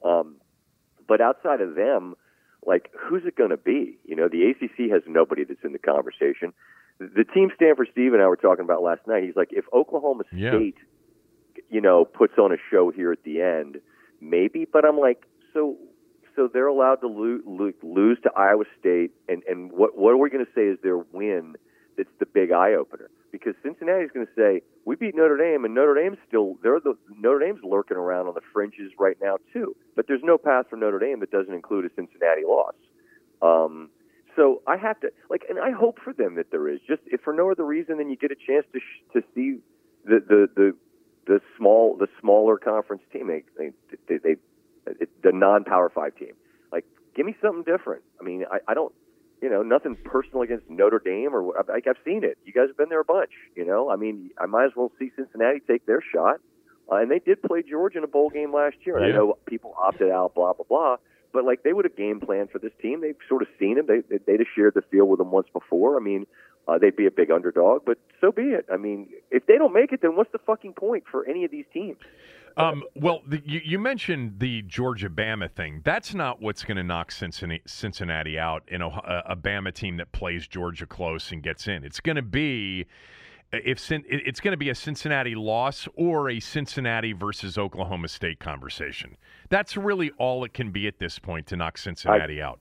Um, 0.03 0.37
but 1.07 1.21
outside 1.21 1.61
of 1.61 1.75
them, 1.75 2.15
like 2.65 2.91
who's 2.97 3.23
it 3.25 3.35
going 3.35 3.51
to 3.51 3.57
be? 3.57 3.97
You 4.05 4.15
know, 4.15 4.27
the 4.27 4.49
ACC 4.49 4.91
has 4.91 5.03
nobody 5.07 5.43
that's 5.43 5.63
in 5.63 5.71
the 5.71 5.79
conversation. 5.79 6.53
The 6.99 7.25
team 7.25 7.51
Stanford 7.55 7.89
Steve 7.91 8.13
and 8.13 8.21
I 8.21 8.27
were 8.27 8.37
talking 8.37 8.63
about 8.63 8.81
last 8.81 9.01
night. 9.07 9.23
He's 9.23 9.35
like, 9.35 9.49
if 9.51 9.65
Oklahoma 9.73 10.23
Yeah. 10.31 10.51
State, 10.51 10.77
you 11.69 11.81
know, 11.81 12.05
puts 12.05 12.33
on 12.37 12.51
a 12.51 12.57
show 12.71 12.91
here 12.91 13.11
at 13.11 13.23
the 13.23 13.41
end, 13.41 13.81
maybe. 14.21 14.65
But 14.71 14.85
I'm 14.85 14.97
like, 14.97 15.25
so, 15.53 15.75
so 16.35 16.49
they're 16.51 16.67
allowed 16.67 16.97
to 16.97 17.07
lose, 17.07 17.43
lose 17.83 18.17
to 18.23 18.31
Iowa 18.35 18.63
State, 18.79 19.11
and 19.27 19.43
and 19.47 19.71
what 19.71 19.97
what 19.97 20.11
are 20.11 20.17
we 20.17 20.29
going 20.29 20.45
to 20.45 20.51
say 20.53 20.63
is 20.67 20.77
their 20.83 20.97
win? 20.97 21.55
That's 21.97 22.09
the 22.19 22.25
big 22.25 22.51
eye 22.51 22.73
opener 22.73 23.09
because 23.31 23.53
Cincinnati's 23.63 24.11
going 24.13 24.25
to 24.25 24.33
say 24.35 24.61
we 24.85 24.95
beat 24.95 25.15
Notre 25.15 25.37
Dame, 25.37 25.65
and 25.65 25.73
Notre 25.73 25.95
Dame's 25.95 26.17
still 26.27 26.57
they're 26.63 26.79
the 26.79 26.95
Notre 27.17 27.39
Dame's 27.39 27.63
lurking 27.63 27.97
around 27.97 28.27
on 28.27 28.33
the 28.33 28.41
fringes 28.53 28.91
right 28.99 29.17
now 29.21 29.37
too. 29.53 29.75
But 29.95 30.07
there's 30.07 30.23
no 30.23 30.37
path 30.37 30.65
for 30.69 30.77
Notre 30.77 30.99
Dame 30.99 31.19
that 31.21 31.31
doesn't 31.31 31.53
include 31.53 31.85
a 31.85 31.89
Cincinnati 31.95 32.43
loss. 32.47 32.75
Um, 33.41 33.89
so 34.35 34.61
I 34.67 34.77
have 34.77 34.99
to 35.01 35.11
like, 35.29 35.43
and 35.49 35.59
I 35.59 35.71
hope 35.71 35.99
for 36.03 36.13
them 36.13 36.35
that 36.35 36.51
there 36.51 36.67
is 36.67 36.79
just 36.87 37.01
if 37.07 37.21
for 37.21 37.33
no 37.33 37.51
other 37.51 37.65
reason 37.65 37.97
than 37.97 38.09
you 38.09 38.17
get 38.17 38.31
a 38.31 38.35
chance 38.35 38.65
to 38.73 38.79
sh- 38.79 39.13
to 39.13 39.21
see 39.33 39.59
the 40.05 40.19
the 40.27 40.47
the 40.55 40.75
the 41.27 41.41
small 41.57 41.97
the 41.97 42.07
smaller 42.19 42.57
conference 42.57 43.03
team 43.11 43.27
they 43.27 43.43
they, 43.57 43.71
they, 44.07 44.17
they 44.17 44.35
the 45.23 45.31
non 45.31 45.63
power 45.63 45.89
five 45.89 46.15
team 46.15 46.33
like 46.71 46.85
give 47.15 47.25
me 47.25 47.35
something 47.41 47.63
different. 47.63 48.03
I 48.19 48.23
mean 48.23 48.45
I, 48.51 48.59
I 48.67 48.73
don't 48.73 48.93
you 49.45 49.51
know, 49.51 49.61
nothing 49.61 49.95
personal 50.03 50.41
against 50.41 50.67
Notre 50.71 50.97
Dame 50.97 51.35
or 51.35 51.43
like 51.69 51.85
I've 51.85 52.01
seen 52.03 52.23
it. 52.23 52.35
You 52.45 52.51
guys 52.51 52.67
have 52.69 52.77
been 52.77 52.89
there 52.89 52.99
a 52.99 53.05
bunch. 53.05 53.29
You 53.55 53.63
know, 53.63 53.91
I 53.91 53.95
mean, 53.95 54.31
I 54.39 54.47
might 54.47 54.65
as 54.65 54.71
well 54.75 54.91
see 54.97 55.11
Cincinnati 55.15 55.59
take 55.67 55.85
their 55.85 56.01
shot. 56.01 56.37
Uh, 56.91 56.95
and 56.95 57.11
they 57.11 57.19
did 57.19 57.43
play 57.43 57.61
Georgia 57.61 57.99
in 57.99 58.03
a 58.03 58.07
bowl 58.07 58.31
game 58.31 58.51
last 58.51 58.77
year. 58.85 58.97
And 58.97 59.05
Yeah. 59.07 59.13
I 59.13 59.17
know 59.17 59.37
people 59.45 59.75
opted 59.77 60.09
out, 60.09 60.33
blah 60.33 60.53
blah 60.53 60.65
blah. 60.67 60.97
But 61.31 61.45
like 61.45 61.61
they 61.61 61.73
would 61.73 61.85
have 61.85 61.95
game 61.95 62.19
planned 62.21 62.49
for 62.49 62.57
this 62.57 62.71
team. 62.81 63.01
They've 63.01 63.15
sort 63.29 63.43
of 63.43 63.47
seen 63.59 63.75
them. 63.75 63.85
They 63.85 63.99
they- 64.09 64.17
they'd 64.25 64.39
have 64.39 64.47
shared 64.55 64.73
the 64.73 64.81
field 64.81 65.09
with 65.09 65.19
them 65.19 65.29
once 65.29 65.47
before. 65.53 65.95
I 65.95 65.99
mean, 65.99 66.25
uh, 66.67 66.79
they'd 66.79 66.95
be 66.95 67.05
a 67.05 67.11
big 67.11 67.29
underdog, 67.29 67.85
but 67.85 67.99
so 68.21 68.31
be 68.31 68.45
it. 68.57 68.65
I 68.73 68.77
mean, 68.77 69.09
if 69.29 69.45
they 69.45 69.57
don't 69.59 69.73
make 69.73 69.91
it, 69.93 70.01
then 70.01 70.15
what's 70.15 70.31
the 70.31 70.39
fucking 70.39 70.73
point 70.73 71.03
for 71.11 71.23
any 71.27 71.45
of 71.45 71.51
these 71.51 71.65
teams? 71.71 71.99
Um, 72.57 72.83
well, 72.95 73.21
the, 73.27 73.41
you, 73.45 73.61
you 73.63 73.79
mentioned 73.79 74.39
the 74.39 74.61
Georgia 74.61 75.09
Bama 75.09 75.51
thing. 75.51 75.81
That's 75.83 76.13
not 76.13 76.41
what's 76.41 76.63
going 76.63 76.77
to 76.77 76.83
knock 76.83 77.11
Cincinnati, 77.11 77.61
Cincinnati 77.65 78.39
out 78.39 78.63
in 78.67 78.81
a, 78.81 78.87
a 79.25 79.35
Bama 79.35 79.73
team 79.73 79.97
that 79.97 80.11
plays 80.13 80.47
Georgia 80.47 80.85
close 80.85 81.31
and 81.31 81.43
gets 81.43 81.67
in. 81.67 81.83
It's 81.83 81.99
going 81.99 82.15
to 82.15 82.21
be 82.21 82.85
if 83.51 83.91
it's 83.91 84.39
going 84.39 84.51
to 84.51 84.57
be 84.57 84.69
a 84.69 84.75
Cincinnati 84.75 85.35
loss 85.35 85.87
or 85.95 86.29
a 86.29 86.39
Cincinnati 86.39 87.13
versus 87.13 87.57
Oklahoma 87.57 88.07
State 88.07 88.39
conversation. 88.39 89.17
That's 89.49 89.77
really 89.77 90.11
all 90.17 90.43
it 90.43 90.53
can 90.53 90.71
be 90.71 90.87
at 90.87 90.99
this 90.99 91.19
point 91.19 91.47
to 91.47 91.55
knock 91.55 91.77
Cincinnati 91.77 92.41
out. 92.41 92.59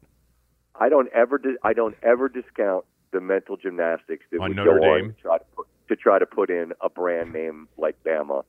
I 0.79 0.89
don't 0.89 1.09
ever 1.13 1.41
I 1.63 1.73
don't 1.73 1.97
ever 2.03 2.29
discount 2.29 2.85
the 3.13 3.21
mental 3.21 3.57
gymnastics 3.57 4.25
that 4.33 4.41
On 4.41 4.49
would 4.49 4.57
Notre 4.57 4.79
go 4.79 4.81
Dame? 4.81 5.05
on 5.05 5.15
to 5.15 5.23
try 5.23 5.39
to 5.39 5.45
put, 5.57 5.67
to 5.89 5.97
try 5.97 6.19
to 6.19 6.27
put 6.27 6.51
in 6.51 6.73
a 6.81 6.89
brand 6.89 7.33
name 7.33 7.69
like 7.79 7.97
Bama, 8.05 8.43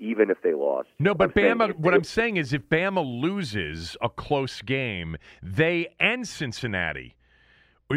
even 0.00 0.30
if 0.30 0.42
they 0.42 0.54
lost. 0.54 0.88
No, 0.98 1.14
but 1.14 1.30
I'm 1.36 1.58
Bama. 1.58 1.70
if 1.70 1.76
What 1.76 1.94
I'm 1.94 2.04
saying 2.04 2.38
is, 2.38 2.52
if 2.52 2.68
Bama 2.68 3.04
loses 3.04 3.96
a 4.00 4.08
close 4.08 4.62
game, 4.62 5.16
they 5.42 5.94
and 6.00 6.26
Cincinnati. 6.26 7.14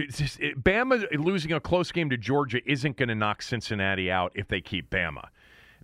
Just, 0.09 0.39
it, 0.39 0.63
Bama 0.63 1.05
losing 1.17 1.51
a 1.51 1.59
close 1.59 1.91
game 1.91 2.09
to 2.09 2.17
Georgia 2.17 2.59
isn't 2.65 2.97
going 2.97 3.09
to 3.09 3.15
knock 3.15 3.41
Cincinnati 3.41 4.09
out 4.11 4.31
if 4.35 4.47
they 4.47 4.59
keep 4.59 4.89
Bama. 4.89 5.27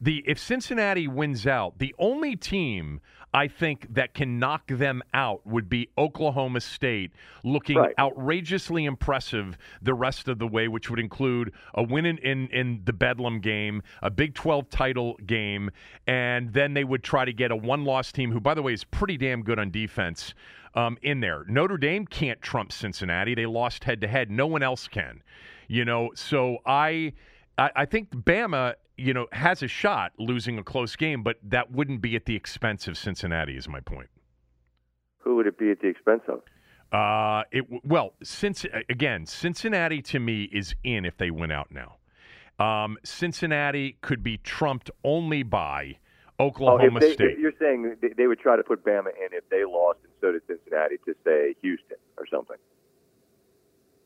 The 0.02 0.24
if 0.26 0.40
Cincinnati 0.40 1.08
wins 1.08 1.46
out, 1.46 1.80
the 1.80 1.94
only 2.00 2.36
team 2.36 3.02
I 3.34 3.48
think 3.48 3.94
that 3.94 4.14
can 4.16 4.40
knock 4.40 4.68
them 4.68 5.04
out 5.14 5.46
would 5.46 5.70
be 5.70 5.90
Oklahoma 5.98 6.62
State, 6.62 7.12
looking 7.44 7.78
Right. 7.78 7.94
outrageously 8.00 8.86
impressive 8.86 9.58
the 9.82 9.94
rest 9.94 10.28
of 10.28 10.40
the 10.40 10.48
way, 10.48 10.68
which 10.68 10.90
would 10.90 11.00
include 11.00 11.52
a 11.76 11.84
win 11.84 12.06
in, 12.08 12.18
in, 12.20 12.48
in 12.48 12.82
the 12.86 12.94
Bedlam 12.94 13.40
game, 13.40 13.84
a 14.02 14.10
Big 14.10 14.34
12 14.34 14.70
title 14.70 15.16
game, 15.26 15.70
and 16.08 16.52
then 16.54 16.74
they 16.74 16.84
would 16.84 17.04
try 17.04 17.24
to 17.24 17.34
get 17.34 17.52
a 17.52 17.56
one 17.56 17.86
loss 17.86 18.12
team, 18.12 18.32
who, 18.32 18.40
by 18.40 18.54
the 18.56 18.64
way, 18.64 18.74
is 18.74 18.84
pretty 18.84 19.18
damn 19.18 19.44
good 19.44 19.60
on 19.60 19.70
defense, 19.70 20.34
um, 20.74 20.98
in 21.04 21.20
there. 21.20 21.44
Notre 21.48 21.78
Dame 21.78 22.06
can't 22.08 22.42
trump 22.42 22.72
Cincinnati. 22.72 23.36
They 23.36 23.46
lost 23.46 23.84
head 23.84 24.02
to 24.02 24.08
head. 24.08 24.32
No 24.32 24.48
one 24.48 24.64
else 24.64 24.88
can. 24.88 25.22
You 25.68 25.86
know, 25.86 26.10
so 26.16 26.58
I. 26.66 27.14
I 27.58 27.70
I 27.76 27.86
think 27.86 28.10
Bama, 28.12 28.74
you 29.00 29.14
know, 29.14 29.28
has 29.32 29.64
a 29.64 29.68
shot 29.68 30.12
losing 30.18 30.58
a 30.58 30.64
close 30.64 30.96
game, 30.96 31.24
but 31.24 31.38
that 31.44 31.72
wouldn't 31.72 32.02
be 32.02 32.16
at 32.16 32.26
the 32.26 32.36
expense 32.36 32.88
of 32.88 32.98
Cincinnati. 32.98 33.56
Is 33.56 33.68
my 33.68 33.80
point. 33.80 34.10
who 35.20 35.36
would 35.36 35.48
it 35.48 35.58
be 35.58 35.72
at 35.72 35.80
the 35.80 35.88
expense 35.88 36.22
of? 36.28 36.42
Uh, 36.92 37.44
it 37.52 37.66
well, 37.84 38.14
since 38.24 38.66
again, 38.90 39.26
Cincinnati 39.26 40.02
to 40.02 40.20
me 40.20 40.44
is 40.52 40.76
in 40.84 41.06
if 41.06 41.18
they 41.18 41.32
win 41.32 41.52
out 41.52 41.70
now. 41.72 41.96
Um, 42.64 42.98
Cincinnati 43.04 43.98
could 44.02 44.22
be 44.22 44.38
trumped 44.38 44.92
only 45.04 45.44
by 45.44 45.98
Oklahoma 46.40 46.98
oh, 46.98 47.00
they, 47.00 47.14
State. 47.14 47.40
You're 47.40 47.54
saying 47.60 47.96
they, 48.02 48.10
they 48.18 48.28
would 48.28 48.40
try 48.40 48.58
to 48.58 48.64
put 48.64 48.84
Bama 48.84 49.08
in 49.08 49.30
if 49.32 49.48
they 49.50 49.64
lost, 49.66 50.00
and 50.04 50.14
so 50.20 50.32
did 50.32 50.42
Cincinnati 50.48 50.98
to 51.06 51.14
say 51.24 51.56
Houston 51.62 51.98
or 52.18 52.26
something. 52.28 52.58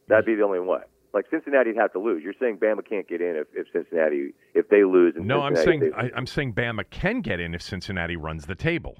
That'd 0.07 0.25
be 0.25 0.35
the 0.35 0.43
only 0.43 0.59
way. 0.59 0.81
Like 1.13 1.25
Cincinnati'd 1.29 1.75
have 1.77 1.91
to 1.93 1.99
lose. 1.99 2.23
You're 2.23 2.33
saying 2.39 2.57
Bama 2.57 2.87
can't 2.87 3.07
get 3.07 3.21
in 3.21 3.35
if, 3.35 3.47
if 3.53 3.67
Cincinnati 3.71 4.33
if 4.55 4.67
they 4.69 4.83
lose. 4.83 5.13
And 5.15 5.27
no, 5.27 5.41
I'm 5.41 5.55
saying 5.55 5.79
they- 5.81 5.91
I, 5.91 6.09
I'm 6.15 6.25
saying 6.25 6.53
Bama 6.53 6.89
can 6.89 7.21
get 7.21 7.39
in 7.39 7.53
if 7.53 7.61
Cincinnati 7.61 8.15
runs 8.15 8.45
the 8.47 8.55
table. 8.55 8.97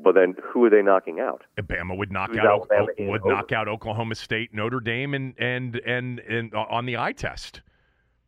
But 0.00 0.14
then 0.14 0.34
who 0.52 0.64
are 0.64 0.70
they 0.70 0.82
knocking 0.82 1.18
out? 1.18 1.42
Uh, 1.58 1.62
Bama 1.62 1.98
would 1.98 2.12
knock 2.12 2.30
Who's 2.30 2.38
out 2.38 2.46
Alabama 2.46 2.86
O- 3.00 3.10
would 3.10 3.20
over? 3.22 3.32
knock 3.32 3.50
out 3.50 3.66
Oklahoma 3.66 4.14
State, 4.14 4.54
Notre 4.54 4.78
Dame, 4.80 5.14
and 5.14 5.34
and 5.38 5.74
and, 5.84 6.20
and 6.20 6.54
uh, 6.54 6.66
on 6.70 6.86
the 6.86 6.96
eye 6.96 7.12
test. 7.12 7.60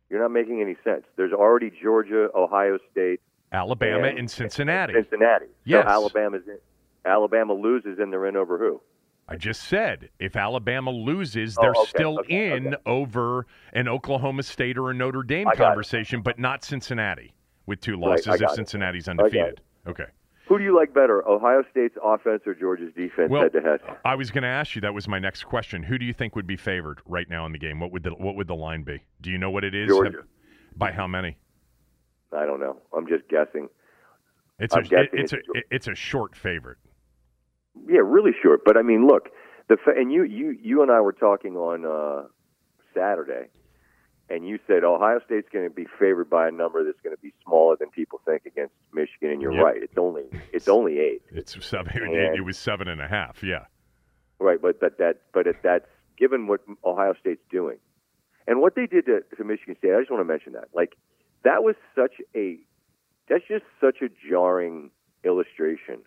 You're 0.09 0.19
not 0.21 0.31
making 0.31 0.59
any 0.61 0.75
sense. 0.83 1.05
There's 1.15 1.31
already 1.31 1.71
Georgia, 1.81 2.27
Ohio 2.35 2.77
State, 2.91 3.21
Alabama 3.53 4.07
and- 4.09 4.19
and 4.19 4.29
Cincinnati. 4.29 4.93
Cincinnati. 4.93 5.45
Yes. 5.63 5.85
So 5.85 5.89
Alabama's 5.89 6.41
in, 6.45 6.57
Alabama 7.05 7.53
loses 7.53 7.97
and 7.99 8.11
they're 8.11 8.27
in 8.27 8.35
over 8.35 8.57
who? 8.57 8.81
I 9.31 9.35
just 9.37 9.63
said 9.63 10.09
if 10.19 10.35
Alabama 10.35 10.91
loses, 10.91 11.57
Oh, 11.57 11.61
they're 11.61 11.71
okay, 11.71 11.89
still 11.89 12.19
okay, 12.19 12.55
in 12.55 12.67
okay. 12.67 12.77
over 12.85 13.47
an 13.73 13.87
Oklahoma 13.87 14.43
State 14.43 14.77
or 14.77 14.89
a 14.91 14.93
Notre 14.93 15.23
Dame 15.23 15.47
conversation, 15.55 16.21
but 16.21 16.37
not 16.39 16.63
Cincinnati 16.63 17.33
with 17.65 17.79
two 17.81 17.95
losses 17.97 18.27
I 18.27 18.35
if. 18.35 18.51
Cincinnati's 18.51 19.07
it. 19.07 19.11
undefeated. 19.11 19.61
Okay. 19.87 20.05
Who 20.47 20.57
do 20.57 20.65
you 20.65 20.75
like 20.75 20.93
better, 20.93 21.25
Ohio 21.25 21.63
State's 21.71 21.95
offense 22.03 22.41
or 22.45 22.53
Georgia's 22.53 22.93
defense 22.93 23.29
Well, 23.31 23.43
head 23.43 23.53
to 23.53 23.61
head? 23.61 23.79
I 24.03 24.15
was 24.15 24.31
going 24.31 24.41
to 24.41 24.49
ask 24.49 24.75
you. 24.75 24.81
That 24.81 24.93
was 24.93 25.07
my 25.07 25.17
next 25.17 25.45
question. 25.45 25.81
Who 25.81 25.97
do 25.97 26.03
you 26.05 26.11
think 26.11 26.35
would 26.35 26.45
be 26.47 26.57
favored 26.57 26.99
right 27.05 27.29
now 27.29 27.45
in 27.45 27.53
the 27.53 27.57
game? 27.57 27.79
What 27.79 27.93
would 27.93 28.03
the 28.03 28.09
what 28.09 28.35
would 28.35 28.47
the 28.47 28.55
line 28.55 28.83
be? 28.83 29.01
Do 29.21 29.31
you 29.31 29.37
know 29.37 29.49
what 29.49 29.63
it 29.63 29.73
is? 29.73 29.87
Georgia. 29.87 30.17
Have- 30.17 30.27
by 30.77 30.91
how 30.91 31.07
many? 31.07 31.37
I 32.33 32.45
don't 32.45 32.59
know. 32.59 32.77
I'm 32.95 33.07
just 33.07 33.27
guessing. 33.29 33.69
It's 34.59 34.75
a 34.75 34.81
guessing 34.81 35.09
it- 35.13 35.19
it's 35.21 35.33
a 35.33 35.37
it's 35.53 35.67
it's 35.71 35.87
a 35.87 35.95
short 35.95 36.35
favorite. 36.35 36.77
Yeah, 37.87 38.01
really 38.03 38.31
short. 38.41 38.61
But 38.65 38.77
I 38.77 38.81
mean, 38.81 39.07
look, 39.07 39.29
the 39.69 39.77
fa- 39.83 39.93
and 39.95 40.11
you 40.11 40.23
you 40.23 40.51
you 40.61 40.81
and 40.81 40.91
I 40.91 40.99
were 41.01 41.13
talking 41.13 41.55
on 41.55 41.85
uh, 41.85 42.27
Saturday, 42.93 43.47
and 44.29 44.47
you 44.47 44.59
said 44.67 44.83
Ohio 44.83 45.19
State's 45.25 45.47
going 45.51 45.67
to 45.67 45.73
be 45.73 45.85
favored 45.99 46.29
by 46.29 46.47
a 46.47 46.51
number 46.51 46.83
that's 46.83 46.99
going 47.01 47.15
to 47.15 47.21
be 47.21 47.33
smaller 47.45 47.75
than 47.79 47.89
people 47.89 48.19
think 48.25 48.45
against 48.45 48.73
Michigan, 48.93 49.31
and 49.31 49.41
you're 49.41 49.53
Yep. 49.53 49.63
right. 49.63 49.81
It's 49.83 49.97
only 49.97 50.23
it's 50.51 50.67
only 50.67 50.99
eight, 50.99 51.21
It's 51.31 51.55
seven. 51.65 51.91
It, 51.95 52.03
And- 52.03 52.35
it 52.37 52.41
was 52.41 52.57
seven 52.57 52.87
and 52.87 53.01
a 53.01 53.07
half. 53.07 53.43
Yeah. 53.43 53.65
right? 54.39 54.61
But 54.61 54.79
that 54.81 54.97
that 54.97 55.21
but 55.33 55.47
it, 55.47 55.57
that's 55.63 55.87
given 56.17 56.47
what 56.47 56.61
Ohio 56.83 57.13
State's 57.19 57.41
doing, 57.49 57.77
and 58.47 58.59
what 58.61 58.75
they 58.75 58.85
did 58.85 59.05
to, 59.05 59.21
to 59.37 59.43
Michigan 59.43 59.75
State. 59.77 59.93
I 59.95 59.99
just 59.99 60.11
want 60.11 60.21
to 60.21 60.25
mention 60.25 60.53
that. 60.53 60.65
Like 60.73 60.95
that 61.43 61.63
was 61.63 61.75
such 61.95 62.15
a 62.35 62.57
that's 63.29 63.47
just 63.47 63.63
such 63.79 64.01
a 64.01 64.09
jarring 64.29 64.91
illustration 65.23 65.99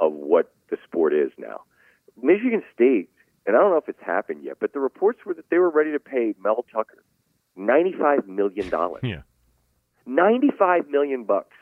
of 0.00 0.12
what 0.12 0.53
the 0.70 0.76
sport 0.84 1.12
is 1.12 1.30
now. 1.38 1.62
Michigan 2.20 2.62
State, 2.74 3.10
and 3.46 3.56
I 3.56 3.60
don't 3.60 3.70
know 3.70 3.78
if 3.78 3.88
it's 3.88 4.02
happened 4.02 4.44
yet, 4.44 4.56
but 4.60 4.72
the 4.72 4.80
reports 4.80 5.20
were 5.24 5.34
that 5.34 5.50
they 5.50 5.58
were 5.58 5.70
ready 5.70 5.92
to 5.92 6.00
pay 6.00 6.34
Mel 6.42 6.64
Tucker 6.72 7.04
ninety-five 7.56 8.26
million 8.28 8.68
dollars. 8.68 9.02
Yeah. 9.14 9.22
Ninety-five 10.06 10.88
million 10.88 11.24
bucks, 11.24 11.56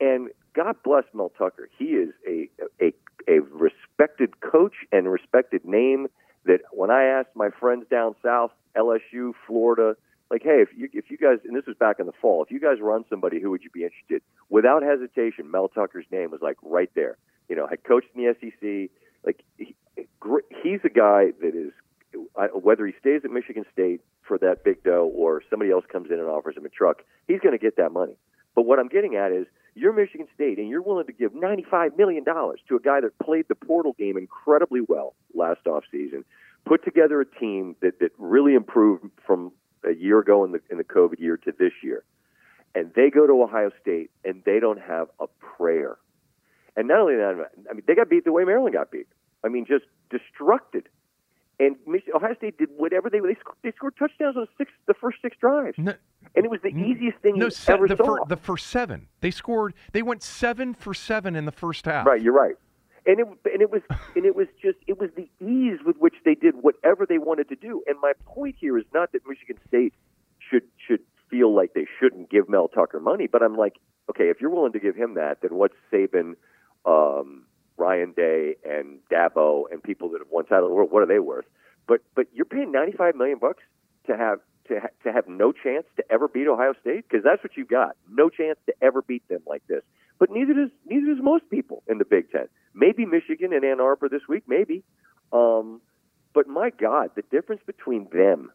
and 0.00 0.28
God 0.54 0.76
bless 0.84 1.04
Mel 1.12 1.32
Tucker. 1.36 1.68
He 1.76 1.86
is 1.86 2.10
a 2.28 2.48
a 2.80 2.92
a 3.28 3.40
respected 3.40 4.40
coach 4.40 4.74
and 4.92 5.10
respected 5.10 5.64
name. 5.64 6.06
That 6.44 6.60
when 6.70 6.90
I 6.90 7.04
asked 7.04 7.34
my 7.34 7.48
friends 7.50 7.86
down 7.90 8.14
south, 8.22 8.52
LSU, 8.76 9.32
Florida, 9.46 9.96
like, 10.30 10.42
hey, 10.44 10.62
if 10.62 10.68
you 10.76 10.88
if 10.92 11.10
you 11.10 11.16
guys, 11.16 11.38
and 11.44 11.56
this 11.56 11.66
was 11.66 11.76
back 11.76 11.98
in 11.98 12.06
the 12.06 12.12
fall, 12.12 12.44
if 12.44 12.50
you 12.52 12.60
guys 12.60 12.78
run 12.80 13.04
somebody, 13.10 13.40
who 13.40 13.50
would 13.50 13.62
you 13.64 13.70
be 13.70 13.82
interested? 13.82 14.22
Without 14.50 14.82
hesitation, 14.84 15.50
Mel 15.50 15.68
Tucker's 15.68 16.06
name 16.12 16.30
was 16.30 16.40
like 16.42 16.56
right 16.62 16.90
there. 16.94 17.16
You 17.48 17.56
know, 17.56 17.66
had 17.66 17.84
coached 17.84 18.08
in 18.14 18.24
the 18.24 18.34
SEC. 18.40 18.90
Like, 19.24 19.42
he, 19.58 19.74
he's 20.62 20.80
a 20.84 20.88
guy 20.88 21.32
that 21.40 21.54
is 21.54 21.72
whether 22.52 22.86
he 22.86 22.92
stays 23.00 23.22
at 23.24 23.30
Michigan 23.30 23.64
State 23.72 24.00
for 24.22 24.38
that 24.38 24.64
big 24.64 24.82
dough 24.82 25.10
or 25.14 25.42
somebody 25.50 25.70
else 25.70 25.84
comes 25.90 26.10
in 26.10 26.18
and 26.18 26.28
offers 26.28 26.56
him 26.56 26.64
a 26.64 26.68
truck, 26.68 27.02
he's 27.26 27.40
going 27.40 27.52
to 27.52 27.62
get 27.62 27.76
that 27.76 27.92
money. 27.92 28.16
But 28.54 28.62
what 28.62 28.78
I'm 28.78 28.88
getting 28.88 29.16
at 29.16 29.32
is 29.32 29.46
you're 29.74 29.92
Michigan 29.92 30.28
State 30.34 30.58
and 30.58 30.68
you're 30.68 30.82
willing 30.82 31.06
to 31.06 31.12
give 31.12 31.32
$95 31.32 31.98
million 31.98 32.24
to 32.24 32.76
a 32.76 32.80
guy 32.80 33.00
that 33.00 33.18
played 33.18 33.46
the 33.48 33.54
portal 33.54 33.94
game 33.98 34.16
incredibly 34.16 34.80
well 34.80 35.14
last 35.34 35.64
offseason, 35.64 36.24
put 36.64 36.84
together 36.84 37.20
a 37.20 37.26
team 37.26 37.74
that, 37.82 37.98
that 38.00 38.12
really 38.18 38.54
improved 38.54 39.10
from 39.26 39.52
a 39.84 39.94
year 39.94 40.20
ago 40.20 40.44
in 40.44 40.52
the, 40.52 40.60
in 40.70 40.78
the 40.78 40.84
COVID 40.84 41.18
year 41.18 41.36
to 41.38 41.52
this 41.58 41.72
year. 41.82 42.04
And 42.74 42.92
they 42.94 43.10
go 43.10 43.26
to 43.26 43.42
Ohio 43.42 43.70
State 43.80 44.10
and 44.24 44.42
they 44.44 44.60
don't 44.60 44.80
have 44.80 45.08
a 45.20 45.26
prayer. 45.56 45.96
And 46.76 46.88
not 46.88 47.00
only 47.00 47.16
that, 47.16 47.50
I 47.70 47.72
mean, 47.74 47.82
they 47.86 47.94
got 47.94 48.08
beat 48.08 48.24
the 48.24 48.32
way 48.32 48.44
Maryland 48.44 48.74
got 48.74 48.90
beat. 48.90 49.06
I 49.44 49.48
mean, 49.48 49.64
just 49.66 49.84
destructed. 50.10 50.84
And 51.60 51.76
Ohio 52.14 52.34
State 52.34 52.58
did 52.58 52.68
whatever 52.76 53.08
they 53.08 53.20
they 53.20 53.36
scored, 53.38 53.56
they 53.62 53.70
scored 53.72 53.94
touchdowns 53.96 54.36
on 54.36 54.48
six 54.58 54.72
the 54.86 54.94
first 54.94 55.18
six 55.22 55.36
drives, 55.38 55.78
No, 55.78 55.94
and 56.34 56.44
it 56.44 56.50
was 56.50 56.60
the 56.62 56.70
easiest 56.70 57.18
thing 57.18 57.38
no 57.38 57.44
you 57.44 57.50
se- 57.52 57.72
ever 57.74 57.86
the, 57.86 57.96
saw. 57.96 58.04
fir- 58.16 58.24
the 58.28 58.36
first 58.36 58.66
seven. 58.68 59.06
They 59.20 59.30
scored. 59.30 59.74
They 59.92 60.02
went 60.02 60.24
seven 60.24 60.74
for 60.74 60.94
seven 60.94 61.36
in 61.36 61.44
the 61.44 61.52
first 61.52 61.84
half. 61.84 62.06
Right, 62.06 62.20
you're 62.20 62.32
right. 62.34 62.56
And 63.06 63.20
it 63.20 63.26
and 63.52 63.62
it 63.62 63.70
was 63.70 63.82
and 64.16 64.24
it 64.24 64.34
was 64.34 64.48
just 64.60 64.78
it 64.88 64.98
was 64.98 65.10
the 65.14 65.28
ease 65.40 65.78
with 65.86 65.96
which 65.98 66.16
they 66.24 66.34
did 66.34 66.56
whatever 66.62 67.06
they 67.06 67.18
wanted 67.18 67.48
to 67.50 67.54
do. 67.56 67.84
And 67.86 68.00
my 68.00 68.14
point 68.26 68.56
here 68.58 68.76
is 68.76 68.84
not 68.92 69.12
that 69.12 69.22
Michigan 69.24 69.58
State 69.68 69.94
should 70.50 70.64
should 70.84 71.00
feel 71.30 71.54
like 71.54 71.74
they 71.74 71.86
shouldn't 72.00 72.30
give 72.30 72.48
Mel 72.48 72.66
Tucker 72.66 72.98
money, 72.98 73.28
but 73.28 73.42
I'm 73.44 73.56
like, 73.56 73.74
okay, 74.10 74.24
if 74.28 74.40
you're 74.40 74.50
willing 74.50 74.72
to 74.72 74.80
give 74.80 74.96
him 74.96 75.14
that, 75.14 75.38
then 75.40 75.54
what's 75.54 75.74
Saban, 75.92 76.34
um, 76.86 77.44
Ryan 77.76 78.12
Day, 78.12 78.56
and 78.64 78.98
Dabo, 79.12 79.64
and 79.70 79.82
people 79.82 80.10
that 80.10 80.18
have 80.20 80.28
won 80.30 80.46
title 80.46 80.64
of 80.66 80.70
the 80.70 80.74
world, 80.74 80.90
what 80.90 81.02
are 81.02 81.06
they 81.06 81.18
worth? 81.18 81.46
But 81.86 82.00
but 82.14 82.26
you're 82.32 82.44
paying 82.44 82.72
95 82.72 83.14
million 83.16 83.38
bucks 83.38 83.62
to 84.06 84.16
have 84.16 84.38
to 84.68 84.80
ha- 84.80 84.94
to 85.04 85.12
have 85.12 85.28
no 85.28 85.52
chance 85.52 85.84
to 85.96 86.04
ever 86.10 86.28
beat 86.28 86.46
Ohio 86.46 86.74
State 86.80 87.04
because 87.08 87.24
that's 87.24 87.42
what 87.42 87.56
you've 87.56 87.68
got, 87.68 87.96
no 88.10 88.28
chance 88.28 88.58
to 88.66 88.74
ever 88.80 89.02
beat 89.02 89.26
them 89.28 89.42
like 89.46 89.66
this. 89.66 89.82
But 90.18 90.30
neither 90.30 90.54
does 90.54 90.70
neither 90.86 91.14
does 91.14 91.22
most 91.22 91.48
people 91.50 91.82
in 91.88 91.98
the 91.98 92.04
Big 92.04 92.30
Ten. 92.30 92.48
Maybe 92.74 93.04
Michigan 93.04 93.52
and 93.52 93.64
Ann 93.64 93.80
Arbor 93.80 94.08
this 94.08 94.22
week, 94.28 94.44
maybe. 94.46 94.82
Um, 95.32 95.80
but 96.32 96.48
my 96.48 96.70
God, 96.70 97.10
the 97.14 97.22
difference 97.30 97.62
between 97.66 98.08
them 98.12 98.50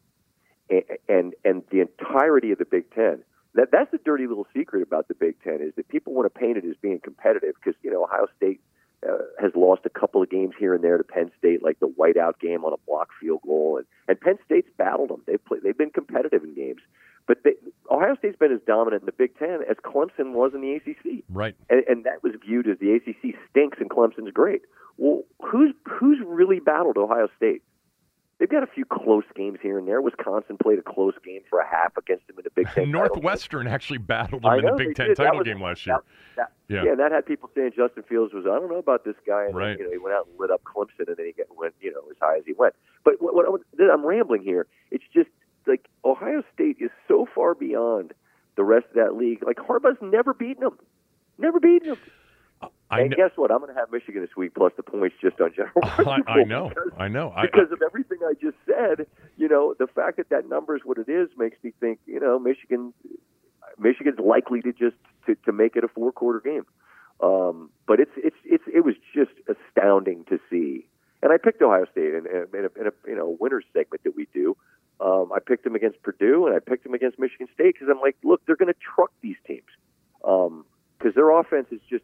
and, 0.69 0.83
and 1.07 1.33
and 1.43 1.63
the 1.71 1.81
entirety 1.81 2.51
of 2.51 2.57
the 2.57 2.65
Big 2.65 2.93
Ten. 2.93 3.23
That 3.55 3.69
that's 3.71 3.91
the 3.91 3.99
dirty 4.03 4.27
little 4.27 4.47
secret 4.55 4.83
about 4.83 5.07
the 5.07 5.15
Big 5.15 5.41
Ten 5.43 5.59
is 5.61 5.73
that 5.75 5.87
people 5.87 6.13
want 6.13 6.31
to 6.31 6.39
paint 6.39 6.57
it 6.57 6.65
as 6.65 6.75
being 6.81 6.99
competitive 6.99 7.55
because 7.55 7.79
you 7.83 7.91
know 7.91 8.03
Ohio 8.03 8.27
State 8.37 8.61
uh, 9.07 9.17
has 9.39 9.51
lost 9.55 9.81
a 9.85 9.89
couple 9.89 10.21
of 10.21 10.29
games 10.29 10.53
here 10.59 10.73
and 10.73 10.83
there 10.83 10.97
to 10.97 11.03
Penn 11.03 11.31
State, 11.37 11.63
like 11.63 11.79
the 11.79 11.87
whiteout 11.87 12.39
game 12.39 12.63
on 12.65 12.73
a 12.73 12.77
block 12.85 13.09
field 13.19 13.41
goal, 13.43 13.77
and 13.77 13.85
and 14.07 14.19
Penn 14.19 14.37
State's 14.45 14.69
battled 14.77 15.09
them. 15.09 15.21
They've 15.25 15.43
played, 15.43 15.63
they've 15.63 15.77
been 15.77 15.89
competitive 15.89 16.43
in 16.43 16.53
games, 16.53 16.81
but 17.27 17.43
they, 17.43 17.53
Ohio 17.89 18.15
State's 18.17 18.37
been 18.37 18.51
as 18.51 18.59
dominant 18.67 19.01
in 19.03 19.05
the 19.05 19.11
Big 19.11 19.37
Ten 19.39 19.59
as 19.69 19.77
Clemson 19.77 20.33
was 20.33 20.51
in 20.53 20.61
the 20.61 20.73
ACC 20.73 21.23
Right. 21.29 21.55
and, 21.69 21.83
and 21.87 22.03
that 22.03 22.21
was 22.23 22.33
viewed 22.45 22.67
as 22.67 22.77
the 22.79 22.93
ACC 22.93 23.35
stinks 23.49 23.77
and 23.79 23.89
Clemson's 23.89 24.31
great. 24.31 24.61
Well, 24.97 25.23
who's 25.41 25.73
who's 25.87 26.19
really 26.25 26.59
battled 26.59 26.97
Ohio 26.97 27.29
State? 27.37 27.63
They've 28.39 28.49
got 28.49 28.63
a 28.63 28.67
few 28.67 28.85
close 28.85 29.25
games 29.35 29.59
here 29.61 29.77
and 29.77 29.85
there. 29.85 30.01
Wisconsin 30.01 30.57
played 30.57 30.79
a 30.79 30.81
close 30.81 31.13
game 31.25 31.41
for 31.49 31.59
a 31.59 31.67
half 31.67 31.97
against 31.97 32.25
them 32.27 32.37
in 32.37 32.43
the 32.45 32.49
Big 32.51 32.67
Ten. 32.67 32.73
title 32.73 32.85
game. 32.85 32.91
Northwestern 32.93 33.67
actually 33.67 33.97
battled 33.97 34.43
them 34.43 34.59
in 34.59 34.65
the 34.65 34.71
Big 34.77 34.95
Ten 34.95 35.07
did. 35.09 35.17
Title 35.17 35.39
was- 35.39 35.45
game 35.45 35.61
last 35.61 35.85
year. 35.85 35.97
that- 35.97 36.05
that- 36.37 36.51
Yeah. 36.73 36.83
yeah, 36.85 36.91
and 36.91 36.99
that 37.01 37.11
had 37.11 37.25
people 37.25 37.49
saying 37.53 37.73
Justin 37.75 38.03
Fields 38.03 38.33
was 38.33 38.45
I 38.45 38.49
don't 38.57 38.69
know 38.69 38.77
about 38.77 39.03
this 39.03 39.17
guy, 39.27 39.43
and 39.45 39.55
Right. 39.55 39.77
you 39.77 39.83
know 39.83 39.91
he 39.91 39.97
went 39.97 40.15
out 40.15 40.27
and 40.27 40.39
lit 40.39 40.51
up 40.51 40.63
Clemson, 40.63 41.07
and 41.07 41.17
then 41.17 41.25
he 41.25 41.33
went 41.57 41.73
you 41.81 41.91
know 41.91 42.03
as 42.09 42.15
high 42.21 42.37
as 42.37 42.45
he 42.45 42.53
went. 42.53 42.73
But 43.03 43.21
what, 43.21 43.33
what 43.35 43.61
I'm 43.91 44.05
rambling 44.05 44.43
here. 44.43 44.67
It's 44.89 45.03
just 45.13 45.29
like 45.67 45.87
Ohio 46.05 46.41
State 46.53 46.77
is 46.79 46.91
so 47.09 47.25
far 47.35 47.55
beyond 47.55 48.13
the 48.55 48.63
rest 48.63 48.87
of 48.87 48.93
that 48.95 49.15
league. 49.17 49.43
Like 49.43 49.57
Harbaugh's 49.57 50.01
never 50.01 50.33
beaten 50.33 50.63
them, 50.63 50.79
never 51.37 51.59
beaten 51.59 51.89
them. 51.89 51.97
I 52.91 53.01
and 53.01 53.11
know. 53.11 53.17
guess 53.17 53.31
what? 53.35 53.51
I'm 53.51 53.59
going 53.59 53.73
to 53.73 53.79
have 53.79 53.91
Michigan 53.91 54.21
this 54.21 54.35
week 54.35 54.55
plus 54.55 54.73
the 54.75 54.83
points 54.83 55.15
just 55.21 55.39
on 55.39 55.53
general. 55.55 55.73
I, 55.83 56.39
I 56.39 56.43
know. 56.43 56.69
because- 56.69 56.91
I 56.97 57.07
know. 57.07 57.31
I, 57.35 57.43
because 57.43 57.71
of 57.71 57.81
everything 57.85 58.17
I 58.23 58.33
just 58.33 58.57
said, 58.65 59.05
you 59.37 59.47
know, 59.47 59.75
the 59.77 59.87
fact 59.87 60.17
that 60.17 60.29
that 60.29 60.49
number 60.49 60.75
is 60.75 60.81
what 60.83 60.97
it 60.97 61.07
is 61.07 61.29
makes 61.37 61.57
me 61.63 61.71
think, 61.79 61.99
you 62.07 62.19
know, 62.19 62.39
Michigan, 62.39 62.93
Michigan's 63.77 64.19
likely 64.19 64.61
to 64.61 64.71
just 64.73 64.95
to, 65.27 65.35
to 65.45 65.51
make 65.51 65.75
it 65.75 65.83
a 65.83 65.87
four 65.87 66.11
quarter 66.11 66.39
game. 66.39 66.65
Um, 67.21 67.69
but 67.85 67.99
it's 67.99 68.11
it's 68.15 68.37
it's 68.45 68.63
it 68.73 68.83
was 68.85 68.95
just 69.13 69.31
astounding 69.47 70.25
to 70.29 70.39
see. 70.49 70.87
And 71.21 71.33
I 71.33 71.37
picked 71.37 71.61
Ohio 71.61 71.85
State 71.91 72.13
in, 72.15 72.25
in, 72.25 72.45
in, 72.57 72.65
a, 72.65 72.79
in 72.81 72.87
a 72.87 72.91
you 73.09 73.15
know 73.15 73.35
winter 73.39 73.61
segment 73.73 74.03
that 74.05 74.15
we 74.15 74.27
do. 74.33 74.55
Um, 75.01 75.31
I 75.33 75.39
picked 75.39 75.63
them 75.63 75.75
against 75.75 76.01
Purdue 76.01 76.47
and 76.47 76.55
I 76.55 76.59
picked 76.59 76.83
them 76.85 76.93
against 76.93 77.19
Michigan 77.19 77.47
State 77.53 77.75
because 77.75 77.87
I'm 77.89 78.01
like, 78.01 78.15
look, 78.23 78.41
they're 78.45 78.55
going 78.55 78.73
to 78.73 78.79
truck 78.95 79.11
these 79.21 79.37
teams 79.45 79.67
because 80.21 81.13
their 81.15 81.29
offense 81.31 81.67
is 81.71 81.81
just. 81.89 82.03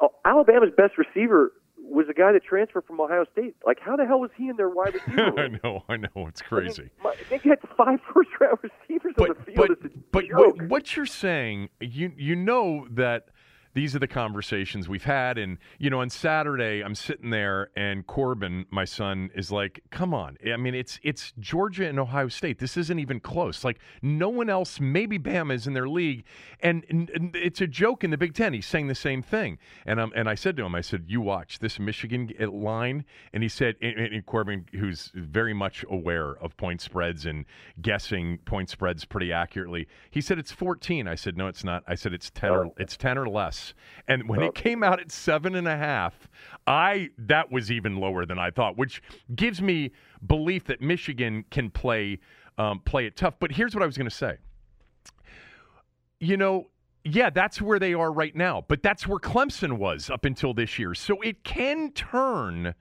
Uh, 0.00 0.08
Alabama's 0.24 0.70
best 0.76 0.96
receiver 0.98 1.52
was 1.76 2.06
a 2.08 2.14
guy 2.14 2.32
that 2.32 2.42
transferred 2.42 2.84
from 2.86 3.00
Ohio 3.00 3.24
State. 3.32 3.54
Like, 3.66 3.78
how 3.80 3.94
the 3.96 4.06
hell 4.06 4.20
was 4.20 4.30
he 4.36 4.48
in 4.48 4.56
their 4.56 4.68
wide 4.70 4.94
receiver? 5.06 5.38
I 5.38 5.48
know. 5.62 5.82
I 5.88 5.96
know. 5.96 6.26
It's 6.28 6.42
I 6.50 6.54
mean, 6.56 6.64
crazy. 6.66 6.90
they 7.30 7.38
had 7.38 7.58
five 7.76 8.00
first 8.14 8.30
round 8.40 8.58
receivers 8.62 9.14
on 9.18 9.28
but 9.28 9.38
the 9.38 9.52
field. 9.52 9.68
but 10.12 10.12
but 10.12 10.24
what, 10.32 10.62
what 10.68 10.96
you're 10.96 11.06
saying, 11.06 11.68
you 11.80 12.12
you 12.16 12.36
know 12.36 12.86
that 12.90 13.28
these 13.74 13.94
are 13.94 13.98
the 13.98 14.08
conversations 14.08 14.88
we've 14.88 15.04
had. 15.04 15.36
And, 15.36 15.58
you 15.78 15.90
know, 15.90 16.00
on 16.00 16.08
Saturday, 16.08 16.82
I'm 16.82 16.94
sitting 16.94 17.30
there 17.30 17.70
and 17.76 18.06
Corbin, 18.06 18.66
my 18.70 18.84
son, 18.84 19.30
is 19.34 19.50
like, 19.50 19.82
come 19.90 20.14
on. 20.14 20.38
I 20.46 20.56
mean, 20.56 20.74
it's 20.74 21.00
it's 21.02 21.32
Georgia 21.38 21.86
and 21.88 21.98
Ohio 21.98 22.28
State. 22.28 22.58
This 22.58 22.76
isn't 22.76 22.98
even 22.98 23.20
close. 23.20 23.64
Like, 23.64 23.80
no 24.00 24.28
one 24.28 24.48
else, 24.48 24.78
maybe 24.80 25.18
Bama 25.18 25.54
is 25.54 25.66
in 25.66 25.72
their 25.72 25.88
league. 25.88 26.24
And, 26.60 26.84
and, 26.88 27.10
it's 27.34 27.60
a 27.60 27.66
joke 27.66 28.04
in 28.04 28.10
the 28.10 28.16
Big 28.16 28.34
Ten. 28.34 28.52
He's 28.52 28.66
saying 28.66 28.86
the 28.86 28.94
same 28.94 29.22
thing. 29.22 29.58
And, 29.86 29.98
um, 29.98 30.12
and 30.14 30.28
I 30.28 30.36
said 30.36 30.56
to 30.56 30.64
him, 30.64 30.74
I 30.74 30.80
said, 30.80 31.04
you 31.08 31.20
watch 31.20 31.58
this 31.58 31.80
Michigan 31.80 32.32
line. 32.38 33.04
And 33.32 33.42
he 33.42 33.48
said, 33.48 33.74
and, 33.82 33.98
and 33.98 34.24
Corbin, 34.26 34.66
who's 34.72 35.10
very 35.14 35.52
much 35.52 35.84
aware 35.90 36.36
of 36.38 36.56
point 36.56 36.80
spreads 36.80 37.26
and 37.26 37.44
guessing 37.82 38.38
point 38.44 38.70
spreads 38.70 39.04
pretty 39.04 39.32
accurately, 39.32 39.88
he 40.10 40.20
said, 40.20 40.38
it's 40.38 40.52
14. 40.52 41.08
I 41.08 41.16
said, 41.16 41.36
no, 41.36 41.48
it's 41.48 41.64
not. 41.64 41.82
I 41.88 41.96
said, 41.96 42.12
it's 42.12 42.30
10 42.30 42.50
or, 42.50 42.72
it's 42.78 42.96
10 42.96 43.18
or 43.18 43.28
less. 43.28 43.63
And 44.08 44.28
when 44.28 44.42
it 44.42 44.54
came 44.54 44.82
out 44.82 45.00
at 45.00 45.10
seven 45.10 45.54
and 45.54 45.66
a 45.66 45.76
half, 45.76 46.28
I 46.66 47.10
that 47.18 47.50
was 47.50 47.70
even 47.70 47.96
lower 47.96 48.26
than 48.26 48.38
I 48.38 48.50
thought, 48.50 48.76
which 48.76 49.02
gives 49.34 49.62
me 49.62 49.92
belief 50.26 50.64
that 50.64 50.80
Michigan 50.80 51.44
can 51.50 51.70
play 51.70 52.18
um, 52.58 52.80
play 52.80 53.06
it 53.06 53.16
tough. 53.16 53.34
But 53.38 53.52
here's 53.52 53.74
what 53.74 53.82
I 53.82 53.86
was 53.86 53.96
going 53.96 54.08
to 54.08 54.14
say. 54.14 54.36
You 56.20 56.36
know, 56.36 56.68
yeah, 57.04 57.30
that's 57.30 57.60
where 57.60 57.78
they 57.78 57.94
are 57.94 58.12
right 58.12 58.34
now, 58.34 58.64
but 58.66 58.82
that's 58.82 59.06
where 59.06 59.18
Clemson 59.18 59.78
was 59.78 60.08
up 60.08 60.24
until 60.24 60.54
this 60.54 60.78
year. 60.78 60.94
So 60.94 61.20
it 61.20 61.44
can 61.44 61.92
turn 61.92 62.74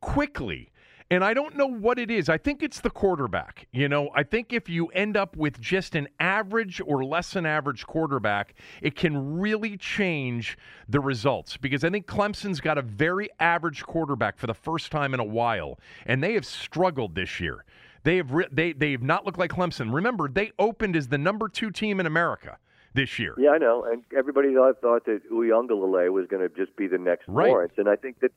quickly. 0.00 0.69
And 1.12 1.24
I 1.24 1.34
don't 1.34 1.56
know 1.56 1.66
what 1.66 1.98
it 1.98 2.08
is. 2.08 2.28
I 2.28 2.38
think 2.38 2.62
it's 2.62 2.80
the 2.80 2.90
quarterback. 2.90 3.66
You 3.72 3.88
know, 3.88 4.10
I 4.14 4.22
think 4.22 4.52
if 4.52 4.68
you 4.68 4.86
end 4.88 5.16
up 5.16 5.36
with 5.36 5.60
just 5.60 5.96
an 5.96 6.08
average 6.20 6.80
or 6.86 7.04
less 7.04 7.32
than 7.32 7.44
average 7.44 7.84
quarterback, 7.84 8.54
it 8.80 8.94
can 8.94 9.40
really 9.40 9.76
change 9.76 10.56
the 10.88 11.00
results 11.00 11.56
because 11.56 11.82
I 11.82 11.90
think 11.90 12.06
Clemson's 12.06 12.60
got 12.60 12.78
a 12.78 12.82
very 12.82 13.28
average 13.40 13.82
quarterback 13.82 14.38
for 14.38 14.46
the 14.46 14.54
first 14.54 14.92
time 14.92 15.12
in 15.12 15.18
a 15.18 15.24
while, 15.24 15.80
and 16.06 16.22
they 16.22 16.34
have 16.34 16.46
struggled 16.46 17.16
this 17.16 17.40
year. 17.40 17.64
They 18.04 18.16
have 18.16 18.32
re- 18.32 18.48
they 18.52 18.72
they've 18.72 19.02
not 19.02 19.26
looked 19.26 19.38
like 19.38 19.50
Clemson. 19.50 19.92
Remember, 19.92 20.28
they 20.28 20.52
opened 20.60 20.94
as 20.94 21.08
the 21.08 21.18
number 21.18 21.48
2 21.48 21.72
team 21.72 21.98
in 21.98 22.06
America 22.06 22.56
this 22.94 23.18
year. 23.18 23.34
Yeah, 23.36 23.50
I 23.50 23.58
know. 23.58 23.84
And 23.84 24.04
everybody 24.16 24.54
thought, 24.54 24.80
thought 24.80 25.04
that 25.06 25.28
Uiagalelei 25.30 26.10
was 26.10 26.26
going 26.28 26.48
to 26.48 26.54
just 26.54 26.76
be 26.76 26.86
the 26.86 26.98
next 26.98 27.24
Right. 27.26 27.48
Lawrence, 27.48 27.74
and 27.78 27.88
I 27.88 27.96
think 27.96 28.20
that 28.20 28.30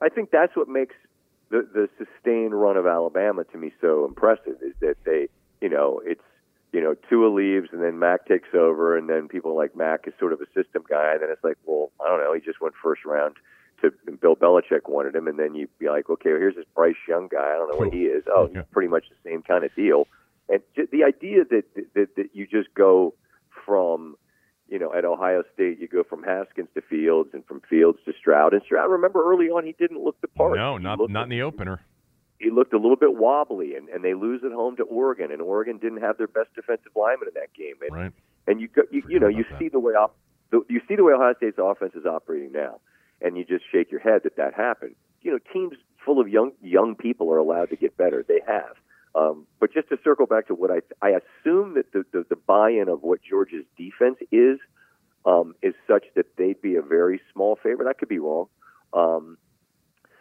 I 0.00 0.08
think 0.10 0.30
that's 0.30 0.54
what 0.54 0.68
makes 0.68 0.94
the 1.50 1.68
the 1.72 1.88
sustained 1.98 2.54
run 2.54 2.76
of 2.76 2.86
Alabama 2.86 3.44
to 3.44 3.58
me 3.58 3.72
so 3.80 4.04
impressive 4.04 4.56
is 4.62 4.74
that 4.80 4.96
they, 5.04 5.28
you 5.60 5.68
know, 5.68 6.00
it's 6.04 6.22
you 6.72 6.80
know 6.80 6.94
Tua 7.08 7.28
leaves 7.28 7.68
and 7.72 7.82
then 7.82 7.98
Mac 7.98 8.26
takes 8.26 8.48
over, 8.54 8.96
and 8.96 9.08
then 9.08 9.28
people 9.28 9.56
like 9.56 9.74
Mac 9.76 10.06
is 10.06 10.14
sort 10.18 10.32
of 10.32 10.40
a 10.40 10.46
system 10.46 10.84
guy, 10.88 11.12
and 11.12 11.22
then 11.22 11.30
it's 11.30 11.44
like, 11.44 11.56
well, 11.64 11.90
I 12.04 12.08
don't 12.08 12.20
know, 12.20 12.34
he 12.34 12.40
just 12.40 12.60
went 12.60 12.74
first 12.82 13.04
round. 13.04 13.36
To 13.82 13.92
and 14.06 14.20
Bill 14.20 14.34
Belichick 14.34 14.88
wanted 14.88 15.14
him, 15.14 15.28
and 15.28 15.38
then 15.38 15.54
you'd 15.54 15.76
be 15.78 15.88
like, 15.88 16.10
okay, 16.10 16.30
well, 16.30 16.40
here's 16.40 16.56
this 16.56 16.64
Bryce 16.74 16.96
Young 17.06 17.28
guy. 17.28 17.52
I 17.54 17.56
don't 17.56 17.70
know 17.70 17.78
what 17.78 17.94
he 17.94 18.02
is. 18.02 18.24
Oh, 18.26 18.48
he's 18.52 18.64
pretty 18.72 18.88
much 18.88 19.04
the 19.08 19.30
same 19.30 19.42
kind 19.42 19.62
of 19.64 19.74
deal. 19.74 20.08
And 20.48 20.60
the 20.74 21.04
idea 21.04 21.44
that 21.44 21.64
that 21.94 22.16
that 22.16 22.30
you 22.32 22.46
just 22.46 22.74
go 22.74 23.14
from 23.64 24.16
you 24.68 24.78
know, 24.78 24.92
at 24.94 25.04
Ohio 25.04 25.42
State, 25.54 25.78
you 25.80 25.88
go 25.88 26.02
from 26.02 26.22
Haskins 26.22 26.68
to 26.74 26.82
Fields 26.82 27.30
and 27.32 27.44
from 27.46 27.60
Fields 27.68 27.98
to 28.04 28.12
Stroud. 28.18 28.52
And 28.52 28.62
Stroud, 28.62 28.90
remember 28.90 29.24
early 29.30 29.46
on, 29.46 29.64
he 29.64 29.72
didn't 29.78 30.02
look 30.02 30.20
the 30.20 30.28
part. 30.28 30.56
No, 30.56 30.78
not 30.78 30.98
not 31.10 31.24
in 31.24 31.28
the 31.30 31.42
opener. 31.42 31.80
He 32.38 32.50
looked 32.50 32.72
a 32.72 32.76
little 32.78 32.96
bit 32.96 33.14
wobbly, 33.14 33.74
and, 33.74 33.88
and 33.88 34.04
they 34.04 34.14
lose 34.14 34.42
at 34.44 34.52
home 34.52 34.76
to 34.76 34.84
Oregon, 34.84 35.32
and 35.32 35.42
Oregon 35.42 35.78
didn't 35.78 36.02
have 36.02 36.18
their 36.18 36.28
best 36.28 36.54
defensive 36.54 36.92
lineman 36.94 37.26
in 37.28 37.34
that 37.34 37.52
game. 37.52 37.74
And, 37.82 37.92
Right. 37.92 38.12
and 38.46 38.60
you 38.60 38.68
go, 38.68 38.82
you, 38.92 39.02
you 39.08 39.18
know, 39.18 39.26
you 39.26 39.44
that. 39.50 39.58
see 39.58 39.68
the 39.68 39.80
way 39.80 39.94
op, 39.94 40.14
the, 40.50 40.62
you 40.68 40.80
see 40.86 40.94
the 40.94 41.02
way 41.02 41.14
Ohio 41.14 41.34
State's 41.36 41.58
offense 41.58 41.94
is 41.94 42.06
operating 42.06 42.52
now, 42.52 42.80
and 43.20 43.36
you 43.36 43.44
just 43.44 43.64
shake 43.72 43.90
your 43.90 44.00
head 44.00 44.22
that 44.22 44.36
that 44.36 44.54
happened. 44.54 44.94
You 45.22 45.32
know, 45.32 45.38
teams 45.52 45.74
full 46.04 46.20
of 46.20 46.28
young 46.28 46.52
young 46.62 46.94
people 46.94 47.28
are 47.32 47.38
allowed 47.38 47.70
to 47.70 47.76
get 47.76 47.96
better. 47.96 48.24
They 48.26 48.40
have. 48.46 48.76
Um, 49.18 49.46
but 49.58 49.72
just 49.72 49.88
to 49.88 49.98
circle 50.04 50.26
back 50.26 50.46
to 50.46 50.54
what 50.54 50.70
I 50.70 50.80
I 51.02 51.10
assume 51.10 51.74
that 51.74 51.92
the, 51.92 52.04
the, 52.12 52.24
the 52.28 52.36
buy-in 52.36 52.88
of 52.88 53.02
what 53.02 53.20
Georgia's 53.28 53.64
defense 53.76 54.18
is 54.30 54.58
um, 55.26 55.54
is 55.60 55.74
such 55.88 56.04
that 56.14 56.26
they'd 56.36 56.60
be 56.60 56.76
a 56.76 56.82
very 56.82 57.20
small 57.32 57.58
favorite. 57.60 57.88
I 57.88 57.94
could 57.94 58.08
be 58.08 58.18
wrong. 58.18 58.46
Um, 58.92 59.36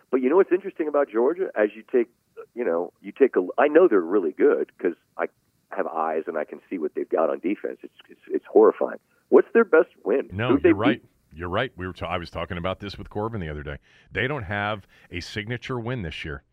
but 0.10 0.22
you 0.22 0.30
know 0.30 0.38
what's 0.38 0.52
interesting 0.52 0.88
about 0.88 1.10
Georgia? 1.12 1.50
As 1.56 1.70
you 1.76 1.84
take, 1.92 2.08
you 2.56 2.66
know, 2.66 2.92
you 3.02 3.12
take 3.12 3.36
a. 3.36 3.46
I 3.58 3.68
know 3.68 3.88
they're 3.88 4.02
really 4.02 4.32
good 4.32 4.72
because 4.76 4.98
I 5.18 5.26
have 5.72 5.86
eyes 5.86 6.24
and 6.28 6.38
I 6.38 6.46
can 6.46 6.60
see 6.70 6.78
what 6.80 6.96
they've 6.96 7.10
got 7.10 7.30
on 7.30 7.40
defense. 7.40 7.80
It's 7.84 7.94
it's, 8.10 8.22
it's 8.30 8.46
horrifying. 8.52 9.00
What's 9.30 9.50
their 9.54 9.66
best 9.66 9.90
win? 10.04 10.30
No, 10.32 10.58
they 10.58 10.70
you're 10.70 10.76
right. 10.76 11.02
beat? 11.02 11.10
You're 11.40 11.50
right. 11.50 11.72
We 11.76 11.86
were. 11.86 11.94
ta- 11.94 12.08
I 12.08 12.18
was 12.18 12.32
talking 12.32 12.58
about 12.58 12.80
this 12.80 12.98
with 12.98 13.10
Corbin 13.10 13.42
the 13.42 13.50
other 13.50 13.64
day. 13.64 13.78
They 14.12 14.28
don't 14.28 14.44
have 14.44 14.88
a 15.12 15.20
signature 15.20 15.80
win 15.80 16.02
this 16.02 16.26
year. 16.26 16.44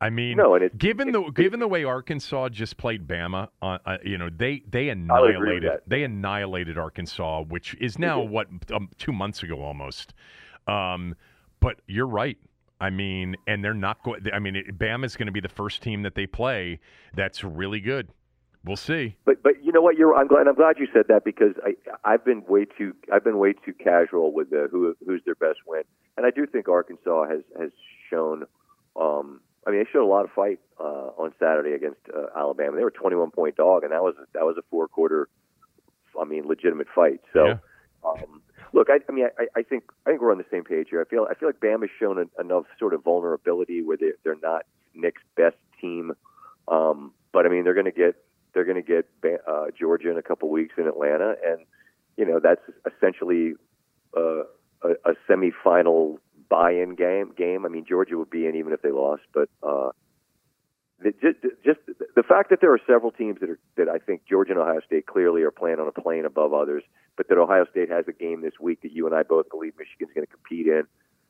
I 0.00 0.10
mean, 0.10 0.36
No, 0.36 0.54
it's- 0.56 0.70
given 0.76 1.12
the 1.12 1.20
it's- 1.20 1.34
given 1.34 1.60
the 1.60 1.68
way 1.68 1.84
Arkansas 1.84 2.48
just 2.50 2.76
played 2.76 3.06
Bama, 3.06 3.48
uh, 3.62 3.78
uh, 3.86 3.98
you 4.04 4.18
know 4.18 4.28
they 4.28 4.62
they 4.68 4.88
annihilated 4.88 5.80
they 5.86 6.02
annihilated 6.04 6.76
Arkansas, 6.78 7.42
which 7.44 7.74
is 7.80 7.98
now 7.98 8.20
what 8.20 8.48
um, 8.72 8.88
two 8.98 9.12
months 9.12 9.42
ago 9.42 9.60
almost. 9.62 10.12
Um, 10.66 11.14
but 11.60 11.80
you're 11.86 12.06
right. 12.06 12.38
I 12.80 12.90
mean, 12.90 13.36
and 13.46 13.64
they're 13.64 13.72
not 13.72 14.02
going. 14.02 14.22
I 14.32 14.38
mean, 14.40 14.56
it, 14.56 14.76
Bama's 14.78 15.16
going 15.16 15.26
to 15.26 15.32
be 15.32 15.40
the 15.40 15.48
first 15.48 15.82
team 15.82 16.02
that 16.02 16.14
they 16.14 16.26
play 16.26 16.80
that's 17.14 17.44
really 17.44 17.80
good. 17.80 18.08
We'll 18.64 18.76
see. 18.76 19.16
But 19.24 19.42
but 19.42 19.62
you 19.62 19.72
know 19.72 19.80
what? 19.82 19.96
You're 19.96 20.14
I'm 20.16 20.26
glad 20.26 20.48
I'm 20.48 20.54
glad 20.54 20.78
you 20.78 20.88
said 20.92 21.06
that 21.08 21.24
because 21.24 21.54
I 21.64 21.76
I've 22.04 22.24
been 22.24 22.42
way 22.46 22.64
too 22.64 22.94
I've 23.12 23.22
been 23.24 23.38
way 23.38 23.52
too 23.52 23.74
casual 23.74 24.32
with 24.32 24.50
the 24.50 24.68
who 24.70 24.94
who's 25.06 25.22
their 25.24 25.34
best 25.36 25.60
win, 25.66 25.82
and 26.16 26.26
I 26.26 26.30
do 26.30 26.46
think 26.46 26.68
Arkansas 26.68 27.28
has 27.28 27.42
has 27.58 27.70
shown. 28.10 28.44
Um, 28.96 29.40
I 29.66 29.70
mean, 29.70 29.80
they 29.80 29.90
showed 29.90 30.04
a 30.04 30.06
lot 30.06 30.24
of 30.24 30.30
fight 30.32 30.60
uh, 30.78 31.10
on 31.16 31.32
Saturday 31.38 31.72
against 31.72 32.00
uh, 32.14 32.26
Alabama. 32.36 32.76
They 32.76 32.84
were 32.84 32.90
21 32.90 33.30
point 33.30 33.56
dog, 33.56 33.82
and 33.82 33.92
that 33.92 34.02
was 34.02 34.14
that 34.34 34.44
was 34.44 34.56
a 34.58 34.62
four 34.70 34.88
quarter. 34.88 35.28
I 36.20 36.24
mean, 36.24 36.46
legitimate 36.46 36.88
fight. 36.94 37.20
So. 37.32 37.46
Yeah. 37.46 37.56
Um, 38.04 38.42
look, 38.74 38.88
I, 38.90 38.98
I 39.08 39.12
mean, 39.12 39.26
I, 39.38 39.46
I 39.56 39.62
think 39.62 39.84
I 40.04 40.10
think 40.10 40.20
we're 40.20 40.30
on 40.30 40.36
the 40.36 40.44
same 40.50 40.64
page 40.64 40.88
here. 40.90 41.00
I 41.00 41.08
feel 41.08 41.26
I 41.30 41.34
feel 41.34 41.48
like 41.48 41.60
Bama's 41.60 41.90
shown 41.98 42.18
en- 42.18 42.30
enough 42.38 42.64
sort 42.78 42.92
of 42.92 43.02
vulnerability 43.02 43.82
where 43.82 43.96
they 43.96 44.10
they're 44.24 44.36
not 44.42 44.66
Nick's 44.94 45.22
best 45.36 45.56
team. 45.80 46.12
Um, 46.68 47.12
but 47.32 47.46
I 47.46 47.48
mean, 47.48 47.64
they're 47.64 47.74
going 47.74 47.86
to 47.86 47.92
get 47.92 48.16
they're 48.52 48.64
going 48.64 48.82
to 48.82 48.82
get 48.82 49.06
uh, 49.46 49.66
Georgia 49.78 50.10
in 50.10 50.18
a 50.18 50.22
couple 50.22 50.50
weeks 50.50 50.74
in 50.78 50.86
Atlanta, 50.86 51.34
and 51.44 51.60
you 52.16 52.24
know 52.24 52.40
that's 52.42 52.62
essentially 52.86 53.54
uh, 54.16 54.44
a, 54.82 54.90
a 55.04 55.14
semifinal 55.28 56.18
buy-in 56.48 56.94
game. 56.94 57.32
Game. 57.36 57.66
I 57.66 57.68
mean, 57.68 57.84
Georgia 57.88 58.16
would 58.18 58.30
be 58.30 58.46
in 58.46 58.56
even 58.56 58.72
if 58.72 58.82
they 58.82 58.90
lost, 58.90 59.22
but 59.32 59.48
uh, 59.62 59.90
the, 61.00 61.12
just, 61.12 61.38
just 61.64 61.80
the 62.14 62.22
fact 62.22 62.50
that 62.50 62.60
there 62.60 62.72
are 62.72 62.80
several 62.86 63.10
teams 63.10 63.40
that 63.40 63.50
are 63.50 63.58
that 63.76 63.88
I 63.88 63.98
think 63.98 64.22
Georgia 64.28 64.52
and 64.52 64.60
Ohio 64.60 64.80
State 64.86 65.06
clearly 65.06 65.42
are 65.42 65.50
playing 65.50 65.78
on 65.80 65.88
a 65.88 66.00
plane 66.00 66.24
above 66.24 66.54
others, 66.54 66.82
but 67.16 67.28
that 67.28 67.38
Ohio 67.38 67.66
State 67.70 67.90
has 67.90 68.06
a 68.08 68.12
game 68.12 68.42
this 68.42 68.54
week 68.60 68.82
that 68.82 68.92
you 68.92 69.06
and 69.06 69.14
I 69.14 69.22
both 69.22 69.50
believe 69.50 69.74
Michigan's 69.78 70.12
going 70.14 70.26
to 70.26 70.32
compete 70.32 70.66
in. 70.66 70.84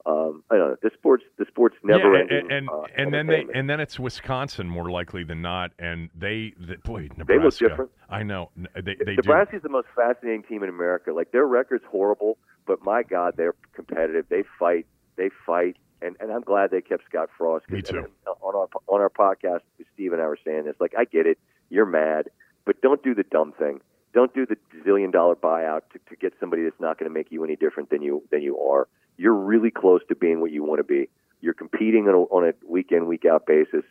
Um, 0.07 0.45
I 0.51 0.57
don't 0.59 0.69
know. 0.69 0.77
The 0.83 0.91
sports, 0.93 1.25
the 1.39 1.47
sports 1.49 1.77
never 1.83 2.13
yeah, 2.13 2.21
ending. 2.21 2.39
and 2.41 2.53
and, 2.53 2.69
uh, 2.69 2.83
and 2.95 3.15
then 3.15 3.27
they 3.27 3.47
and 3.55 3.71
then 3.71 3.81
it's 3.81 3.99
Wisconsin 3.99 4.69
more 4.69 4.91
likely 4.91 5.25
than 5.25 5.41
not, 5.41 5.71
and 5.79 6.11
they, 6.15 6.53
they 6.61 6.77
boy 6.77 7.09
Nebraska. 7.17 7.25
They 7.27 7.39
look 7.39 7.59
different. 7.59 7.91
I 8.11 8.23
know 8.23 8.51
they 8.75 8.83
they 8.83 8.95
do. 8.95 9.17
Nebraska's 9.17 9.63
the 9.63 9.71
most 9.71 9.89
fascinating 9.97 10.43
team 10.43 10.63
in 10.63 10.69
America. 10.69 11.15
Like 11.15 11.33
their 11.33 11.47
record's 11.47 11.85
horrible, 11.91 12.37
but 12.67 12.85
my 12.85 13.03
God, 13.03 13.35
they're 13.39 13.55
competitive. 13.75 14.27
They 14.29 14.45
fight. 14.59 14.87
They 15.17 15.31
fight, 15.47 15.77
and 16.03 16.17
and 16.21 16.31
I'm 16.31 16.43
glad 16.43 16.71
they 16.71 16.81
kept 16.81 17.05
Scott 17.09 17.31
Frost. 17.37 17.69
Me 17.71 17.83
too. 17.83 18.09
on 18.27 18.55
our 18.55 18.69
on 18.89 19.01
our 19.01 19.11
podcast, 19.11 19.61
Steve 19.95 20.13
and 20.13 20.21
I 20.21 20.27
were 20.27 20.39
saying 20.45 20.65
this. 20.65 20.77
Like 20.81 20.95
I 20.97 21.05
get 21.05 21.27
it, 21.27 21.39
you're 21.71 21.87
mad, 21.87 22.31
but 22.65 22.81
don't 22.81 23.03
do 23.03 23.15
the 23.15 23.25
dumb 23.25 23.53
thing. 23.53 23.81
Don't 24.13 24.33
do 24.33 24.47
the 24.47 24.57
zillion 24.87 25.11
dollar 25.11 25.35
buyout 25.35 25.83
to, 25.93 25.99
to 26.09 26.17
get 26.17 26.35
somebody 26.39 26.63
that's 26.63 26.81
not 26.81 26.99
going 26.99 27.11
to 27.11 27.15
make 27.15 27.33
you 27.33 27.43
any 27.45 27.57
different 27.57 27.91
than 27.91 28.03
you 28.03 28.23
than 28.31 28.43
you 28.43 28.59
are. 28.59 28.89
You're 29.17 29.35
really 29.35 29.71
close 29.71 30.03
to 30.09 30.15
being 30.15 30.41
what 30.41 30.51
you 30.51 30.63
want 30.65 30.79
to 30.79 30.85
be. 30.85 31.09
You're 31.41 31.55
competing 31.55 32.09
on 32.09 32.15
a, 32.15 32.19
on 32.19 32.49
a 32.49 32.53
week 32.69 32.91
in 32.91 33.07
week 33.07 33.25
out 33.25 33.47
basis. 33.47 33.85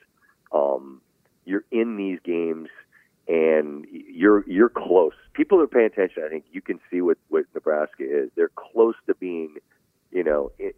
Um, 0.52 1.02
you're 1.46 1.66
in 1.72 1.98
these 1.98 2.20
games 2.24 2.70
and 3.28 3.86
you're 3.92 4.48
you're 4.50 4.70
close. 4.70 5.14
People 5.34 5.62
are 5.62 5.68
paying 5.68 5.86
attention, 5.86 6.24
I 6.26 6.30
think 6.30 6.46
you 6.52 6.62
can 6.62 6.80
see 6.92 7.02
what 7.02 7.18
what 7.30 7.46
Nebraska 7.54 8.04
is. 8.04 8.30
They're 8.36 8.52
close 8.56 8.96
to 9.08 9.16
being, 9.16 9.56
you 10.12 10.24
know, 10.24 10.52
it, 10.60 10.76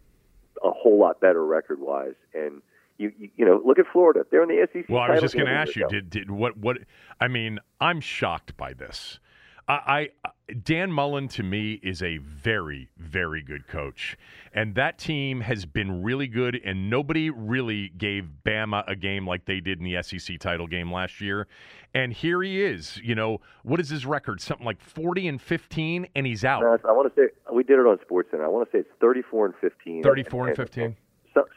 a 0.64 0.72
whole 0.72 0.99
lot 0.99 1.19
better 1.19 1.45
record 1.45 1.80
wise. 1.80 2.15
And 2.34 2.61
you, 2.98 3.11
you 3.18 3.30
you 3.36 3.45
know, 3.45 3.61
look 3.65 3.80
at 3.80 3.86
Florida. 3.91 4.26
They're 4.32 4.44
in 4.44 4.49
the 4.49 4.68
SEC. 4.72 4.86
Well, 4.90 5.02
I 5.02 5.11
was 5.11 5.22
just 5.22 5.36
going 5.36 5.48
to 5.48 5.52
ask 5.52 5.76
you, 5.76 5.88
did 5.88 6.10
did 6.10 6.32
what 6.32 6.57
what? 6.57 6.77
I 7.19 7.27
mean, 7.27 7.60
I'm 7.80 7.99
shocked 7.99 8.56
by 8.57 8.73
this. 8.73 9.19
I, 9.68 10.10
I 10.48 10.54
Dan 10.64 10.92
Mullen 10.92 11.28
to 11.30 11.44
me 11.44 11.80
is 11.82 12.04
a 12.04 12.18
very 12.18 12.90
very 12.98 13.42
good 13.42 13.68
coach, 13.68 14.16
and 14.54 14.76
that 14.76 15.00
team 15.00 15.42
has 15.42 15.66
been 15.66 16.04
really 16.04 16.28
good. 16.28 16.60
And 16.64 16.90
nobody 16.90 17.30
really 17.30 17.90
gave 17.90 18.30
Bama 18.46 18.84
a 18.88 18.96
game 18.96 19.28
like 19.28 19.46
they 19.46 19.60
did 19.60 19.80
in 19.80 19.86
the 19.86 20.02
SEC 20.04 20.40
title 20.40 20.68
game 20.68 20.92
last 20.92 21.20
year. 21.20 21.48
And 21.96 22.14
here 22.14 22.44
he 22.44 22.62
is. 22.62 22.98
You 23.04 23.16
know 23.16 23.42
what 23.64 23.80
is 23.80 23.90
his 23.90 24.06
record? 24.06 24.40
Something 24.40 24.66
like 24.66 24.82
forty 24.82 25.28
and 25.28 25.42
fifteen, 25.42 26.08
and 26.16 26.28
he's 26.28 26.46
out. 26.46 26.64
I 26.64 26.92
want 26.92 27.14
to 27.14 27.22
say 27.22 27.34
we 27.52 27.64
did 27.64 27.80
it 27.80 27.88
on 27.88 27.98
SportsCenter. 28.10 28.44
I 28.44 28.48
want 28.48 28.70
to 28.70 28.78
say 28.78 28.82
it's 28.82 28.90
thirty-four 29.02 29.48
and 29.48 29.56
fifteen. 29.60 30.04
Thirty-four 30.04 30.42
and, 30.42 30.50
and 30.50 30.58
fifteen. 30.58 30.96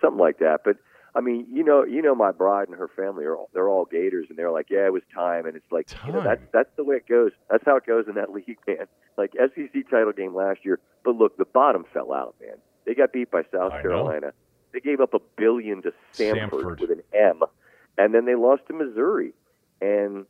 Something 0.00 0.18
like 0.18 0.38
that, 0.38 0.62
but 0.64 0.76
I 1.18 1.20
mean, 1.20 1.48
you 1.50 1.64
know, 1.64 1.84
you 1.84 2.00
know, 2.00 2.14
my 2.14 2.30
bride 2.30 2.68
and 2.68 2.78
her 2.78 2.86
family 2.86 3.24
are 3.24 3.34
all, 3.34 3.50
they're 3.52 3.68
all 3.68 3.86
Gators, 3.86 4.26
and 4.28 4.38
they're 4.38 4.52
like, 4.52 4.66
yeah, 4.70 4.86
it 4.86 4.92
was 4.92 5.02
time, 5.12 5.46
and 5.46 5.56
it's 5.56 5.66
like, 5.72 5.88
time. 5.88 6.06
you 6.06 6.12
know, 6.12 6.22
that's 6.22 6.42
that's 6.52 6.70
the 6.76 6.84
way 6.84 6.94
it 6.94 7.08
goes. 7.08 7.32
That's 7.50 7.64
how 7.66 7.74
it 7.74 7.84
goes 7.84 8.04
in 8.06 8.14
that 8.14 8.30
league, 8.32 8.56
man. 8.68 8.86
Like 9.16 9.32
SEC 9.32 9.90
title 9.90 10.12
game 10.12 10.32
last 10.32 10.60
year, 10.64 10.78
but 11.04 11.16
look, 11.16 11.36
the 11.36 11.44
bottom 11.44 11.84
fell 11.92 12.12
out, 12.12 12.36
man. 12.40 12.54
They 12.86 12.94
got 12.94 13.12
beat 13.12 13.32
by 13.32 13.42
South 13.52 13.72
I 13.72 13.82
Carolina. 13.82 14.26
Know. 14.28 14.32
They 14.72 14.78
gave 14.78 15.00
up 15.00 15.12
a 15.12 15.18
billion 15.36 15.82
to 15.82 15.92
Samford, 16.14 16.50
Samford 16.50 16.80
with 16.80 16.92
an 16.92 17.02
M, 17.12 17.40
and 17.96 18.14
then 18.14 18.24
they 18.24 18.36
lost 18.36 18.62
to 18.68 18.72
Missouri. 18.72 19.32
And 19.80 20.24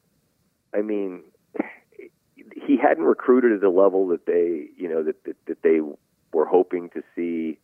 I 0.74 0.80
mean, 0.80 1.20
he 2.66 2.78
hadn't 2.78 3.04
recruited 3.04 3.52
at 3.52 3.60
the 3.60 3.68
level 3.68 4.08
that 4.08 4.24
they, 4.24 4.68
you 4.82 4.88
know, 4.88 5.02
that 5.02 5.22
that, 5.24 5.36
that 5.48 5.62
they 5.62 5.80
were 6.32 6.46
hoping 6.46 6.88
to 6.94 7.02
see 7.14 7.58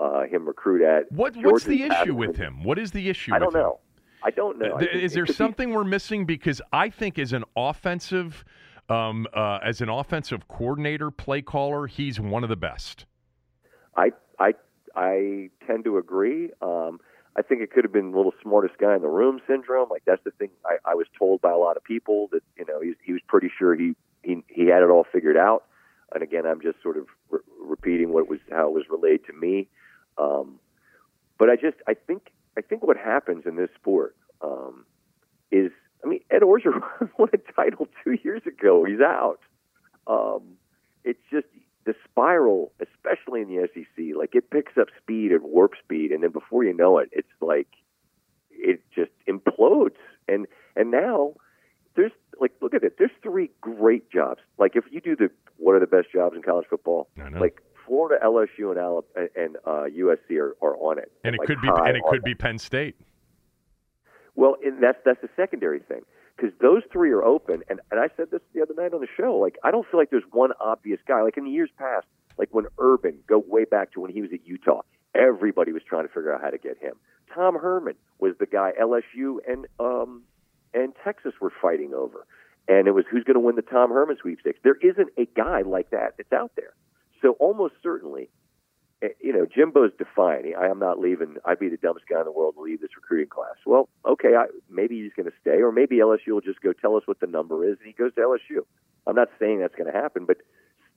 uh, 0.00 0.22
him 0.22 0.46
recruit 0.46 0.82
at. 0.82 1.10
What, 1.10 1.36
what's 1.36 1.64
the 1.64 1.82
issue 1.84 2.14
with 2.14 2.36
him? 2.36 2.62
What 2.62 2.78
is 2.78 2.90
the 2.90 3.08
issue? 3.08 3.34
I 3.34 3.38
don't 3.38 3.54
know. 3.54 3.72
Him? 3.72 4.02
I 4.24 4.30
don't 4.30 4.58
know. 4.58 4.78
Th- 4.78 4.90
is 4.90 5.12
there 5.12 5.26
something 5.26 5.68
be... 5.68 5.74
we're 5.76 5.84
missing? 5.84 6.26
Because 6.26 6.60
I 6.72 6.90
think 6.90 7.18
as 7.18 7.32
an 7.32 7.44
offensive, 7.56 8.44
um, 8.88 9.26
uh, 9.34 9.58
as 9.62 9.80
an 9.80 9.88
offensive 9.88 10.48
coordinator, 10.48 11.10
play 11.10 11.42
caller, 11.42 11.86
he's 11.86 12.18
one 12.18 12.42
of 12.42 12.48
the 12.48 12.56
best. 12.56 13.06
I 13.96 14.12
I 14.38 14.54
I 14.94 15.50
tend 15.66 15.84
to 15.84 15.98
agree. 15.98 16.50
Um, 16.60 17.00
I 17.38 17.42
think 17.42 17.60
it 17.60 17.70
could 17.70 17.84
have 17.84 17.92
been 17.92 18.12
a 18.14 18.16
little 18.16 18.32
smartest 18.42 18.78
guy 18.78 18.96
in 18.96 19.02
the 19.02 19.08
room 19.08 19.40
syndrome. 19.46 19.88
Like 19.90 20.02
that's 20.06 20.24
the 20.24 20.30
thing 20.32 20.50
I, 20.64 20.76
I 20.84 20.94
was 20.94 21.06
told 21.18 21.42
by 21.42 21.50
a 21.52 21.58
lot 21.58 21.76
of 21.76 21.84
people 21.84 22.28
that 22.32 22.42
you 22.58 22.64
know 22.64 22.80
he, 22.80 22.94
he 23.04 23.12
was 23.12 23.22
pretty 23.28 23.50
sure 23.56 23.74
he, 23.74 23.94
he 24.22 24.42
he 24.48 24.66
had 24.66 24.82
it 24.82 24.90
all 24.90 25.06
figured 25.12 25.36
out. 25.36 25.64
And 26.14 26.22
again, 26.22 26.46
I'm 26.46 26.60
just 26.60 26.82
sort 26.82 26.96
of 26.96 27.06
re- 27.30 27.40
repeating 27.60 28.12
what 28.12 28.28
was 28.28 28.38
how 28.50 28.68
it 28.68 28.72
was 28.72 28.84
relayed 28.88 29.24
to 29.26 29.32
me. 29.32 29.68
Um, 30.18 30.58
but 31.38 31.50
I 31.50 31.56
just 31.56 31.76
I 31.86 31.94
think 31.94 32.32
I 32.56 32.60
think 32.62 32.82
what 32.82 32.96
happens 32.96 33.44
in 33.46 33.56
this 33.56 33.70
sport 33.74 34.16
um, 34.40 34.84
is 35.50 35.70
I 36.04 36.08
mean 36.08 36.20
Ed 36.30 36.42
Orgeron 36.42 36.82
won 37.18 37.28
a 37.32 37.52
title 37.52 37.88
two 38.04 38.18
years 38.22 38.42
ago. 38.46 38.84
He's 38.84 39.00
out. 39.00 39.40
Um, 40.06 40.56
it's 41.04 41.20
just 41.30 41.46
the 41.84 41.94
spiral, 42.04 42.72
especially 42.80 43.42
in 43.42 43.48
the 43.48 43.68
SEC, 43.72 44.16
like 44.16 44.34
it 44.34 44.50
picks 44.50 44.76
up 44.76 44.88
speed 45.00 45.32
at 45.32 45.42
warp 45.42 45.72
speed, 45.82 46.10
and 46.10 46.22
then 46.22 46.30
before 46.30 46.64
you 46.64 46.74
know 46.74 46.98
it, 46.98 47.08
it's 47.12 47.28
like 47.40 47.68
it 48.50 48.80
just 48.94 49.12
implodes. 49.28 49.96
And 50.28 50.46
and 50.74 50.90
now 50.90 51.34
there's 51.94 52.12
like 52.40 52.52
look 52.60 52.74
at 52.74 52.82
it. 52.82 52.96
There's 52.98 53.12
three 53.22 53.50
great 53.60 54.10
jobs. 54.10 54.40
Like 54.58 54.74
if 54.74 54.84
you 54.90 55.00
do 55.00 55.16
the 55.16 55.30
what 55.58 55.74
are 55.74 55.80
the 55.80 55.86
best 55.86 56.08
jobs 56.12 56.34
in 56.34 56.42
college 56.42 56.66
football? 56.68 57.08
Like 57.40 57.62
Florida, 57.86 58.22
LSU, 58.24 58.70
and 58.70 58.78
Alabama, 58.78 59.28
and 59.36 59.56
uh, 59.64 59.84
USC 59.90 60.38
are, 60.38 60.56
are 60.60 60.76
on 60.76 60.98
it. 60.98 61.12
And 61.24 61.34
it 61.34 61.38
like 61.38 61.46
could 61.46 61.60
be 61.60 61.68
and 61.68 61.96
it 61.96 62.02
could 62.08 62.22
be 62.22 62.34
Penn 62.34 62.58
State. 62.58 62.96
Well, 64.34 64.56
and 64.64 64.82
that's 64.82 64.98
that's 65.04 65.20
the 65.22 65.30
secondary 65.36 65.80
thing 65.80 66.02
because 66.36 66.52
those 66.60 66.82
three 66.92 67.10
are 67.10 67.24
open. 67.24 67.62
And 67.68 67.80
and 67.90 68.00
I 68.00 68.08
said 68.16 68.30
this 68.30 68.40
the 68.54 68.62
other 68.62 68.74
night 68.76 68.92
on 68.92 69.00
the 69.00 69.08
show. 69.16 69.36
Like 69.36 69.56
I 69.62 69.70
don't 69.70 69.86
feel 69.90 69.98
like 69.98 70.10
there's 70.10 70.24
one 70.30 70.50
obvious 70.60 71.00
guy. 71.06 71.22
Like 71.22 71.36
in 71.36 71.44
the 71.44 71.50
years 71.50 71.70
past, 71.78 72.06
like 72.38 72.48
when 72.52 72.66
Urban 72.78 73.18
go 73.26 73.42
way 73.46 73.64
back 73.64 73.92
to 73.92 74.00
when 74.00 74.12
he 74.12 74.20
was 74.20 74.30
at 74.32 74.46
Utah, 74.46 74.82
everybody 75.14 75.72
was 75.72 75.82
trying 75.88 76.06
to 76.06 76.12
figure 76.12 76.34
out 76.34 76.42
how 76.42 76.50
to 76.50 76.58
get 76.58 76.78
him. 76.78 76.94
Tom 77.34 77.56
Herman 77.56 77.94
was 78.18 78.34
the 78.38 78.46
guy 78.46 78.72
LSU 78.80 79.38
and 79.48 79.66
um 79.80 80.22
and 80.74 80.92
Texas 81.02 81.32
were 81.40 81.52
fighting 81.62 81.94
over. 81.94 82.26
And 82.68 82.88
it 82.88 82.90
was 82.92 83.04
who's 83.08 83.22
going 83.22 83.34
to 83.34 83.40
win 83.40 83.54
the 83.54 83.62
Tom 83.62 83.90
Herman 83.90 84.16
sweepstakes. 84.20 84.58
There 84.64 84.76
isn't 84.82 85.08
a 85.16 85.26
guy 85.36 85.62
like 85.62 85.90
that 85.90 86.14
that's 86.16 86.32
out 86.32 86.50
there. 86.56 86.74
So 87.26 87.32
almost 87.40 87.74
certainly, 87.82 88.30
eh, 89.02 89.08
you 89.20 89.32
know, 89.32 89.46
Jimbo's 89.46 89.90
defiant. 89.98 90.46
I 90.56 90.68
am 90.68 90.78
not 90.78 91.00
leaving. 91.00 91.38
I'd 91.44 91.58
be 91.58 91.68
the 91.68 91.76
dumbest 91.76 92.06
guy 92.08 92.20
in 92.20 92.24
the 92.24 92.30
world 92.30 92.54
to 92.54 92.60
leave 92.60 92.80
this 92.80 92.94
recruiting 92.94 93.28
class. 93.28 93.56
Well, 93.66 93.88
okay, 94.06 94.36
I, 94.36 94.46
maybe 94.70 95.02
he's 95.02 95.12
going 95.16 95.26
to 95.26 95.36
stay, 95.40 95.60
or 95.60 95.72
maybe 95.72 95.96
LSU 95.96 96.28
will 96.28 96.40
just 96.40 96.60
go 96.60 96.72
tell 96.72 96.94
us 96.94 97.02
what 97.06 97.18
the 97.18 97.26
number 97.26 97.68
is, 97.68 97.78
and 97.80 97.86
he 97.88 97.92
goes 97.92 98.14
to 98.14 98.20
LSU. 98.20 98.60
I'm 99.08 99.16
not 99.16 99.28
saying 99.40 99.58
that's 99.58 99.74
going 99.74 99.92
to 99.92 99.98
happen, 99.98 100.24
but 100.24 100.36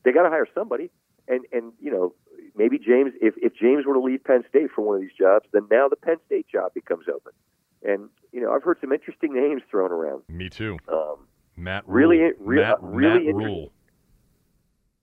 they 0.03 0.11
got 0.11 0.21
to 0.21 0.29
hire 0.29 0.47
somebody. 0.53 0.91
And 1.27 1.45
and 1.51 1.73
you 1.79 1.91
know, 1.91 2.13
maybe 2.55 2.77
James. 2.77 3.13
If 3.21 3.33
if 3.37 3.55
James 3.55 3.87
were 3.87 3.95
to 3.95 3.99
leave 3.99 4.23
Penn 4.23 4.43
State 4.49 4.69
for 4.75 4.83
one 4.83 4.97
of 4.97 5.01
these 5.01 5.17
jobs, 5.17 5.47
then 5.51 5.63
now 5.71 5.87
the 5.87 5.95
Penn 5.95 6.17
State 6.27 6.47
job 6.47 6.75
becomes 6.75 7.05
open. 7.07 7.33
And 7.81 8.09
you 8.31 8.39
know, 8.39 8.51
I've 8.51 8.63
heard 8.63 8.77
some 8.81 8.91
interesting 8.91 9.33
names 9.33 9.63
thrown 9.71 9.91
around. 9.91 10.21
Me 10.29 10.47
too. 10.49 10.77
Um, 10.87 11.27
Matt 11.55 11.87
really, 11.87 12.17
Rhule. 12.19 12.33
really, 12.39 12.61
Matt, 12.63 12.77
really 12.83 13.25
Matt. 13.25 13.35
Rhule. 13.35 13.71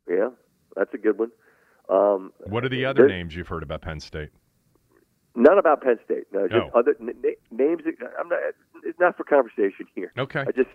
Yeah, 0.08 0.28
that's 0.76 0.92
a 0.94 0.98
good 0.98 1.18
one. 1.18 1.30
Um, 1.88 2.32
What 2.44 2.64
are 2.64 2.68
the 2.68 2.84
other 2.84 3.06
names 3.08 3.34
you've 3.34 3.48
heard 3.48 3.62
about 3.62 3.80
Penn 3.82 4.00
State? 4.00 4.30
None 5.34 5.58
about 5.58 5.82
Penn 5.82 5.98
State. 6.04 6.24
No, 6.32 6.48
just 6.48 6.66
Oh. 6.74 6.78
other 6.78 6.96
n- 7.00 7.14
names. 7.50 7.82
I'm 8.18 8.28
not. 8.28 8.38
It's 8.84 8.98
not 8.98 9.16
for 9.16 9.24
conversation 9.24 9.86
here. 9.94 10.12
Okay. 10.16 10.40
I 10.40 10.52
just, 10.52 10.70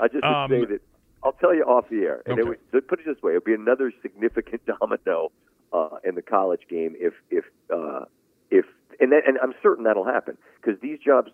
I 0.00 0.08
just 0.08 0.24
um, 0.24 0.50
say 0.50 0.64
that. 0.64 0.80
I'll 1.22 1.32
tell 1.32 1.54
you 1.54 1.64
off 1.64 1.88
the 1.90 2.02
air. 2.04 2.22
And 2.26 2.38
it 2.38 2.42
Okay. 2.42 2.56
would, 2.72 2.88
put 2.88 3.00
it 3.00 3.06
this 3.06 3.20
way: 3.22 3.32
it 3.32 3.36
would 3.36 3.44
be 3.44 3.54
another 3.54 3.92
significant 4.02 4.62
domino 4.80 5.30
uh, 5.72 5.98
in 6.04 6.14
the 6.14 6.22
college 6.22 6.62
game 6.70 6.94
if, 6.98 7.12
if, 7.30 7.44
uh, 7.70 8.04
if, 8.50 8.64
and 9.00 9.12
then, 9.12 9.20
and 9.26 9.36
I'm 9.42 9.52
certain 9.62 9.84
that'll 9.84 10.04
happen 10.04 10.38
because 10.62 10.80
these 10.80 10.98
jobs, 10.98 11.30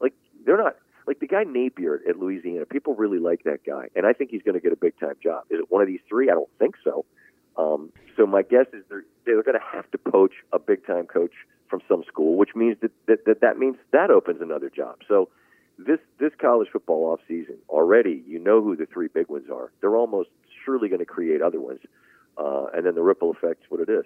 like, 0.00 0.12
they're 0.44 0.58
not 0.58 0.76
like 1.06 1.20
the 1.20 1.26
guy 1.26 1.44
Napier 1.44 2.00
at 2.06 2.18
Louisiana. 2.18 2.66
People 2.66 2.94
really 2.94 3.18
like 3.18 3.44
that 3.44 3.64
guy, 3.64 3.88
and 3.96 4.04
I 4.04 4.12
think 4.12 4.30
he's 4.30 4.42
going 4.42 4.54
to 4.56 4.60
get 4.60 4.72
a 4.72 4.76
big 4.76 4.98
time 5.00 5.14
job. 5.22 5.44
Is 5.50 5.60
it 5.60 5.70
one 5.70 5.80
of 5.80 5.88
these 5.88 6.00
three? 6.08 6.28
I 6.30 6.34
don't 6.34 6.50
think 6.58 6.74
so. 6.84 7.06
Um, 7.58 7.92
so 8.16 8.26
my 8.26 8.42
guess 8.42 8.66
is 8.72 8.84
they're 8.88 9.04
they're 9.26 9.42
going 9.42 9.58
to 9.58 9.76
have 9.76 9.90
to 9.90 9.98
poach 9.98 10.32
a 10.52 10.58
big 10.58 10.86
time 10.86 11.06
coach 11.06 11.32
from 11.68 11.80
some 11.88 12.04
school, 12.06 12.36
which 12.36 12.54
means 12.54 12.78
that 12.80 12.92
that, 13.06 13.24
that 13.26 13.40
that 13.40 13.58
means 13.58 13.76
that 13.92 14.10
opens 14.10 14.40
another 14.40 14.70
job. 14.70 14.98
So 15.06 15.28
this 15.78 15.98
this 16.18 16.32
college 16.40 16.68
football 16.72 17.12
off 17.12 17.20
season 17.28 17.58
already, 17.68 18.22
you 18.26 18.38
know 18.38 18.62
who 18.62 18.76
the 18.76 18.86
three 18.86 19.08
big 19.08 19.28
ones 19.28 19.46
are. 19.52 19.72
They're 19.80 19.96
almost 19.96 20.30
surely 20.64 20.88
going 20.88 21.00
to 21.00 21.06
create 21.06 21.42
other 21.42 21.60
ones, 21.60 21.80
uh, 22.38 22.66
and 22.74 22.86
then 22.86 22.94
the 22.94 23.02
ripple 23.02 23.32
effect's 23.32 23.66
what 23.68 23.80
it 23.80 23.88
is. 23.88 24.04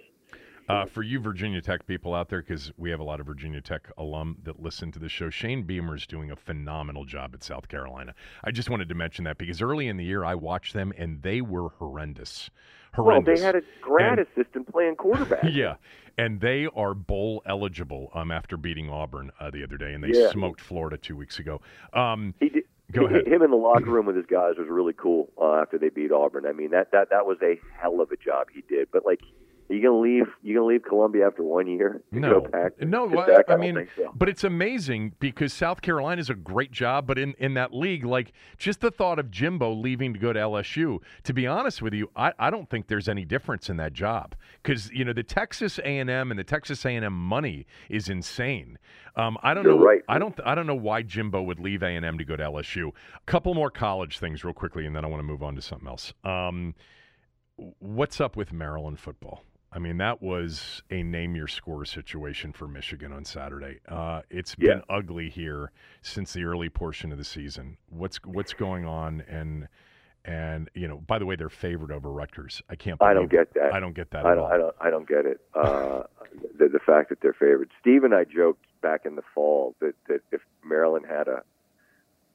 Uh, 0.69 0.87
for 0.87 1.03
you 1.03 1.19
Virginia 1.19 1.61
Tech 1.61 1.85
people 1.87 2.15
out 2.15 2.29
there, 2.29 2.41
because 2.41 2.73
we 2.77 2.89
have 2.91 3.01
a 3.01 3.05
lot 3.05 3.19
of 3.19 3.27
Virginia 3.27 3.61
Tech 3.61 3.91
alum 3.99 4.39
that 4.45 4.63
listen 4.63 4.93
to 4.93 4.99
the 4.99 5.09
show, 5.09 5.29
Shane 5.29 5.65
Beamer 5.65 5.97
is 5.97 6.07
doing 6.07 6.31
a 6.31 6.37
phenomenal 6.37 7.05
job 7.05 7.33
at 7.35 7.43
South 7.43 7.67
Carolina. 7.69 8.15
I 8.45 8.53
just 8.53 8.71
wanted 8.71 8.89
to 8.89 8.95
mention 8.95 9.25
that 9.25 9.39
because 9.39 9.61
early 9.61 9.89
in 9.89 9.97
the 9.97 10.05
year 10.05 10.25
I 10.25 10.37
watched 10.37 10.73
them 10.73 10.93
and 10.97 11.21
they 11.23 11.41
were 11.41 11.71
horrendous. 11.71 12.49
Horrendous. 12.95 13.27
Well, 13.27 13.37
they 13.37 13.43
had 13.43 13.57
a 13.57 13.63
grad 13.81 14.19
And- 14.19 14.29
assistant 14.29 14.71
playing 14.71 14.97
quarterback. 14.97 15.45
Yeah, 15.51 15.77
and 16.19 16.41
they 16.41 16.69
are 16.77 16.93
bowl 16.95 17.43
eligible 17.47 18.11
um, 18.15 18.31
after 18.31 18.57
beating 18.57 18.91
Auburn 18.91 19.31
uh, 19.41 19.51
the 19.51 19.65
other 19.65 19.77
day, 19.79 19.93
and 19.95 20.05
they 20.05 20.11
Yeah. 20.13 20.31
smoked 20.31 20.61
Florida 20.61 20.97
two 20.99 21.17
weeks 21.17 21.39
ago. 21.39 21.61
Um, 21.95 22.35
He 22.41 22.49
did. 22.51 22.65
Go 22.91 23.07
ahead. 23.07 23.27
Him 23.27 23.41
in 23.41 23.51
the 23.51 23.57
locker 23.57 23.87
room 23.91 24.05
with 24.05 24.17
his 24.17 24.27
guys 24.27 24.57
was 24.59 24.69
really 24.69 24.93
cool 24.93 25.31
uh, 25.41 25.55
after 25.63 25.79
they 25.79 25.89
beat 25.89 26.13
Auburn. 26.13 26.45
I 26.47 26.53
mean 26.53 26.73
that 26.73 26.91
that 26.93 27.09
that 27.09 27.25
was 27.25 27.39
a 27.43 27.59
hell 27.81 28.03
of 28.03 28.11
a 28.11 28.19
job 28.19 28.49
he 28.53 28.63
did. 28.69 28.89
But 28.93 29.07
like, 29.07 29.21
are 29.73 29.75
you 29.75 29.83
gonna 29.83 30.01
leave? 30.01 30.27
You 30.43 30.55
gonna 30.55 30.67
leave 30.67 30.83
Columbia 30.87 31.27
after 31.27 31.43
one 31.43 31.67
year 31.67 32.03
No, 32.13 32.43
back? 32.43 32.73
no. 32.81 33.07
well, 33.07 33.27
back? 33.27 33.47
I 33.49 33.53
don't 33.53 33.61
mean, 33.61 33.89
so. 33.97 34.13
but 34.15 34.29
it's 34.29 34.45
amazing 34.45 35.15
because 35.19 35.51
South 35.55 35.81
Carolina 35.81 36.21
is 36.21 36.29
a 36.29 36.35
great 36.35 36.73
job, 36.73 37.07
but 37.07 37.19
in, 37.19 37.33
in 37.39 37.55
that 37.55 37.73
league, 37.73 38.05
like 38.05 38.33
just 38.59 38.81
the 38.81 38.91
thought 38.91 39.19
of 39.19 39.31
Jimbo 39.31 39.73
leaving 39.73 40.13
to 40.13 40.19
go 40.19 40.31
to 40.35 40.39
LSU. 40.39 40.99
To 41.25 41.33
be 41.33 41.47
honest 41.47 41.81
with 41.81 41.95
you, 41.95 42.11
I, 42.15 42.33
I 42.39 42.51
don't 42.51 42.69
think 42.69 42.89
there's 42.89 43.09
any 43.09 43.25
difference 43.25 43.71
in 43.71 43.79
that 43.79 43.95
job 43.95 44.35
because 44.63 44.91
you 44.93 45.07
know 45.07 45.15
the 45.15 45.23
Texas 45.23 45.79
A 45.79 45.99
and 45.99 46.11
M 46.11 46.31
and 46.31 46.39
the 46.39 46.45
Texas 46.45 46.85
A 46.85 46.91
and 46.91 47.05
M 47.07 47.15
money 47.15 47.67
is 47.89 48.11
insane. 48.11 48.79
Um, 49.17 49.39
I 49.43 49.55
don't 49.55 49.65
You're 49.65 49.79
know. 49.79 49.85
right. 49.85 50.03
I 50.07 50.19
don't. 50.19 50.39
I 50.45 50.55
don't 50.55 50.67
know 50.67 50.75
why 50.75 51.01
Jimbo 51.01 51.41
would 51.45 51.59
leave 51.61 51.83
A 51.83 51.87
and 51.89 52.05
M 52.05 52.19
to 52.19 52.25
go 52.27 52.37
to 52.37 52.43
LSU. 52.43 52.89
A 52.89 53.21
couple 53.25 53.55
more 53.55 53.71
college 53.71 54.19
things 54.19 54.45
real 54.45 54.53
quickly, 54.53 54.85
and 54.85 54.95
then 54.95 55.03
I 55.03 55.09
want 55.09 55.21
to 55.21 55.25
move 55.27 55.43
on 55.43 55.55
to 55.55 55.63
something 55.63 55.89
else. 55.89 56.13
Um, 56.25 56.75
what's 57.79 58.21
up 58.21 58.37
with 58.37 58.53
Maryland 58.53 58.99
football? 59.01 59.45
I 59.75 59.79
mean, 59.79 59.97
that 59.99 60.23
was 60.23 60.83
a 60.91 61.03
name 61.03 61.35
your 61.35 61.49
score 61.49 61.85
situation 61.85 62.53
for 62.53 62.69
Michigan 62.69 63.11
on 63.13 63.25
Saturday. 63.25 63.81
Uh, 63.89 64.23
it's 64.29 64.55
Yeah. 64.59 64.75
been 64.75 64.83
ugly 64.91 65.31
here 65.31 65.73
since 66.03 66.33
the 66.35 66.45
early 66.45 66.69
portion 66.69 67.11
of 67.11 67.19
the 67.19 67.25
season. 67.25 67.79
What's 67.89 68.19
what's 68.25 68.53
going 68.53 68.85
on? 68.85 69.23
And 69.23 69.69
and 70.25 70.71
you 70.75 70.87
know, 70.87 70.99
by 70.99 71.19
the 71.19 71.27
way, 71.27 71.37
they're 71.37 71.49
favored 71.49 71.91
over 71.91 72.11
Rutgers. 72.11 72.63
I 72.69 72.77
can't. 72.77 73.03
I 73.03 73.15
don't 73.15 73.31
get 73.31 73.55
that. 73.55 73.73
I 73.73 73.81
don't 73.81 73.95
get 73.95 74.11
that. 74.11 74.27
I 74.27 74.35
don't. 74.35 74.53
I 74.53 74.59
don't. 74.59 74.77
I 74.81 74.91
don't 74.91 75.09
get 75.09 75.25
it. 75.25 75.41
Uh, 75.55 76.03
the, 76.59 76.69
the 76.69 76.79
fact 76.79 77.09
that 77.09 77.21
they're 77.23 77.33
favored. 77.33 77.71
Steve 77.81 78.05
and 78.05 78.15
I 78.15 78.25
joked 78.25 78.65
back 78.83 79.07
in 79.07 79.17
the 79.17 79.23
fall 79.35 79.75
that, 79.81 79.95
that 80.09 80.21
if 80.31 80.43
Maryland 80.65 81.07
had 81.09 81.29
a, 81.29 81.43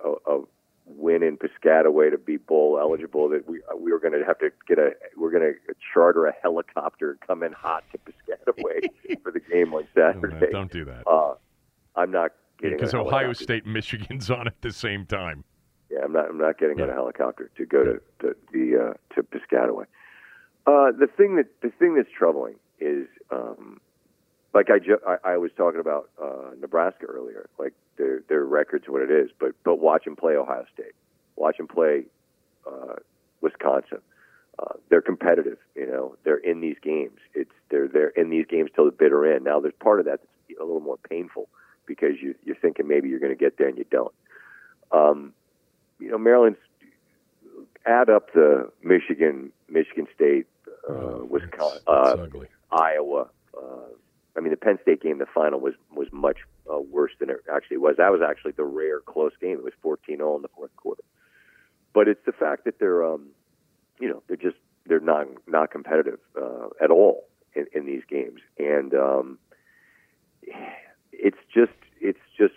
a, 0.03 0.13
a 0.25 0.43
win 0.87 1.21
in 1.21 1.37
Piscataway 1.37 2.11
to 2.11 2.17
be 2.17 2.37
bowl 2.37 2.77
eligible 2.79 3.29
that 3.29 3.47
we 3.47 3.61
we 3.79 3.91
were 3.91 3.99
going 3.99 4.13
to 4.13 4.25
have 4.25 4.39
to 4.39 4.49
get 4.67 4.79
a 4.79 4.91
we're 5.15 5.31
going 5.31 5.43
to 5.43 5.73
charter 5.93 6.25
a 6.25 6.33
helicopter 6.41 7.11
and 7.11 7.19
come 7.19 7.43
in 7.43 7.51
hot 7.53 7.83
to 7.91 7.97
Piscataway 7.99 9.21
for 9.23 9.31
the 9.31 9.39
game 9.39 9.73
on 9.73 9.87
Saturday. 9.93 10.51
Don't 10.51 10.71
do 10.71 10.85
that. 10.85 11.07
Uh, 11.07 11.35
I'm 11.95 12.11
not 12.11 12.31
getting 12.59 12.77
because 12.77 12.93
a 12.93 12.99
Ohio. 12.99 13.33
State, 13.33 13.65
and 13.65 13.73
Michigan's 13.73 14.29
on 14.29 14.47
at 14.47 14.61
the 14.61 14.71
same 14.71 15.05
time. 15.05 15.43
Yeah, 15.89 15.99
I'm 16.03 16.13
not. 16.13 16.29
I'm 16.29 16.37
not 16.37 16.57
getting 16.57 16.81
on 16.81 16.89
a 16.89 16.93
helicopter 16.93 17.49
to 17.57 17.65
go 17.65 17.83
to, 17.83 18.01
to 18.21 18.35
the 18.51 18.91
uh, 18.91 19.15
to 19.15 19.23
Piscataway. 19.23 19.85
Uh, 20.65 20.91
the 20.91 21.07
thing 21.15 21.35
that 21.37 21.47
the 21.61 21.69
thing 21.69 21.95
that's 21.95 22.09
troubling 22.15 22.55
is, 22.79 23.07
um, 23.31 23.79
like 24.53 24.69
I, 24.69 24.79
ju- 24.79 24.99
I 25.07 25.33
I 25.33 25.37
was 25.37 25.51
talking 25.55 25.79
about 25.79 26.09
uh, 26.21 26.51
Nebraska 26.59 27.05
earlier. 27.05 27.49
Like 27.57 27.73
their 27.97 28.21
their 28.27 28.43
record's 28.45 28.87
what 28.87 29.01
it 29.01 29.11
is, 29.11 29.29
but 29.39 29.51
but 29.63 29.79
watch 29.79 30.05
them 30.05 30.15
play 30.15 30.35
Ohio 30.35 30.65
State. 30.73 30.93
Watch 31.35 31.57
them 31.57 31.67
play 31.67 32.05
uh, 32.65 32.95
Wisconsin. 33.41 33.99
Uh, 34.59 34.73
they're 34.89 35.01
competitive. 35.01 35.57
You 35.75 35.85
know, 35.85 36.15
they're 36.23 36.37
in 36.37 36.61
these 36.61 36.77
games. 36.81 37.19
It's 37.33 37.51
they're 37.69 37.87
they're 37.87 38.09
in 38.09 38.29
these 38.29 38.45
games 38.47 38.69
till 38.75 38.85
the 38.85 38.91
bitter 38.91 39.31
end. 39.31 39.43
Now, 39.43 39.59
there's 39.59 39.73
part 39.79 39.99
of 39.99 40.05
that 40.05 40.19
that's 40.21 40.59
a 40.59 40.63
little 40.63 40.79
more 40.79 40.97
painful 41.09 41.47
because 41.85 42.13
you 42.21 42.35
you're 42.43 42.55
thinking 42.55 42.87
maybe 42.87 43.09
you're 43.09 43.19
going 43.19 43.35
to 43.35 43.39
get 43.39 43.57
there 43.57 43.67
and 43.67 43.77
you 43.77 43.85
don't. 43.91 44.13
Um, 44.91 45.33
you 45.99 46.09
know, 46.09 46.17
Maryland's 46.17 46.59
add 47.85 48.09
up 48.09 48.33
the 48.33 48.71
Michigan, 48.83 49.51
Michigan 49.69 50.07
State, 50.15 50.47
uh, 50.89 50.93
Oh, 50.93 51.27
Wisconsin, 51.29 51.77
it's, 51.79 51.87
uh, 51.87 52.23
ugly. 52.23 52.47
Iowa. 52.71 53.27
Uh, 53.55 53.87
I 54.35 54.39
mean, 54.39 54.51
the 54.51 54.57
Penn 54.57 54.77
State 54.81 55.01
game, 55.01 55.17
the 55.17 55.25
final 55.25 55.59
was 55.59 55.73
was 55.93 56.07
much 56.11 56.37
uh, 56.71 56.79
worse 56.79 57.11
than 57.19 57.29
it 57.29 57.37
actually 57.53 57.77
was. 57.77 57.95
That 57.97 58.11
was 58.11 58.21
actually 58.21 58.53
the 58.53 58.63
rare 58.63 58.99
close 58.99 59.33
game. 59.39 59.57
It 59.57 59.63
was 59.63 59.73
14-0 59.83 60.35
in 60.35 60.41
the 60.41 60.47
fourth 60.49 60.75
quarter. 60.75 61.03
But 61.93 62.07
it's 62.07 62.23
the 62.25 62.31
fact 62.31 62.65
that 62.65 62.79
they're, 62.79 63.03
um, 63.03 63.27
you 63.99 64.07
know, 64.07 64.21
they're 64.27 64.37
just 64.37 64.57
they're 64.85 64.99
not 64.99 65.27
not 65.47 65.71
competitive 65.71 66.19
uh, 66.39 66.67
at 66.81 66.91
all 66.91 67.25
in, 67.55 67.65
in 67.73 67.85
these 67.85 68.03
games, 68.09 68.39
and 68.57 68.93
um, 68.93 69.39
it's 71.11 71.37
just 71.53 71.73
it's 71.99 72.19
just 72.37 72.53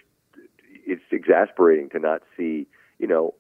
it's 0.87 1.03
exasperating 1.11 1.89
to 1.91 1.99
not 1.99 2.23
see, 2.37 2.67
you 2.99 3.07
know, 3.07 3.35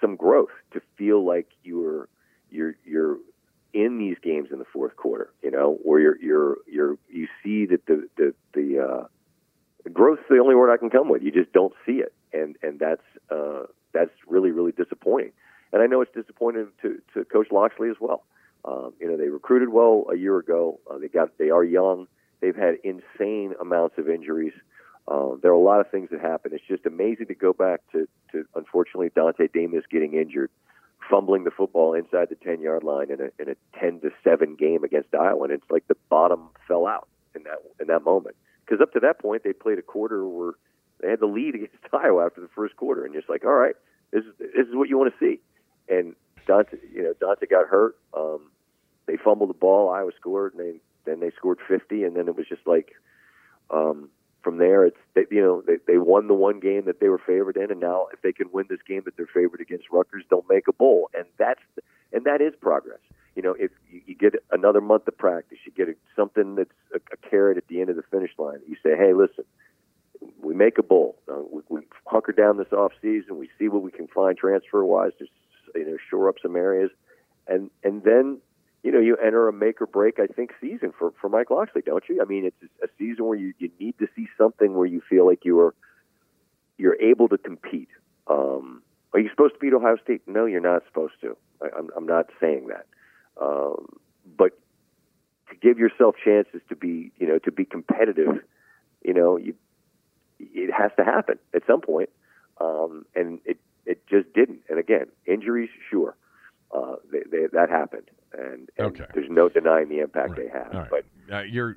some 0.00 0.16
growth 0.16 0.50
to 0.72 0.80
feel 0.96 1.24
like 1.24 1.48
you're 1.62 2.08
you're 2.50 2.74
you're 2.84 3.18
in 3.72 3.98
these 3.98 4.16
games 4.22 4.48
in 4.50 4.58
the 4.58 4.64
fourth 4.64 4.96
quarter, 4.96 5.32
you 5.42 5.50
know, 5.50 5.78
where 5.82 6.00
you're 6.00 6.18
you're 6.20 6.56
you're 6.66 6.98
you 7.10 7.28
see 7.42 7.66
that 7.66 7.84
the 7.86 8.08
the 8.16 8.34
the 8.54 8.78
uh, 8.80 9.06
growth's 9.92 10.22
the 10.28 10.38
only 10.38 10.54
word 10.54 10.65
I 10.76 10.78
can 10.78 10.90
come 10.90 11.08
with. 11.08 11.22
You 11.22 11.32
just 11.32 11.52
don't 11.52 11.72
see 11.86 12.02
it, 12.04 12.12
and 12.32 12.56
and 12.62 12.78
that's 12.78 13.02
uh, 13.30 13.64
that's 13.92 14.10
really 14.28 14.50
really 14.50 14.72
disappointing. 14.72 15.32
And 15.72 15.82
I 15.82 15.86
know 15.86 16.02
it's 16.02 16.12
disappointing 16.12 16.68
to 16.82 17.00
to 17.14 17.24
Coach 17.24 17.48
Locksley 17.50 17.88
as 17.88 17.96
well. 17.98 18.24
Um, 18.66 18.92
you 19.00 19.08
know, 19.08 19.16
they 19.16 19.28
recruited 19.28 19.70
well 19.70 20.06
a 20.12 20.16
year 20.16 20.38
ago. 20.38 20.80
Uh, 20.90 20.98
they 20.98 21.08
got 21.08 21.38
they 21.38 21.50
are 21.50 21.64
young. 21.64 22.08
They've 22.40 22.56
had 22.56 22.76
insane 22.84 23.54
amounts 23.58 23.96
of 23.96 24.10
injuries. 24.10 24.52
Uh, 25.08 25.36
there 25.40 25.52
are 25.52 25.54
a 25.54 25.58
lot 25.58 25.80
of 25.80 25.90
things 25.90 26.10
that 26.10 26.20
happen. 26.20 26.52
It's 26.52 26.66
just 26.68 26.84
amazing 26.84 27.26
to 27.28 27.34
go 27.34 27.52
back 27.52 27.80
to, 27.92 28.08
to 28.32 28.44
unfortunately 28.54 29.10
Dontay 29.10 29.52
Demus 29.52 29.84
getting 29.90 30.14
injured, 30.14 30.50
fumbling 31.08 31.44
the 31.44 31.52
football 31.52 31.94
inside 31.94 32.28
the 32.28 32.34
10 32.34 32.60
yard 32.60 32.82
line 32.82 33.10
in 33.10 33.20
a, 33.20 33.42
in 33.42 33.48
a 33.48 33.78
10 33.78 34.00
to 34.00 34.10
7 34.24 34.56
game 34.56 34.82
against 34.82 35.14
Iowa. 35.14 35.44
And 35.44 35.52
it's 35.52 35.70
like 35.70 35.86
the 35.86 35.96
bottom 36.10 36.48
fell 36.66 36.86
out 36.86 37.08
in 37.36 37.44
that, 37.44 37.58
in 37.80 37.86
that 37.86 38.04
moment. 38.04 38.34
Because 38.64 38.80
up 38.80 38.92
to 38.94 39.00
that 39.00 39.20
point, 39.20 39.44
they 39.44 39.52
played 39.52 39.78
a 39.78 39.82
quarter 39.82 40.26
where 40.26 40.54
they 41.00 41.10
had 41.10 41.20
the 41.20 41.26
lead 41.26 41.54
against 41.54 41.74
Iowa 41.92 42.26
after 42.26 42.40
the 42.40 42.48
first 42.48 42.76
quarter. 42.76 43.04
And 43.04 43.14
just 43.14 43.28
like, 43.28 43.44
all 43.44 43.54
right, 43.54 43.74
this 44.12 44.24
is, 44.24 44.32
this 44.38 44.66
is 44.66 44.74
what 44.74 44.88
you 44.88 44.98
want 44.98 45.12
to 45.12 45.18
see. 45.18 45.40
And 45.88 46.14
Dontay, 46.48 46.78
you 46.92 47.02
know, 47.02 47.14
Dontay 47.14 47.50
got 47.50 47.68
hurt. 47.68 47.96
Um, 48.14 48.50
they 49.06 49.16
fumbled 49.16 49.50
the 49.50 49.54
ball. 49.54 49.90
Iowa 49.90 50.10
scored, 50.18 50.54
and 50.54 50.60
they, 50.60 50.80
then 51.04 51.20
they 51.20 51.30
scored 51.36 51.58
50. 51.66 52.04
And 52.04 52.16
then 52.16 52.28
it 52.28 52.36
was 52.36 52.46
just 52.48 52.66
like, 52.66 52.92
um, 53.70 54.10
from 54.46 54.58
there, 54.58 54.86
it's 54.86 54.96
they, 55.14 55.24
you 55.28 55.42
know 55.42 55.60
they, 55.66 55.78
they 55.88 55.98
won 55.98 56.28
the 56.28 56.34
one 56.34 56.60
game 56.60 56.84
that 56.84 57.00
they 57.00 57.08
were 57.08 57.18
favored 57.18 57.56
in, 57.56 57.72
and 57.72 57.80
now 57.80 58.06
if 58.12 58.22
they 58.22 58.32
can 58.32 58.46
win 58.52 58.66
this 58.68 58.78
game 58.86 59.02
that 59.04 59.16
they're 59.16 59.26
favored 59.26 59.60
against 59.60 59.90
Rutgers, 59.90 60.22
they'll 60.30 60.44
make 60.48 60.68
a 60.68 60.72
bowl, 60.72 61.10
and 61.18 61.24
that's 61.36 61.58
and 62.12 62.22
that 62.26 62.40
is 62.40 62.54
progress. 62.60 63.00
You 63.34 63.42
know, 63.42 63.56
if 63.58 63.72
you, 63.90 64.02
you 64.06 64.14
get 64.14 64.34
another 64.52 64.80
month 64.80 65.08
of 65.08 65.18
practice, 65.18 65.58
you 65.66 65.72
get 65.72 65.88
a, 65.88 65.96
something 66.14 66.54
that's 66.54 66.70
a, 66.94 66.98
a 67.12 67.28
carrot 67.28 67.56
at 67.56 67.66
the 67.66 67.80
end 67.80 67.90
of 67.90 67.96
the 67.96 68.04
finish 68.04 68.30
line. 68.38 68.60
You 68.68 68.76
say, 68.84 68.96
hey, 68.96 69.14
listen, 69.14 69.44
we 70.40 70.54
make 70.54 70.78
a 70.78 70.82
bowl. 70.82 71.16
Uh, 71.30 71.42
we, 71.50 71.62
we 71.68 71.80
hunker 72.06 72.32
down 72.32 72.56
this 72.56 72.72
off 72.72 72.92
season. 73.02 73.38
We 73.38 73.48
see 73.58 73.68
what 73.68 73.82
we 73.82 73.90
can 73.90 74.08
find 74.08 74.36
transfer 74.36 74.84
wise 74.84 75.12
to 75.18 75.26
you 75.74 75.86
know 75.86 75.96
shore 76.10 76.28
up 76.28 76.36
some 76.42 76.56
areas, 76.56 76.90
and 77.46 77.70
and 77.82 78.02
then 78.02 78.38
you 78.86 78.92
know, 78.92 79.00
you 79.00 79.16
enter 79.16 79.48
a 79.48 79.52
make 79.52 79.82
or 79.82 79.86
break, 79.88 80.20
I 80.20 80.28
think, 80.28 80.52
season 80.60 80.92
for, 80.96 81.12
for 81.20 81.28
Mike 81.28 81.50
Locksley, 81.50 81.82
don't 81.84 82.04
you? 82.08 82.22
I 82.22 82.24
mean, 82.24 82.44
it's 82.44 82.72
a 82.80 82.86
season 82.96 83.24
where 83.24 83.36
you, 83.36 83.52
you 83.58 83.68
need 83.80 83.98
to 83.98 84.06
see 84.14 84.28
something 84.38 84.74
where 84.74 84.86
you 84.86 85.02
feel 85.10 85.26
like 85.26 85.44
you 85.44 85.58
are 85.58 85.74
you're 86.78 86.94
able 87.00 87.28
to 87.30 87.36
compete. 87.36 87.88
Um, 88.28 88.82
are 89.12 89.18
you 89.18 89.28
supposed 89.28 89.54
to 89.54 89.58
beat 89.58 89.74
Ohio 89.74 89.96
State? 90.04 90.22
No, 90.28 90.44
you're 90.44 90.60
not 90.60 90.84
supposed 90.86 91.14
to. 91.22 91.36
I, 91.60 91.66
I'm, 91.76 91.90
I'm 91.96 92.06
not 92.06 92.26
saying 92.40 92.68
that, 92.68 92.86
um, 93.42 93.88
but 94.38 94.56
to 95.50 95.56
give 95.60 95.80
yourself 95.80 96.14
chances 96.24 96.60
to 96.68 96.76
be, 96.76 97.10
you 97.18 97.26
know, 97.26 97.40
to 97.40 97.50
be 97.50 97.64
competitive, 97.64 98.38
you 99.02 99.14
know, 99.14 99.36
you 99.36 99.56
it 100.38 100.72
has 100.72 100.90
to 100.98 101.04
happen 101.04 101.38
at 101.54 101.62
some 101.66 101.80
point, 101.80 102.10
um, 102.60 103.04
and 103.14 103.40
it 103.44 103.58
it 103.84 104.06
just 104.06 104.32
didn't. 104.34 104.60
And 104.68 104.78
again, 104.78 105.06
injuries, 105.26 105.70
sure, 105.90 106.16
uh, 106.74 106.96
they, 107.10 107.20
they, 107.30 107.46
that 107.52 107.70
happened, 107.70 108.10
and, 108.36 108.68
and 108.76 108.86
Okay. 108.88 109.06
there's 109.14 109.30
no 109.30 109.48
denying 109.48 109.88
the 109.88 110.00
impact 110.00 110.36
they 110.36 110.48
have. 110.48 110.72
Right. 110.72 110.90
But 110.90 111.34
uh, 111.34 111.42
you're, 111.42 111.76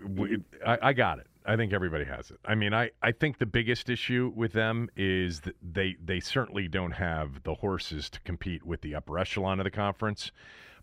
I, 0.65 0.77
I 0.81 0.93
got 0.93 1.19
it. 1.19 1.27
I 1.45 1.55
think 1.55 1.73
everybody 1.73 2.03
has 2.05 2.29
it. 2.31 2.39
I 2.45 2.53
mean, 2.55 2.73
I, 2.73 2.91
I 3.01 3.11
think 3.11 3.39
the 3.39 3.45
biggest 3.45 3.89
issue 3.89 4.31
with 4.35 4.53
them 4.53 4.89
is 4.95 5.41
that 5.41 5.55
they 5.61 5.95
they 6.03 6.19
certainly 6.19 6.67
don't 6.67 6.91
have 6.91 7.43
the 7.43 7.55
horses 7.55 8.09
to 8.11 8.19
compete 8.21 8.65
with 8.65 8.81
the 8.81 8.93
upper 8.95 9.17
echelon 9.17 9.59
of 9.59 9.63
the 9.63 9.71
conference. 9.71 10.31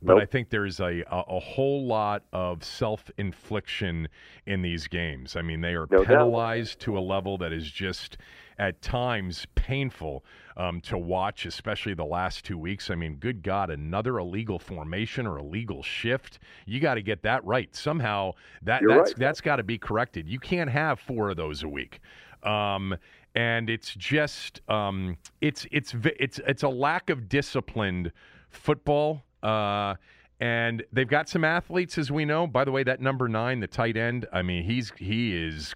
But 0.02 0.14
Nope. 0.14 0.22
I 0.22 0.26
think 0.26 0.50
there's 0.50 0.80
a, 0.80 1.02
a, 1.10 1.24
a 1.28 1.40
whole 1.40 1.86
lot 1.86 2.22
of 2.32 2.62
self 2.62 3.10
infliction 3.18 4.08
in 4.46 4.62
these 4.62 4.86
games. 4.86 5.36
I 5.36 5.42
mean, 5.42 5.60
they 5.60 5.74
are 5.74 5.86
No 5.90 5.98
doubt. 5.98 6.06
penalized 6.06 6.80
to 6.80 6.98
a 6.98 7.00
level 7.00 7.38
that 7.38 7.52
is 7.52 7.70
just 7.70 8.18
at 8.58 8.80
times 8.80 9.46
painful 9.54 10.24
um, 10.56 10.80
to 10.80 10.96
watch, 10.96 11.44
especially 11.44 11.92
the 11.92 12.04
last 12.04 12.44
two 12.44 12.56
weeks. 12.56 12.90
I 12.90 12.94
mean, 12.94 13.16
good 13.16 13.42
God, 13.42 13.70
another 13.70 14.18
illegal 14.18 14.58
formation 14.58 15.26
or 15.26 15.38
illegal 15.38 15.82
shift. 15.82 16.38
You 16.64 16.80
got 16.80 16.94
to 16.94 17.02
get 17.02 17.22
that 17.22 17.44
right 17.44 17.74
somehow. 17.76 18.32
That 18.62 18.80
You're 18.80 18.96
that's 18.96 19.10
right. 19.10 19.18
that's 19.18 19.40
got 19.42 19.56
to 19.56 19.62
be 19.62 19.76
corrected. 19.78 20.26
You 20.28 20.38
can't 20.38 20.70
have 20.70 20.98
four 21.00 21.28
of 21.30 21.36
those 21.36 21.62
a 21.62 21.68
week. 21.68 22.00
Um, 22.42 22.96
and 23.34 23.68
it's 23.68 23.94
just 23.94 24.62
um, 24.70 25.18
it's 25.42 25.66
it's 25.70 25.94
it's 26.18 26.40
it's 26.46 26.62
a 26.62 26.68
lack 26.68 27.10
of 27.10 27.28
disciplined 27.28 28.10
football. 28.48 29.22
Uh, 29.42 29.94
and 30.40 30.84
they've 30.92 31.08
got 31.08 31.28
some 31.28 31.44
athletes, 31.44 31.96
as 31.98 32.10
we 32.10 32.24
know. 32.24 32.46
By 32.46 32.64
the 32.64 32.72
way, 32.72 32.82
that 32.82 33.00
number 33.00 33.28
nine, 33.28 33.60
the 33.60 33.66
tight 33.66 33.96
end. 33.96 34.26
I 34.32 34.42
mean, 34.42 34.64
he's 34.64 34.92
he 34.98 35.34
is 35.34 35.74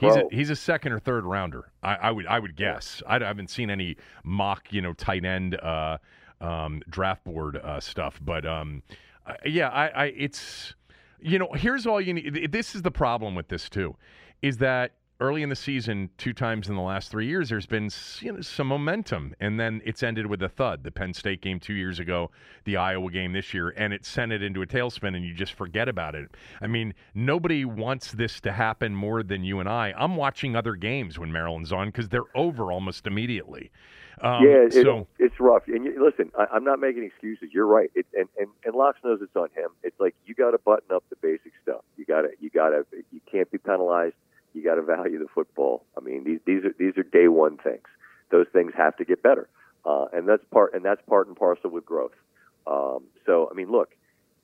he's 0.00 0.16
a, 0.16 0.24
he's 0.32 0.50
a 0.50 0.56
second 0.56 0.92
or 0.92 0.98
third 0.98 1.24
rounder. 1.24 1.70
I, 1.82 1.94
I 1.94 2.10
would 2.10 2.26
I 2.26 2.38
would 2.40 2.56
guess. 2.56 3.02
I 3.06 3.18
haven't 3.20 3.48
seen 3.50 3.70
any 3.70 3.96
mock 4.24 4.72
you 4.72 4.80
know 4.82 4.92
tight 4.92 5.24
end 5.24 5.54
uh, 5.60 5.98
um, 6.40 6.82
draft 6.90 7.24
board 7.24 7.56
uh, 7.58 7.78
stuff, 7.78 8.18
but 8.24 8.44
um, 8.44 8.82
I- 9.26 9.36
yeah, 9.46 9.68
I, 9.68 9.86
I 9.86 10.04
it's 10.16 10.74
you 11.20 11.38
know 11.38 11.48
here's 11.54 11.86
all 11.86 12.00
you 12.00 12.14
need. 12.14 12.50
This 12.50 12.74
is 12.74 12.82
the 12.82 12.90
problem 12.90 13.36
with 13.36 13.46
this 13.48 13.68
too, 13.70 13.94
is 14.42 14.56
that 14.58 14.92
early 15.22 15.42
in 15.42 15.48
the 15.48 15.56
season, 15.56 16.10
two 16.18 16.32
times 16.32 16.68
in 16.68 16.74
the 16.74 16.82
last 16.82 17.10
three 17.10 17.26
years, 17.26 17.48
there's 17.48 17.66
been 17.66 17.88
you 18.20 18.32
know, 18.32 18.40
some 18.40 18.66
momentum, 18.66 19.34
and 19.40 19.58
then 19.58 19.80
it's 19.84 20.02
ended 20.02 20.26
with 20.26 20.42
a 20.42 20.48
thud. 20.48 20.82
The 20.82 20.90
Penn 20.90 21.14
State 21.14 21.40
game 21.40 21.60
two 21.60 21.74
years 21.74 22.00
ago, 22.00 22.30
the 22.64 22.76
Iowa 22.76 23.10
game 23.10 23.32
this 23.32 23.54
year, 23.54 23.72
and 23.76 23.92
it 23.92 24.04
sent 24.04 24.32
it 24.32 24.42
into 24.42 24.62
a 24.62 24.66
tailspin, 24.66 25.16
and 25.16 25.24
you 25.24 25.32
just 25.32 25.54
forget 25.54 25.88
about 25.88 26.14
it. 26.14 26.28
I 26.60 26.66
mean, 26.66 26.92
nobody 27.14 27.64
wants 27.64 28.12
this 28.12 28.40
to 28.40 28.52
happen 28.52 28.94
more 28.94 29.22
than 29.22 29.44
you 29.44 29.60
and 29.60 29.68
I. 29.68 29.94
I'm 29.96 30.16
watching 30.16 30.56
other 30.56 30.74
games 30.74 31.18
when 31.18 31.30
Maryland's 31.30 31.72
on 31.72 31.88
because 31.88 32.08
they're 32.08 32.22
over 32.34 32.72
almost 32.72 33.06
immediately. 33.06 33.70
Um, 34.20 34.44
yeah, 34.44 34.66
it, 34.66 34.72
so 34.72 35.06
it's 35.18 35.38
rough. 35.40 35.62
And 35.68 35.84
you, 35.84 36.04
listen, 36.04 36.32
I, 36.38 36.46
I'm 36.52 36.64
not 36.64 36.80
making 36.80 37.04
excuses. 37.04 37.48
You're 37.52 37.66
right. 37.66 37.90
It, 37.94 38.06
and 38.14 38.28
and 38.38 38.48
and 38.64 38.74
Locks 38.74 38.98
knows 39.04 39.20
it's 39.22 39.34
on 39.34 39.48
him. 39.54 39.70
It's 39.82 39.98
like 39.98 40.14
you 40.26 40.34
got 40.34 40.50
to 40.50 40.58
button 40.58 40.94
up 40.94 41.04
the 41.10 41.16
basic 41.16 41.52
stuff. 41.62 41.82
You 41.96 42.04
got 42.04 42.22
to 42.22 42.28
you 42.40 42.50
got 42.50 42.70
to 42.70 42.84
you 43.10 43.20
can't 43.30 43.50
be 43.50 43.58
penalized. 43.58 44.14
You 44.54 44.62
got 44.62 44.74
to 44.76 44.82
value 44.82 45.18
the 45.18 45.28
football. 45.34 45.84
I 45.96 46.00
mean, 46.00 46.24
these 46.24 46.40
these 46.46 46.64
are 46.64 46.74
these 46.78 46.96
are 46.96 47.02
day 47.02 47.28
one 47.28 47.56
things. 47.58 47.86
Those 48.30 48.46
things 48.52 48.72
have 48.76 48.96
to 48.96 49.04
get 49.04 49.22
better, 49.22 49.48
uh, 49.84 50.06
and 50.12 50.28
that's 50.28 50.44
part 50.50 50.74
and 50.74 50.84
that's 50.84 51.02
part 51.08 51.26
and 51.28 51.36
parcel 51.36 51.70
with 51.70 51.84
growth. 51.84 52.12
Um, 52.66 53.04
so 53.26 53.48
I 53.50 53.54
mean, 53.54 53.70
look, 53.70 53.94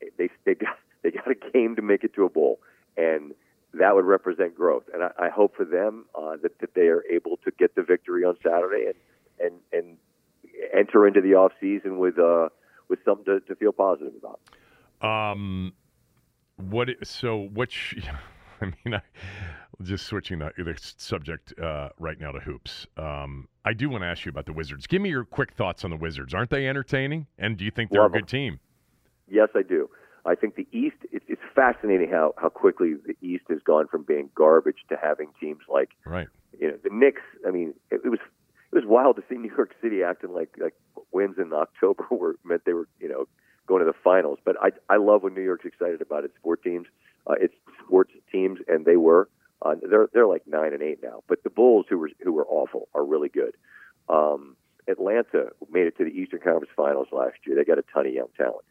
they 0.00 0.28
they 0.44 0.54
got 0.54 0.76
they 1.02 1.10
got 1.10 1.30
a 1.30 1.34
game 1.52 1.76
to 1.76 1.82
make 1.82 2.04
it 2.04 2.14
to 2.14 2.24
a 2.24 2.28
bowl, 2.28 2.60
and 2.96 3.34
that 3.74 3.94
would 3.94 4.04
represent 4.04 4.54
growth. 4.54 4.84
And 4.92 5.04
I, 5.04 5.10
I 5.18 5.28
hope 5.28 5.56
for 5.56 5.64
them 5.64 6.06
uh, 6.14 6.36
that 6.42 6.58
that 6.60 6.74
they 6.74 6.88
are 6.88 7.04
able 7.10 7.38
to 7.44 7.50
get 7.58 7.74
the 7.74 7.82
victory 7.82 8.24
on 8.24 8.36
Saturday 8.42 8.86
and 8.86 8.96
and 9.40 9.54
and 9.72 9.96
enter 10.72 11.06
into 11.06 11.20
the 11.20 11.34
off 11.34 11.52
season 11.60 11.98
with 11.98 12.18
uh, 12.18 12.48
with 12.88 12.98
something 13.04 13.24
to, 13.24 13.40
to 13.40 13.54
feel 13.56 13.72
positive 13.72 14.12
about. 14.16 14.40
Um, 15.00 15.72
what? 16.56 16.88
So 17.04 17.48
which? 17.52 17.96
I 18.60 18.72
mean, 18.84 18.94
I, 18.94 19.02
just 19.82 20.06
switching 20.06 20.40
the, 20.40 20.50
the 20.56 20.74
subject 20.96 21.58
uh, 21.60 21.90
right 21.98 22.18
now 22.18 22.32
to 22.32 22.40
hoops. 22.40 22.86
Um, 22.96 23.48
I 23.64 23.72
do 23.72 23.88
want 23.88 24.02
to 24.02 24.06
ask 24.08 24.24
you 24.24 24.30
about 24.30 24.46
the 24.46 24.52
Wizards. 24.52 24.86
Give 24.86 25.00
me 25.00 25.08
your 25.10 25.24
quick 25.24 25.52
thoughts 25.54 25.84
on 25.84 25.90
the 25.90 25.96
Wizards. 25.96 26.34
Aren't 26.34 26.50
they 26.50 26.66
entertaining? 26.68 27.26
And 27.38 27.56
do 27.56 27.64
you 27.64 27.70
think 27.70 27.90
they're 27.90 28.02
Love 28.02 28.12
a 28.12 28.14
good 28.18 28.22
them. 28.24 28.28
team? 28.28 28.60
Yes, 29.30 29.48
I 29.54 29.62
do. 29.62 29.88
I 30.26 30.34
think 30.34 30.56
the 30.56 30.66
East. 30.72 30.96
It's, 31.12 31.24
it's 31.28 31.40
fascinating 31.54 32.10
how 32.10 32.34
how 32.36 32.48
quickly 32.48 32.94
the 33.06 33.14
East 33.26 33.44
has 33.48 33.60
gone 33.64 33.86
from 33.88 34.02
being 34.02 34.30
garbage 34.34 34.78
to 34.88 34.96
having 35.00 35.28
teams 35.40 35.60
like 35.68 35.90
Right. 36.04 36.28
you 36.58 36.68
know 36.68 36.76
the 36.82 36.90
Knicks. 36.90 37.22
I 37.46 37.50
mean, 37.50 37.72
it, 37.90 38.00
it 38.04 38.08
was 38.08 38.18
it 38.72 38.74
was 38.74 38.84
wild 38.84 39.16
to 39.16 39.22
see 39.28 39.36
New 39.36 39.52
York 39.56 39.74
City 39.80 40.02
acting 40.02 40.34
like 40.34 40.54
like 40.58 40.74
wins 41.12 41.36
in 41.38 41.52
October 41.52 42.06
were 42.10 42.36
meant 42.44 42.62
they 42.66 42.72
were 42.74 42.88
you 43.00 43.08
know 43.08 43.26
going 43.66 43.80
to 43.80 43.86
the 43.86 43.96
finals. 44.04 44.38
But 44.44 44.56
I 44.60 44.70
I 44.92 44.96
love 44.96 45.22
when 45.22 45.34
New 45.34 45.42
York's 45.42 45.64
excited 45.64 46.02
about 46.02 46.24
its 46.24 46.34
sport 46.36 46.62
teams, 46.62 46.88
uh, 47.26 47.34
its 47.40 47.54
sports 47.86 48.12
teams, 48.32 48.58
and 48.66 48.84
they 48.84 48.96
were. 48.96 49.28
Uh, 49.62 49.74
they're 49.88 50.08
they're 50.12 50.26
like 50.26 50.42
nine 50.46 50.72
and 50.72 50.82
eight 50.82 50.98
now. 51.02 51.22
But 51.28 51.42
the 51.42 51.50
Bulls, 51.50 51.86
who 51.88 51.98
were 51.98 52.10
who 52.22 52.32
were 52.32 52.46
awful, 52.46 52.88
are 52.94 53.04
really 53.04 53.28
good. 53.28 53.56
Um, 54.08 54.56
Atlanta 54.86 55.50
made 55.70 55.86
it 55.86 55.96
to 55.98 56.04
the 56.04 56.10
Eastern 56.10 56.40
Conference 56.40 56.70
Finals 56.76 57.08
last 57.12 57.36
year. 57.46 57.56
They 57.56 57.64
got 57.64 57.78
a 57.78 57.84
ton 57.92 58.06
of 58.06 58.12
young 58.12 58.28
talent. 58.36 58.64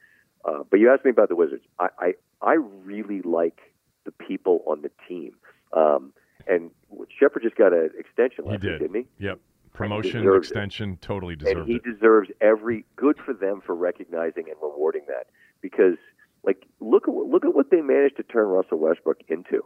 Uh, 0.45 0.63
but 0.69 0.79
you 0.79 0.91
asked 0.91 1.03
me 1.05 1.11
about 1.11 1.29
the 1.29 1.35
Wizards. 1.35 1.63
I, 1.79 1.87
I 1.99 2.13
I 2.41 2.53
really 2.53 3.21
like 3.21 3.59
the 4.05 4.11
people 4.11 4.63
on 4.67 4.81
the 4.81 4.91
team. 5.07 5.33
Um, 5.73 6.13
and 6.47 6.71
Sheppard 7.19 7.43
just 7.43 7.55
got 7.57 7.73
an 7.73 7.89
extension 7.99 8.45
He 8.45 8.51
last 8.51 8.61
did. 8.61 8.71
week, 8.81 8.91
didn't 8.91 9.07
he? 9.19 9.25
Yep. 9.25 9.39
Promotion, 9.73 10.21
deserves 10.23 10.47
it. 10.47 10.51
extension, 10.51 10.97
totally 11.01 11.33
and 11.33 11.39
deserved 11.43 11.69
he 11.69 11.75
it. 11.75 11.83
deserves 11.83 12.29
every 12.41 12.85
good 12.95 13.17
for 13.23 13.33
them 13.33 13.61
for 13.63 13.75
recognizing 13.75 14.45
and 14.49 14.55
rewarding 14.61 15.03
that 15.07 15.27
because 15.61 15.97
like 16.43 16.65
look 16.79 17.07
at 17.07 17.13
look 17.13 17.45
at 17.45 17.53
what 17.53 17.69
they 17.69 17.81
managed 17.81 18.17
to 18.17 18.23
turn 18.23 18.47
Russell 18.47 18.79
Westbrook 18.79 19.17
into. 19.27 19.63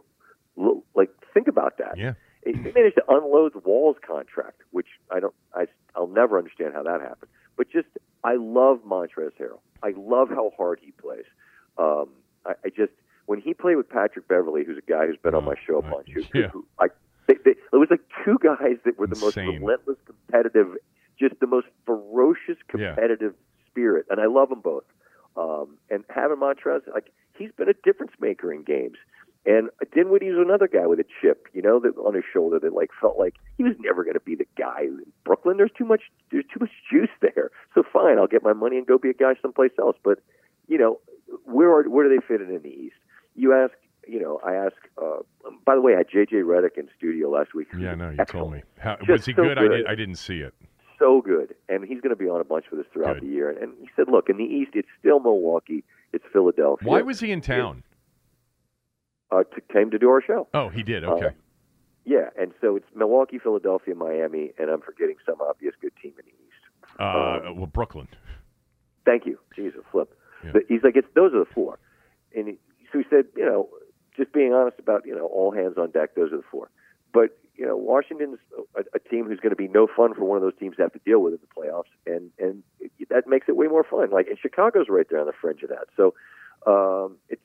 Like 0.94 1.10
think 1.34 1.48
about 1.48 1.78
that. 1.78 1.96
Yeah. 1.96 2.14
They 2.44 2.52
managed 2.52 2.96
to 2.96 3.04
unload 3.08 3.54
the 3.54 3.60
Wall's 3.60 3.96
contract, 4.06 4.60
which 4.72 4.88
I 5.10 5.20
don't 5.20 5.34
I 5.54 5.66
I'll 5.94 6.06
never 6.08 6.38
understand 6.38 6.74
how 6.74 6.82
that 6.82 7.00
happened. 7.00 7.30
But 7.56 7.70
just 7.70 7.88
I 8.24 8.34
love 8.36 8.80
Montrezl 8.86 9.32
Harrell. 9.40 9.60
I 9.82 9.92
love 9.96 10.28
how 10.28 10.52
hard 10.56 10.78
he 10.82 10.90
plays. 10.92 11.24
Um, 11.78 12.10
I, 12.44 12.52
I 12.64 12.68
just 12.68 12.92
when 13.26 13.40
he 13.40 13.54
played 13.54 13.76
with 13.76 13.88
Patrick 13.88 14.26
Beverley, 14.28 14.64
who's 14.64 14.78
a 14.78 14.90
guy 14.90 15.06
who's 15.06 15.16
been 15.16 15.34
on 15.34 15.44
my 15.44 15.54
show 15.66 15.74
a 15.76 15.78
Oh, 15.78 15.82
bunch, 15.82 16.08
who, 16.12 16.22
yeah. 16.38 16.48
who 16.48 16.66
I 16.78 16.88
they, 17.28 17.34
they, 17.44 17.50
it 17.52 17.76
was 17.76 17.88
like 17.90 18.00
two 18.24 18.36
guys 18.42 18.76
that 18.84 18.98
were 18.98 19.06
the 19.06 19.18
most 19.20 19.36
relentless, 19.36 19.96
competitive, 20.06 20.74
just 21.20 21.38
the 21.40 21.46
most 21.46 21.68
ferocious, 21.86 22.56
Yeah. 22.76 22.88
competitive 22.94 23.34
spirit, 23.70 24.06
and 24.10 24.20
I 24.20 24.26
love 24.26 24.48
them 24.48 24.60
both. 24.60 24.82
Um, 25.36 25.78
and 25.88 26.04
having 26.10 26.38
Montrez, 26.38 26.80
like 26.92 27.12
he's 27.38 27.52
been 27.52 27.68
a 27.68 27.74
difference 27.84 28.12
maker 28.20 28.52
in 28.52 28.64
games. 28.64 28.96
And 29.44 29.70
Dinwiddie's 29.92 30.36
another 30.36 30.68
guy 30.68 30.86
with 30.86 31.00
a 31.00 31.04
chip, 31.20 31.48
you 31.52 31.62
know, 31.62 31.80
that 31.80 31.96
on 31.98 32.14
his 32.14 32.22
shoulder 32.32 32.60
that 32.60 32.72
like 32.72 32.90
felt 33.00 33.18
like 33.18 33.34
he 33.56 33.64
was 33.64 33.74
never 33.80 34.04
going 34.04 34.14
to 34.14 34.20
be 34.20 34.36
the 34.36 34.46
guy 34.56 34.82
in 34.82 35.02
Brooklyn. 35.24 35.56
There's 35.56 35.72
too 35.76 35.84
much, 35.84 36.02
there's 36.30 36.44
too 36.52 36.60
much 36.60 36.70
juice 36.90 37.10
there. 37.20 37.50
So 37.74 37.82
fine, 37.92 38.18
I'll 38.18 38.28
get 38.28 38.44
my 38.44 38.52
money 38.52 38.78
and 38.78 38.86
go 38.86 38.98
be 38.98 39.10
a 39.10 39.14
guy 39.14 39.34
someplace 39.42 39.72
else. 39.80 39.96
But 40.04 40.20
you 40.68 40.78
know, 40.78 41.00
where 41.44 41.70
are 41.70 41.82
where 41.88 42.08
do 42.08 42.14
they 42.14 42.24
fit 42.24 42.40
in 42.40 42.54
in 42.54 42.62
the 42.62 42.68
East? 42.68 42.94
You 43.34 43.52
ask, 43.52 43.72
you 44.06 44.20
know, 44.20 44.40
I 44.44 44.54
ask. 44.54 44.76
Uh, 44.96 45.22
by 45.64 45.74
the 45.74 45.80
way, 45.80 45.94
I 45.94 45.98
had 45.98 46.08
JJ 46.08 46.44
Redick 46.44 46.76
in 46.78 46.88
studio 46.96 47.28
last 47.30 47.52
week. 47.54 47.66
Yeah, 47.76 47.94
no, 47.96 48.10
you 48.10 48.16
Excellent. 48.20 48.28
told 48.28 48.52
me. 48.52 48.62
How, 48.78 48.96
was 49.08 49.24
he 49.26 49.32
so 49.32 49.42
good? 49.42 49.58
I, 49.58 49.62
good. 49.62 49.76
did, 49.78 49.86
I 49.86 49.94
didn't 49.96 50.16
see 50.16 50.38
it. 50.38 50.54
so 51.00 51.20
good, 51.20 51.54
and 51.68 51.84
he's 51.84 52.00
going 52.00 52.10
to 52.10 52.16
be 52.16 52.28
on 52.28 52.40
a 52.40 52.44
bunch 52.44 52.66
with 52.70 52.80
us 52.80 52.86
throughout 52.92 53.14
Good. 53.14 53.24
the 53.24 53.32
year. 53.32 53.50
And 53.50 53.72
he 53.80 53.88
said, 53.96 54.06
"Look, 54.08 54.28
in 54.28 54.36
the 54.36 54.44
East, 54.44 54.72
it's 54.74 54.88
still 55.00 55.18
Milwaukee, 55.18 55.82
it's 56.12 56.24
Philadelphia." 56.32 56.88
Why 56.88 57.02
was 57.02 57.18
he 57.18 57.32
in 57.32 57.40
town? 57.40 57.82
Uh, 59.32 59.44
to, 59.44 59.60
came 59.72 59.90
to 59.90 59.98
do 59.98 60.10
our 60.10 60.22
show? 60.22 60.46
Oh, 60.52 60.68
he 60.68 60.82
did. 60.82 61.02
Okay. 61.04 61.26
Uh, 61.26 61.30
Yeah, 62.04 62.30
and 62.36 62.52
so 62.60 62.76
it's 62.76 62.86
Milwaukee, 62.94 63.38
Philadelphia, 63.38 63.94
Miami, 63.94 64.52
and 64.58 64.68
I'm 64.68 64.80
forgetting 64.80 65.16
some 65.24 65.40
obvious 65.40 65.74
good 65.80 65.92
team 66.02 66.12
in 66.18 66.24
the 66.26 66.32
East. 66.32 66.98
Uh, 66.98 67.52
well, 67.54 67.66
Brooklyn. 67.66 68.08
Thank 69.04 69.24
you. 69.24 69.38
Jesus, 69.54 69.82
flip. 69.90 70.12
Yeah. 70.44 70.50
But 70.52 70.62
he's 70.68 70.82
like, 70.82 70.96
it's 70.96 71.06
those 71.14 71.32
are 71.32 71.38
the 71.38 71.50
four. 71.54 71.78
And 72.34 72.48
he, 72.48 72.58
so 72.92 72.98
he 72.98 73.04
said, 73.08 73.26
you 73.36 73.44
know, 73.44 73.68
just 74.16 74.32
being 74.32 74.52
honest 74.52 74.78
about, 74.78 75.06
you 75.06 75.14
know, 75.14 75.26
all 75.26 75.52
hands 75.52 75.78
on 75.78 75.90
deck, 75.92 76.14
those 76.16 76.32
are 76.32 76.38
the 76.38 76.48
four. 76.50 76.70
But, 77.12 77.38
you 77.56 77.66
know, 77.66 77.76
Washington's 77.76 78.38
a, 78.74 78.82
a 78.94 78.98
team 78.98 79.26
who's 79.26 79.38
going 79.40 79.50
to 79.50 79.56
be 79.56 79.68
no 79.68 79.86
fun 79.86 80.14
for 80.14 80.24
one 80.24 80.36
of 80.36 80.42
those 80.42 80.58
teams 80.58 80.76
to 80.76 80.82
have 80.82 80.92
to 80.94 81.00
deal 81.04 81.20
with 81.20 81.34
in 81.34 81.38
the 81.40 81.60
playoffs. 81.60 81.92
And, 82.06 82.30
and 82.38 82.62
that 83.10 83.28
makes 83.28 83.48
it 83.48 83.56
way 83.56 83.68
more 83.68 83.84
fun. 83.84 84.10
Like, 84.10 84.26
and 84.26 84.38
Chicago's 84.38 84.86
right 84.88 85.06
there 85.08 85.20
on 85.20 85.26
the 85.26 85.32
fringe 85.40 85.62
of 85.62 85.68
that. 85.68 85.86
So 85.96 86.14
um, 86.66 87.16
it's, 87.28 87.42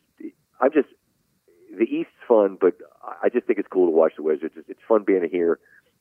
I'm 0.59 0.71
just, 0.71 0.89
the 1.77 1.85
East's 1.85 2.13
fun, 2.27 2.57
but 2.59 2.75
I 3.23 3.29
just 3.29 3.45
think 3.47 3.59
it's 3.59 3.67
cool 3.67 3.85
to 3.85 3.91
watch 3.95 4.13
the 4.17 4.23
Wizards. 4.23 4.53
It's, 4.57 4.69
it's 4.69 4.79
fun 4.87 5.03
being 5.05 5.27
here. 5.31 5.59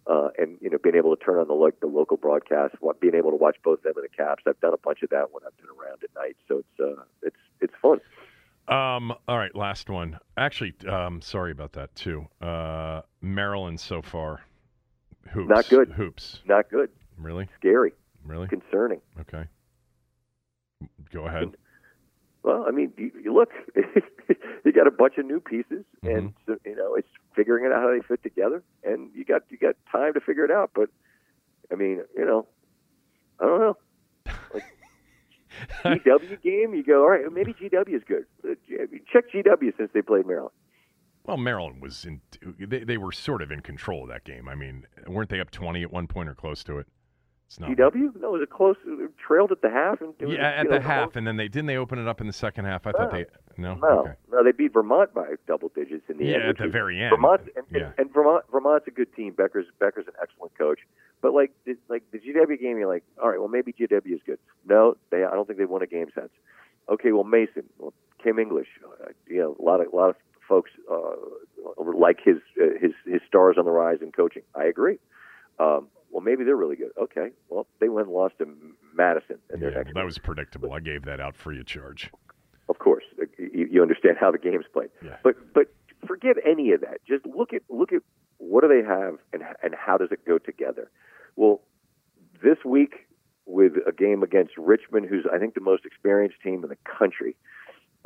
Uh, 0.09 0.29
and 0.39 0.57
you 0.61 0.71
know, 0.71 0.79
being 0.81 0.95
able 0.95 1.17
to 1.17 1.25
turn 1.25 1.37
on 1.41 1.49
the 1.49 1.53
like 1.55 1.81
the 1.81 1.87
local 1.89 2.17
broadcast, 2.17 2.77
being 3.01 3.17
able 3.17 3.31
to 3.31 3.37
watch 3.37 3.57
both 3.65 3.83
them 3.83 3.95
and 3.97 4.05
the 4.05 4.09
Caps. 4.09 4.45
I've 4.47 4.61
done 4.61 4.73
a 4.73 4.77
bunch 4.79 5.03
of 5.03 5.11
that 5.11 5.33
when 5.33 5.43
I've 5.45 5.57
been 5.57 5.67
around 5.67 5.99
at 6.05 6.11
night, 6.15 6.37
so 6.47 6.59
it's 6.59 6.81
uh, 6.81 7.03
it's 7.23 7.37
it's 7.61 7.73
fun. 7.83 8.01
Um, 8.69 9.13
all 9.27 9.37
right, 9.37 9.55
last 9.57 9.91
one. 9.91 10.19
Actually, 10.37 10.75
um, 10.89 11.21
sorry 11.21 11.51
about 11.51 11.73
that 11.73 11.93
too. 11.97 12.29
Uh, 12.41 13.03
Maryland 13.21 13.81
so 13.81 14.01
far. 14.01 14.43
Hoops. 15.33 15.49
Not 15.49 15.69
good. 15.69 15.91
Hoops. 15.91 16.39
Not 16.47 16.71
good, 16.71 16.89
Really? 17.19 17.49
scary, 17.59 17.93
Really? 18.25 18.47
concerning. 18.47 19.01
Okay. 19.21 19.45
Go 21.13 21.27
ahead. 21.27 21.57
Well, 22.47 22.65
I 22.67 22.71
mean, 22.71 22.93
you, 22.97 23.11
you 23.25 23.35
look, 23.35 23.51
you 24.65 24.73
got 24.73 24.87
a 24.87 24.91
bunch 24.93 25.19
of 25.19 25.27
new 25.27 25.41
pieces, 25.41 25.85
Mm-hmm. 26.05 26.17
and 26.17 26.35
so, 26.47 26.57
you 26.65 26.77
know 26.77 26.95
it's 26.95 27.09
figuring 27.35 27.65
it 27.67 27.73
out 27.73 27.83
how 27.83 27.91
they 27.91 28.01
fit 28.07 28.23
together, 28.23 28.63
and 28.85 29.11
you 29.15 29.25
got 29.25 29.43
you 29.51 29.59
got 29.59 29.75
time 29.91 30.15
to 30.15 30.21
figure 30.21 30.45
it 30.45 30.51
out. 30.53 30.71
But 30.75 30.89
I 31.73 31.75
mean, 31.75 32.03
you 32.17 32.25
know, 32.25 32.47
I 33.41 33.45
don't 33.47 33.61
know. 33.61 33.77
Like 34.55 34.63
GW 36.05 36.41
game, 36.43 36.73
you 36.75 36.85
go, 36.85 37.03
all 37.03 37.11
right, 37.11 37.25
maybe 37.33 37.53
GW 37.53 37.89
is 37.95 38.03
good. 38.07 38.27
Uh, 38.49 38.55
Check 39.13 39.25
GW 39.33 39.77
since 39.77 39.91
they 39.93 40.03
played 40.03 40.27
Maryland. 40.27 40.53
Well, 41.25 41.39
Maryland 41.39 41.83
was 41.83 42.05
in. 42.05 42.21
They, 42.61 42.85
they 42.85 42.97
were 42.99 43.11
sort 43.11 43.43
of 43.43 43.51
in 43.51 43.61
control 43.63 44.05
of 44.05 44.09
that 44.11 44.23
game. 44.23 44.49
I 44.49 44.55
mean, 44.55 44.87
weren't 45.09 45.31
they 45.31 45.41
up 45.41 45.51
twenty 45.51 45.83
at 45.83 45.91
one 45.91 46.07
point 46.07 46.29
or 46.29 46.35
close 46.37 46.63
to 46.65 46.79
it? 46.79 46.87
It's 47.47 47.61
not. 47.61 47.71
GW? 47.71 48.21
No, 48.21 48.35
it 48.35 48.39
was 48.39 48.43
a 48.43 48.47
close. 48.47 48.77
It 48.85 49.11
trailed 49.25 49.53
at 49.53 49.63
the 49.63 49.71
half, 49.71 50.01
and 50.01 50.13
Yeah, 50.19 50.49
at 50.49 50.65
you 50.65 50.71
the 50.73 50.79
know, 50.81 50.85
half, 50.85 51.15
and 51.15 51.25
then 51.27 51.37
they 51.37 51.47
didn't 51.47 51.67
they 51.67 51.77
open 51.77 51.99
it 52.01 52.09
up 52.09 52.21
in 52.21 52.27
the 52.27 52.33
second 52.33 52.65
half. 52.65 52.87
I 52.89 52.93
thought 52.93 53.13
they 53.13 53.27
no. 53.57 53.75
No, 53.77 54.01
Okay. 54.01 54.13
no, 54.33 54.43
they 54.43 54.51
beat 54.51 54.73
Vermont 54.73 55.15
by 55.15 55.35
double 55.47 55.69
digits 55.75 56.03
in 56.09 56.19
the 56.19 56.25
Yeah, 56.25 56.35
end. 56.35 56.43
Yeah, 56.43 56.51
at 56.51 56.59
the 56.59 56.67
very 56.69 57.01
end. 57.01 57.11
Vermont 57.11 57.43
and, 57.55 57.65
Yeah. 57.71 57.93
and 57.99 58.13
Vermont, 58.13 58.45
Vermont's 58.51 58.89
a 58.89 58.91
good 58.91 59.15
team. 59.15 59.33
Becker's 59.33 59.67
Becker's 59.79 60.09
an 60.09 60.15
excellent 60.21 60.59
coach. 60.59 60.81
But 61.23 61.35
like, 61.35 61.53
the, 61.65 61.77
like 61.89 62.03
the 62.11 62.19
GW 62.19 62.61
game, 62.61 62.79
you're 62.79 62.89
like, 62.89 63.05
all 63.23 63.31
right, 63.31 63.39
well 63.39 63.49
maybe 63.49 63.73
GW 63.73 64.13
is 64.13 64.21
good. 64.27 64.39
No, 64.69 64.97
they. 65.11 65.23
I 65.25 65.31
don't 65.31 65.47
think 65.47 65.59
they 65.61 65.65
won 65.67 65.83
a 65.83 65.87
game 65.87 66.09
since. 66.15 66.31
Okay, 66.89 67.13
well 67.13 67.25
Mason, 67.25 67.63
well, 67.79 67.95
Kim 68.23 68.41
English, 68.41 68.69
uh, 68.85 69.11
you 69.29 69.39
know, 69.39 69.57
a 69.59 69.63
lot 69.63 69.81
of 69.81 69.93
a 69.93 69.97
lot 69.97 70.11
of 70.11 70.17
folks 70.49 70.73
uh, 70.91 71.15
like 71.97 72.19
his 72.25 72.39
uh, 72.61 72.67
his 72.81 72.93
his 73.07 73.21
stars 73.29 73.57
on 73.57 73.65
the 73.67 73.71
rise 73.71 73.99
in 74.03 74.11
coaching. 74.11 74.43
I 74.55 74.65
agree. 74.65 74.99
Um, 75.61 75.87
well, 76.17 76.25
maybe 76.25 76.45
they're 76.45 76.57
really 76.57 76.77
good. 76.77 76.93
Okay, 76.99 77.29
well 77.51 77.67
they 77.79 77.91
went 77.91 78.07
and 78.07 78.17
lost 78.17 78.39
to 78.39 78.47
Madison 78.95 79.37
in 79.53 79.61
their 79.61 79.71
Yeah, 79.71 79.77
next. 79.79 79.93
that 79.95 80.05
was 80.07 80.17
predictable. 80.19 80.73
I 80.73 80.81
gave 80.81 81.05
that 81.05 81.21
out 81.21 81.37
free 81.37 81.61
of 81.61 81.67
charge. 81.67 82.11
Of 82.71 82.79
course, 82.79 83.05
you, 83.39 83.69
you 83.71 83.83
understand 83.83 84.17
how 84.19 84.31
the 84.31 84.39
game's 84.39 84.65
played. 84.73 84.89
Yeah. 85.05 85.17
But 85.23 85.35
but 85.53 85.67
forget 86.07 86.37
any 86.45 86.73
of 86.73 86.81
that. 86.81 87.01
Just 87.07 87.27
look 87.27 87.53
at 87.53 87.61
look 87.69 87.93
at 87.93 88.01
what 88.39 88.63
do 88.63 88.69
they 88.69 88.83
have 88.83 89.19
and 89.35 89.43
and 89.63 89.75
how 89.75 89.99
does 89.99 90.09
it 90.11 90.25
go 90.25 90.39
together. 90.39 90.91
Well, 91.37 91.61
this 92.43 92.57
week 92.65 93.07
with 93.45 93.75
a 93.87 93.93
game 93.93 94.23
against 94.23 94.57
Richmond, 94.57 95.07
who's 95.11 95.27
I 95.31 95.39
think 95.39 95.53
the 95.55 95.61
most 95.61 95.85
experienced 95.85 96.41
team 96.43 96.63
in 96.65 96.71
the 96.71 96.79
country, 96.99 97.37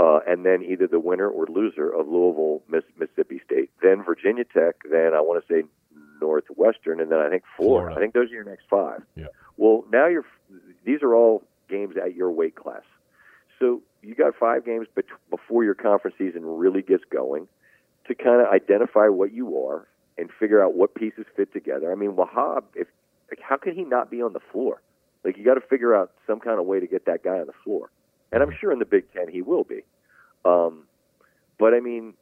uh, 0.01 0.19
and 0.27 0.45
then 0.45 0.62
either 0.62 0.87
the 0.89 1.01
winner 1.01 1.28
or 1.28 1.47
loser 1.47 1.89
of 1.89 2.09
Louisville, 2.09 2.62
Miss, 2.69 2.82
Mississippi 2.99 3.41
State, 3.47 3.70
then 3.82 4.03
Virginia 4.05 4.45
Tech, 4.45 4.74
then 4.91 5.15
I 5.15 5.20
want 5.20 5.43
to 5.47 5.55
say 5.55 5.62
Northwestern, 6.20 7.01
and 7.01 7.10
then 7.10 7.18
I 7.18 7.28
think 7.28 7.42
Florida. 7.56 7.94
Florida. 7.94 7.97
I 7.97 8.01
think 8.01 8.14
those 8.14 8.30
are 8.30 8.34
your 8.34 8.44
next 8.44 8.64
five. 8.68 9.02
Yeah. 9.16 9.26
Well, 9.56 9.84
now 9.90 10.06
you're 10.06 10.24
these 10.84 11.02
are 11.02 11.14
all 11.14 11.42
games 11.68 11.97
at 12.02 12.14
your 12.14 12.30
weight 12.30 12.56
class. 12.56 12.82
So 13.59 13.82
you 14.02 14.14
got 14.14 14.34
five 14.38 14.64
games 14.64 14.86
bet- 14.94 15.05
before 15.28 15.64
your 15.64 15.74
conference 15.74 16.16
season 16.18 16.44
really 16.44 16.82
gets 16.82 17.05
going 17.10 17.47
to 18.09 18.14
kind 18.14 18.40
of 18.40 18.48
identify 18.52 19.09
what 19.09 19.32
you 19.32 19.66
are 19.66 19.86
and 20.16 20.30
figure 20.38 20.62
out 20.62 20.74
what 20.74 20.94
pieces 20.94 21.26
fit 21.36 21.52
together. 21.52 21.92
I 21.92 21.94
mean, 21.94 22.12
Wahab, 22.12 22.64
if 22.74 22.88
like, 23.30 23.40
how 23.40 23.56
can 23.56 23.74
he 23.74 23.84
not 23.84 24.10
be 24.10 24.22
on 24.22 24.32
the 24.32 24.40
floor? 24.52 24.80
Like 25.24 25.36
you 25.36 25.44
got 25.44 25.55
to 25.55 25.60
figure 25.60 25.94
out 25.94 26.12
some 26.26 26.40
kind 26.40 26.59
of 26.59 26.66
way 26.66 26.80
to 26.80 26.86
get 26.86 27.06
that 27.06 27.22
guy 27.22 27.38
on 27.38 27.47
the 27.47 27.52
floor. 27.64 27.90
And 28.32 28.42
I'm 28.42 28.55
sure 28.59 28.72
in 28.72 28.78
the 28.78 28.84
Big 28.84 29.12
Ten 29.12 29.28
he 29.28 29.42
will 29.42 29.64
be. 29.64 29.82
Um, 30.44 30.84
but 31.59 31.74
I 31.74 31.80
mean, 31.80 32.14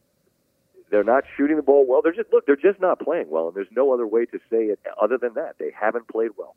they're 0.91 1.05
not 1.05 1.25
shooting 1.37 1.57
the 1.57 1.63
ball 1.63 1.87
well. 1.87 2.03
They're 2.03 2.13
just 2.13 2.33
look, 2.33 2.47
they're 2.47 2.57
just 2.57 2.81
not 2.81 3.01
playing 3.01 3.27
well, 3.29 3.49
and 3.49 3.57
there's 3.57 3.69
no 3.75 3.93
other 3.93 4.07
way 4.07 4.25
to 4.27 4.39
say 4.51 4.65
it 4.65 4.81
other 5.01 5.19
than 5.19 5.35
that. 5.35 5.57
They 5.59 5.71
haven't 5.79 6.09
played 6.09 6.31
well. 6.37 6.55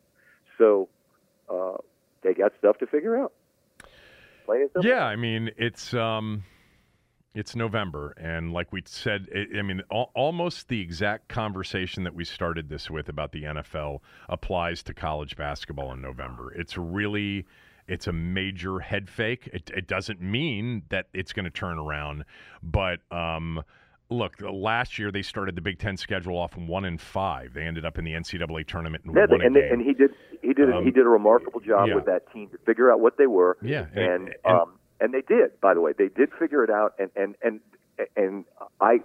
So 0.58 0.90
uh, 1.50 1.78
they 2.24 2.34
got 2.34 2.54
stuff 2.60 2.78
to 2.80 2.88
figure 2.88 3.18
out. 3.18 3.34
Yeah, 4.82 5.06
I 5.06 5.16
mean 5.16 5.52
it's 5.58 5.94
um, 5.94 6.44
it's 7.34 7.56
November, 7.56 8.14
and 8.18 8.52
like 8.54 8.72
we 8.72 8.84
said, 8.86 9.28
I 9.36 9.60
I 9.60 9.62
mean 9.62 9.82
al- 9.92 10.12
almost 10.14 10.68
the 10.68 10.82
exact 10.82 11.28
conversation 11.30 12.04
that 12.04 12.16
we 12.16 12.26
started 12.26 12.70
this 12.70 12.90
with 12.90 13.10
about 13.10 13.32
the 13.32 13.44
NFL 13.44 14.00
applies 14.30 14.84
to 14.84 14.94
college 14.94 15.36
basketball 15.36 15.92
in 15.94 16.02
November. 16.02 16.54
It's 16.54 16.78
really 16.78 17.46
it's 17.88 18.08
a 18.08 18.14
major 18.14 18.80
head 18.80 19.10
fake. 19.10 19.50
It, 19.52 19.70
it 19.76 19.88
doesn't 19.88 20.22
mean 20.22 20.84
that 20.90 21.08
it's 21.14 21.34
going 21.34 21.46
to 21.46 21.52
turn 21.52 21.78
around, 21.78 22.26
but 22.64 23.00
um, 23.12 23.64
look, 24.12 24.36
last 24.42 25.00
year 25.00 25.12
they 25.12 25.22
started 25.22 25.56
the 25.56 25.62
Big 25.62 25.80
Ten 25.80 25.98
schedule 25.98 26.38
off 26.38 26.56
one 26.58 26.86
and 26.86 27.00
five. 27.00 27.54
They 27.54 27.64
ended 27.64 27.86
up 27.86 27.98
in 27.98 28.06
the 28.06 28.12
NCAA 28.14 28.68
tournament 28.68 29.04
and 29.06 29.16
Yeah, 29.16 29.26
won 29.30 29.42
and, 29.42 29.56
and 29.58 29.82
he 29.82 29.94
did 29.94 30.12
he 30.42 30.54
did 30.54 30.70
Um, 30.72 30.84
he 30.84 30.92
did 30.92 31.06
a 31.06 31.10
remarkable 31.10 31.60
job 31.62 31.88
yeah. 31.88 31.96
with 31.96 32.06
that 32.06 32.32
team 32.32 32.50
to 32.50 32.58
figure 32.60 32.92
out 32.92 33.00
what 33.00 33.18
they 33.18 33.28
were. 33.28 33.58
Yeah, 33.62 33.86
and- 33.94 33.98
and 33.98 34.36
and- 34.46 34.56
um, 34.58 34.74
and 35.00 35.14
they 35.16 35.22
did. 35.22 35.60
By 35.62 35.74
the 35.74 35.82
way, 35.82 35.94
they 35.98 36.10
did 36.10 36.32
figure 36.38 36.64
it 36.64 36.70
out, 36.70 36.94
and 37.00 37.10
and 37.16 37.36
and 37.42 37.60
and 38.16 38.46
I, 38.80 39.00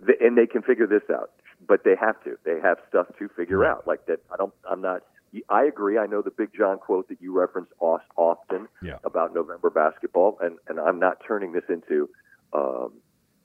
the, 0.00 0.14
and 0.20 0.38
they 0.38 0.46
can 0.46 0.62
figure 0.62 0.86
this 0.86 1.02
out, 1.10 1.30
but 1.66 1.84
they 1.84 1.94
have 1.96 2.22
to. 2.24 2.38
They 2.44 2.60
have 2.60 2.78
stuff 2.88 3.08
to 3.18 3.28
figure 3.28 3.58
Right. 3.58 3.72
out. 3.72 3.86
Like 3.86 4.06
that, 4.06 4.20
I 4.32 4.36
don't. 4.38 4.54
I'm 4.70 4.80
not. 4.80 5.02
I 5.50 5.64
agree. 5.64 5.98
I 5.98 6.06
know 6.06 6.22
the 6.22 6.30
Big 6.30 6.50
John 6.56 6.78
quote 6.78 7.08
that 7.08 7.20
you 7.20 7.38
reference 7.38 7.68
often 7.80 8.68
Yeah. 8.82 8.98
about 9.04 9.34
November 9.34 9.68
basketball, 9.70 10.38
and 10.40 10.56
and 10.68 10.78
I'm 10.80 10.98
not 10.98 11.18
turning 11.26 11.52
this 11.52 11.64
into, 11.68 12.08
um, 12.54 12.92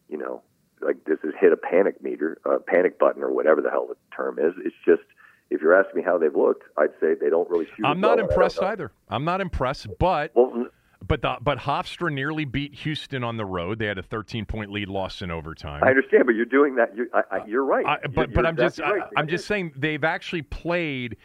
you 0.09 0.17
know, 0.17 0.41
like 0.81 1.03
this 1.05 1.17
has 1.23 1.33
hit 1.39 1.51
a 1.51 1.57
panic 1.57 2.01
meter, 2.03 2.37
uh, 2.45 2.57
panic 2.65 2.99
button, 2.99 3.23
or 3.23 3.31
whatever 3.31 3.61
the 3.61 3.69
hell 3.69 3.87
the 3.87 3.95
term 4.15 4.39
is. 4.39 4.53
It's 4.63 4.75
just 4.85 5.01
if 5.49 5.61
you're 5.61 5.73
asking 5.77 6.01
me 6.01 6.03
how 6.03 6.17
they've 6.17 6.35
looked, 6.35 6.63
I'd 6.77 6.91
say 6.99 7.13
they 7.19 7.29
don't 7.29 7.49
really 7.49 7.65
shoot. 7.75 7.85
I'm 7.85 7.99
not 8.01 8.07
well, 8.09 8.11
and 8.13 8.21
I 8.21 8.23
don't 8.23 8.31
impressed 8.31 8.61
either. 8.63 8.91
I'm 9.09 9.25
not 9.25 9.41
impressed, 9.41 9.87
but 9.99 10.31
Well, 10.35 10.67
But 11.07 11.21
the, 11.21 11.37
but 11.41 11.59
Hofstra 11.59 12.11
nearly 12.11 12.43
beat 12.43 12.73
Houston 12.73 13.23
on 13.23 13.37
the 13.37 13.45
road. 13.45 13.79
They 13.79 13.85
had 13.85 13.97
a 13.97 14.03
13 14.03 14.45
point 14.45 14.71
lead, 14.71 14.89
lost 14.89 15.21
in 15.21 15.31
overtime. 15.31 15.83
I 15.83 15.89
understand, 15.89 16.25
but 16.25 16.35
you're 16.35 16.45
doing 16.45 16.75
that. 16.75 16.95
You're, 16.95 17.07
I, 17.13 17.21
I, 17.31 17.45
you're 17.45 17.63
right. 17.63 17.85
I, 17.85 17.91
You're- 17.91 18.13
but 18.13 18.33
but 18.33 18.35
you're 18.41 18.47
I'm 18.47 18.57
just 18.57 18.79
exactly 18.79 18.99
I, 19.01 19.03
right. 19.03 19.13
I'm 19.15 19.27
just 19.27 19.47
saying 19.47 19.71
they've 19.75 20.03
actually 20.03 20.41
played 20.41 21.17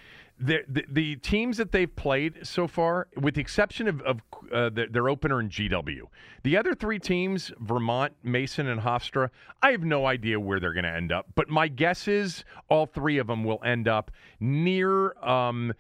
the, 0.43 0.65
the 0.69 0.85
the 0.89 1.17
teams 1.17 1.57
that 1.59 1.73
they've 1.73 1.95
played 1.95 2.47
so 2.47 2.67
far, 2.67 3.09
with 3.21 3.35
the 3.35 3.41
exception 3.41 3.87
of, 3.87 4.01
of 4.03 4.21
uh, 4.53 4.71
their, 4.71 4.89
their 4.89 5.09
opener 5.09 5.41
in 5.41 5.49
GW. 5.49 6.01
The 6.43 6.57
other 6.57 6.75
three 6.75 6.99
teams, 6.99 7.53
Vermont, 7.61 8.13
Mason, 8.23 8.67
and 8.67 8.81
Hofstra, 8.81 9.31
I 9.63 9.71
have 9.71 9.85
no 9.85 10.07
idea 10.07 10.41
where 10.41 10.59
they're 10.59 10.73
going 10.73 10.85
to 10.85 10.91
end 10.91 11.13
up. 11.13 11.27
But 11.35 11.49
my 11.49 11.69
guess 11.69 12.09
is 12.09 12.45
all 12.69 12.87
three 12.87 13.19
of 13.19 13.29
them 13.29 13.45
will 13.45 13.63
end 13.65 13.89
up 13.89 14.11
near. 14.41 15.17
Um, 15.19 15.73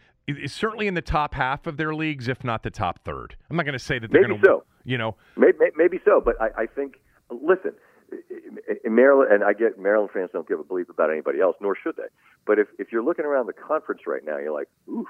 Certainly 0.46 0.86
in 0.86 0.94
the 0.94 1.02
top 1.02 1.34
half 1.34 1.66
of 1.66 1.76
their 1.76 1.92
leagues, 1.94 2.28
if 2.28 2.44
not 2.44 2.62
the 2.62 2.70
top 2.70 3.00
third. 3.04 3.36
I'm 3.50 3.56
not 3.56 3.64
going 3.64 3.72
to 3.72 3.78
say 3.78 3.98
that 3.98 4.12
they're 4.12 4.28
going 4.28 4.40
to, 4.40 4.46
so. 4.46 4.64
you 4.84 4.96
know, 4.96 5.16
Maybe, 5.36 5.58
maybe 5.76 5.98
so, 6.04 6.22
but 6.24 6.40
I, 6.40 6.62
I 6.62 6.66
think. 6.66 7.00
Listen, 7.28 7.72
in 8.84 8.94
Maryland, 8.94 9.32
and 9.32 9.44
I 9.44 9.52
get 9.52 9.78
Maryland 9.78 10.10
fans 10.12 10.30
don't 10.32 10.46
give 10.48 10.60
a 10.60 10.64
bleep 10.64 10.88
about 10.88 11.10
anybody 11.10 11.40
else, 11.40 11.56
nor 11.60 11.76
should 11.80 11.96
they. 11.96 12.08
But 12.46 12.58
if 12.58 12.68
if 12.78 12.92
you're 12.92 13.02
looking 13.04 13.24
around 13.24 13.46
the 13.46 13.52
conference 13.52 14.02
right 14.06 14.24
now, 14.24 14.38
you're 14.38 14.52
like, 14.52 14.68
oof, 14.88 15.06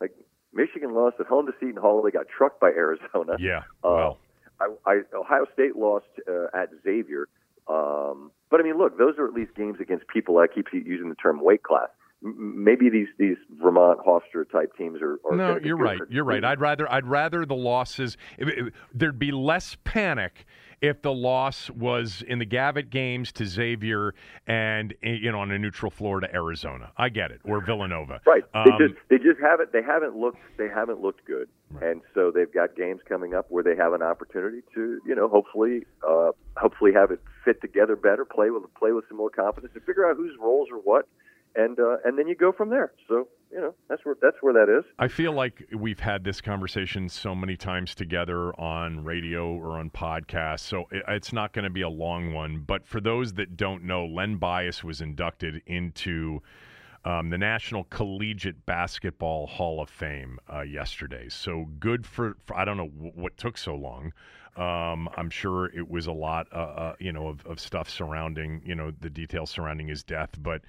like 0.00 0.12
Michigan 0.52 0.94
lost 0.94 1.16
at 1.20 1.26
home 1.26 1.46
to 1.46 1.52
Seton 1.60 1.76
Hall. 1.76 2.02
They 2.02 2.10
got 2.10 2.26
trucked 2.28 2.60
by 2.60 2.68
Arizona. 2.68 3.36
yeah. 3.38 3.62
Uh, 3.82 4.14
Well, 4.14 4.18
I, 4.60 4.68
I, 4.86 5.00
Ohio 5.14 5.46
State 5.52 5.76
lost 5.76 6.06
uh, 6.28 6.46
at 6.54 6.70
Xavier. 6.84 7.26
Um, 7.66 8.30
but 8.50 8.60
I 8.60 8.62
mean, 8.62 8.76
look, 8.78 8.98
those 8.98 9.18
are 9.18 9.26
at 9.26 9.32
least 9.34 9.54
games 9.54 9.78
against 9.80 10.06
people. 10.08 10.38
I 10.38 10.46
keep 10.46 10.66
using 10.72 11.08
the 11.08 11.14
term 11.16 11.42
weight 11.42 11.62
class. 11.62 11.88
M- 12.22 12.62
maybe 12.64 12.88
these 12.90 13.08
these 13.18 13.36
Vermont 13.60 13.98
Hofstra 14.06 14.48
type 14.50 14.76
teams 14.76 15.00
are. 15.02 15.18
are 15.28 15.36
No, 15.36 15.58
you're 15.62 15.76
right. 15.76 16.00
You're 16.08 16.24
right. 16.24 16.44
I'd 16.44 16.60
rather 16.60 16.90
I'd 16.92 17.06
rather 17.06 17.44
the 17.46 17.54
losses. 17.56 18.16
it- 18.38 18.48
it- 18.48 18.74
there'd 18.92 19.18
be 19.18 19.32
less 19.32 19.76
panic 19.84 20.46
if 20.88 21.00
the 21.00 21.12
loss 21.12 21.70
was 21.70 22.22
in 22.28 22.38
the 22.38 22.44
Gavitt 22.44 22.90
games 22.90 23.32
to 23.32 23.46
Xavier 23.46 24.14
and 24.46 24.92
eh, 25.02 25.12
you 25.12 25.32
know 25.32 25.40
on 25.40 25.50
a 25.50 25.58
neutral 25.58 25.90
floor 25.90 26.20
to 26.20 26.32
Arizona. 26.34 26.92
I 26.98 27.08
get 27.08 27.30
it, 27.30 27.40
or 27.42 27.64
Villanova. 27.64 28.20
Right. 28.26 28.44
Um, 28.52 28.64
they 28.66 28.86
just 28.86 29.00
they 29.08 29.16
just 29.16 29.40
haven't 29.40 29.72
they 29.72 29.82
haven't 29.82 30.14
looked 30.14 30.38
they 30.58 30.68
haven't 30.68 31.00
looked 31.00 31.24
good, 31.24 31.48
and 31.80 32.02
so 32.12 32.30
they've 32.30 32.52
got 32.52 32.76
games 32.76 33.00
coming 33.08 33.32
up 33.34 33.46
where 33.48 33.64
they 33.64 33.76
have 33.76 33.94
an 33.94 34.02
opportunity 34.02 34.60
to 34.74 35.00
you 35.06 35.14
know 35.14 35.26
hopefully 35.26 35.86
uh, 36.06 36.32
hopefully 36.56 36.92
have 36.92 37.10
it 37.10 37.20
fit 37.44 37.62
together 37.62 37.96
better, 37.96 38.26
play 38.26 38.50
with 38.50 38.62
play 38.74 38.92
with 38.92 39.06
some 39.08 39.16
more 39.16 39.30
confidence, 39.30 39.72
and 39.74 39.82
figure 39.84 40.08
out 40.08 40.16
whose 40.16 40.36
roles 40.38 40.68
are 40.70 40.78
what, 40.78 41.08
and 41.56 41.80
uh, 41.80 41.96
and 42.04 42.18
then 42.18 42.28
you 42.28 42.34
go 42.34 42.52
from 42.52 42.68
there. 42.68 42.92
So 43.08 43.28
you 43.54 43.60
know 43.60 43.74
that's 43.88 44.04
where 44.04 44.16
that's 44.20 44.36
where 44.40 44.52
that 44.52 44.68
is. 44.68 44.84
I 44.98 45.06
feel 45.06 45.32
like 45.32 45.64
we've 45.72 46.00
had 46.00 46.24
this 46.24 46.40
conversation 46.40 47.08
so 47.08 47.34
many 47.34 47.56
times 47.56 47.94
together 47.94 48.52
on 48.60 49.04
radio 49.04 49.54
or 49.54 49.78
on 49.78 49.90
podcasts, 49.90 50.60
so 50.60 50.86
it, 50.90 51.04
it's 51.06 51.32
not 51.32 51.52
going 51.52 51.62
to 51.62 51.70
be 51.70 51.82
a 51.82 51.88
long 51.88 52.32
one. 52.32 52.64
But 52.66 52.84
for 52.84 53.00
those 53.00 53.34
that 53.34 53.56
don't 53.56 53.84
know, 53.84 54.06
Len 54.06 54.36
Bias 54.36 54.82
was 54.82 55.00
inducted 55.00 55.62
into 55.66 56.42
um, 57.04 57.30
the 57.30 57.38
National 57.38 57.84
Collegiate 57.84 58.66
Basketball 58.66 59.46
Hall 59.46 59.80
of 59.80 59.88
Fame 59.88 60.40
uh, 60.52 60.62
yesterday. 60.62 61.28
So 61.28 61.66
good 61.78 62.04
for, 62.04 62.36
for 62.44 62.56
I 62.56 62.64
don't 62.64 62.76
know 62.76 62.88
w- 62.88 63.12
what 63.14 63.36
took 63.36 63.56
so 63.56 63.76
long. 63.76 64.12
Um, 64.56 65.08
I'm 65.16 65.30
sure 65.30 65.66
it 65.66 65.88
was 65.88 66.06
a 66.06 66.12
lot, 66.12 66.46
uh, 66.52 66.56
uh, 66.56 66.94
you 66.98 67.12
know, 67.12 67.28
of, 67.28 67.44
of 67.46 67.60
stuff 67.60 67.88
surrounding, 67.90 68.62
you 68.64 68.74
know, 68.74 68.92
the 69.00 69.10
details 69.10 69.50
surrounding 69.50 69.88
his 69.88 70.02
death. 70.02 70.30
But 70.40 70.62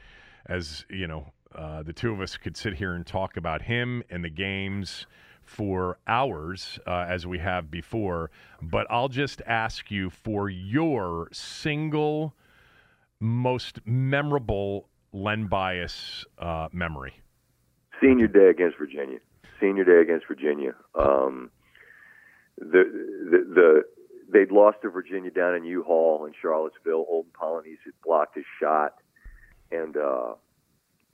as 0.47 0.85
you 0.89 1.07
know, 1.07 1.31
uh, 1.55 1.83
the 1.83 1.93
two 1.93 2.11
of 2.11 2.21
us 2.21 2.37
could 2.37 2.57
sit 2.57 2.75
here 2.75 2.93
and 2.93 3.05
talk 3.05 3.37
about 3.37 3.63
him 3.63 4.03
and 4.09 4.23
the 4.23 4.29
games 4.29 5.05
for 5.43 5.97
hours 6.07 6.79
uh, 6.87 7.05
as 7.07 7.25
we 7.25 7.39
have 7.39 7.69
before. 7.69 8.31
But 8.61 8.87
I'll 8.89 9.09
just 9.09 9.41
ask 9.45 9.91
you 9.91 10.09
for 10.09 10.49
your 10.49 11.29
single 11.31 12.33
most 13.19 13.79
memorable 13.85 14.89
Len 15.13 15.47
Bias 15.47 16.25
uh, 16.37 16.67
memory. 16.71 17.13
Senior 18.01 18.27
day 18.27 18.49
against 18.49 18.77
Virginia. 18.77 19.19
Senior 19.61 19.85
day 19.85 20.01
against 20.01 20.27
Virginia. 20.27 20.75
Um, 20.95 21.49
the, 22.57 22.83
the 23.31 23.53
the 23.53 23.83
they'd 24.31 24.51
lost 24.51 24.77
to 24.81 24.89
Virginia 24.89 25.31
down 25.31 25.55
in 25.55 25.63
U 25.63 25.83
Hall 25.83 26.25
in 26.25 26.33
Charlottesville. 26.41 27.05
Olden 27.09 27.31
Polynice 27.39 27.77
had 27.85 27.93
blocked 28.03 28.35
his 28.35 28.45
shot, 28.59 28.95
and 29.71 29.95
uh, 29.95 30.33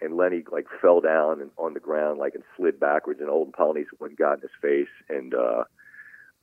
and 0.01 0.17
Lenny 0.17 0.43
like 0.51 0.65
fell 0.81 1.01
down 1.01 1.41
and 1.41 1.51
on 1.57 1.73
the 1.73 1.79
ground 1.79 2.19
like 2.19 2.35
and 2.35 2.43
slid 2.57 2.79
backwards, 2.79 3.19
and 3.21 3.29
Old 3.29 3.53
went 3.57 4.11
and 4.11 4.17
got 4.17 4.35
in 4.35 4.41
his 4.41 4.51
face. 4.61 4.89
And 5.09 5.33
uh, 5.33 5.63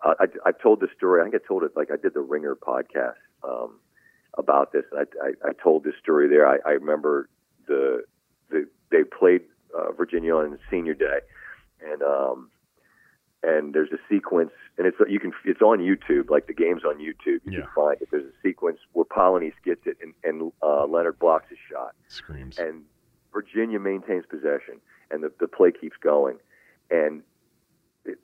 I, 0.03 0.27
I, 0.47 0.53
told 0.53 0.81
this 0.81 0.91
story. 0.97 1.21
I 1.21 1.25
think 1.25 1.35
I 1.43 1.47
told 1.47 1.65
it 1.65 1.73
like 1.77 1.91
I 1.91 1.97
did 1.97 2.15
the 2.15 2.21
Ringer 2.21 2.55
podcast 2.57 3.15
um, 3.43 3.79
about 4.37 4.73
this. 4.73 4.85
And 4.93 5.07
I, 5.23 5.27
I, 5.27 5.51
I 5.51 5.53
told 5.63 5.85
this 5.85 5.95
story 6.01 6.29
there. 6.29 6.47
I, 6.47 6.59
I 6.65 6.73
remember 6.73 7.29
the 7.67 8.05
the 8.51 8.69
they 8.91 9.03
played 9.05 9.43
uh, 9.77 9.93
Virginia 9.93 10.35
on 10.37 10.59
senior 10.71 10.95
day, 10.95 11.19
and 11.85 12.03
um, 12.03 12.51
and 13.43 13.75
there's 13.75 13.91
a 13.93 13.99
sequence, 14.09 14.53
and 14.79 14.87
it's 14.87 14.97
you 15.09 15.21
can 15.21 15.33
it's 15.45 15.61
on 15.63 15.79
YouTube, 15.79 16.31
like 16.31 16.47
the 16.47 16.55
game's 16.55 16.85
on 16.85 16.99
YouTube. 16.99 17.41
You 17.45 17.53
Yeah. 17.53 17.61
can 17.63 17.69
find 17.75 17.97
it. 18.03 18.09
There's 18.11 18.25
a 18.25 18.37
sequence 18.43 18.79
where 18.93 19.05
Polynice 19.05 19.53
gets 19.65 19.87
it, 19.87 19.97
and, 20.01 20.15
and 20.25 20.53
uh, 20.63 20.87
Leonard 20.87 21.19
blocks 21.19 21.49
his 21.51 21.59
shot, 21.71 21.95
Screams. 22.09 22.59
and 22.59 22.85
Virginia 23.39 23.79
maintains 23.79 24.25
possession, 24.29 24.77
and 25.11 25.23
the, 25.23 25.31
the 25.41 25.47
play 25.49 25.71
keeps 25.71 25.97
going, 26.03 26.37
and 26.91 27.23
it, 28.05 28.19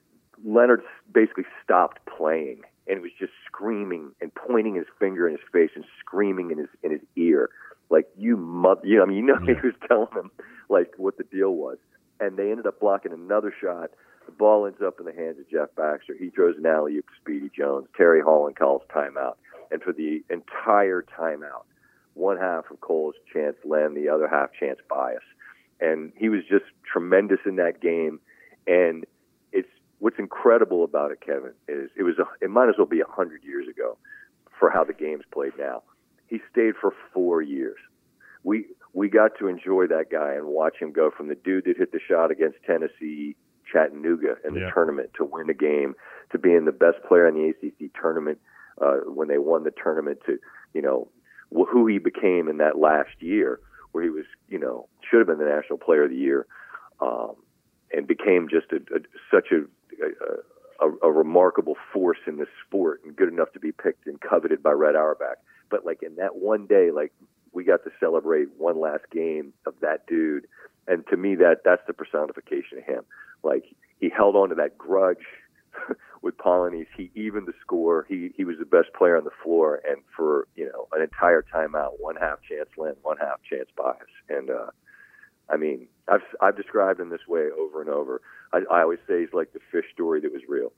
Leonard 0.45 0.83
basically 1.13 1.45
stopped 1.63 2.01
playing 2.07 2.63
and 2.89 3.01
was 3.01 3.13
just 3.19 3.33
screaming 3.47 4.11
and 4.21 4.31
pointing 4.35 4.75
his 4.75 4.87
finger 4.99 5.27
in 5.29 5.33
his 5.35 5.47
face 5.53 5.71
and 5.77 5.85
screaming 6.01 6.51
in 6.51 6.59
his 6.59 6.69
in 6.83 6.91
his 6.91 7.01
ear, 7.17 7.49
like 7.91 8.07
you 8.17 8.37
mother, 8.37 8.81
you 8.85 8.97
know, 8.97 9.05
I 9.05 9.07
mean, 9.07 9.19
you 9.19 9.27
know, 9.27 9.39
Yeah. 9.47 9.55
he 9.61 9.67
was 9.69 9.77
telling 9.89 10.13
him 10.13 10.31
like 10.69 10.91
what 10.97 11.17
the 11.17 11.25
deal 11.25 11.53
was, 11.55 11.79
and 12.21 12.37
they 12.37 12.51
ended 12.51 12.67
up 12.67 12.81
blocking 12.81 13.13
another 13.13 13.53
shot. 13.63 13.91
The 14.27 14.33
ball 14.33 14.67
ends 14.67 14.81
up 14.85 14.97
in 14.99 15.05
the 15.07 15.13
hands 15.13 15.39
of 15.39 15.49
Jeff 15.51 15.69
Baxter. 15.77 16.15
He 16.19 16.31
throws 16.31 16.57
an 16.59 16.67
alley 16.67 16.97
oop 16.97 17.07
to 17.07 17.13
Speedy 17.21 17.51
Jones. 17.57 17.87
Terry 17.97 18.21
Holland 18.23 18.57
calls 18.57 18.83
timeout, 18.95 19.35
and 19.71 19.83
for 19.83 19.93
the 19.93 20.25
entire 20.31 21.03
timeout, 21.19 21.65
one 22.15 22.39
half 22.39 22.65
of 22.71 22.81
Cole's 22.81 23.15
chance 23.33 23.57
Len, 23.65 23.95
the 23.95 24.09
other 24.09 24.29
half 24.29 24.51
chance 24.59 24.79
bias. 24.89 25.23
And 25.81 26.13
he 26.17 26.29
was 26.29 26.41
just 26.49 26.65
tremendous 26.91 27.41
in 27.47 27.57
that 27.57 27.81
game. 27.81 28.21
And 28.67 29.05
it's 29.53 29.69
what's 29.99 30.19
incredible 30.19 30.85
about 30.85 31.11
it, 31.11 31.21
Kevin, 31.21 31.53
is 31.69 31.91
it 31.97 32.03
was 32.05 32.19
a, 32.19 32.25
it 32.41 32.51
might 32.51 32.69
as 32.69 32.77
well 32.79 32.87
be 32.87 33.01
a 33.01 33.07
hundred 33.07 33.43
years 33.45 33.67
ago 33.69 33.99
for 34.59 34.71
how 34.71 34.85
the 34.85 34.93
game's 34.93 35.25
played 35.33 35.53
now. 35.59 35.83
He 36.29 36.41
stayed 36.51 36.75
for 36.81 36.93
four 37.13 37.43
years. 37.43 37.79
We 38.45 38.67
we 38.93 39.09
got 39.09 39.33
to 39.41 39.49
enjoy 39.49 39.89
that 39.89 40.07
guy 40.11 40.35
and 40.35 40.47
watch 40.47 40.77
him 40.81 40.93
go 40.93 41.11
from 41.11 41.27
the 41.29 41.35
dude 41.35 41.65
that 41.65 41.77
hit 41.77 41.91
the 41.93 41.99
shot 42.09 42.31
against 42.31 42.59
Tennessee, 42.65 43.35
Chattanooga 43.71 44.37
in 44.45 44.55
the 44.55 44.61
Yeah. 44.61 44.71
tournament 44.73 45.11
to 45.17 45.25
win 45.25 45.49
the 45.49 45.55
game, 45.55 45.95
to 46.31 46.39
being 46.39 46.65
the 46.65 46.73
best 46.73 47.03
player 47.09 47.27
in 47.27 47.35
the 47.35 47.49
ACC 47.49 47.91
tournament 48.01 48.39
uh, 48.81 48.99
when 49.07 49.27
they 49.29 49.39
won 49.39 49.65
the 49.65 49.73
tournament, 49.73 50.21
to 50.27 50.39
you 50.73 50.81
know 50.83 51.09
who 51.55 51.87
he 51.87 51.99
became 51.99 52.49
in 52.49 52.59
that 52.59 52.79
last 52.79 53.21
year, 53.21 53.61
where 53.93 54.03
he 54.03 54.11
was 54.11 54.25
you 54.49 54.59
know 54.59 54.89
should 55.09 55.19
have 55.19 55.27
been 55.27 55.39
the 55.39 55.45
national 55.45 55.79
player 55.79 56.05
of 56.05 56.11
the 56.11 56.17
year, 56.17 56.47
um, 57.01 57.35
and 57.93 58.07
became 58.07 58.49
just 58.49 58.73
a, 58.73 58.77
a 58.95 59.01
such 59.31 59.49
a, 59.53 59.65
a, 60.05 60.89
a, 60.89 61.09
a 61.09 61.13
remarkable 61.13 61.77
force 61.93 62.19
in 62.27 62.37
this 62.37 62.49
sport 62.67 63.01
and 63.05 63.15
good 63.15 63.29
enough 63.29 63.53
to 63.53 63.61
be 63.61 63.73
picked 63.73 64.07
and 64.07 64.21
coveted 64.21 64.63
by 64.63 64.73
Red 64.73 64.97
Auerbach. 64.97 65.39
But 65.71 65.87
like 65.87 66.03
in 66.03 66.17
that 66.17 66.37
one 66.37 66.67
day, 66.67 66.91
like 66.91 67.13
we 67.53 67.65
got 67.65 67.85
to 67.85 67.91
celebrate 68.01 68.49
one 68.59 68.81
last 68.81 69.05
game 69.13 69.53
of 69.67 69.75
that 69.81 70.07
dude, 70.07 70.47
and 70.89 71.07
to 71.09 71.17
me 71.17 71.37
that 71.37 71.59
that's 71.65 71.83
the 71.87 71.93
personification 71.93 72.79
of 72.79 72.85
him. 72.85 73.05
Like 73.43 73.65
he 74.01 74.11
held 74.11 74.35
on 74.35 74.49
to 74.49 74.55
that 74.57 74.77
grudge 74.77 75.25
with 76.23 76.37
Polynice. 76.39 76.87
He 76.97 77.11
evened 77.15 77.47
the 77.47 77.55
score. 77.61 78.07
He 78.09 78.33
he 78.37 78.45
was 78.45 78.57
the 78.59 78.65
best 78.65 78.93
player 78.97 79.17
on 79.17 79.25
the 79.25 79.31
floor, 79.43 79.81
and 79.89 80.03
for 80.17 80.49
you 80.57 80.67
know 80.67 80.89
an 80.93 81.03
entire 81.03 81.43
timeout, 81.43 81.93
one 81.99 82.17
half 82.17 82.39
chance 82.43 82.69
Len, 82.77 82.95
one 83.03 83.17
half 83.19 83.41
chance 83.49 83.69
bias, 83.77 83.99
and 84.29 84.51
uh, 84.51 84.71
I 85.49 85.57
mean 85.57 85.89
I've 86.09 86.23
I've 86.41 86.57
described 86.57 87.01
him 87.01 87.11
this 87.11 87.27
way 87.29 87.49
over 87.59 87.81
and 87.81 87.91
over. 87.91 88.21
I, 88.53 88.61
I 88.71 88.83
always 88.83 89.01
say 89.09 89.21
he's 89.21 89.33
like 89.33 89.53
the 89.53 89.61
fish 89.71 89.87
story 89.93 90.21
that 90.21 90.33
was 90.33 90.43
real. 90.49 90.73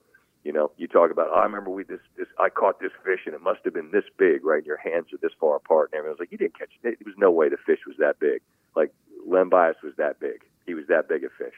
You 0.45 0.53
know, 0.53 0.71
you 0.77 0.87
talk 0.87 1.11
about. 1.11 1.29
Oh, 1.33 1.41
I 1.41 1.45
remember 1.45 1.71
we 1.71 1.83
this 1.83 2.01
this. 2.17 2.29
I 2.39 2.49
caught 2.49 2.81
this 2.81 2.93
fish 3.05 3.21
and 3.27 3.35
it 3.35 3.43
must 3.43 3.61
have 3.65 3.75
been 3.75 3.91
this 3.93 4.05
big, 4.17 4.45
right? 4.45 4.59
And 4.59 4.67
your 4.67 4.79
hands 4.79 5.13
are 5.13 5.19
this 5.21 5.33
far 5.41 5.57
apart, 5.57 5.91
and 5.93 5.99
everyone's 5.99 6.21
like, 6.21 6.31
"You 6.31 6.39
didn't 6.39 6.59
catch 6.59 6.71
it. 6.71 6.83
There 6.83 6.95
was 7.05 7.17
no 7.19 7.31
way 7.31 7.49
the 7.49 7.57
fish 7.57 7.81
was 7.87 7.97
that 7.99 8.21
big. 8.21 8.43
Like 8.77 8.93
Len 9.27 9.49
Bias 9.49 9.77
was 9.83 9.95
that 9.97 10.21
big. 10.21 10.43
He 10.65 10.75
was 10.75 10.87
that 10.89 11.09
big 11.09 11.25
a 11.25 11.31
fish." 11.31 11.55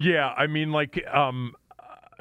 Yeah, 0.00 0.28
I 0.28 0.46
mean, 0.46 0.72
like, 0.72 1.06
um, 1.12 1.54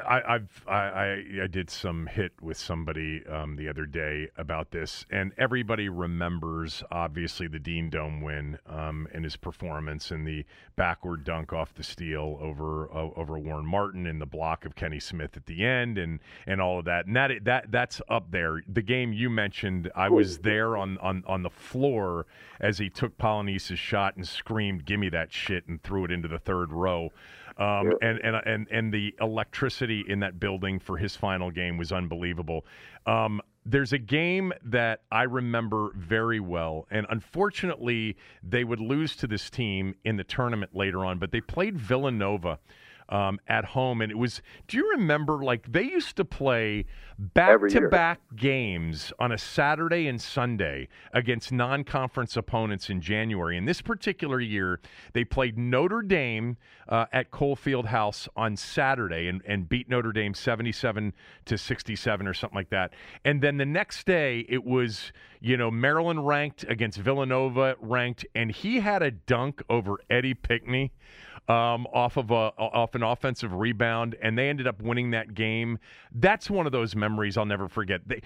I, 0.07 0.35
I've 0.35 0.65
I, 0.67 1.23
I, 1.43 1.47
did 1.47 1.69
some 1.69 2.07
hit 2.07 2.31
with 2.41 2.57
somebody 2.57 3.25
um, 3.27 3.55
the 3.55 3.67
other 3.69 3.85
day 3.85 4.29
about 4.37 4.71
this, 4.71 5.05
and 5.09 5.31
everybody 5.37 5.89
remembers 5.89 6.83
obviously 6.91 7.47
the 7.47 7.59
Dean 7.59 7.89
Dome 7.89 8.21
win 8.21 8.57
um, 8.67 9.07
and 9.13 9.23
his 9.23 9.35
performance 9.35 10.11
and 10.11 10.27
the 10.27 10.45
backward 10.75 11.23
dunk 11.23 11.53
off 11.53 11.73
the 11.73 11.83
steal 11.83 12.37
over 12.41 12.91
uh, 12.93 13.09
over 13.15 13.37
Warren 13.37 13.65
Martin 13.65 14.05
and 14.05 14.21
the 14.21 14.25
block 14.25 14.65
of 14.65 14.75
Kenny 14.75 14.99
Smith 14.99 15.35
at 15.37 15.45
the 15.45 15.65
end 15.65 15.97
and 15.97 16.19
and 16.45 16.61
all 16.61 16.79
of 16.79 16.85
that. 16.85 17.05
And 17.05 17.15
that 17.15 17.31
that 17.43 17.71
that's 17.71 18.01
up 18.09 18.31
there. 18.31 18.61
The 18.67 18.81
game 18.81 19.13
you 19.13 19.29
mentioned, 19.29 19.91
I 19.95 20.09
was 20.09 20.39
there 20.39 20.77
on 20.77 20.97
on 20.99 21.23
on 21.27 21.43
the 21.43 21.49
floor 21.49 22.25
as 22.59 22.77
he 22.77 22.89
took 22.89 23.17
Polynice's 23.17 23.79
shot 23.79 24.15
and 24.15 24.27
screamed, 24.27 24.85
"Give 24.85 24.99
me 24.99 25.09
that 25.09 25.31
shit!" 25.31 25.67
and 25.67 25.81
threw 25.81 26.05
it 26.05 26.11
into 26.11 26.27
the 26.27 26.39
third 26.39 26.71
row. 26.71 27.11
Um, 27.59 27.91
and, 28.01 28.19
and 28.19 28.35
and 28.45 28.67
and 28.71 28.93
the 28.93 29.13
electricity 29.19 30.05
in 30.07 30.21
that 30.21 30.39
building 30.39 30.79
for 30.79 30.97
his 30.97 31.17
final 31.17 31.51
game 31.51 31.77
was 31.77 31.91
unbelievable. 31.91 32.65
Um, 33.05 33.41
there's 33.65 33.91
a 33.91 33.97
game 33.97 34.53
that 34.63 35.01
I 35.11 35.23
remember 35.23 35.91
very 35.93 36.39
well, 36.39 36.87
and 36.89 37.05
unfortunately, 37.09 38.15
they 38.41 38.63
would 38.63 38.79
lose 38.79 39.17
to 39.17 39.27
this 39.27 39.49
team 39.49 39.93
in 40.05 40.15
the 40.15 40.23
tournament 40.23 40.73
later 40.73 41.05
on. 41.05 41.19
But 41.19 41.31
they 41.31 41.41
played 41.41 41.77
Villanova 41.77 42.59
um, 43.09 43.39
at 43.47 43.65
home, 43.65 44.01
and 44.01 44.11
it 44.11 44.17
was. 44.17 44.41
Do 44.67 44.77
you 44.77 44.91
remember? 44.91 45.43
Like 45.43 45.71
they 45.71 45.83
used 45.83 46.15
to 46.17 46.25
play 46.25 46.85
back 47.19 47.59
to 47.69 47.89
back 47.89 48.21
games 48.35 49.11
on 49.19 49.31
a 49.31 49.37
Saturday 49.37 50.07
and 50.07 50.21
Sunday 50.21 50.87
against 51.11 51.51
non 51.51 51.83
conference 51.83 52.37
opponents 52.37 52.89
in 52.89 53.01
January. 53.01 53.57
And 53.57 53.67
this 53.67 53.81
particular 53.81 54.39
year, 54.39 54.79
they 55.13 55.25
played 55.25 55.57
Notre 55.57 56.01
Dame 56.01 56.57
uh, 56.87 57.05
at 57.11 57.31
Cole 57.31 57.55
Field 57.55 57.87
House 57.87 58.29
on 58.35 58.55
Saturday 58.55 59.27
and, 59.27 59.41
and 59.45 59.67
beat 59.67 59.89
Notre 59.89 60.13
Dame 60.13 60.33
77 60.33 61.13
to 61.45 61.57
67 61.57 62.27
or 62.27 62.33
something 62.33 62.55
like 62.55 62.69
that. 62.69 62.93
And 63.25 63.41
then 63.41 63.57
the 63.57 63.65
next 63.65 64.05
day, 64.05 64.45
it 64.47 64.63
was, 64.63 65.11
you 65.41 65.57
know, 65.57 65.69
Maryland 65.69 66.25
ranked 66.25 66.63
against 66.69 66.99
Villanova 66.99 67.75
ranked, 67.81 68.25
and 68.33 68.51
he 68.51 68.79
had 68.79 69.03
a 69.03 69.11
dunk 69.11 69.61
over 69.69 69.97
Eddie 70.09 70.33
Pinckney 70.33 70.91
um, 71.47 71.87
off 71.93 72.17
of 72.17 72.31
a 72.31 72.53
off 72.57 72.95
an 72.95 73.03
offensive 73.03 73.53
rebound, 73.53 74.15
and 74.21 74.37
they 74.37 74.49
ended 74.49 74.67
up 74.67 74.81
winning 74.81 75.11
that 75.11 75.33
game. 75.33 75.79
That's 76.13 76.49
one 76.49 76.65
of 76.65 76.71
those 76.71 76.95
memories 76.95 77.37
I'll 77.37 77.45
never 77.45 77.67
forget. 77.67 78.01
They, 78.07 78.21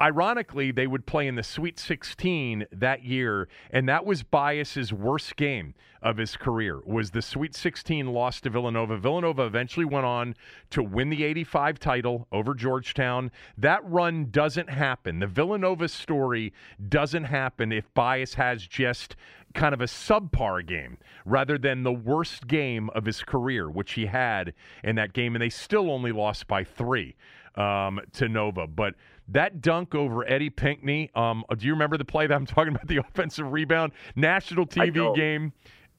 ironically, 0.00 0.70
they 0.70 0.86
would 0.86 1.06
play 1.06 1.26
in 1.26 1.34
the 1.34 1.42
Sweet 1.42 1.78
16 1.78 2.66
that 2.72 3.04
year, 3.04 3.48
and 3.70 3.88
that 3.88 4.04
was 4.04 4.22
Bias's 4.22 4.92
worst 4.92 5.36
game 5.36 5.74
of 6.02 6.16
his 6.16 6.36
career. 6.36 6.80
Was 6.84 7.10
the 7.10 7.22
Sweet 7.22 7.54
16 7.54 8.06
loss 8.06 8.40
to 8.40 8.50
Villanova? 8.50 8.96
Villanova 8.96 9.44
eventually 9.44 9.84
went 9.84 10.06
on 10.06 10.34
to 10.70 10.82
win 10.82 11.10
the 11.10 11.24
85 11.24 11.78
title 11.78 12.26
over 12.32 12.54
Georgetown. 12.54 13.30
That 13.58 13.84
run 13.84 14.30
doesn't 14.30 14.70
happen. 14.70 15.18
The 15.18 15.26
Villanova 15.26 15.88
story 15.88 16.52
doesn't 16.88 17.24
happen 17.24 17.72
if 17.72 17.92
Bias 17.94 18.34
has 18.34 18.66
just 18.66 19.16
kind 19.54 19.74
of 19.74 19.80
a 19.80 19.86
subpar 19.86 20.66
game 20.66 20.98
rather 21.24 21.58
than 21.58 21.82
the 21.82 21.92
worst 21.92 22.46
game 22.46 22.90
of 22.90 23.04
his 23.04 23.22
career, 23.22 23.70
which 23.70 23.92
he 23.92 24.06
had 24.06 24.54
in 24.84 24.96
that 24.96 25.12
game, 25.12 25.34
and 25.34 25.42
they 25.42 25.48
still 25.48 25.90
only 25.90 26.12
lost 26.12 26.46
by 26.46 26.64
three 26.64 27.16
um, 27.56 28.00
to 28.12 28.28
Nova. 28.28 28.66
But 28.66 28.94
that 29.28 29.60
dunk 29.60 29.94
over 29.94 30.28
Eddie 30.28 30.50
Pinckney, 30.50 31.10
um, 31.14 31.44
do 31.56 31.66
you 31.66 31.72
remember 31.72 31.96
the 31.96 32.04
play 32.04 32.26
that 32.26 32.34
I'm 32.34 32.46
talking 32.46 32.74
about? 32.74 32.86
The 32.86 32.96
offensive 33.08 33.52
rebound, 33.52 33.92
national 34.16 34.66
TV 34.66 35.14
game. 35.14 35.52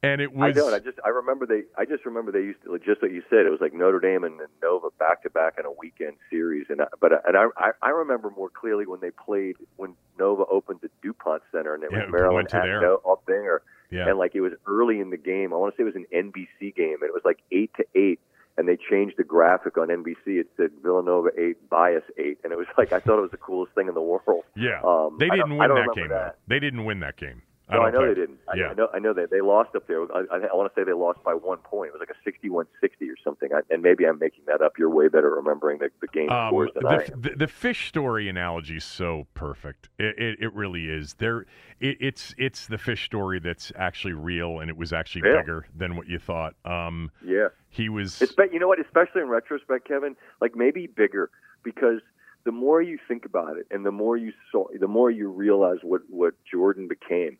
And 0.03 0.19
it 0.19 0.33
was. 0.33 0.49
I 0.49 0.51
don't. 0.51 0.73
I 0.73 0.79
just. 0.79 0.97
I 1.05 1.09
remember 1.09 1.45
they. 1.45 1.61
I 1.77 1.85
just 1.85 2.05
remember 2.05 2.31
they 2.31 2.39
used 2.39 2.63
to. 2.63 2.75
Just 2.79 3.03
what 3.03 3.11
you 3.11 3.21
said. 3.29 3.45
It 3.45 3.51
was 3.51 3.61
like 3.61 3.73
Notre 3.73 3.99
Dame 3.99 4.23
and 4.23 4.39
Nova 4.61 4.87
back 4.97 5.21
to 5.23 5.29
back 5.29 5.55
in 5.59 5.65
a 5.65 5.71
weekend 5.71 6.15
series. 6.31 6.65
And 6.69 6.81
I, 6.81 6.85
but 6.99 7.11
and 7.27 7.37
I, 7.37 7.71
I 7.83 7.89
remember 7.89 8.31
more 8.31 8.49
clearly 8.49 8.87
when 8.87 8.99
they 8.99 9.11
played 9.11 9.57
when 9.77 9.93
Nova 10.17 10.43
opened 10.45 10.79
the 10.81 10.89
DuPont 11.03 11.43
Center 11.51 11.75
and 11.75 11.83
it 11.83 11.91
yeah, 11.91 12.05
was 12.05 12.11
Maryland 12.11 12.51
at 12.51 12.65
no, 12.65 12.99
up 13.07 13.23
there. 13.27 13.61
Yeah. 13.91 14.09
And 14.09 14.17
like 14.17 14.33
it 14.33 14.41
was 14.41 14.53
early 14.65 14.99
in 14.99 15.11
the 15.11 15.17
game. 15.17 15.53
I 15.53 15.57
want 15.57 15.75
to 15.75 15.77
say 15.77 15.87
it 15.87 15.93
was 15.93 15.95
an 15.95 16.07
NBC 16.11 16.75
game, 16.75 16.97
and 17.01 17.03
it 17.03 17.13
was 17.13 17.23
like 17.23 17.39
eight 17.51 17.71
to 17.77 17.85
eight. 17.93 18.19
And 18.57 18.67
they 18.67 18.77
changed 18.89 19.15
the 19.17 19.23
graphic 19.23 19.77
on 19.77 19.87
NBC. 19.87 20.39
It 20.39 20.47
said 20.57 20.71
Villanova 20.83 21.29
eight, 21.37 21.69
Bias 21.69 22.03
eight, 22.17 22.39
and 22.43 22.51
it 22.51 22.57
was 22.57 22.67
like 22.77 22.91
I 22.91 22.99
thought 22.99 23.19
it 23.19 23.21
was 23.21 23.31
the 23.31 23.37
coolest 23.37 23.73
thing 23.75 23.87
in 23.87 23.93
the 23.93 24.01
world. 24.01 24.45
Yeah, 24.55 24.81
um, 24.83 25.17
they 25.19 25.29
didn't 25.29 25.57
win 25.57 25.69
that 25.69 25.93
game. 25.95 26.09
That. 26.09 26.37
They 26.47 26.59
didn't 26.59 26.85
win 26.85 27.01
that 27.01 27.17
game. 27.17 27.43
No, 27.71 27.81
I, 27.81 27.87
I 27.87 27.91
know 27.91 27.99
think. 28.05 28.15
they 28.15 28.21
didn't. 28.21 28.39
I, 28.47 28.55
Yeah. 28.57 28.67
I 28.69 28.73
know. 28.73 28.87
I 28.93 28.99
know 28.99 29.13
that 29.13 29.29
they 29.31 29.41
lost 29.41 29.75
up 29.75 29.87
there. 29.87 30.01
I, 30.13 30.23
I, 30.31 30.37
I 30.51 30.55
want 30.55 30.73
to 30.73 30.79
say 30.79 30.83
they 30.83 30.93
lost 30.93 31.23
by 31.23 31.33
one 31.33 31.59
point. 31.59 31.91
It 31.93 31.99
was 31.99 32.01
like 32.07 32.09
a 32.15 32.29
61-60 32.29 32.65
or 33.09 33.15
something. 33.23 33.49
I, 33.53 33.61
and 33.73 33.81
maybe 33.81 34.05
I'm 34.05 34.19
making 34.19 34.43
that 34.47 34.61
up. 34.61 34.73
You're 34.77 34.89
way 34.89 35.07
better 35.07 35.29
remembering 35.29 35.79
the, 35.79 35.89
the 36.01 36.07
game 36.07 36.29
Um, 36.29 36.49
scores 36.49 36.71
than 36.75 36.83
the, 36.83 36.89
I 36.89 37.03
am. 37.03 37.21
the, 37.21 37.29
the 37.37 37.47
fish 37.47 37.87
story 37.87 38.27
analogy 38.29 38.77
is 38.77 38.83
so 38.83 39.27
perfect. 39.33 39.89
It, 39.97 40.17
it, 40.19 40.39
it 40.41 40.53
really 40.53 40.87
is. 40.87 41.13
There, 41.15 41.41
it, 41.79 41.97
it's 41.99 42.35
it's 42.37 42.67
the 42.67 42.77
fish 42.77 43.05
story 43.05 43.39
that's 43.39 43.71
actually 43.75 44.13
real, 44.13 44.59
and 44.59 44.69
it 44.69 44.77
was 44.77 44.91
actually 44.93 45.23
Yeah. 45.25 45.39
bigger 45.41 45.65
than 45.75 45.95
what 45.95 46.07
you 46.07 46.19
thought. 46.19 46.55
Um, 46.65 47.11
Yeah. 47.25 47.47
he 47.69 47.89
was. 47.89 48.21
It's 48.21 48.33
you 48.51 48.59
know 48.59 48.67
what? 48.67 48.79
Especially 48.79 49.21
in 49.21 49.29
retrospect, 49.29 49.87
Kevin, 49.87 50.15
like 50.41 50.55
maybe 50.55 50.87
bigger 50.87 51.29
because 51.63 52.01
the 52.43 52.51
more 52.51 52.81
you 52.81 52.97
think 53.07 53.23
about 53.25 53.57
it, 53.57 53.67
and 53.69 53.85
the 53.85 53.91
more 53.91 54.17
you 54.17 54.33
saw, 54.51 54.65
the 54.79 54.87
more 54.87 55.11
you 55.11 55.29
realize 55.29 55.77
what 55.83 56.01
what 56.09 56.33
Jordan 56.51 56.87
became, 56.87 57.37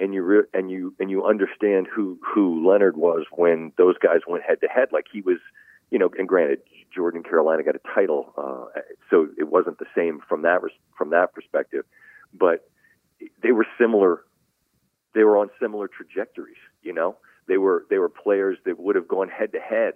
and 0.00 0.14
you 0.14 0.22
re- 0.22 0.48
and 0.54 0.70
you 0.70 0.94
and 0.98 1.10
you 1.10 1.24
understand 1.24 1.86
who 1.94 2.18
who 2.22 2.68
Leonard 2.68 2.96
was 2.96 3.26
when 3.30 3.72
those 3.78 3.96
guys 3.98 4.20
went 4.26 4.42
head 4.42 4.60
to 4.62 4.68
head. 4.68 4.88
Like 4.92 5.06
he 5.12 5.20
was, 5.20 5.38
you 5.90 5.98
know. 5.98 6.10
And 6.18 6.26
granted, 6.26 6.60
Jordan 6.94 7.22
Carolina 7.22 7.62
got 7.62 7.76
a 7.76 7.94
title, 7.94 8.32
uh, 8.36 8.80
so 9.10 9.28
it 9.38 9.48
wasn't 9.48 9.78
the 9.78 9.86
same 9.96 10.20
from 10.28 10.42
that 10.42 10.62
res- 10.62 10.72
from 10.96 11.10
that 11.10 11.34
perspective, 11.34 11.84
but 12.32 12.68
they 13.42 13.52
were 13.52 13.66
similar. 13.78 14.22
They 15.14 15.24
were 15.24 15.36
on 15.36 15.50
similar 15.60 15.88
trajectories, 15.88 16.56
you 16.82 16.92
know 16.92 17.16
they 17.50 17.58
were 17.58 17.84
they 17.90 17.98
were 17.98 18.08
players 18.08 18.58
that 18.64 18.78
would 18.78 18.94
have 18.94 19.08
gone 19.08 19.28
head 19.28 19.52
to 19.52 19.58
head 19.58 19.94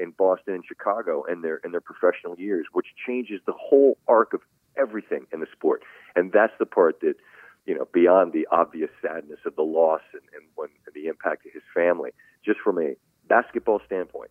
in 0.00 0.12
Boston 0.12 0.54
and 0.54 0.64
Chicago 0.66 1.24
in 1.24 1.42
their 1.42 1.56
in 1.58 1.70
their 1.70 1.82
professional 1.82 2.34
years, 2.38 2.66
which 2.72 2.86
changes 3.06 3.40
the 3.46 3.52
whole 3.52 3.98
arc 4.08 4.32
of 4.32 4.40
everything 4.78 5.26
in 5.30 5.40
the 5.40 5.46
sport. 5.52 5.82
And 6.14 6.32
that's 6.32 6.54
the 6.58 6.64
part 6.64 7.00
that 7.00 7.16
you 7.66 7.74
know 7.74 7.86
beyond 7.92 8.32
the 8.32 8.46
obvious 8.50 8.90
sadness 9.02 9.40
of 9.44 9.56
the 9.56 9.62
loss 9.62 10.02
and, 10.12 10.22
and 10.34 10.44
when 10.54 10.68
the 10.94 11.06
impact 11.06 11.44
to 11.44 11.50
his 11.50 11.62
family, 11.74 12.10
just 12.44 12.60
from 12.60 12.78
a 12.78 12.94
basketball 13.28 13.80
standpoint, 13.84 14.30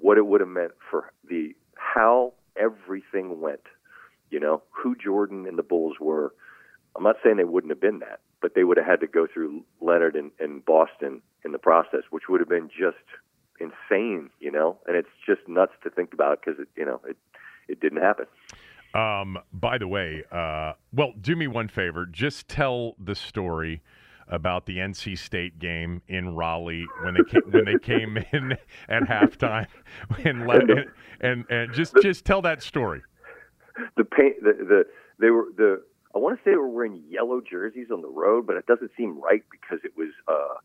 what 0.00 0.18
it 0.18 0.26
would 0.26 0.40
have 0.40 0.48
meant 0.48 0.72
for 0.90 1.12
the 1.28 1.54
how 1.76 2.32
everything 2.56 3.40
went. 3.40 3.62
You 4.30 4.40
know 4.40 4.62
who 4.70 4.96
Jordan 4.96 5.46
and 5.46 5.58
the 5.58 5.62
Bulls 5.62 5.96
were. 6.00 6.34
I'm 6.96 7.02
not 7.02 7.16
saying 7.22 7.36
they 7.36 7.44
wouldn't 7.44 7.70
have 7.70 7.80
been 7.80 8.00
that, 8.00 8.20
but 8.40 8.54
they 8.54 8.64
would 8.64 8.76
have 8.76 8.86
had 8.86 9.00
to 9.00 9.06
go 9.06 9.26
through 9.26 9.64
Leonard 9.80 10.14
and, 10.14 10.30
and 10.38 10.64
Boston 10.64 11.22
in 11.44 11.52
the 11.52 11.58
process, 11.58 12.02
which 12.10 12.24
would 12.28 12.40
have 12.40 12.48
been 12.48 12.68
just 12.68 12.96
insane, 13.60 14.30
you 14.40 14.50
know. 14.50 14.78
And 14.86 14.96
it's 14.96 15.08
just 15.26 15.40
nuts 15.48 15.72
to 15.82 15.90
think 15.90 16.12
about 16.12 16.40
because 16.40 16.60
it, 16.60 16.68
you 16.76 16.84
know, 16.84 17.00
it 17.08 17.16
it 17.68 17.80
didn't 17.80 18.02
happen. 18.02 18.26
Um, 18.94 19.38
by 19.52 19.78
the 19.78 19.88
way, 19.88 20.22
uh, 20.30 20.74
well, 20.92 21.12
do 21.20 21.34
me 21.34 21.48
one 21.48 21.68
favor. 21.68 22.06
Just 22.06 22.46
tell 22.48 22.94
the 22.98 23.14
story 23.14 23.82
about 24.28 24.66
the 24.66 24.78
NC 24.78 25.18
State 25.18 25.58
game 25.58 26.00
in 26.08 26.34
Raleigh 26.34 26.86
when 27.02 27.14
they 27.14 27.24
came, 27.24 27.42
when 27.50 27.64
they 27.64 27.78
came 27.78 28.16
in 28.32 28.52
at 28.88 29.02
halftime 29.02 29.66
and, 30.24 30.46
let, 30.46 30.62
and 30.70 30.86
and 31.20 31.44
and 31.50 31.72
just 31.72 31.94
just 32.02 32.24
tell 32.24 32.40
that 32.42 32.62
story. 32.62 33.02
The 33.96 34.04
paint, 34.04 34.42
the 34.42 34.52
the 34.52 34.84
they 35.18 35.30
were 35.30 35.46
the. 35.56 35.82
I 36.14 36.18
want 36.18 36.38
to 36.38 36.44
say 36.44 36.52
they 36.52 36.56
were 36.56 36.68
wearing 36.68 37.02
yellow 37.08 37.40
jerseys 37.40 37.88
on 37.92 38.00
the 38.00 38.08
road, 38.08 38.46
but 38.46 38.54
it 38.56 38.66
doesn't 38.66 38.92
seem 38.96 39.20
right 39.20 39.42
because 39.50 39.80
it 39.82 39.96
was 39.96 40.10
uh, 40.28 40.60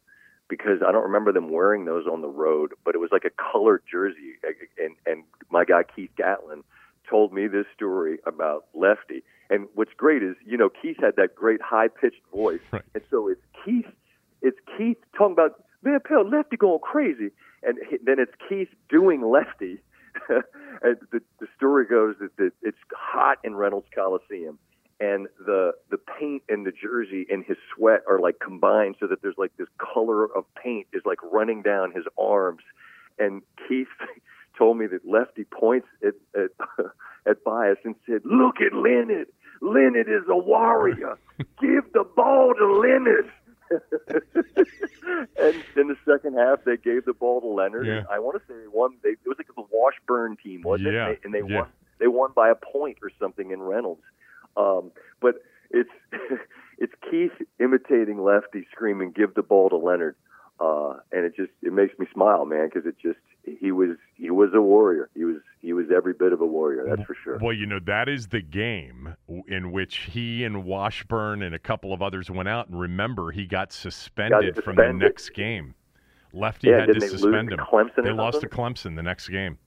because 0.47 0.83
I 0.87 0.91
don't 0.91 1.03
remember 1.03 1.33
them 1.33 1.49
wearing 1.49 1.85
those 1.85 2.05
on 2.05 2.21
the 2.21 2.27
road, 2.27 2.73
but 2.85 2.93
it 2.93 2.99
was 2.99 3.09
like 3.11 3.25
a 3.25 3.31
colored 3.51 3.81
jersey. 3.91 4.37
And 4.77 4.95
and 5.07 5.23
my 5.49 5.65
guy 5.65 5.81
Keith 5.83 6.11
Gatlin 6.15 6.63
told 7.09 7.33
me 7.33 7.47
this 7.47 7.65
story 7.75 8.19
about 8.25 8.65
Lefty. 8.73 9.23
And 9.49 9.67
what's 9.73 9.93
great 9.97 10.21
is, 10.21 10.35
you 10.45 10.57
know, 10.57 10.69
Keith 10.69 10.97
had 10.99 11.15
that 11.15 11.35
great 11.35 11.61
high 11.61 11.87
pitched 11.87 12.21
voice, 12.33 12.59
right. 12.71 12.83
and 12.93 13.03
so 13.09 13.27
it's 13.27 13.41
Keith, 13.65 13.87
it's 14.41 14.59
Keith 14.77 14.97
talking 15.17 15.33
about 15.33 15.63
Van 15.83 15.99
Pelt 15.99 16.27
Lefty 16.27 16.57
going 16.57 16.79
crazy, 16.79 17.31
and 17.63 17.77
then 18.03 18.19
it's 18.19 18.33
Keith 18.47 18.69
doing 18.89 19.21
Lefty. 19.21 19.81
and 20.29 20.97
the, 21.11 21.21
the 21.39 21.47
story 21.55 21.85
goes 21.85 22.15
that 22.19 22.35
the, 22.37 22.51
it's 22.61 22.77
hot 22.93 23.39
in 23.43 23.55
Reynolds 23.55 23.87
Coliseum, 23.93 24.59
and 24.99 25.27
the 25.45 25.71
the 25.89 25.97
paint 25.97 26.43
and 26.49 26.65
the 26.65 26.71
jersey 26.71 27.25
and 27.29 27.43
his 27.43 27.57
sweat 27.75 28.01
are 28.07 28.19
like 28.19 28.39
combined 28.39 28.95
so 28.99 29.07
that 29.07 29.21
there's 29.21 29.37
like 29.37 29.55
this 29.57 29.67
color 29.77 30.25
of 30.25 30.43
paint 30.61 30.87
is 30.93 31.01
like 31.05 31.19
running 31.31 31.61
down 31.61 31.91
his 31.91 32.05
arms 32.19 32.61
and 33.17 33.41
Keith 33.67 33.87
told 34.59 34.77
me 34.77 34.85
that 34.87 35.07
Lefty 35.07 35.45
points 35.45 35.87
at 36.05 36.13
at, 36.35 36.51
at 37.25 37.43
Bias 37.43 37.79
and 37.83 37.95
said, 38.05 38.21
"Look 38.25 38.57
at 38.61 38.73
Leonard. 38.73 39.27
Leonard 39.61 40.07
is 40.07 40.27
a 40.29 40.37
warrior. 40.37 41.17
Give 41.61 41.91
the 41.93 42.03
ball 42.15 42.53
to 42.55 42.65
Leonard." 42.79 43.31
and 45.37 45.55
in 45.77 45.87
the 45.87 45.97
second 46.05 46.35
half, 46.35 46.63
they 46.65 46.75
gave 46.77 47.05
the 47.05 47.13
ball 47.13 47.39
to 47.41 47.47
Leonard. 47.47 47.85
Yeah. 47.85 48.03
I 48.11 48.19
want 48.19 48.35
to 48.35 48.47
say 48.47 48.59
they 48.59 48.67
won. 48.67 48.97
They, 49.03 49.11
it 49.11 49.27
was 49.27 49.37
like 49.37 49.47
the 49.47 49.63
Washburn 49.71 50.37
team, 50.43 50.61
wasn't 50.63 50.93
Yeah, 50.93 51.09
it? 51.09 51.19
And 51.23 51.33
they, 51.33 51.39
and 51.39 51.47
they 51.49 51.53
yeah. 51.53 51.61
won. 51.61 51.69
They 51.99 52.07
won 52.07 52.31
by 52.35 52.49
a 52.49 52.55
point 52.55 52.97
or 53.03 53.11
something 53.19 53.51
in 53.51 53.61
Reynolds. 53.61 54.01
Um, 54.57 54.91
but 55.21 55.35
it's 55.69 55.89
it's 56.79 56.93
Keith 57.09 57.33
imitating 57.59 58.23
Lefty 58.23 58.65
screaming, 58.71 59.11
"Give 59.11 59.33
the 59.33 59.43
ball 59.43 59.69
to 59.69 59.77
Leonard," 59.77 60.15
uh, 60.59 60.93
and 61.11 61.25
it 61.25 61.35
just 61.35 61.51
it 61.61 61.73
makes 61.73 61.97
me 61.99 62.07
smile, 62.13 62.45
man, 62.45 62.69
because 62.73 62.87
it 62.87 62.95
just 63.01 63.19
he 63.43 63.71
was 63.71 63.97
he 64.15 64.29
was 64.29 64.49
a 64.53 64.61
warrior. 64.61 65.09
He 65.15 65.23
was 65.23 65.37
he 65.61 65.73
was 65.73 65.87
every 65.95 66.13
bit 66.13 66.33
of 66.33 66.41
a 66.41 66.45
warrior. 66.45 66.85
That's 66.87 67.03
for 67.03 67.15
sure. 67.23 67.37
Well, 67.41 67.53
you 67.53 67.65
know, 67.65 67.79
that 67.85 68.07
is 68.07 68.27
the 68.27 68.41
game 68.41 69.15
in 69.47 69.71
which 69.71 70.09
he 70.11 70.43
and 70.43 70.63
Washburn 70.63 71.41
and 71.43 71.53
a 71.53 71.59
couple 71.59 71.93
of 71.93 72.01
others 72.01 72.29
went 72.29 72.47
out. 72.47 72.69
And 72.69 72.79
remember, 72.79 73.31
he 73.31 73.45
got 73.45 73.71
suspended, 73.73 74.63
from 74.63 74.75
the 74.75 74.93
next 74.93 75.29
game. 75.31 75.75
Lefty 76.31 76.67
Yeah, 76.69 76.81
had 76.81 76.85
to 76.87 76.93
didn't 76.93 76.99
they 77.01 77.09
lose 77.09 77.21
suspend 77.21 77.49
to 77.49 77.55
him. 77.55 77.65
Clemson 77.71 78.03
they 78.03 78.11
lost 78.11 78.41
to? 78.41 78.47
Clemson 78.47 78.95
the 78.95 79.03
next 79.03 79.29
game. 79.29 79.57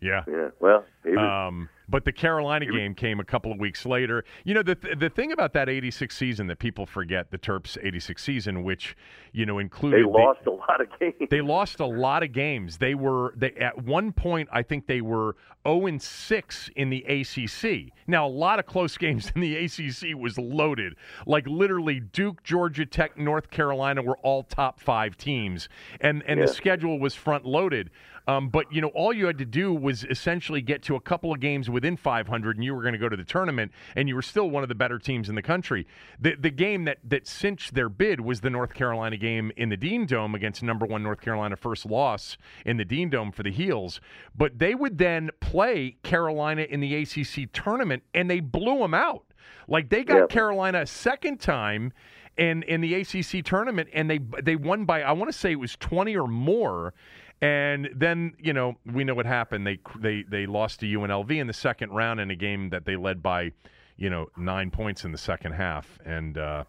Yeah. 0.00 0.22
Yeah. 0.28 0.48
Well, 0.60 0.84
he 1.02 1.10
was, 1.10 1.48
Um, 1.48 1.68
but 1.90 2.04
the 2.04 2.12
Carolina 2.12 2.66
game 2.66 2.94
came 2.94 3.18
a 3.20 3.24
couple 3.24 3.50
of 3.52 3.58
weeks 3.58 3.84
later. 3.84 4.24
You 4.44 4.54
know, 4.54 4.62
the 4.62 4.76
th- 4.76 4.98
the 4.98 5.10
thing 5.10 5.32
about 5.32 5.52
that 5.54 5.68
'86 5.68 6.16
season 6.16 6.46
that 6.46 6.58
people 6.58 6.86
forget, 6.86 7.30
the 7.30 7.38
Terps 7.38 7.76
'86 7.82 8.22
season, 8.22 8.62
which 8.62 8.96
you 9.32 9.44
know 9.44 9.58
included 9.58 9.98
they 9.98 10.02
the- 10.02 10.08
lost 10.08 10.46
a 10.46 10.50
lot 10.50 10.80
of 10.80 10.88
games. 10.98 11.28
they 11.30 11.40
lost 11.40 11.80
a 11.80 11.86
lot 11.86 12.22
of 12.22 12.32
games. 12.32 12.78
They 12.78 12.94
were 12.94 13.34
they 13.36 13.52
at 13.52 13.82
one 13.82 14.12
point 14.12 14.48
I 14.52 14.62
think 14.62 14.86
they 14.86 15.00
were 15.00 15.36
0 15.66 15.86
and 15.86 16.00
6 16.00 16.70
in 16.76 16.88
the 16.90 17.04
ACC. 17.04 17.92
Now 18.06 18.26
a 18.26 18.28
lot 18.30 18.58
of 18.58 18.66
close 18.66 18.96
games 18.96 19.30
in 19.34 19.40
the 19.40 19.56
ACC 19.56 20.16
was 20.16 20.38
loaded. 20.38 20.94
Like 21.26 21.46
literally 21.46 22.00
Duke, 22.00 22.42
Georgia 22.42 22.86
Tech, 22.86 23.18
North 23.18 23.50
Carolina 23.50 24.00
were 24.02 24.16
all 24.18 24.42
top 24.44 24.80
5 24.80 25.16
teams 25.16 25.68
and 26.00 26.22
and 26.26 26.40
the 26.40 26.48
schedule 26.48 26.98
was 26.98 27.14
front 27.14 27.44
loaded. 27.44 27.90
Um, 28.26 28.48
but 28.48 28.72
you 28.72 28.80
know 28.80 28.88
all 28.88 29.12
you 29.12 29.26
had 29.26 29.38
to 29.38 29.44
do 29.44 29.72
was 29.72 30.04
essentially 30.04 30.60
get 30.60 30.82
to 30.84 30.94
a 30.96 31.00
couple 31.00 31.32
of 31.32 31.40
games 31.40 31.68
within 31.70 31.96
500 31.96 32.56
and 32.56 32.64
you 32.64 32.74
were 32.74 32.82
going 32.82 32.92
to 32.92 32.98
go 32.98 33.08
to 33.08 33.16
the 33.16 33.24
tournament 33.24 33.72
and 33.96 34.08
you 34.08 34.14
were 34.14 34.22
still 34.22 34.50
one 34.50 34.62
of 34.62 34.68
the 34.68 34.74
better 34.74 34.98
teams 34.98 35.28
in 35.28 35.34
the 35.34 35.42
country. 35.42 35.86
The 36.20 36.36
the 36.36 36.50
game 36.50 36.84
that 36.84 36.98
that 37.04 37.26
cinched 37.26 37.74
their 37.74 37.88
bid 37.88 38.20
was 38.20 38.40
the 38.40 38.50
North 38.50 38.74
Carolina 38.74 39.16
game 39.16 39.52
in 39.56 39.68
the 39.68 39.76
Dean 39.76 40.06
Dome 40.06 40.34
against 40.34 40.62
number 40.62 40.86
1 40.86 41.02
North 41.02 41.20
Carolina 41.20 41.56
first 41.56 41.86
loss 41.86 42.36
in 42.64 42.76
the 42.76 42.84
Dean 42.84 43.10
Dome 43.10 43.32
for 43.32 43.42
the 43.42 43.50
Heels. 43.50 44.00
But 44.36 44.58
they 44.58 44.74
would 44.74 44.98
then 44.98 45.30
play 45.40 45.96
Carolina 46.02 46.62
in 46.62 46.80
the 46.80 46.94
ACC 46.94 47.50
tournament 47.52 48.02
and 48.14 48.30
they 48.30 48.40
blew 48.40 48.78
them 48.78 48.94
out. 48.94 49.24
Like 49.66 49.88
they 49.88 50.04
got 50.04 50.16
Yeah. 50.18 50.26
Carolina 50.26 50.82
a 50.82 50.86
second 50.86 51.40
time 51.40 51.92
in 52.36 52.62
in 52.64 52.80
the 52.80 52.94
ACC 52.94 53.44
tournament, 53.44 53.88
and 53.92 54.08
they 54.08 54.18
they 54.42 54.56
won 54.56 54.84
by 54.84 55.02
I 55.02 55.12
want 55.12 55.30
to 55.30 55.36
say 55.36 55.52
it 55.52 55.60
was 55.60 55.76
twenty 55.76 56.16
or 56.16 56.26
more. 56.26 56.94
And 57.42 57.88
then 57.94 58.34
you 58.38 58.52
know 58.52 58.76
we 58.84 59.04
know 59.04 59.14
what 59.14 59.26
happened. 59.26 59.66
They 59.66 59.78
they 59.98 60.24
they 60.28 60.46
lost 60.46 60.80
to 60.80 60.86
UNLV 60.86 61.30
in 61.30 61.46
the 61.46 61.52
second 61.52 61.90
round 61.90 62.20
in 62.20 62.30
a 62.30 62.36
game 62.36 62.70
that 62.70 62.84
they 62.84 62.96
led 62.96 63.22
by 63.22 63.52
you 63.96 64.10
know 64.10 64.28
nine 64.36 64.70
points 64.70 65.04
in 65.04 65.12
the 65.12 65.18
second 65.18 65.52
half, 65.52 65.98
and 66.04 66.36
uh, 66.36 66.64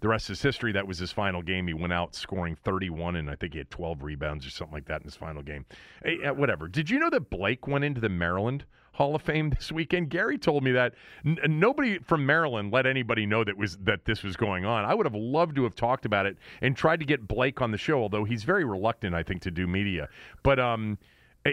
the 0.00 0.08
rest 0.08 0.28
is 0.30 0.42
history. 0.42 0.72
That 0.72 0.86
was 0.86 0.98
his 0.98 1.12
final 1.12 1.42
game. 1.42 1.66
He 1.66 1.74
went 1.74 1.92
out 1.92 2.14
scoring 2.14 2.56
31, 2.64 3.16
and 3.16 3.30
I 3.30 3.34
think 3.36 3.52
he 3.52 3.58
had 3.58 3.70
12 3.70 4.02
rebounds 4.02 4.46
or 4.46 4.50
something 4.50 4.74
like 4.74 4.86
that 4.86 5.00
in 5.00 5.04
his 5.04 5.16
final 5.16 5.42
game. 5.42 5.64
Hey, 6.04 6.22
uh, 6.24 6.34
whatever. 6.34 6.68
Did 6.68 6.90
you 6.90 6.98
know 6.98 7.10
that 7.10 7.30
Blake 7.30 7.66
went 7.66 7.84
into 7.84 8.00
the 8.00 8.08
Maryland 8.08 8.64
Hall 8.96 9.14
of 9.14 9.22
Fame 9.22 9.50
this 9.50 9.70
weekend? 9.70 10.10
Gary 10.10 10.38
told 10.38 10.64
me 10.64 10.72
that 10.72 10.94
N- 11.24 11.38
nobody 11.48 11.98
from 11.98 12.26
Maryland 12.26 12.72
let 12.72 12.86
anybody 12.86 13.26
know 13.26 13.44
that 13.44 13.56
was 13.56 13.76
that 13.78 14.04
this 14.04 14.22
was 14.22 14.36
going 14.36 14.64
on. 14.64 14.84
I 14.84 14.94
would 14.94 15.06
have 15.06 15.14
loved 15.14 15.56
to 15.56 15.64
have 15.64 15.74
talked 15.74 16.06
about 16.06 16.26
it 16.26 16.36
and 16.60 16.76
tried 16.76 17.00
to 17.00 17.06
get 17.06 17.28
Blake 17.28 17.60
on 17.60 17.70
the 17.70 17.78
show, 17.78 18.00
although 18.00 18.24
he's 18.24 18.44
very 18.44 18.64
reluctant, 18.64 19.14
I 19.14 19.22
think, 19.22 19.42
to 19.42 19.50
do 19.50 19.66
media. 19.66 20.08
But 20.42 20.58
um, 20.58 20.98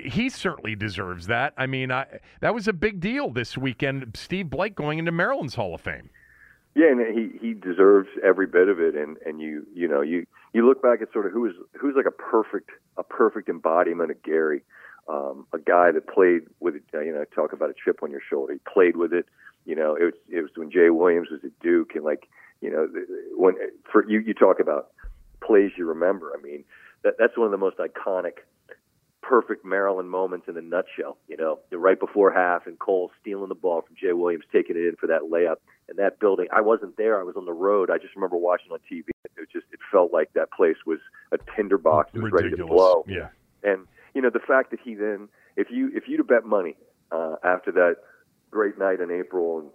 he 0.03 0.29
certainly 0.29 0.75
deserves 0.75 1.27
that. 1.27 1.53
I 1.57 1.67
mean, 1.67 1.91
I, 1.91 2.05
that 2.41 2.53
was 2.53 2.67
a 2.67 2.73
big 2.73 2.99
deal 2.99 3.29
this 3.29 3.57
weekend. 3.57 4.15
Steve 4.15 4.49
Blake 4.49 4.75
going 4.75 4.99
into 4.99 5.11
Maryland's 5.11 5.55
Hall 5.55 5.75
of 5.75 5.81
Fame. 5.81 6.09
Yeah, 6.75 6.87
and 6.87 7.01
he 7.15 7.37
he 7.39 7.53
deserves 7.53 8.09
every 8.23 8.47
bit 8.47 8.67
of 8.67 8.79
it. 8.79 8.95
And 8.95 9.17
and 9.25 9.39
you 9.39 9.67
you 9.75 9.87
know 9.87 10.01
you 10.01 10.25
you 10.53 10.65
look 10.65 10.81
back 10.81 11.01
at 11.01 11.11
sort 11.13 11.27
of 11.27 11.31
who 11.31 11.45
is 11.45 11.53
who's 11.79 11.95
like 11.95 12.07
a 12.07 12.11
perfect 12.11 12.71
a 12.97 13.03
perfect 13.03 13.47
embodiment 13.49 14.09
of 14.09 14.23
Gary, 14.23 14.63
um, 15.07 15.45
a 15.53 15.59
guy 15.59 15.91
that 15.91 16.07
played 16.07 16.43
with 16.59 16.75
uh, 16.93 16.99
you 16.99 17.13
know 17.13 17.25
talk 17.35 17.53
about 17.53 17.69
a 17.69 17.73
chip 17.73 18.01
on 18.03 18.11
your 18.11 18.21
shoulder. 18.29 18.53
He 18.53 18.59
played 18.71 18.97
with 18.97 19.13
it. 19.13 19.25
You 19.65 19.75
know, 19.75 19.95
it 19.95 20.03
was 20.03 20.13
it 20.29 20.41
was 20.41 20.51
when 20.55 20.71
Jay 20.71 20.89
Williams 20.89 21.29
was 21.31 21.41
at 21.43 21.57
Duke, 21.61 21.95
and 21.95 22.03
like 22.03 22.29
you 22.61 22.69
know 22.71 22.87
when 23.35 23.55
for 23.91 24.09
you 24.09 24.19
you 24.19 24.33
talk 24.33 24.59
about 24.59 24.91
plays 25.45 25.71
you 25.77 25.85
remember. 25.85 26.33
I 26.37 26.41
mean, 26.41 26.63
that 27.03 27.15
that's 27.19 27.37
one 27.37 27.45
of 27.45 27.51
the 27.51 27.57
most 27.57 27.77
iconic 27.77 28.39
perfect 29.21 29.65
Maryland 29.65 30.09
moments 30.09 30.47
in 30.47 30.57
a 30.57 30.61
nutshell. 30.61 31.17
You 31.27 31.37
know, 31.37 31.59
right 31.71 31.99
before 31.99 32.31
half 32.31 32.67
and 32.67 32.79
Cole 32.79 33.11
stealing 33.21 33.49
the 33.49 33.55
ball 33.55 33.81
from 33.81 33.95
Jay 33.95 34.13
Williams, 34.13 34.45
taking 34.51 34.75
it 34.77 34.85
in 34.87 34.95
for 34.99 35.07
that 35.07 35.21
layup. 35.23 35.57
And 35.89 35.97
that 35.99 36.19
building, 36.19 36.47
I 36.53 36.61
wasn't 36.61 36.95
there. 36.95 37.19
I 37.19 37.23
was 37.23 37.35
on 37.35 37.45
the 37.45 37.53
road. 37.53 37.89
I 37.89 37.97
just 37.97 38.15
remember 38.15 38.37
watching 38.37 38.71
on 38.71 38.79
TV. 38.89 39.09
It 39.37 39.49
just 39.51 39.65
it 39.73 39.79
felt 39.91 40.13
like 40.13 40.31
that 40.33 40.51
place 40.51 40.77
was 40.85 40.99
a 41.33 41.37
tinderbox 41.55 42.13
that 42.13 42.23
was 42.23 42.31
ready 42.31 42.51
to 42.51 42.65
blow. 42.65 43.03
Yeah. 43.05 43.29
And 43.63 43.85
you 44.13 44.21
know, 44.21 44.29
the 44.29 44.39
fact 44.39 44.71
that 44.71 44.79
he 44.83 44.95
then, 44.95 45.29
if 45.55 45.67
you 45.71 45.91
if 45.93 46.03
you'd 46.07 46.19
have 46.19 46.27
bet 46.27 46.45
money 46.45 46.75
uh, 47.11 47.35
after 47.43 47.71
that 47.73 47.95
great 48.51 48.77
night 48.77 48.99
in 48.99 49.11
April 49.11 49.59
and 49.59 49.69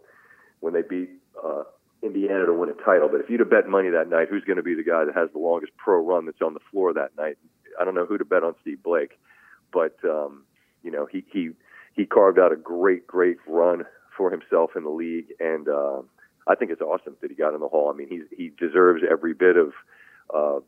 when 0.60 0.72
they 0.72 0.82
beat 0.82 1.10
uh, 1.42 1.64
Indiana 2.02 2.46
to 2.46 2.52
win 2.52 2.68
a 2.68 2.84
title, 2.84 3.08
but 3.10 3.20
if 3.20 3.28
you'd 3.28 3.40
have 3.40 3.50
bet 3.50 3.68
money 3.68 3.90
that 3.90 4.08
night, 4.08 4.28
who's 4.30 4.44
going 4.44 4.56
to 4.56 4.62
be 4.62 4.74
the 4.74 4.84
guy 4.84 5.04
that 5.04 5.14
has 5.14 5.28
the 5.32 5.38
longest 5.38 5.72
pro 5.76 6.04
run 6.04 6.26
that's 6.26 6.42
on 6.42 6.54
the 6.54 6.60
floor 6.70 6.92
that 6.94 7.16
night? 7.16 7.36
I 7.80 7.84
don't 7.84 7.94
know 7.94 8.06
who 8.06 8.18
to 8.18 8.24
bet 8.24 8.42
on 8.42 8.54
Steve 8.60 8.82
Blake, 8.82 9.18
but 9.72 9.96
um, 10.04 10.44
you 10.82 10.90
know 10.90 11.06
he 11.06 11.24
he 11.32 11.50
he 11.94 12.06
carved 12.06 12.38
out 12.38 12.52
a 12.52 12.56
great 12.56 13.06
great 13.06 13.38
run 13.46 13.84
for 14.16 14.30
himself 14.30 14.70
in 14.76 14.84
the 14.84 14.90
league, 14.90 15.26
and 15.40 15.68
uh, 15.68 16.02
I 16.46 16.54
think 16.54 16.70
it's 16.70 16.80
awesome 16.80 17.16
that 17.20 17.30
he 17.30 17.36
got 17.36 17.54
in 17.54 17.60
the 17.60 17.68
Hall. 17.68 17.90
I 17.92 17.96
mean, 17.96 18.08
he's 18.08 18.24
he 18.36 18.50
deserves 18.58 19.02
every 19.08 19.34
bit 19.34 19.56
of 19.56 19.72
uh, 20.34 20.60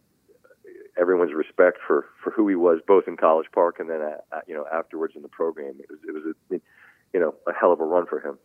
everyone's 1.01 1.33
respect 1.33 1.79
for 1.87 2.07
for 2.23 2.31
who 2.31 2.49
he 2.49 2.55
was, 2.55 2.81
both 2.87 3.05
in 3.07 3.17
College 3.17 3.47
Park 3.53 3.77
and 3.79 3.89
then 3.89 4.01
uh, 4.01 4.17
uh, 4.33 4.41
you 4.47 4.55
know 4.55 4.67
afterwards 4.73 5.15
in 5.17 5.23
the 5.23 5.29
program. 5.29 5.75
It 5.79 5.87
was 5.89 5.99
it 6.07 6.13
was 6.13 6.35
a, 6.53 6.61
you 7.13 7.21
know 7.21 7.35
a 7.47 7.53
hell 7.53 7.73
of 7.73 7.81
a 7.81 7.85
run 7.85 8.07
for 8.07 8.21
him. 8.21 8.39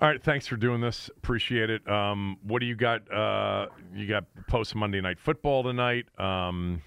All 0.00 0.08
right, 0.08 0.20
thanks 0.20 0.48
for 0.48 0.56
doing 0.56 0.80
this. 0.80 1.08
Appreciate 1.16 1.70
it. 1.70 1.88
Um, 1.88 2.38
what 2.42 2.58
do 2.58 2.66
you 2.66 2.74
got? 2.74 3.10
Uh, 3.12 3.68
you 3.94 4.08
got 4.08 4.24
post 4.48 4.74
Monday 4.74 5.00
Night 5.00 5.20
Football 5.20 5.62
tonight. 5.62 6.06
Um, 6.18 6.82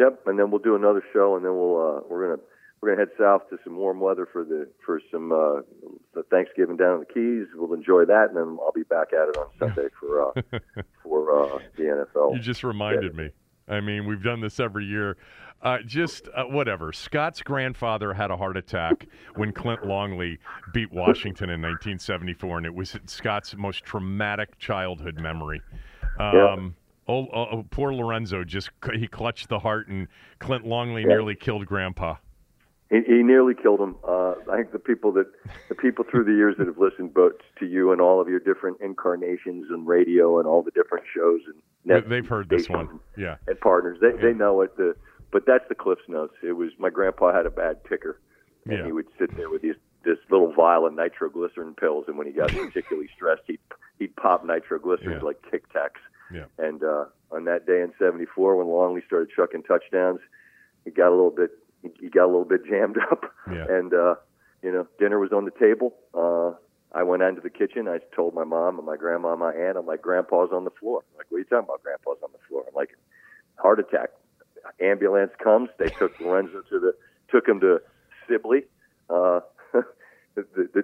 Yep, 0.00 0.22
and 0.26 0.38
then 0.38 0.50
we'll 0.50 0.60
do 0.60 0.76
another 0.76 1.02
show, 1.12 1.36
and 1.36 1.44
then 1.44 1.52
we'll 1.52 1.76
uh, 1.76 2.00
we're 2.08 2.28
gonna 2.28 2.40
we're 2.80 2.90
gonna 2.90 3.06
head 3.06 3.14
south 3.18 3.50
to 3.50 3.58
some 3.64 3.76
warm 3.76 4.00
weather 4.00 4.26
for 4.32 4.44
the 4.44 4.68
for 4.84 5.00
some 5.10 5.30
uh, 5.30 5.60
the 6.14 6.22
Thanksgiving 6.30 6.76
down 6.76 6.94
in 6.94 7.00
the 7.00 7.06
Keys. 7.06 7.48
We'll 7.54 7.74
enjoy 7.74 8.06
that, 8.06 8.28
and 8.28 8.36
then 8.36 8.56
I'll 8.64 8.72
be 8.72 8.84
back 8.84 9.08
at 9.12 9.28
it 9.28 9.36
on 9.36 9.48
Sunday 9.58 9.88
for 10.00 10.28
uh, 10.28 10.42
for 11.02 11.54
uh, 11.54 11.58
the 11.76 11.82
NFL. 11.82 12.34
you 12.34 12.40
just 12.40 12.64
reminded 12.64 13.14
me. 13.14 13.30
I 13.70 13.80
mean, 13.80 14.06
we've 14.06 14.22
done 14.22 14.40
this 14.40 14.60
every 14.60 14.84
year. 14.84 15.16
Uh, 15.62 15.78
just 15.84 16.28
uh, 16.34 16.44
whatever. 16.44 16.92
Scott's 16.92 17.42
grandfather 17.42 18.14
had 18.14 18.30
a 18.30 18.36
heart 18.36 18.56
attack 18.56 19.06
when 19.36 19.52
Clint 19.52 19.86
Longley 19.86 20.38
beat 20.72 20.90
Washington 20.90 21.50
in 21.50 21.60
1974, 21.60 22.58
and 22.58 22.66
it 22.66 22.74
was 22.74 22.96
Scott's 23.06 23.54
most 23.56 23.84
traumatic 23.84 24.58
childhood 24.58 25.20
memory. 25.20 25.60
Um, 26.18 26.74
oh, 27.06 27.26
oh, 27.32 27.66
poor 27.70 27.92
Lorenzo 27.92 28.42
just 28.42 28.70
he 28.94 29.06
clutched 29.06 29.48
the 29.48 29.58
heart, 29.58 29.88
and 29.88 30.08
Clint 30.38 30.66
Longley 30.66 31.04
nearly 31.04 31.34
killed 31.34 31.66
Grandpa. 31.66 32.16
He, 32.90 33.02
he 33.06 33.22
nearly 33.22 33.54
killed 33.54 33.80
him. 33.80 33.96
Uh, 34.06 34.34
I 34.50 34.56
think 34.56 34.72
the 34.72 34.80
people 34.80 35.12
that 35.12 35.26
the 35.68 35.76
people 35.76 36.04
through 36.10 36.24
the 36.24 36.32
years 36.32 36.56
that 36.58 36.66
have 36.66 36.78
listened 36.78 37.14
both 37.14 37.34
to 37.60 37.66
you 37.66 37.92
and 37.92 38.00
all 38.00 38.20
of 38.20 38.28
your 38.28 38.40
different 38.40 38.80
incarnations 38.80 39.66
and 39.70 39.86
radio 39.86 40.38
and 40.38 40.48
all 40.48 40.62
the 40.62 40.72
different 40.72 41.04
shows 41.14 41.40
and 41.46 41.54
net, 41.84 42.08
they've 42.08 42.26
heard 42.26 42.48
this 42.48 42.68
one, 42.68 42.98
yeah, 43.16 43.36
and 43.46 43.58
partners. 43.60 43.98
They 44.00 44.08
yeah. 44.08 44.20
they 44.20 44.32
know 44.32 44.60
it. 44.62 44.76
The 44.76 44.96
but 45.30 45.46
that's 45.46 45.64
the 45.68 45.76
Cliff's 45.76 46.08
notes. 46.08 46.34
It 46.42 46.52
was 46.52 46.70
my 46.78 46.90
grandpa 46.90 47.32
had 47.32 47.46
a 47.46 47.50
bad 47.50 47.78
ticker, 47.88 48.20
and 48.64 48.78
yeah. 48.78 48.84
he 48.84 48.92
would 48.92 49.06
sit 49.18 49.36
there 49.36 49.48
with 49.48 49.62
these 49.62 49.76
this 50.04 50.18
little 50.28 50.52
vial 50.52 50.86
of 50.86 50.94
nitroglycerin 50.94 51.74
pills, 51.74 52.06
and 52.08 52.18
when 52.18 52.26
he 52.26 52.32
got 52.32 52.48
particularly 52.50 53.08
stressed, 53.14 53.42
he'd 53.46 53.60
he'd 54.00 54.16
pop 54.16 54.44
nitroglycerin 54.44 55.18
yeah. 55.18 55.24
like 55.24 55.38
Tic 55.48 55.72
Tacs. 55.72 56.00
Yeah. 56.32 56.44
And 56.58 56.82
uh, 56.82 57.04
on 57.30 57.44
that 57.44 57.66
day 57.66 57.82
in 57.82 57.92
'74, 58.00 58.56
when 58.56 58.66
Longley 58.66 59.02
started 59.06 59.28
chucking 59.34 59.62
touchdowns, 59.62 60.18
he 60.84 60.90
got 60.90 61.08
a 61.08 61.14
little 61.14 61.30
bit 61.30 61.50
he 61.82 62.08
got 62.08 62.24
a 62.24 62.26
little 62.26 62.44
bit 62.44 62.64
jammed 62.68 62.96
up, 63.10 63.24
yeah. 63.50 63.64
and 63.68 63.92
uh, 63.94 64.14
you 64.62 64.72
know, 64.72 64.86
dinner 64.98 65.18
was 65.18 65.32
on 65.32 65.44
the 65.44 65.52
table. 65.52 65.94
Uh, 66.14 66.52
I 66.92 67.04
went 67.04 67.22
into 67.22 67.40
the 67.40 67.50
kitchen. 67.50 67.88
I 67.88 67.98
told 68.14 68.34
my 68.34 68.44
mom 68.44 68.78
and 68.78 68.86
my 68.86 68.96
grandma, 68.96 69.32
and 69.32 69.40
my 69.40 69.52
aunt, 69.52 69.78
I'm 69.78 69.86
like, 69.86 70.02
Grandpa's 70.02 70.50
on 70.52 70.64
the 70.64 70.70
floor. 70.70 71.02
I'm 71.12 71.18
like, 71.18 71.26
what 71.30 71.36
are 71.36 71.38
you 71.40 71.44
talking 71.44 71.66
about? 71.68 71.82
Grandpa's 71.82 72.18
on 72.22 72.30
the 72.32 72.38
floor. 72.48 72.64
I'm 72.66 72.74
like, 72.74 72.96
heart 73.56 73.78
attack. 73.78 74.10
Ambulance 74.80 75.32
comes. 75.42 75.70
They 75.78 75.88
took 75.88 76.18
Lorenzo 76.20 76.62
to 76.68 76.80
the, 76.80 76.94
took 77.30 77.46
him 77.46 77.60
to 77.60 77.80
Sibley. 78.28 78.64
Uh, 79.08 79.40
the, 79.72 79.84
the, 80.34 80.68
the 80.74 80.82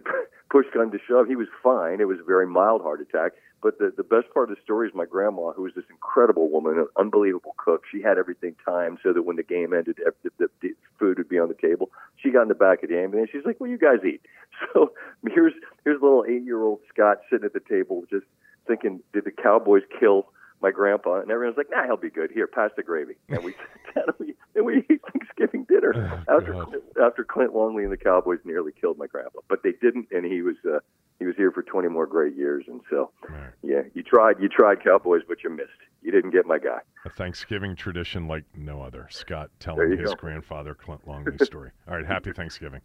push 0.51 0.67
come 0.73 0.93
to 0.93 0.99
shove, 1.09 1.27
he 1.27 1.37
was 1.37 1.49
fine. 1.63 2.01
It 2.01 2.07
was 2.07 2.21
a 2.21 2.25
very 2.25 2.47
mild 2.47 2.83
heart 2.83 3.01
attack. 3.01 3.33
But 3.67 3.81
the, 3.81 3.93
the 3.97 4.05
best 4.05 4.33
part 4.33 4.49
of 4.49 4.55
the 4.55 4.63
story 4.63 4.87
is 4.87 4.95
my 4.95 5.07
grandma, 5.07 5.51
who 5.51 5.63
was 5.63 5.73
this 5.75 5.91
incredible 5.91 6.49
woman, 6.49 6.79
an 6.79 6.87
unbelievable 6.97 7.57
cook. 7.57 7.83
She 7.91 8.01
had 8.01 8.17
everything 8.17 8.55
timed 8.65 8.99
so 9.03 9.13
that 9.13 9.23
when 9.23 9.35
the 9.35 9.43
game 9.43 9.75
ended, 9.75 9.99
the, 10.23 10.31
the, 10.39 10.47
the 10.63 10.69
food 11.01 11.19
would 11.19 11.29
be 11.29 11.41
on 11.41 11.49
the 11.49 11.55
table. 11.61 11.91
She 12.15 12.31
got 12.31 12.43
in 12.43 12.49
the 12.49 12.55
back 12.55 12.85
of 12.85 12.91
the 12.91 12.97
ambulance. 12.97 13.31
She's 13.33 13.45
like, 13.45 13.59
"Well, 13.59 13.69
you 13.69 13.77
guys 13.77 14.05
eat." 14.07 14.23
So 14.73 14.93
here's 15.29 15.53
here's 15.85 16.01
a 16.01 16.05
little 16.05 16.25
eight 16.27 16.45
year 16.45 16.63
old 16.63 16.79
Scott 16.95 17.19
sitting 17.29 17.45
at 17.45 17.53
the 17.53 17.61
table, 17.61 18.05
just 18.09 18.25
thinking, 18.69 19.01
"Did 19.13 19.25
the 19.25 19.33
Cowboys 19.33 19.83
kill 19.99 20.29
my 20.67 20.73
grandpa?" 20.73 21.21
And 21.21 21.31
everyone's 21.31 21.57
like, 21.57 21.71
"Nah, 21.71 21.85
he'll 21.85 21.97
be 21.97 22.11
good. 22.11 22.31
Here, 22.31 22.47
pass 22.47 22.71
the 22.77 22.83
gravy." 22.83 23.15
And 23.29 23.45
we 23.45 23.55
and 23.95 24.13
we 24.19 24.35
and 24.55 24.67
we 24.67 24.79
eat 24.91 25.01
Thanksgiving 25.13 25.65
dinner 25.69 26.25
oh, 26.29 26.37
after 26.37 26.53
Clint, 26.53 26.85
after 27.01 27.25
Clint 27.25 27.55
Longley 27.55 27.85
and 27.85 27.93
the 27.93 27.97
Cowboys 27.97 28.41
nearly 28.45 28.73
killed 28.73 28.99
my 28.99 29.07
grandpa, 29.07 29.41
but 29.49 29.63
they 29.63 29.73
didn't, 29.81 30.09
and 30.11 30.25
he 30.25 30.43
was. 30.43 30.57
Uh, 30.65 30.81
he 31.19 31.25
was 31.25 31.35
here 31.37 31.51
for 31.51 31.63
20 31.63 31.89
more 31.89 32.07
great 32.07 32.37
years, 32.37 32.65
and 32.69 32.83
so 32.91 33.11
right. 33.31 33.51
yeah, 33.63 33.83
you 33.95 34.03
tried, 34.03 34.37
you 34.39 34.51
tried 34.51 34.85
Cowboys, 34.85 35.23
but 35.27 35.39
you 35.43 35.49
missed. 35.49 35.71
You 36.03 36.13
didn't 36.13 36.31
get 36.31 36.45
my 36.45 36.59
guy. 36.59 36.81
A 37.07 37.11
Thanksgiving 37.11 37.75
tradition 37.75 38.29
like 38.29 38.45
no 38.55 38.83
other. 38.83 39.09
Scott 39.11 39.51
telling 39.59 39.97
his 39.97 40.11
go. 40.11 40.17
grandfather 40.17 40.75
Clint 40.75 41.09
Longley 41.09 41.39
story. 41.45 41.71
All 41.89 41.97
right, 41.97 42.05
happy 42.05 42.33
Thanksgiving. 42.33 42.83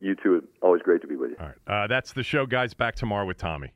You 0.00 0.14
too. 0.14 0.46
Always 0.60 0.82
great 0.82 1.00
to 1.00 1.06
be 1.06 1.16
with 1.16 1.30
you. 1.30 1.36
All 1.40 1.46
right, 1.46 1.84
uh, 1.84 1.86
that's 1.86 2.12
the 2.12 2.22
show, 2.22 2.44
guys. 2.44 2.74
Back 2.74 2.96
tomorrow 2.96 3.26
with 3.26 3.38
Tommy. 3.38 3.72